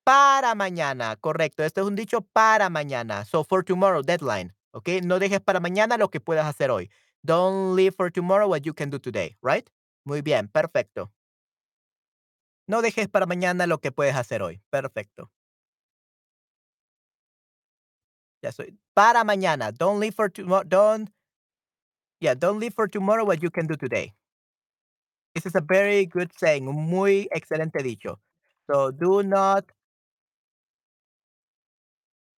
para 0.05 0.55
mañana. 0.55 1.15
Correcto. 1.17 1.63
Esto 1.63 1.81
es 1.81 1.87
un 1.87 1.95
dicho 1.95 2.21
para 2.21 2.69
mañana. 2.69 3.25
So 3.25 3.43
for 3.43 3.63
tomorrow, 3.63 4.01
deadline. 4.01 4.53
¿Ok? 4.71 4.89
No 5.03 5.19
dejes 5.19 5.39
para 5.39 5.59
mañana 5.59 5.97
lo 5.97 6.09
que 6.09 6.19
puedas 6.19 6.45
hacer 6.45 6.69
hoy. 6.69 6.89
Don't 7.23 7.75
leave 7.75 7.95
for 7.95 8.11
tomorrow 8.11 8.47
what 8.47 8.61
you 8.61 8.73
can 8.73 8.89
do 8.89 8.99
today, 8.99 9.35
right? 9.41 9.69
Muy 10.05 10.21
bien, 10.21 10.47
perfecto. 10.47 11.11
No 12.67 12.81
dejes 12.81 13.07
para 13.07 13.25
mañana 13.25 13.67
lo 13.67 13.79
que 13.79 13.91
puedes 13.91 14.15
hacer 14.15 14.41
hoy. 14.41 14.61
Perfecto. 14.69 15.31
Ya 18.41 18.51
soy. 18.51 18.77
Para 18.93 19.23
mañana. 19.23 19.71
Don't 19.71 19.99
leave 19.99 20.13
for 20.13 20.29
tomorrow. 20.29 20.63
Don't. 20.63 21.09
Yeah, 22.19 22.33
don't 22.33 22.59
leave 22.59 22.73
for 22.73 22.87
tomorrow 22.87 23.25
what 23.25 23.43
you 23.43 23.49
can 23.49 23.67
do 23.67 23.75
today. 23.75 24.13
This 25.33 25.45
is 25.45 25.55
a 25.55 25.61
very 25.61 26.05
good 26.05 26.31
saying. 26.37 26.67
Un 26.67 26.75
muy 26.75 27.27
excelente 27.35 27.83
dicho. 27.83 28.19
So 28.71 28.91
do 28.91 29.21
not 29.21 29.65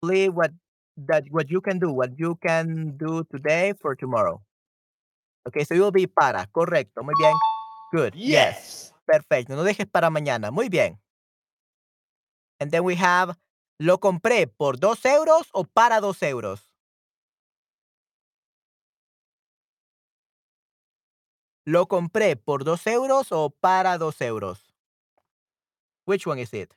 leave 0.01 0.33
what 0.33 0.51
that 0.97 1.23
what 1.29 1.49
you 1.49 1.61
can 1.61 1.79
do, 1.79 1.91
what 1.91 2.17
you 2.17 2.35
can 2.41 2.97
do 2.97 3.23
today 3.31 3.73
for 3.79 3.95
tomorrow. 3.95 4.41
Okay, 5.47 5.63
so 5.63 5.75
will 5.75 5.91
be 5.91 6.07
para. 6.07 6.47
Correcto. 6.51 7.03
Muy 7.03 7.13
bien. 7.19 7.33
Good. 7.93 8.15
Yes. 8.15 8.93
Perfecto. 9.05 9.55
No 9.55 9.63
dejes 9.63 9.85
para 9.85 10.09
mañana. 10.09 10.51
Muy 10.51 10.67
bien. 10.67 10.99
And 12.59 12.71
then 12.71 12.83
we 12.83 12.95
have, 12.95 13.37
lo 13.79 13.99
compré 13.99 14.47
por 14.47 14.77
dos 14.77 15.05
euros 15.05 15.47
o 15.53 15.63
para 15.63 16.01
dos 16.01 16.21
euros. 16.23 16.59
Lo 21.67 21.87
compré 21.87 22.37
por 22.37 22.63
dos 22.63 22.87
euros 22.87 23.33
o 23.33 23.49
para 23.49 23.97
dos 23.97 24.21
euros. 24.21 24.73
Which 26.05 26.25
one 26.25 26.41
is 26.41 26.53
it? 26.53 26.73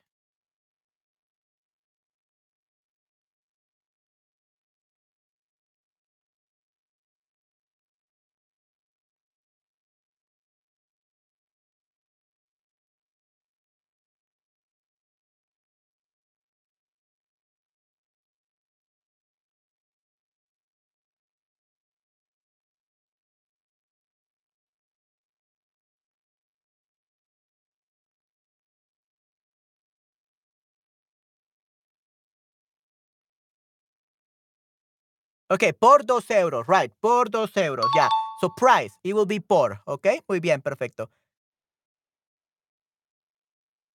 Okay, 35.50 35.72
por 35.72 36.04
dos 36.04 36.30
euros, 36.30 36.66
right, 36.68 36.92
por 37.00 37.28
dos 37.28 37.50
euros, 37.56 37.86
yeah. 37.96 38.08
So 38.40 38.48
price, 38.50 38.92
it 39.02 39.14
will 39.14 39.26
be 39.26 39.40
por, 39.40 39.80
okay? 39.88 40.20
Muy 40.28 40.38
bien, 40.38 40.62
perfecto. 40.62 41.10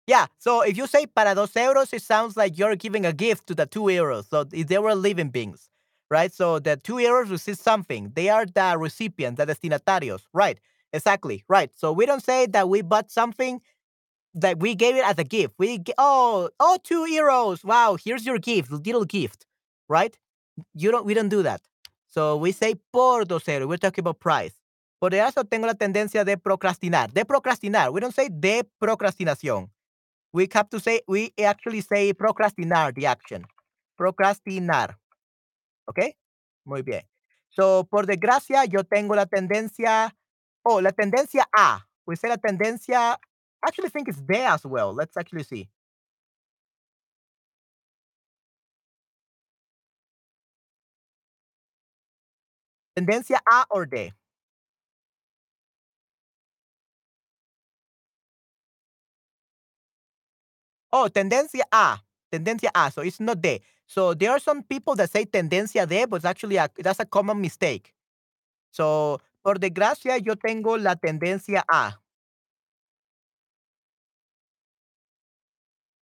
Yeah, 0.08 0.28
so 0.38 0.62
if 0.62 0.78
you 0.78 0.86
say 0.86 1.08
para 1.08 1.34
dos 1.34 1.54
euros, 1.54 1.92
it 1.94 2.02
sounds 2.04 2.38
like 2.38 2.58
you're 2.58 2.76
giving 2.76 3.06
a 3.06 3.14
gift 3.14 3.48
to 3.48 3.56
the 3.56 3.66
two 3.66 3.84
euros. 3.84 4.30
So 4.30 4.44
they 4.44 4.78
were 4.78 4.94
living 4.94 5.30
beings, 5.30 5.70
right? 6.12 6.32
So 6.32 6.60
the 6.60 6.78
two 6.78 6.96
euros 6.96 7.32
receive 7.32 7.58
something. 7.58 8.12
They 8.16 8.30
are 8.30 8.46
the 8.46 8.76
recipients, 8.78 9.38
the 9.38 9.48
destinatarios, 9.48 10.22
right? 10.32 10.60
Exactly, 10.94 11.44
right. 11.50 11.72
So 11.76 11.92
we 11.92 12.06
don't 12.06 12.24
say 12.24 12.46
that 12.48 12.70
we 12.70 12.82
bought 12.82 13.10
something 13.12 13.62
that 14.36 14.60
we 14.60 14.76
gave 14.76 14.96
it 14.96 15.06
as 15.06 15.20
a 15.20 15.24
gift. 15.26 15.56
We 15.60 15.84
oh 15.98 16.50
oh 16.60 16.78
two 16.84 17.06
euros. 17.06 17.64
Wow, 17.64 17.98
here's 18.04 18.26
your 18.26 18.40
gift, 18.40 18.72
little 18.72 19.06
gift, 19.06 19.46
right? 19.90 20.18
You 20.74 20.92
don't 20.92 21.06
we 21.06 21.14
don't 21.14 21.30
do 21.30 21.44
that. 21.44 21.62
So 22.08 22.38
we 22.38 22.52
say 22.52 22.76
por 22.92 23.26
dos 23.26 23.44
euros. 23.46 23.68
We're 23.68 23.78
talking 23.78 24.02
about 24.02 24.20
price. 24.20 24.54
Por 25.00 25.14
eso 25.14 25.44
tengo 25.44 25.68
la 25.68 25.76
tendencia 25.76 26.24
de 26.24 26.38
procrastinar. 26.38 27.12
De 27.12 27.26
procrastinar. 27.26 27.92
We 27.92 28.00
don't 28.00 28.16
say 28.16 28.30
de 28.30 28.64
procrastinación. 28.80 29.70
We 30.32 30.48
have 30.54 30.70
to 30.70 30.80
say 30.80 31.02
we 31.08 31.34
actually 31.40 31.82
say 31.82 32.14
procrastinar 32.14 32.94
the 32.94 33.06
action. 33.06 33.46
Procrastinar. 33.98 34.98
¿Ok? 35.88 36.16
Muy 36.66 36.82
bien. 36.82 37.04
So, 37.50 37.86
por 37.86 38.06
desgracia, 38.06 38.66
yo 38.66 38.84
tengo 38.84 39.16
la 39.16 39.26
tendencia, 39.26 40.14
oh, 40.64 40.82
la 40.82 40.92
tendencia 40.92 41.48
A. 41.56 41.88
We 42.06 42.16
say 42.18 42.30
la 42.30 42.38
tendencia, 42.38 43.18
actually 43.62 43.90
think 43.90 44.10
it's 44.10 44.22
de 44.26 44.46
as 44.46 44.66
well. 44.66 44.94
Let's 44.94 45.16
actually 45.16 45.44
see. 45.44 45.70
Tendencia 52.96 53.42
A 53.46 53.66
or 53.72 53.86
de. 53.88 54.14
Oh, 60.94 61.10
tendencia 61.10 61.66
A. 61.72 61.98
Tendencia 62.32 62.72
A. 62.74 62.90
So 62.90 63.02
it's 63.02 63.20
not 63.20 63.42
de. 63.42 63.62
So 63.86 64.14
there 64.14 64.32
are 64.32 64.40
some 64.40 64.64
people 64.64 64.96
that 64.96 65.12
say 65.12 65.26
tendencia 65.26 65.86
de, 65.88 66.06
but 66.08 66.24
actually 66.26 66.56
a, 66.58 66.70
that's 66.78 67.00
a 67.02 67.06
common 67.06 67.42
mistake. 67.42 67.94
So, 68.72 69.20
por 69.44 69.56
desgracia, 69.56 70.18
yo 70.24 70.36
tengo 70.36 70.78
la 70.78 70.96
tendencia 70.96 71.64
A. 71.70 72.00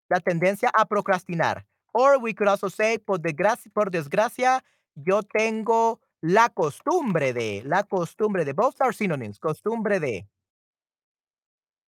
La 0.10 0.20
tendencia 0.20 0.70
a 0.74 0.86
procrastinar. 0.86 1.66
Or 1.94 2.20
we 2.20 2.34
could 2.34 2.48
also 2.48 2.68
say, 2.70 2.98
por 3.00 3.18
desgracia, 3.20 4.62
yo 4.96 5.22
tengo 5.24 6.00
la 6.24 6.50
costumbre 6.50 7.34
de, 7.34 7.64
la 7.66 7.84
costumbre 7.84 8.46
de. 8.46 8.54
Both 8.54 8.82
are 8.82 8.94
synonyms. 8.94 9.40
Costumbre 9.40 10.00
de 10.00 10.26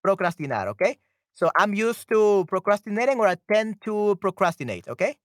procrastinar, 0.01 0.67
okay? 0.67 0.99
So 1.33 1.49
I'm 1.55 1.73
used 1.73 2.09
to 2.09 2.45
procrastinating 2.45 3.19
or 3.19 3.27
I 3.27 3.35
tend 3.47 3.81
to 3.83 4.17
procrastinate, 4.17 4.89
okay? 4.89 5.17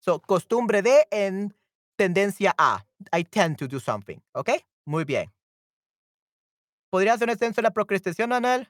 So 0.00 0.18
costumbre 0.20 0.82
de 0.82 1.06
en 1.10 1.54
tendencia 1.96 2.54
a. 2.58 2.84
I 3.12 3.24
tend 3.24 3.56
to 3.58 3.66
do 3.66 3.80
something, 3.80 4.20
okay? 4.34 4.62
Muy 4.86 5.04
bien. 5.04 5.30
¿Podría 6.90 7.14
hacer 7.14 7.28
un 7.28 7.30
extenso 7.30 7.62
de 7.62 7.62
la 7.62 7.70
procrastinación, 7.70 8.28
Manuel? 8.28 8.68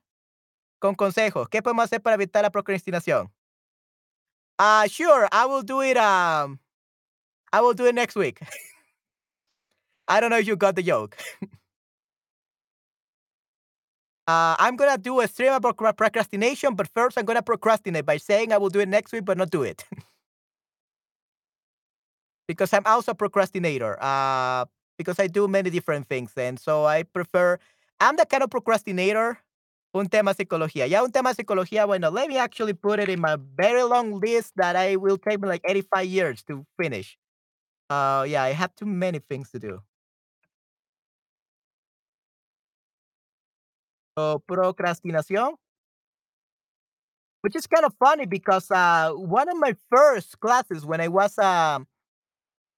Con 0.79 0.95
consejos. 0.95 1.49
¿Qué 1.49 1.63
podemos 1.63 1.85
hacer 1.85 2.01
para 2.01 2.15
evitar 2.15 2.43
la 2.43 2.51
procrastinación? 2.51 3.33
Uh, 4.57 4.87
sure, 4.87 5.27
I 5.33 5.47
will 5.47 5.63
do 5.63 5.83
it. 5.83 5.97
Um, 5.97 6.61
I 7.53 7.61
will 7.61 7.75
do 7.75 7.87
it 7.87 7.95
next 7.95 8.15
week. 8.15 8.41
I 10.11 10.21
don't 10.21 10.31
know 10.31 10.39
if 10.39 10.47
you 10.47 10.57
got 10.57 10.77
the 10.77 10.83
joke. 10.83 11.17
Uh, 14.27 14.55
I'm 14.59 14.77
gonna 14.77 14.99
do 14.99 15.21
a 15.21 15.27
stream 15.29 15.53
about 15.53 15.77
procrastination, 15.77 16.75
but 16.75 16.89
first 16.89 17.19
I'm 17.19 17.25
gonna 17.25 17.43
procrastinate 17.43 18.07
by 18.07 18.17
saying 18.19 18.53
I 18.53 18.59
will 18.59 18.69
do 18.71 18.81
it 18.81 18.89
next 18.89 19.13
week, 19.13 19.25
but 19.25 19.37
not 19.39 19.51
do 19.51 19.63
it. 19.65 19.85
because 22.49 22.73
I'm 22.73 22.83
also 22.87 23.13
a 23.13 23.15
procrastinator. 23.15 23.97
Uh, 24.01 24.65
because 24.99 25.19
I 25.19 25.29
do 25.29 25.49
many 25.49 25.71
different 25.71 26.09
things, 26.09 26.33
and 26.37 26.59
so 26.61 26.85
I 26.85 27.05
prefer. 27.05 27.59
I'm 28.01 28.17
the 28.17 28.27
kind 28.27 28.43
of 28.43 28.51
procrastinator. 28.51 29.39
Un 29.95 30.09
tema 30.09 30.35
psicología. 30.35 30.89
Ya 30.89 31.03
un 31.03 31.11
tema 31.11 31.35
psicología. 31.35 31.87
Bueno, 31.87 32.11
let 32.11 32.29
me 32.29 32.39
actually 32.39 32.75
put 32.75 33.01
it 33.01 33.09
in 33.09 33.21
my 33.21 33.37
very 33.57 33.83
long 33.83 34.21
list 34.21 34.53
that 34.57 34.77
I 34.77 34.97
will 34.97 35.19
take 35.19 35.41
me 35.41 35.49
like 35.49 35.63
85 35.65 36.07
years 36.07 36.43
to 36.45 36.65
finish. 36.81 37.19
Uh, 37.89 38.25
yeah, 38.29 38.43
I 38.45 38.53
have 38.53 38.75
too 38.77 38.87
many 38.87 39.19
things 39.19 39.51
to 39.51 39.59
do. 39.59 39.81
Procrastinación, 44.49 45.55
which 47.43 47.57
is 47.57 47.67
kind 47.67 47.85
of 47.85 47.95
funny 47.99 48.27
because 48.27 48.71
uh, 48.71 49.11
one 49.13 49.49
of 49.49 49.57
my 49.57 49.75
first 49.91 50.41
classes 50.41 50.85
when 50.85 51.01
I 51.01 51.09
was 51.09 51.39
um, 51.39 51.87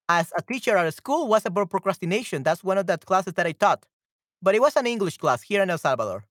as 0.09 0.33
a 0.37 0.43
teacher 0.43 0.77
at 0.77 0.87
a 0.87 0.93
school 0.93 1.29
was 1.29 1.47
about 1.47 1.71
procrastination. 1.71 2.43
That's 2.43 2.63
one 2.65 2.79
of 2.79 2.87
the 2.87 2.99
classes 2.99 3.35
that 3.35 3.47
I 3.47 3.53
taught, 3.53 3.87
but 4.43 4.55
it 4.55 4.61
was 4.61 4.77
an 4.77 4.87
English 4.87 5.19
class 5.19 5.43
here 5.43 5.63
in 5.63 5.71
El 5.71 5.79
Salvador. 5.79 6.25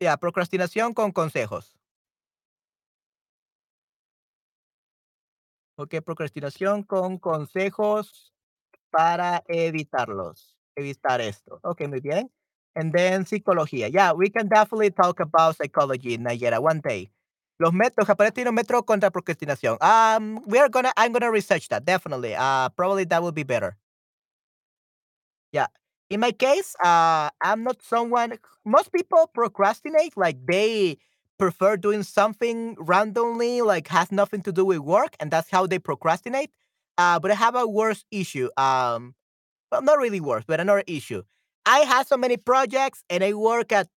Yeah, 0.00 0.16
procrastinación 0.16 0.94
con 0.94 1.12
consejos. 1.12 1.74
Ok, 5.78 5.96
procrastinación 6.04 6.82
con 6.82 7.18
consejos 7.18 8.32
para 8.90 9.42
evitarlos. 9.46 10.56
Evitar 10.74 11.20
esto. 11.20 11.60
Ok, 11.62 11.86
muy 11.88 12.00
bien. 12.00 12.30
And 12.74 12.94
then 12.94 13.24
psicología. 13.26 13.88
Yeah, 13.88 14.12
we 14.12 14.30
can 14.30 14.48
definitely 14.48 14.90
talk 14.90 15.20
about 15.20 15.56
psychology, 15.56 16.18
Nayera, 16.18 16.60
one 16.60 16.80
day. 16.80 17.10
Los 17.58 17.72
métodos, 17.72 18.08
método 18.52 18.84
contra 18.84 19.10
procrastinación. 19.10 19.78
Um, 19.80 20.42
we 20.46 20.58
are 20.58 20.68
gonna, 20.68 20.92
I'm 20.96 21.12
gonna 21.12 21.30
research 21.30 21.68
that, 21.68 21.84
definitely. 21.84 22.34
Uh, 22.34 22.68
probably 22.70 23.04
that 23.04 23.22
would 23.22 23.34
be 23.34 23.44
better. 23.44 23.76
Yeah. 25.52 25.66
In 26.10 26.20
my 26.20 26.32
case, 26.32 26.74
uh, 26.84 27.30
I'm 27.42 27.64
not 27.64 27.82
someone. 27.82 28.38
Most 28.64 28.92
people 28.92 29.30
procrastinate, 29.34 30.16
like 30.16 30.36
they 30.46 30.98
prefer 31.38 31.76
doing 31.76 32.02
something 32.02 32.76
randomly, 32.78 33.62
like 33.62 33.88
has 33.88 34.10
nothing 34.12 34.42
to 34.42 34.52
do 34.52 34.64
with 34.64 34.78
work, 34.78 35.16
and 35.20 35.30
that's 35.30 35.50
how 35.50 35.66
they 35.66 35.78
procrastinate. 35.78 36.50
Uh, 36.98 37.18
but 37.18 37.30
I 37.30 37.34
have 37.34 37.54
a 37.54 37.66
worse 37.66 38.04
issue. 38.10 38.48
Um, 38.56 39.14
well, 39.72 39.82
not 39.82 39.98
really 39.98 40.20
worse, 40.20 40.44
but 40.46 40.60
another 40.60 40.84
issue. 40.86 41.22
I 41.66 41.80
have 41.80 42.06
so 42.06 42.16
many 42.16 42.36
projects, 42.36 43.04
and 43.10 43.24
I 43.24 43.34
work 43.34 43.72
at 43.72 43.88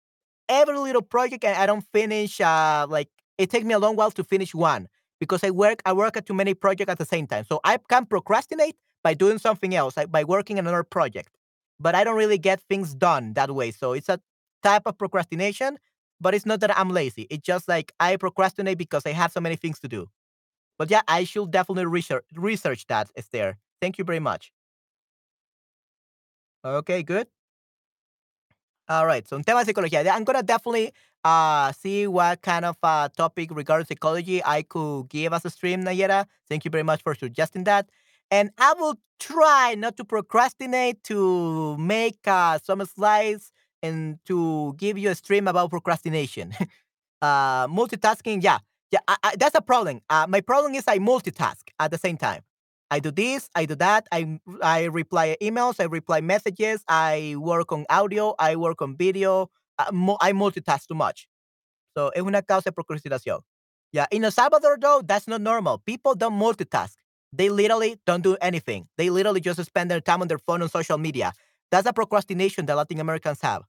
every 0.47 0.77
little 0.77 1.01
project 1.01 1.43
and 1.43 1.55
I 1.55 1.65
don't 1.65 1.85
finish 1.93 2.41
uh 2.41 2.85
like 2.89 3.09
it 3.37 3.49
takes 3.49 3.65
me 3.65 3.73
a 3.73 3.79
long 3.79 3.95
while 3.95 4.11
to 4.11 4.23
finish 4.23 4.53
one 4.53 4.87
because 5.19 5.43
I 5.43 5.51
work 5.51 5.81
I 5.85 5.93
work 5.93 6.17
at 6.17 6.25
too 6.25 6.33
many 6.33 6.53
projects 6.53 6.91
at 6.91 6.97
the 6.97 7.05
same 7.05 7.27
time. 7.27 7.45
So 7.47 7.59
I 7.63 7.77
can 7.89 8.05
procrastinate 8.05 8.75
by 9.03 9.13
doing 9.13 9.37
something 9.37 9.75
else, 9.75 9.95
like 9.97 10.11
by 10.11 10.23
working 10.23 10.59
on 10.59 10.67
another 10.67 10.83
project. 10.83 11.29
But 11.79 11.95
I 11.95 12.03
don't 12.03 12.17
really 12.17 12.37
get 12.37 12.59
things 12.61 12.93
done 12.93 13.33
that 13.33 13.51
way. 13.51 13.71
So 13.71 13.93
it's 13.93 14.09
a 14.09 14.19
type 14.63 14.83
of 14.85 14.97
procrastination, 14.97 15.77
but 16.21 16.33
it's 16.35 16.45
not 16.45 16.59
that 16.61 16.77
I'm 16.77 16.89
lazy. 16.89 17.27
It's 17.29 17.45
just 17.45 17.67
like 17.67 17.93
I 17.99 18.15
procrastinate 18.17 18.77
because 18.77 19.05
I 19.05 19.11
have 19.11 19.31
so 19.31 19.41
many 19.41 19.55
things 19.55 19.79
to 19.81 19.87
do. 19.87 20.07
But 20.77 20.91
yeah, 20.91 21.01
I 21.07 21.23
should 21.25 21.51
definitely 21.51 21.85
research 21.85 22.25
research 22.35 22.87
that, 22.87 23.09
Esther. 23.15 23.57
Thank 23.81 23.97
you 23.97 24.03
very 24.05 24.19
much. 24.19 24.51
Okay, 26.63 27.03
good. 27.03 27.27
All 28.87 29.05
right. 29.05 29.27
So, 29.27 29.39
tema 29.41 29.63
psicología. 29.63 30.07
I'm 30.09 30.23
gonna 30.23 30.43
definitely 30.43 30.91
uh 31.23 31.71
see 31.73 32.07
what 32.07 32.41
kind 32.41 32.65
of 32.65 32.77
uh 32.81 33.09
topic 33.15 33.49
regarding 33.51 33.85
psychology 33.85 34.41
I 34.43 34.63
could 34.63 35.09
give 35.09 35.33
as 35.33 35.45
a 35.45 35.49
stream, 35.49 35.83
Nayera. 35.83 36.25
Thank 36.49 36.65
you 36.65 36.71
very 36.71 36.83
much 36.83 37.03
for 37.03 37.13
suggesting 37.15 37.65
that. 37.65 37.89
And 38.31 38.51
I 38.57 38.73
will 38.73 38.95
try 39.19 39.75
not 39.77 39.97
to 39.97 40.05
procrastinate 40.05 41.03
to 41.05 41.77
make 41.77 42.19
uh, 42.27 42.59
some 42.63 42.83
slides 42.85 43.51
and 43.83 44.19
to 44.25 44.73
give 44.77 44.97
you 44.97 45.09
a 45.09 45.15
stream 45.15 45.47
about 45.47 45.69
procrastination. 45.69 46.53
uh 47.21 47.67
multitasking 47.67 48.41
yeah 48.41 48.59
yeah 48.91 48.99
I, 49.07 49.17
I, 49.23 49.35
that's 49.37 49.55
a 49.55 49.61
problem. 49.61 50.01
Uh, 50.09 50.25
my 50.29 50.41
problem 50.41 50.73
is 50.75 50.85
i 50.87 50.99
multitask 50.99 51.63
at 51.79 51.91
the 51.91 51.97
same 51.97 52.17
time. 52.17 52.41
I 52.91 52.99
do 52.99 53.11
this 53.11 53.49
i 53.55 53.65
do 53.65 53.75
that 53.75 54.07
i 54.11 54.39
i 54.63 54.85
reply 54.85 55.35
emails 55.41 55.79
i 55.79 55.83
reply 55.85 56.21
messages 56.21 56.83
i 56.87 57.35
work 57.37 57.71
on 57.71 57.85
audio 57.89 58.35
i 58.39 58.55
work 58.55 58.81
on 58.81 58.95
video 58.97 59.49
uh, 59.77 59.91
mu- 59.91 60.17
i 60.21 60.31
multitask 60.33 60.87
too 60.87 60.95
much. 60.95 61.27
So 61.97 62.09
es 62.15 62.21
una 62.21 62.41
causa 62.41 62.69
de 62.69 62.73
procrastinación. 62.73 63.41
Yeah 63.91 64.07
in 64.11 64.23
el 64.23 64.31
salvador 64.31 64.77
though 64.79 65.01
that's 65.05 65.27
not 65.27 65.41
normal. 65.41 65.79
People 65.79 66.15
don't 66.15 66.33
multitask. 66.39 66.95
They 67.33 67.49
literally 67.49 67.99
don't 68.05 68.23
do 68.23 68.37
anything. 68.41 68.87
They 68.97 69.09
literally 69.09 69.41
just 69.41 69.63
spend 69.63 69.91
their 69.91 70.01
time 70.01 70.21
on 70.21 70.27
their 70.27 70.39
phone 70.39 70.61
on 70.63 70.69
social 70.69 70.97
media 70.97 71.33
that's 71.71 71.87
a 71.87 71.93
procrastination 71.93 72.65
that 72.65 72.75
latin 72.75 72.99
americans 72.99 73.39
have 73.41 73.63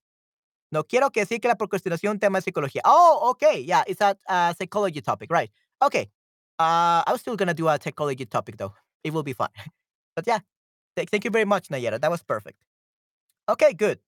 no 0.73 0.85
quiero 0.85 1.11
que 1.11 1.23
decir 1.23 1.41
que 1.41 1.49
la 1.49 1.57
procrastinación 1.57 2.19
tema 2.21 2.39
de 2.39 2.43
psicología. 2.43 2.83
Oh, 2.85 3.31
okay. 3.31 3.65
Yeah, 3.65 3.83
it's 3.87 4.01
a, 4.01 4.17
a 4.29 4.55
psychology 4.57 5.01
topic, 5.03 5.31
right? 5.31 5.51
Okay. 5.83 6.11
Uh, 6.59 7.03
I 7.07 7.13
was 7.13 7.21
still 7.21 7.37
gonna 7.37 7.55
do 7.55 7.69
a 7.69 7.79
psychology 7.83 8.27
topic 8.27 8.57
though. 8.57 8.75
It 9.03 9.13
will 9.13 9.23
be 9.25 9.33
fun. 9.33 9.49
But 10.17 10.27
yeah, 10.27 10.41
th- 10.97 11.09
thank 11.09 11.25
you 11.25 11.31
very 11.31 11.45
much, 11.45 11.69
Nayera. 11.69 12.01
That 12.01 12.11
was 12.11 12.23
perfect. 12.23 12.63
Okay, 13.49 13.73
good. 13.73 13.99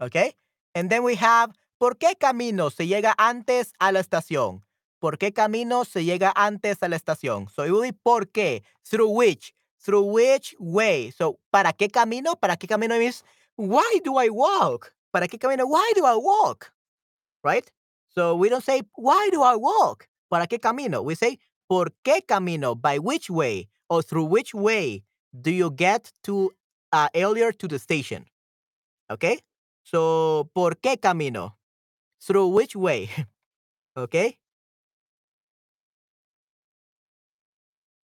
Okay. 0.00 0.34
And 0.74 0.88
then 0.88 1.02
we 1.02 1.16
have, 1.16 1.52
¿por 1.78 1.94
qué 1.96 2.14
camino 2.18 2.70
se 2.70 2.86
llega 2.86 3.14
antes 3.18 3.72
a 3.80 3.92
la 3.92 4.00
estación? 4.00 4.62
¿Por 5.00 5.18
qué 5.18 5.32
camino 5.32 5.84
se 5.84 6.04
llega 6.04 6.32
antes 6.36 6.82
a 6.82 6.88
la 6.88 6.96
estación? 6.96 7.48
So 7.50 7.64
it 7.64 7.70
will 7.70 7.82
be 7.82 7.92
¿por 7.92 8.26
qué? 8.26 8.62
Through 8.84 9.10
which? 9.10 9.52
Through 9.78 10.12
which 10.12 10.54
way? 10.58 11.10
So, 11.10 11.38
¿para 11.52 11.72
qué 11.72 11.90
camino? 11.90 12.34
¿Para 12.34 12.56
qué 12.56 12.66
camino 12.66 12.98
means 12.98 13.22
why 13.56 14.00
do 14.04 14.16
I 14.16 14.28
walk? 14.28 14.92
¿Para 15.12 15.28
qué 15.28 15.38
camino? 15.38 15.66
Why 15.66 15.92
do 15.94 16.04
I 16.04 16.16
walk? 16.16 16.72
Right? 17.44 17.70
So 18.08 18.34
we 18.34 18.48
don't 18.48 18.64
say 18.64 18.82
why 18.96 19.28
do 19.30 19.42
I 19.42 19.56
walk? 19.56 20.08
¿Para 20.30 20.46
qué 20.46 20.58
camino? 20.60 21.02
We 21.02 21.14
say 21.14 21.38
¿por 21.68 21.90
qué 22.04 22.26
camino? 22.26 22.74
By 22.74 22.98
which 22.98 23.30
way 23.30 23.68
or 23.88 24.02
through 24.02 24.24
which 24.24 24.54
way 24.54 25.04
do 25.38 25.50
you 25.50 25.70
get 25.70 26.12
to 26.24 26.50
uh, 26.92 27.08
earlier 27.14 27.52
to 27.52 27.68
the 27.68 27.78
station? 27.78 28.24
Okay? 29.10 29.38
So, 29.82 30.50
¿por 30.54 30.76
qué 30.82 31.00
camino? 31.00 31.56
Through 32.20 32.48
which 32.48 32.74
way? 32.74 33.10
okay? 33.96 34.38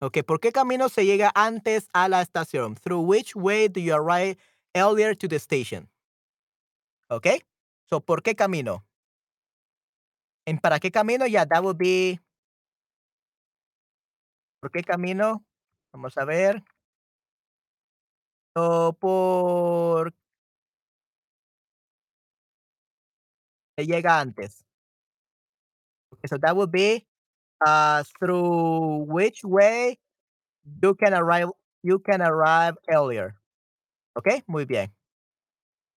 Okay, 0.02 0.24
¿por 0.24 0.40
qué 0.40 0.50
camino 0.50 0.88
se 0.88 1.06
llega 1.06 1.30
antes 1.32 1.88
a 1.92 2.08
la 2.08 2.22
estación? 2.22 2.74
Through 2.74 3.02
which 3.02 3.36
way 3.36 3.68
do 3.68 3.78
you 3.80 3.94
arrive 3.94 4.36
earlier 4.74 5.14
to 5.14 5.28
the 5.28 5.38
station? 5.38 5.88
Okay? 7.08 7.40
So, 7.88 8.00
¿por 8.00 8.20
qué 8.20 8.34
camino? 8.34 8.84
And 10.44 10.60
para 10.60 10.80
qué 10.80 10.90
camino? 10.90 11.24
Yeah, 11.26 11.44
that 11.44 11.62
would 11.62 11.78
be 11.78 12.18
¿por 14.60 14.72
qué 14.72 14.82
camino? 14.82 15.44
Vamos 15.92 16.18
a 16.18 16.24
ver. 16.24 16.64
So, 18.56 18.92
por 18.98 20.12
se 23.78 23.86
llega 23.86 24.18
antes. 24.18 24.64
Okay, 26.12 26.28
so 26.28 26.38
that 26.38 26.56
would 26.56 26.72
be 26.72 27.06
uh 27.66 28.02
through 28.18 29.04
which 29.08 29.44
way 29.44 29.98
you 30.82 30.94
can 30.94 31.14
arrive 31.14 31.50
you 31.82 31.98
can 31.98 32.22
arrive 32.22 32.76
earlier. 32.90 33.34
Okay? 34.16 34.42
Muy 34.46 34.64
bien. 34.64 34.92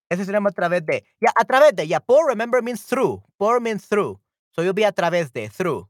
Ese 0.09 0.25
sería 0.25 0.39
a 0.39 0.51
través 0.51 0.85
de. 0.85 1.03
Yeah, 1.19 1.31
a 1.35 1.45
través 1.45 1.75
de. 1.75 1.87
Yeah, 1.87 1.99
por 1.99 2.27
remember 2.27 2.61
means 2.61 2.83
through. 2.83 3.23
Por 3.39 3.59
means 3.59 3.85
through. 3.85 4.19
So 4.51 4.61
you'll 4.61 4.73
be 4.73 4.83
a 4.83 4.91
través 4.91 5.33
de, 5.33 5.47
through. 5.47 5.87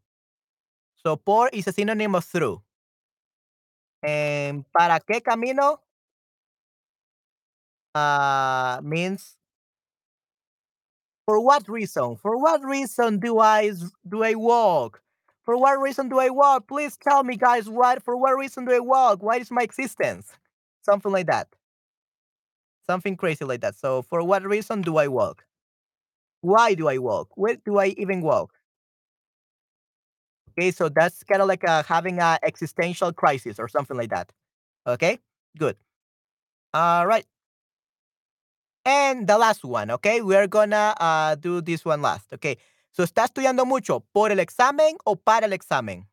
So 0.96 1.18
por 1.18 1.50
is 1.54 1.68
a 1.68 1.72
synonym 1.72 2.16
of 2.16 2.26
through. 2.26 2.62
And 4.04 4.66
para 4.72 5.00
qué 5.00 5.24
camino 5.24 5.80
uh, 7.94 8.80
means 8.84 9.38
for 11.26 11.40
what 11.40 11.68
reason? 11.68 12.16
For 12.18 12.38
what 12.38 12.64
reason 12.64 13.20
do 13.20 13.40
I 13.40 13.72
do 14.08 14.24
I 14.24 14.36
walk? 14.36 15.02
For 15.46 15.56
what 15.58 15.80
reason 15.80 16.10
do 16.10 16.20
I 16.20 16.30
walk? 16.30 16.68
Please 16.68 16.98
tell 16.98 17.24
me, 17.24 17.38
guys. 17.38 17.70
What 17.70 18.04
for 18.04 18.18
what 18.18 18.38
reason 18.38 18.66
do 18.66 18.74
I 18.74 18.80
walk? 18.80 19.24
What 19.24 19.42
is 19.42 19.52
my 19.52 19.62
existence? 19.64 20.34
Something 20.82 21.12
like 21.12 21.28
that. 21.28 21.48
Something 22.86 23.18
crazy 23.18 23.44
like 23.44 23.60
that. 23.62 23.76
So 23.76 24.02
for 24.02 24.24
what 24.24 24.44
reason 24.44 24.82
do 24.82 24.96
I 24.98 25.08
walk? 25.10 25.46
Why 26.42 26.76
do 26.76 26.88
I 26.88 26.98
walk? 27.00 27.30
Where 27.36 27.58
do 27.58 27.78
I 27.80 27.88
even 27.98 28.22
walk? 28.22 28.54
Okay, 30.52 30.72
so 30.72 30.90
that's 30.90 31.24
kind 31.24 31.42
of 31.42 31.48
like 31.48 31.68
uh, 31.68 31.84
having 31.84 32.20
an 32.20 32.40
existential 32.44 33.12
crisis 33.12 33.60
or 33.60 33.68
something 33.68 33.98
like 33.98 34.10
that. 34.10 34.32
Okay, 34.88 35.20
good. 35.58 35.78
All 36.74 37.08
right. 37.08 37.26
And 38.86 39.28
the 39.28 39.38
last 39.38 39.64
one, 39.64 39.90
okay, 39.92 40.22
we're 40.22 40.48
gonna 40.48 40.94
uh, 41.00 41.36
do 41.36 41.62
this 41.62 41.84
one 41.84 42.02
last. 42.02 42.32
Okay, 42.34 42.58
so 42.96 43.04
está 43.04 43.26
estudiando 43.26 43.66
mucho 43.66 44.00
por 44.14 44.32
el 44.32 44.40
examen 44.40 44.96
o 45.04 45.18
para 45.18 45.48
el 45.48 45.54
examen. 45.54 46.10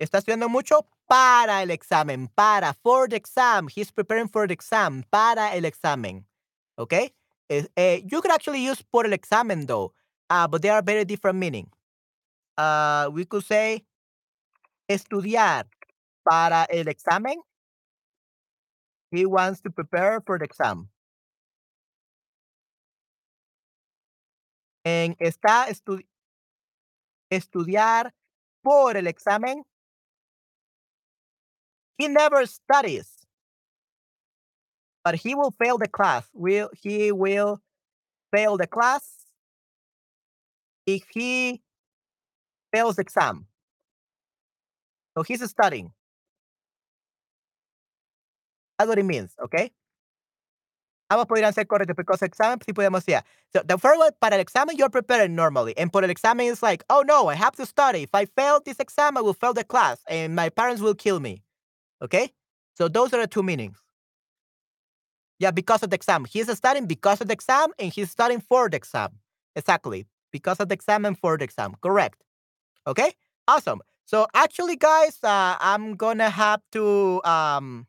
Está 0.00 0.18
estudiando 0.18 0.48
mucho 0.48 0.86
para 1.06 1.62
el 1.62 1.70
examen, 1.70 2.28
para, 2.28 2.72
for 2.82 3.06
the 3.06 3.16
exam. 3.16 3.68
He's 3.68 3.92
preparing 3.92 4.28
for 4.28 4.46
the 4.46 4.54
exam, 4.54 5.04
para 5.10 5.54
el 5.54 5.66
examen. 5.66 6.24
Okay? 6.78 7.12
Eh, 7.50 8.00
you 8.06 8.22
could 8.22 8.30
actually 8.32 8.60
use 8.64 8.80
por 8.80 9.04
el 9.04 9.12
examen 9.12 9.66
though, 9.66 9.92
uh, 10.30 10.46
but 10.48 10.62
they 10.62 10.70
are 10.70 10.82
very 10.82 11.04
different 11.04 11.38
meaning. 11.38 11.68
Uh, 12.56 13.10
we 13.12 13.24
could 13.26 13.44
say 13.44 13.84
estudiar 14.88 15.64
para 16.28 16.66
el 16.70 16.88
examen. 16.88 17.36
He 19.10 19.26
wants 19.26 19.60
to 19.62 19.70
prepare 19.70 20.22
for 20.24 20.38
the 20.38 20.44
exam. 20.44 20.88
En 24.84 25.14
está 25.20 25.66
estu- 25.68 26.06
estudiar 27.30 28.12
por 28.62 28.96
el 28.96 29.06
examen. 29.08 29.64
He 32.00 32.08
never 32.08 32.46
studies, 32.46 33.10
but 35.04 35.16
he 35.16 35.34
will 35.34 35.50
fail 35.50 35.76
the 35.76 35.86
class. 35.86 36.26
Will 36.32 36.70
he 36.80 37.12
will 37.12 37.60
fail 38.32 38.56
the 38.56 38.66
class 38.66 39.26
if 40.86 41.04
he 41.12 41.60
fails 42.72 42.98
exam. 42.98 43.44
So 45.14 45.22
he's 45.24 45.46
studying. 45.50 45.92
That's 48.78 48.88
what 48.88 48.98
it 48.98 49.04
means, 49.04 49.34
okay? 49.44 49.70
Ambos 51.12 51.26
podrían 51.26 51.52
ser 51.52 51.66
correctos 51.66 51.96
because 51.96 52.22
examen 52.22 52.60
sí 52.60 52.72
podemos 52.72 53.04
decir. 53.04 53.20
So 53.52 53.62
the 53.62 53.76
first 53.76 53.98
one, 53.98 54.12
para 54.22 54.36
el 54.36 54.40
examen, 54.40 54.76
you're 54.78 54.88
prepared 54.88 55.30
normally. 55.30 55.76
And 55.76 55.92
por 55.92 56.02
el 56.02 56.08
examen, 56.08 56.46
it's 56.46 56.62
like, 56.62 56.82
oh 56.88 57.02
no, 57.02 57.28
I 57.28 57.34
have 57.34 57.56
to 57.56 57.66
study. 57.66 58.04
If 58.04 58.14
I 58.14 58.24
fail 58.24 58.62
this 58.64 58.80
exam, 58.80 59.18
I 59.18 59.20
will 59.20 59.34
fail 59.34 59.52
the 59.52 59.64
class 59.64 59.98
and 60.08 60.34
my 60.34 60.48
parents 60.48 60.80
will 60.80 60.94
kill 60.94 61.20
me. 61.20 61.42
Okay? 62.02 62.32
So 62.74 62.88
those 62.88 63.12
are 63.12 63.20
the 63.20 63.26
two 63.26 63.42
meanings. 63.42 63.78
Yeah, 65.38 65.50
because 65.50 65.82
of 65.82 65.90
the 65.90 65.96
exam. 65.96 66.24
He's 66.26 66.50
studying 66.56 66.86
because 66.86 67.20
of 67.20 67.28
the 67.28 67.32
exam 67.32 67.70
and 67.78 67.92
he's 67.92 68.10
studying 68.10 68.40
for 68.40 68.68
the 68.68 68.76
exam. 68.76 69.10
Exactly. 69.56 70.06
Because 70.32 70.60
of 70.60 70.68
the 70.68 70.74
exam 70.74 71.04
and 71.04 71.18
for 71.18 71.38
the 71.38 71.44
exam. 71.44 71.74
Correct. 71.82 72.22
Okay? 72.86 73.12
Awesome. 73.48 73.80
So 74.06 74.26
actually, 74.34 74.76
guys, 74.76 75.18
uh, 75.22 75.56
I'm 75.60 75.96
gonna 75.96 76.30
have 76.30 76.62
to 76.72 77.22
um 77.24 77.86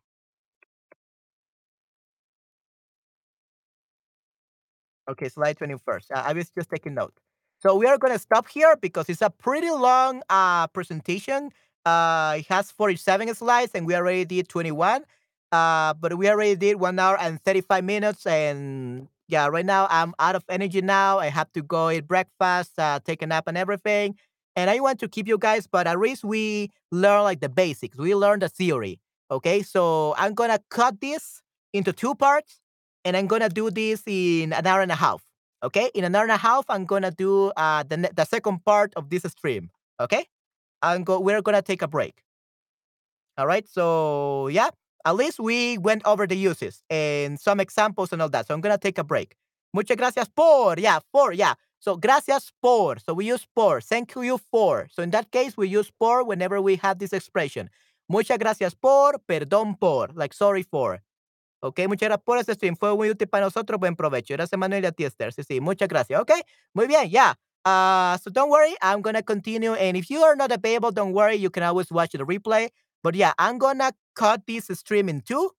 Okay, 5.10 5.30
slide 5.30 5.58
21st. 5.58 6.12
Uh, 6.12 6.22
I 6.26 6.34
was 6.34 6.50
just 6.52 6.70
taking 6.70 6.94
note. 6.94 7.14
So 7.60 7.76
we 7.76 7.86
are 7.88 7.98
going 7.98 8.14
to 8.14 8.20
stop 8.20 8.48
here 8.48 8.76
because 8.76 9.10
it's 9.10 9.22
a 9.22 9.30
pretty 9.30 9.70
long 9.70 10.22
uh, 10.30 10.68
presentation. 10.68 11.52
Uh, 11.86 12.36
it 12.40 12.48
has 12.48 12.72
47 12.72 13.34
slides 13.36 13.72
and 13.74 13.86
we 13.86 13.96
already 13.96 14.26
did 14.26 14.48
21. 14.50 15.04
Uh, 15.52 15.94
but 15.96 16.18
we 16.18 16.30
already 16.30 16.56
did 16.56 16.80
one 16.80 16.98
hour 16.98 17.18
and 17.20 17.42
35 17.44 17.84
minutes. 17.84 18.26
And 18.26 19.08
yeah, 19.28 19.48
right 19.48 19.66
now 19.66 19.88
I'm 19.90 20.14
out 20.20 20.36
of 20.36 20.44
energy 20.50 20.82
now. 20.82 21.20
I 21.20 21.28
have 21.28 21.52
to 21.54 21.62
go 21.62 21.90
eat 21.90 22.08
breakfast, 22.08 22.72
uh, 22.78 23.00
take 23.04 23.22
a 23.22 23.28
nap 23.28 23.46
and 23.48 23.58
everything. 23.58 24.16
And 24.56 24.70
I 24.70 24.80
want 24.80 25.00
to 25.00 25.08
keep 25.08 25.28
you 25.28 25.38
guys, 25.38 25.68
but 25.68 25.88
at 25.88 26.00
least 26.00 26.24
we 26.24 26.72
learn 26.92 27.24
like 27.24 27.40
the 27.40 27.50
basics. 27.50 27.98
We 27.98 28.16
learn 28.16 28.40
the 28.40 28.50
theory. 28.50 29.00
Okay, 29.30 29.62
so 29.62 30.14
I'm 30.18 30.36
to 30.36 30.60
cut 30.70 31.00
this 31.00 31.42
into 31.72 31.94
two 31.94 32.16
parts 32.16 32.60
and 33.06 33.16
I'm 33.16 33.28
gonna 33.28 33.50
do 33.50 33.70
this 33.72 34.04
in 34.06 34.54
an 34.54 34.68
hour 34.68 34.82
and 34.82 34.92
a 34.92 34.96
half. 34.96 35.24
Okay, 35.64 35.90
in 35.94 36.04
an 36.04 36.16
hour 36.16 36.24
and 36.24 36.32
a 36.32 36.38
half, 36.38 36.66
I'm 36.70 36.86
gonna 36.86 37.12
do 37.12 37.52
uh, 37.56 37.84
the 37.84 38.10
the 38.16 38.26
second 38.26 38.66
part 38.66 38.94
of 38.96 39.10
this 39.10 39.24
stream. 39.24 39.70
Okay, 40.00 40.26
I'm 40.82 41.04
go. 41.04 41.20
We're 41.20 41.42
gonna 41.42 41.62
take 41.62 41.82
a 41.82 41.88
break. 41.88 42.24
All 43.38 43.48
right. 43.48 43.68
So 43.68 44.48
yeah, 44.48 44.70
at 45.06 45.16
least 45.16 45.40
we 45.40 45.78
went 45.78 46.02
over 46.06 46.28
the 46.28 46.36
uses 46.36 46.84
and 46.90 47.40
some 47.40 47.60
examples 47.60 48.12
and 48.14 48.22
all 48.22 48.30
that. 48.30 48.48
So 48.48 48.54
I'm 48.54 48.62
gonna 48.62 48.78
take 48.78 48.98
a 48.98 49.04
break. 49.04 49.36
Muchas 49.74 49.98
gracias 49.98 50.28
por. 50.30 50.80
Yeah, 50.80 51.00
for. 51.12 51.34
Yeah. 51.34 51.54
So 51.80 51.98
gracias 51.98 52.52
por. 52.62 53.00
So 53.00 53.14
we 53.14 53.26
use 53.26 53.48
por. 53.56 53.82
Thank 53.82 54.16
you 54.16 54.38
for. 54.38 54.88
So 54.92 55.02
in 55.02 55.12
that 55.12 55.32
case, 55.32 55.56
we 55.58 55.68
use 55.68 55.92
por 56.00 56.24
whenever 56.24 56.62
we 56.62 56.76
have 56.78 57.00
this 57.00 57.14
expression. 57.14 57.70
Muchas 58.10 58.38
gracias 58.38 58.76
por. 58.76 59.20
Perdón 59.28 59.80
por. 59.80 60.10
Like 60.14 60.34
sorry 60.34 60.64
for. 60.64 61.02
Ok, 61.64 61.80
muchas 61.88 62.10
gracias 62.10 62.24
por 62.24 62.38
este 62.40 62.56
stream. 62.56 62.76
Fue 62.76 62.96
muy 62.96 63.10
útil 63.10 63.28
para 63.28 63.46
nosotros. 63.46 63.80
Buen 63.80 63.96
provecho. 63.96 64.34
Gracias, 64.34 64.58
Manuel 64.58 64.84
y 64.84 64.88
a 64.88 64.92
ti, 64.92 65.06
Esther. 65.06 65.32
Sí, 65.32 65.44
sí, 65.44 65.62
muchas 65.62 65.88
gracias. 65.88 66.20
Ok, 66.20 66.32
muy 66.74 66.88
bien, 66.88 67.04
ya. 67.04 67.10
Yeah. 67.10 67.40
Uh, 67.66 68.18
so 68.18 68.32
don't 68.32 68.50
worry, 68.50 68.76
I'm 68.82 69.02
gonna 69.02 69.22
continue. 69.22 69.74
And 69.74 69.96
if 69.96 70.10
you 70.10 70.22
are 70.24 70.36
not 70.36 70.52
available, 70.52 70.92
don't 70.92 71.14
worry, 71.14 71.36
you 71.36 71.50
can 71.50 71.64
always 71.64 71.92
watch 71.92 72.12
the 72.14 72.20
replay. 72.26 72.70
But 73.04 73.16
yeah, 73.16 73.34
I'm 73.38 73.58
gonna 73.58 73.92
cut 74.16 74.42
this 74.48 74.66
stream 74.74 75.10
in 75.10 75.22
two, 75.22 75.52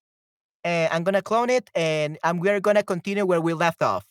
and 0.64 0.92
I'm 0.92 1.04
gonna 1.04 1.22
clone 1.22 1.50
it, 1.50 1.70
and 1.74 2.18
I'm 2.24 2.38
we're 2.40 2.60
gonna 2.60 2.82
continue 2.82 3.24
where 3.26 3.40
we 3.40 3.54
left 3.54 3.82
off. 3.82 4.04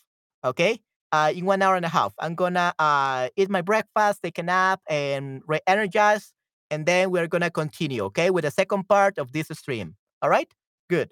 Okay, 0.43 0.79
uh, 1.11 1.33
in 1.35 1.45
one 1.45 1.61
hour 1.61 1.75
and 1.75 1.85
a 1.85 1.89
half, 1.89 2.13
I'm 2.19 2.35
gonna 2.35 2.73
uh 2.79 3.29
eat 3.35 3.49
my 3.49 3.61
breakfast, 3.61 4.21
take 4.23 4.37
a 4.39 4.43
nap, 4.43 4.81
and 4.89 5.41
re-energize, 5.47 6.33
and 6.69 6.85
then 6.85 7.11
we're 7.11 7.27
gonna 7.27 7.51
continue. 7.51 8.03
Okay, 8.05 8.29
with 8.29 8.45
the 8.45 8.51
second 8.51 8.87
part 8.89 9.17
of 9.17 9.33
this 9.33 9.47
stream. 9.53 9.95
All 10.21 10.29
right, 10.29 10.51
good. 10.89 11.11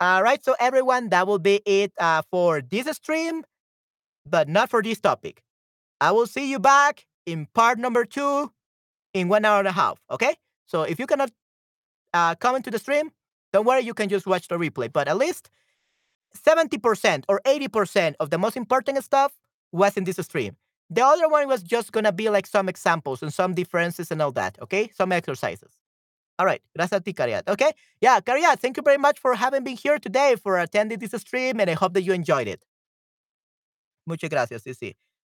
All 0.00 0.22
right, 0.22 0.44
so 0.44 0.54
everyone, 0.60 1.08
that 1.10 1.26
will 1.26 1.38
be 1.38 1.62
it 1.66 1.92
uh, 1.98 2.22
for 2.30 2.60
this 2.62 2.86
stream, 2.96 3.44
but 4.26 4.48
not 4.48 4.70
for 4.70 4.82
this 4.82 5.00
topic. 5.00 5.42
I 6.00 6.12
will 6.12 6.26
see 6.26 6.50
you 6.50 6.58
back 6.58 7.06
in 7.24 7.46
part 7.54 7.78
number 7.78 8.04
two 8.04 8.52
in 9.14 9.28
one 9.28 9.44
hour 9.44 9.58
and 9.58 9.68
a 9.68 9.72
half. 9.72 10.00
Okay, 10.10 10.36
so 10.66 10.82
if 10.82 10.98
you 10.98 11.06
cannot 11.06 11.30
uh, 12.12 12.34
come 12.34 12.56
into 12.56 12.70
the 12.70 12.78
stream, 12.78 13.10
don't 13.52 13.66
worry, 13.66 13.82
you 13.82 13.94
can 13.94 14.08
just 14.08 14.26
watch 14.26 14.48
the 14.48 14.56
replay. 14.56 14.92
But 14.92 15.08
at 15.08 15.16
least 15.16 15.50
70% 16.36 17.24
or 17.28 17.40
80% 17.44 18.14
of 18.20 18.30
the 18.30 18.38
most 18.38 18.56
important 18.56 19.02
stuff 19.02 19.32
was 19.72 19.96
in 19.96 20.04
this 20.04 20.16
stream. 20.16 20.56
The 20.90 21.04
other 21.04 21.28
one 21.28 21.48
was 21.48 21.62
just 21.62 21.92
gonna 21.92 22.12
be 22.12 22.28
like 22.30 22.46
some 22.46 22.68
examples 22.68 23.22
and 23.22 23.32
some 23.32 23.54
differences 23.54 24.10
and 24.10 24.22
all 24.22 24.32
that. 24.32 24.58
Okay, 24.62 24.90
some 24.94 25.12
exercises. 25.12 25.72
All 26.38 26.46
right. 26.46 26.60
Gracias 26.76 26.98
a 26.98 27.00
ti, 27.00 27.14
Cariat. 27.14 27.48
Okay. 27.48 27.72
Yeah, 28.00 28.20
Cariat, 28.20 28.60
thank 28.60 28.76
you 28.76 28.82
very 28.82 28.98
much 28.98 29.18
for 29.18 29.34
having 29.34 29.64
been 29.64 29.76
here 29.76 29.98
today, 29.98 30.36
for 30.36 30.58
attending 30.58 30.98
this 30.98 31.18
stream, 31.20 31.60
and 31.60 31.70
I 31.70 31.74
hope 31.74 31.94
that 31.94 32.02
you 32.02 32.12
enjoyed 32.12 32.46
it. 32.46 32.62
Muchas 34.06 34.30
gracias, 34.30 34.62
sí, 34.62 34.74
sí. 34.74 34.94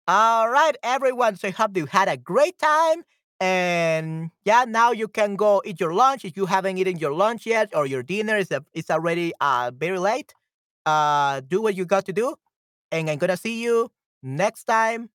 All 0.09 0.49
right, 0.49 0.77
everyone. 0.83 1.37
So 1.37 1.49
I 1.49 1.51
hope 1.51 1.77
you 1.77 1.87
had 1.87 2.09
a 2.09 2.17
great 2.17 2.59
time. 2.59 3.05
And 3.41 4.31
yeah, 4.45 4.65
now 4.67 4.91
you 4.93 5.09
can 5.09 5.37
go 5.37 5.63
eat 5.65 5.79
your 5.81 5.95
lunch 5.95 6.25
if 6.25 6.37
you 6.37 6.47
haven't 6.47 6.79
eaten 6.79 6.99
your 6.99 7.13
lunch 7.15 7.47
yet 7.47 7.71
or 7.75 7.87
your 7.87 8.03
dinner 8.03 8.37
is 8.37 8.49
it's 8.75 8.91
already 8.91 9.33
uh 9.41 9.71
very 9.75 9.99
late. 9.99 10.35
Uh 10.87 11.41
do 11.47 11.63
what 11.63 11.77
you 11.77 11.85
got 11.85 12.07
to 12.07 12.13
do. 12.13 12.37
And 12.93 13.11
I'm 13.11 13.19
gonna 13.19 13.37
see 13.37 13.63
you 13.63 13.91
next 14.23 14.65
time 14.65 15.11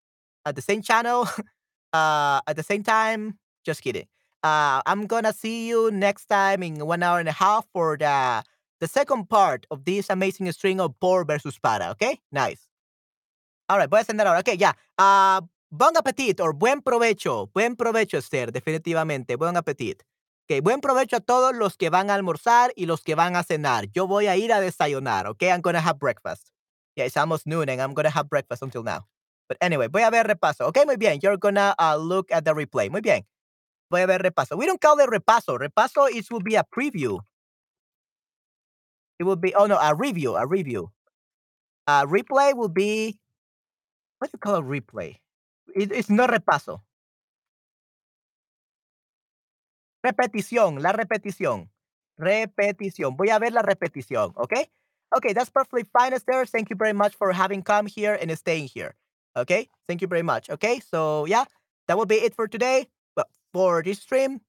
at 0.45 0.55
the 0.55 0.61
same 0.61 0.81
channel. 0.81 1.27
uh 1.93 2.41
at 2.47 2.55
the 2.57 2.63
same 2.63 2.83
time. 2.83 3.39
Just 3.65 3.81
kidding. 3.83 4.07
Uh, 4.43 4.81
I'm 4.85 5.07
gonna 5.07 5.33
see 5.33 5.69
you 5.69 5.89
next 5.91 6.25
time 6.25 6.63
in 6.63 6.85
one 6.85 7.03
hour 7.03 7.19
and 7.19 7.29
a 7.29 7.33
half 7.33 7.65
for 7.73 7.97
the 7.97 8.43
the 8.81 8.87
second 8.89 9.29
part 9.29 9.65
of 9.71 9.85
this 9.85 10.09
amazing 10.09 10.51
string 10.51 10.81
of 10.81 10.99
por 10.99 11.25
versus 11.25 11.57
para. 11.59 11.89
Okay, 11.91 12.19
nice. 12.31 12.67
All 13.73 13.79
right, 13.79 13.89
voy 13.89 14.01
a 14.01 14.03
sender 14.03 14.27
ahora. 14.27 14.41
Okay, 14.41 14.55
ya. 14.55 14.73
Uh, 14.99 15.41
bon 15.71 15.97
appetit 15.97 16.39
or 16.39 16.53
buen 16.53 16.83
provecho. 16.83 17.49
Buen 17.53 17.75
provecho, 17.75 18.19
Esther, 18.19 18.51
definitivamente. 18.51 19.35
Buen 19.35 19.57
appetit. 19.57 20.03
Okay, 20.45 20.59
buen 20.59 20.79
provecho 20.79 21.17
a 21.17 21.21
todos 21.21 21.55
los 21.55 21.75
que 21.75 21.89
van 21.89 22.11
a 22.11 22.13
almorzar 22.13 22.71
y 22.75 22.85
los 22.85 23.01
que 23.01 23.15
van 23.15 23.35
a 23.35 23.41
cenar. 23.41 23.89
Yo 23.91 24.05
voy 24.05 24.27
a 24.27 24.37
ir 24.37 24.53
a 24.53 24.59
desayunar. 24.61 25.25
Okay, 25.25 25.49
I'm 25.49 25.61
gonna 25.61 25.81
have 25.81 25.97
breakfast. 25.97 26.51
Yeah, 26.95 27.05
it's 27.05 27.17
almost 27.17 27.47
noon 27.47 27.67
and 27.67 27.81
I'm 27.81 27.95
gonna 27.95 28.11
have 28.11 28.29
breakfast 28.29 28.61
until 28.61 28.83
now. 28.83 29.07
But 29.47 29.57
anyway, 29.59 29.87
voy 29.87 30.03
a 30.03 30.11
ver 30.11 30.25
repaso. 30.25 30.67
Okay, 30.67 30.85
muy 30.85 30.97
bien. 30.97 31.19
You're 31.23 31.37
gonna 31.37 31.73
uh, 31.79 31.95
look 31.97 32.31
at 32.31 32.45
the 32.45 32.53
replay. 32.53 32.91
Muy 32.91 33.01
bien. 33.01 33.23
voy 33.89 34.01
a 34.01 34.05
ver 34.05 34.21
repaso. 34.21 34.55
We 34.55 34.67
don't 34.67 34.79
call 34.79 34.99
it 34.99 35.09
repaso. 35.09 35.57
Repaso 35.57 36.07
it 36.13 36.29
will 36.31 36.41
be 36.41 36.55
a 36.55 36.63
preview. 36.63 37.19
It 39.19 39.23
will 39.23 39.35
be 39.35 39.53
oh 39.55 39.65
no 39.65 39.77
a 39.77 39.95
review 39.95 40.35
a 40.35 40.45
review. 40.45 40.91
A 41.87 42.05
replay 42.05 42.55
will 42.55 42.69
be 42.69 43.19
what 44.23 44.31
do 44.31 44.35
you 44.35 44.39
call 44.39 44.55
a 44.55 44.63
replay? 44.63 45.19
It, 45.75 45.91
it's 45.91 46.09
not 46.09 46.29
repaso. 46.29 46.79
Repetición, 50.01 50.81
la 50.81 50.93
repetición. 50.93 51.67
Repetición. 52.17 53.17
Voy 53.17 53.29
a 53.31 53.39
ver 53.39 53.51
la 53.51 53.63
repetición, 53.63 54.31
okay? 54.37 54.69
Okay, 55.17 55.33
that's 55.33 55.49
perfectly 55.49 55.83
fine, 55.91 56.13
Esther. 56.13 56.45
Thank 56.45 56.69
you 56.69 56.77
very 56.77 56.93
much 56.93 57.15
for 57.15 57.33
having 57.33 57.61
come 57.63 57.85
here 57.85 58.17
and 58.19 58.31
staying 58.37 58.67
here. 58.67 58.95
Okay, 59.35 59.67
thank 59.89 60.01
you 60.01 60.07
very 60.07 60.23
much. 60.23 60.49
Okay, 60.49 60.79
so 60.79 61.25
yeah, 61.25 61.43
that 61.89 61.97
will 61.97 62.05
be 62.05 62.15
it 62.15 62.33
for 62.33 62.47
today 62.47 62.87
But 63.15 63.27
for 63.51 63.83
this 63.83 63.99
stream. 63.99 64.39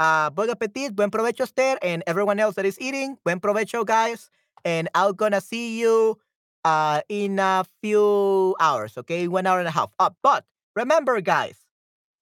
Uh, 0.00 0.30
bon 0.30 0.50
appetit, 0.50 0.96
buen 0.96 1.10
provecho, 1.10 1.42
Esther, 1.42 1.78
and 1.82 2.02
everyone 2.08 2.40
else 2.40 2.56
that 2.56 2.66
is 2.66 2.80
eating. 2.80 3.16
Buen 3.24 3.38
provecho, 3.38 3.86
guys. 3.86 4.28
And 4.64 4.88
I'm 4.92 5.12
gonna 5.14 5.40
see 5.40 5.78
you 5.78 6.18
uh, 6.64 7.02
in 7.08 7.38
a 7.38 7.64
few 7.82 8.56
hours, 8.60 8.96
okay? 8.98 9.28
One 9.28 9.46
hour 9.46 9.58
and 9.58 9.68
a 9.68 9.72
half. 9.72 9.90
Uh, 9.98 10.10
but 10.22 10.44
remember, 10.76 11.20
guys, 11.20 11.56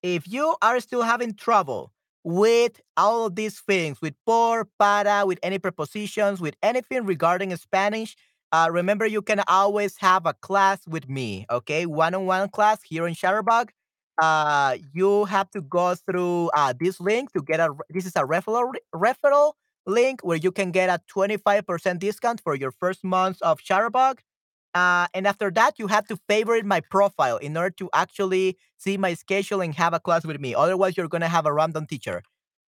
if 0.02 0.28
you 0.28 0.56
are 0.62 0.80
still 0.80 1.02
having 1.02 1.34
trouble 1.34 1.92
with 2.24 2.80
all 2.96 3.26
of 3.26 3.36
these 3.36 3.60
things, 3.60 4.00
with 4.00 4.14
por, 4.26 4.66
para, 4.78 5.24
with 5.26 5.38
any 5.42 5.58
prepositions, 5.58 6.40
with 6.40 6.54
anything 6.62 7.04
regarding 7.04 7.54
Spanish, 7.56 8.16
uh, 8.52 8.68
remember 8.70 9.06
you 9.06 9.22
can 9.22 9.42
always 9.48 9.96
have 9.98 10.24
a 10.26 10.34
class 10.34 10.80
with 10.86 11.08
me, 11.08 11.46
okay? 11.50 11.86
One-on-one 11.86 12.48
class 12.50 12.80
here 12.82 13.06
in 13.06 13.14
Chatterbug 13.14 13.70
uh, 14.18 14.76
you 14.92 15.24
have 15.26 15.50
to 15.50 15.60
go 15.62 15.94
through 15.94 16.50
uh, 16.54 16.74
this 16.78 17.00
link 17.00 17.32
to 17.32 17.42
get 17.42 17.60
a. 17.60 17.74
This 17.88 18.04
is 18.06 18.16
a 18.16 18.22
referral 18.22 18.72
referral 18.94 19.52
link 19.86 20.20
where 20.22 20.36
you 20.36 20.52
can 20.52 20.70
get 20.70 20.90
a 20.90 21.00
25% 21.14 21.98
discount 21.98 22.40
for 22.42 22.54
your 22.54 22.70
first 22.72 23.04
month 23.04 23.40
of 23.42 23.60
Chatterbug. 23.60 24.18
Uh, 24.74 25.06
and 25.14 25.26
after 25.26 25.50
that, 25.50 25.78
you 25.78 25.86
have 25.88 26.06
to 26.08 26.16
favorite 26.28 26.64
my 26.64 26.80
profile 26.80 27.36
in 27.38 27.56
order 27.56 27.74
to 27.78 27.88
actually 27.94 28.56
see 28.76 28.96
my 28.96 29.14
schedule 29.14 29.60
and 29.60 29.74
have 29.74 29.94
a 29.94 30.00
class 30.00 30.24
with 30.24 30.40
me. 30.40 30.54
Otherwise, 30.54 30.96
you're 30.96 31.08
gonna 31.08 31.28
have 31.28 31.46
a 31.46 31.52
random 31.52 31.86
teacher. 31.86 32.22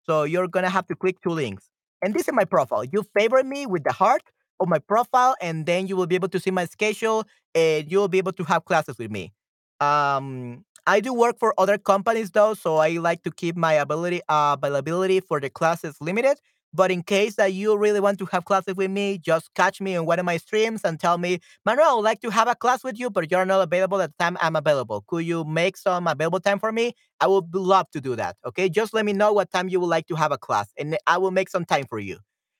So 0.07 0.23
you're 0.23 0.49
gonna 0.49 0.71
have 0.71 0.87
to 0.87 0.95
click 0.95 1.21
two 1.23 1.31
links. 1.31 1.71
And 2.03 2.15
this 2.15 2.29
is 2.29 2.35
my 2.35 2.45
profile. 2.45 2.85
You 2.85 3.05
favorite 3.15 3.47
me 3.47 3.67
with 3.67 3.85
the 3.85 3.93
heart 3.93 4.23
of 4.61 4.69
my 4.69 4.79
profile, 4.79 5.35
and 5.43 5.67
then 5.67 5.87
you 5.87 5.97
will 5.97 6.07
be 6.07 6.15
able 6.15 6.29
to 6.29 6.41
see 6.41 6.51
my 6.51 6.65
schedule 6.65 7.25
and 7.55 7.91
you 7.91 7.99
will 7.99 8.09
be 8.09 8.19
able 8.19 8.33
to 8.33 8.45
have 8.45 8.65
classes 8.65 8.97
with 8.99 9.11
me. 9.11 9.33
Um, 9.81 10.65
I 10.87 11.01
do 11.01 11.13
work 11.13 11.39
for 11.39 11.55
other 11.59 11.79
companies 11.79 12.31
though, 12.31 12.55
so 12.55 12.77
I 12.77 12.91
like 12.97 13.23
to 13.25 13.31
keep 13.31 13.57
my 13.57 13.75
ability 13.75 14.23
uh, 14.29 14.57
availability 14.59 15.21
for 15.21 15.41
the 15.41 15.51
classes 15.51 15.97
limited. 16.01 16.39
But 16.75 16.91
in 16.91 17.03
case 17.03 17.37
that 17.37 17.55
you 17.55 17.77
really 17.77 18.01
want 18.01 18.19
to 18.19 18.27
have 18.27 18.45
classes 18.45 18.75
with 18.77 18.91
me, 18.91 19.19
just 19.19 19.53
catch 19.55 19.81
me 19.81 19.95
in 19.95 20.05
one 20.05 20.19
of 20.19 20.27
my 20.27 20.37
streams 20.37 20.83
and 20.85 21.01
tell 21.01 21.17
me, 21.17 21.41
Manuel, 21.65 21.89
I 21.91 21.95
would 21.95 22.05
like 22.05 22.21
to 22.21 22.31
have 22.31 22.47
a 22.47 22.55
class 22.55 22.85
with 22.85 22.99
you, 22.99 23.09
but 23.11 23.31
you're 23.31 23.47
not 23.47 23.63
available 23.63 24.01
at 24.03 24.11
the 24.11 24.23
time 24.23 24.37
I'm 24.41 24.55
available. 24.55 25.03
Could 25.07 25.25
you 25.25 25.45
make 25.45 25.77
some 25.79 26.07
available 26.07 26.41
time 26.41 26.59
for 26.59 26.71
me? 26.71 26.93
I 27.21 27.27
would 27.27 27.55
love 27.55 27.91
to 27.93 28.01
do 28.01 28.17
that. 28.17 28.37
Okay. 28.47 28.69
Just 28.69 28.93
let 28.93 29.07
me 29.07 29.13
know 29.15 29.33
what 29.33 29.51
time 29.51 29.69
you 29.69 29.81
would 29.81 29.87
like 29.87 30.07
to 30.09 30.15
have 30.17 30.31
a 30.31 30.39
class 30.39 30.69
and 30.77 30.97
I 31.07 31.19
will 31.19 31.31
make 31.31 31.49
some 31.49 31.65
time 31.65 31.87
for 31.89 31.99
you. 31.99 32.19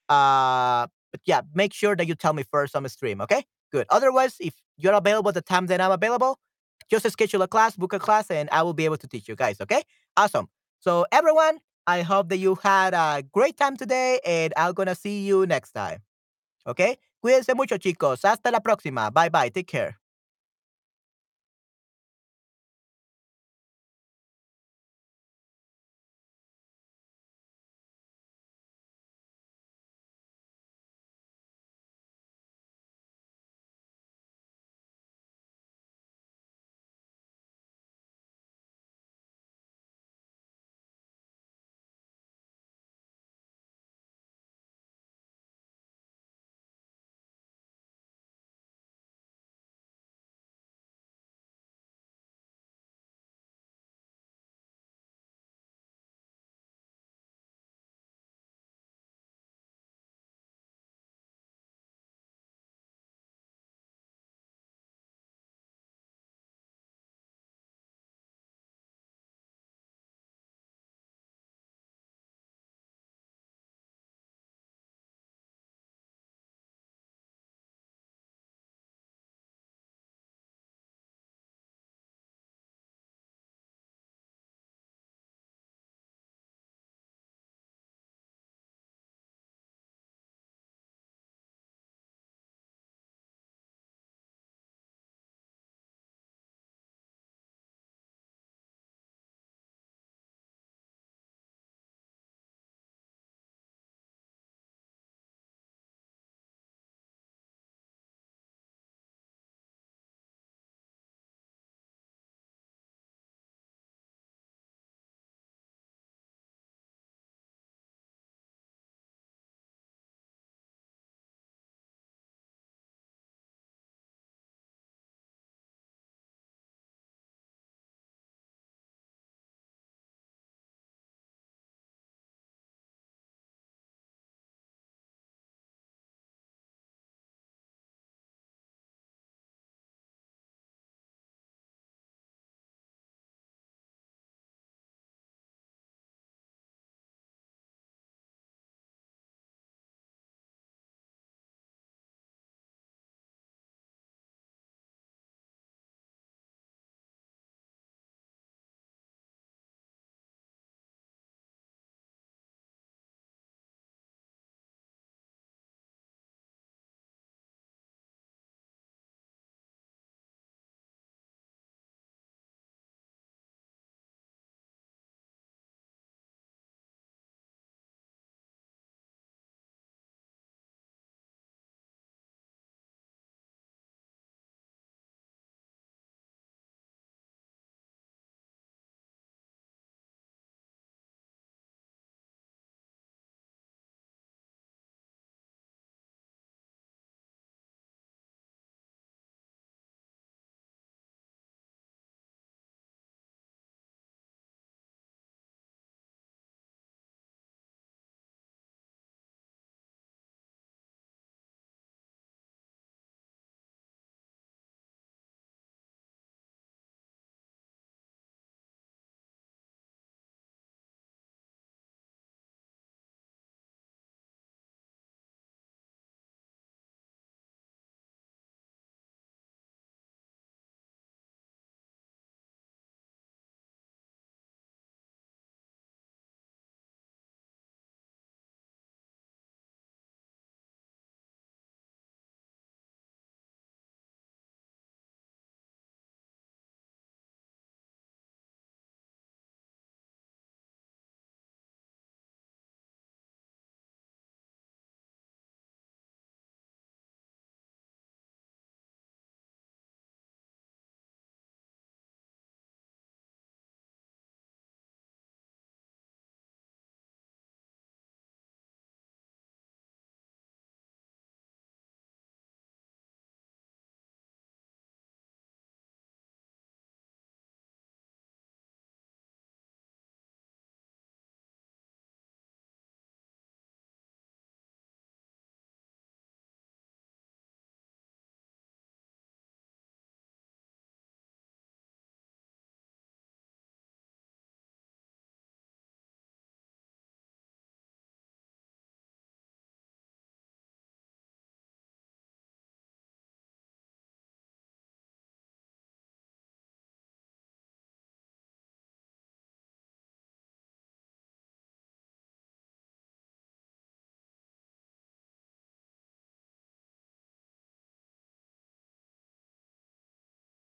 Uh 0.09 0.87
but 1.13 1.21
yeah, 1.25 1.41
make 1.55 1.73
sure 1.73 1.97
that 1.97 2.07
you 2.07 2.15
tell 2.15 2.33
me 2.33 2.43
first 2.51 2.77
on 2.77 2.83
the 2.83 2.89
stream, 2.89 3.21
okay? 3.23 3.45
Good. 3.73 3.87
Otherwise, 3.91 4.37
if 4.41 4.55
you're 4.77 4.93
available 4.95 5.29
at 5.31 5.35
the 5.35 5.43
time 5.43 5.67
that 5.67 5.81
I'm 5.81 5.91
available, 5.91 6.39
just 6.91 7.11
schedule 7.11 7.43
a 7.43 7.49
class, 7.49 7.77
book 7.77 7.93
a 7.93 7.99
class, 7.99 8.31
and 8.31 8.49
I 8.51 8.63
will 8.63 8.75
be 8.75 8.85
able 8.85 8.97
to 8.99 9.09
teach 9.09 9.29
you 9.29 9.37
guys, 9.37 9.61
okay? 9.61 9.83
Awesome. 10.17 10.49
So 10.81 11.07
everyone, 11.13 11.59
I 11.89 12.03
hope 12.03 12.29
that 12.29 12.37
you 12.39 12.55
had 12.63 12.95
a 12.95 13.23
great 13.33 13.57
time 13.57 13.77
today 13.77 14.21
and 14.25 14.53
I'm 14.57 14.75
gonna 14.75 14.95
see 14.95 15.25
you 15.27 15.47
next 15.47 15.73
time. 15.73 16.03
Okay? 16.67 16.99
Cuídense 17.25 17.55
mucho, 17.57 17.79
chicos. 17.79 18.23
Hasta 18.25 18.51
la 18.51 18.61
próxima. 18.61 19.11
Bye 19.13 19.31
bye. 19.31 19.51
Take 19.51 19.69
care. 19.69 19.99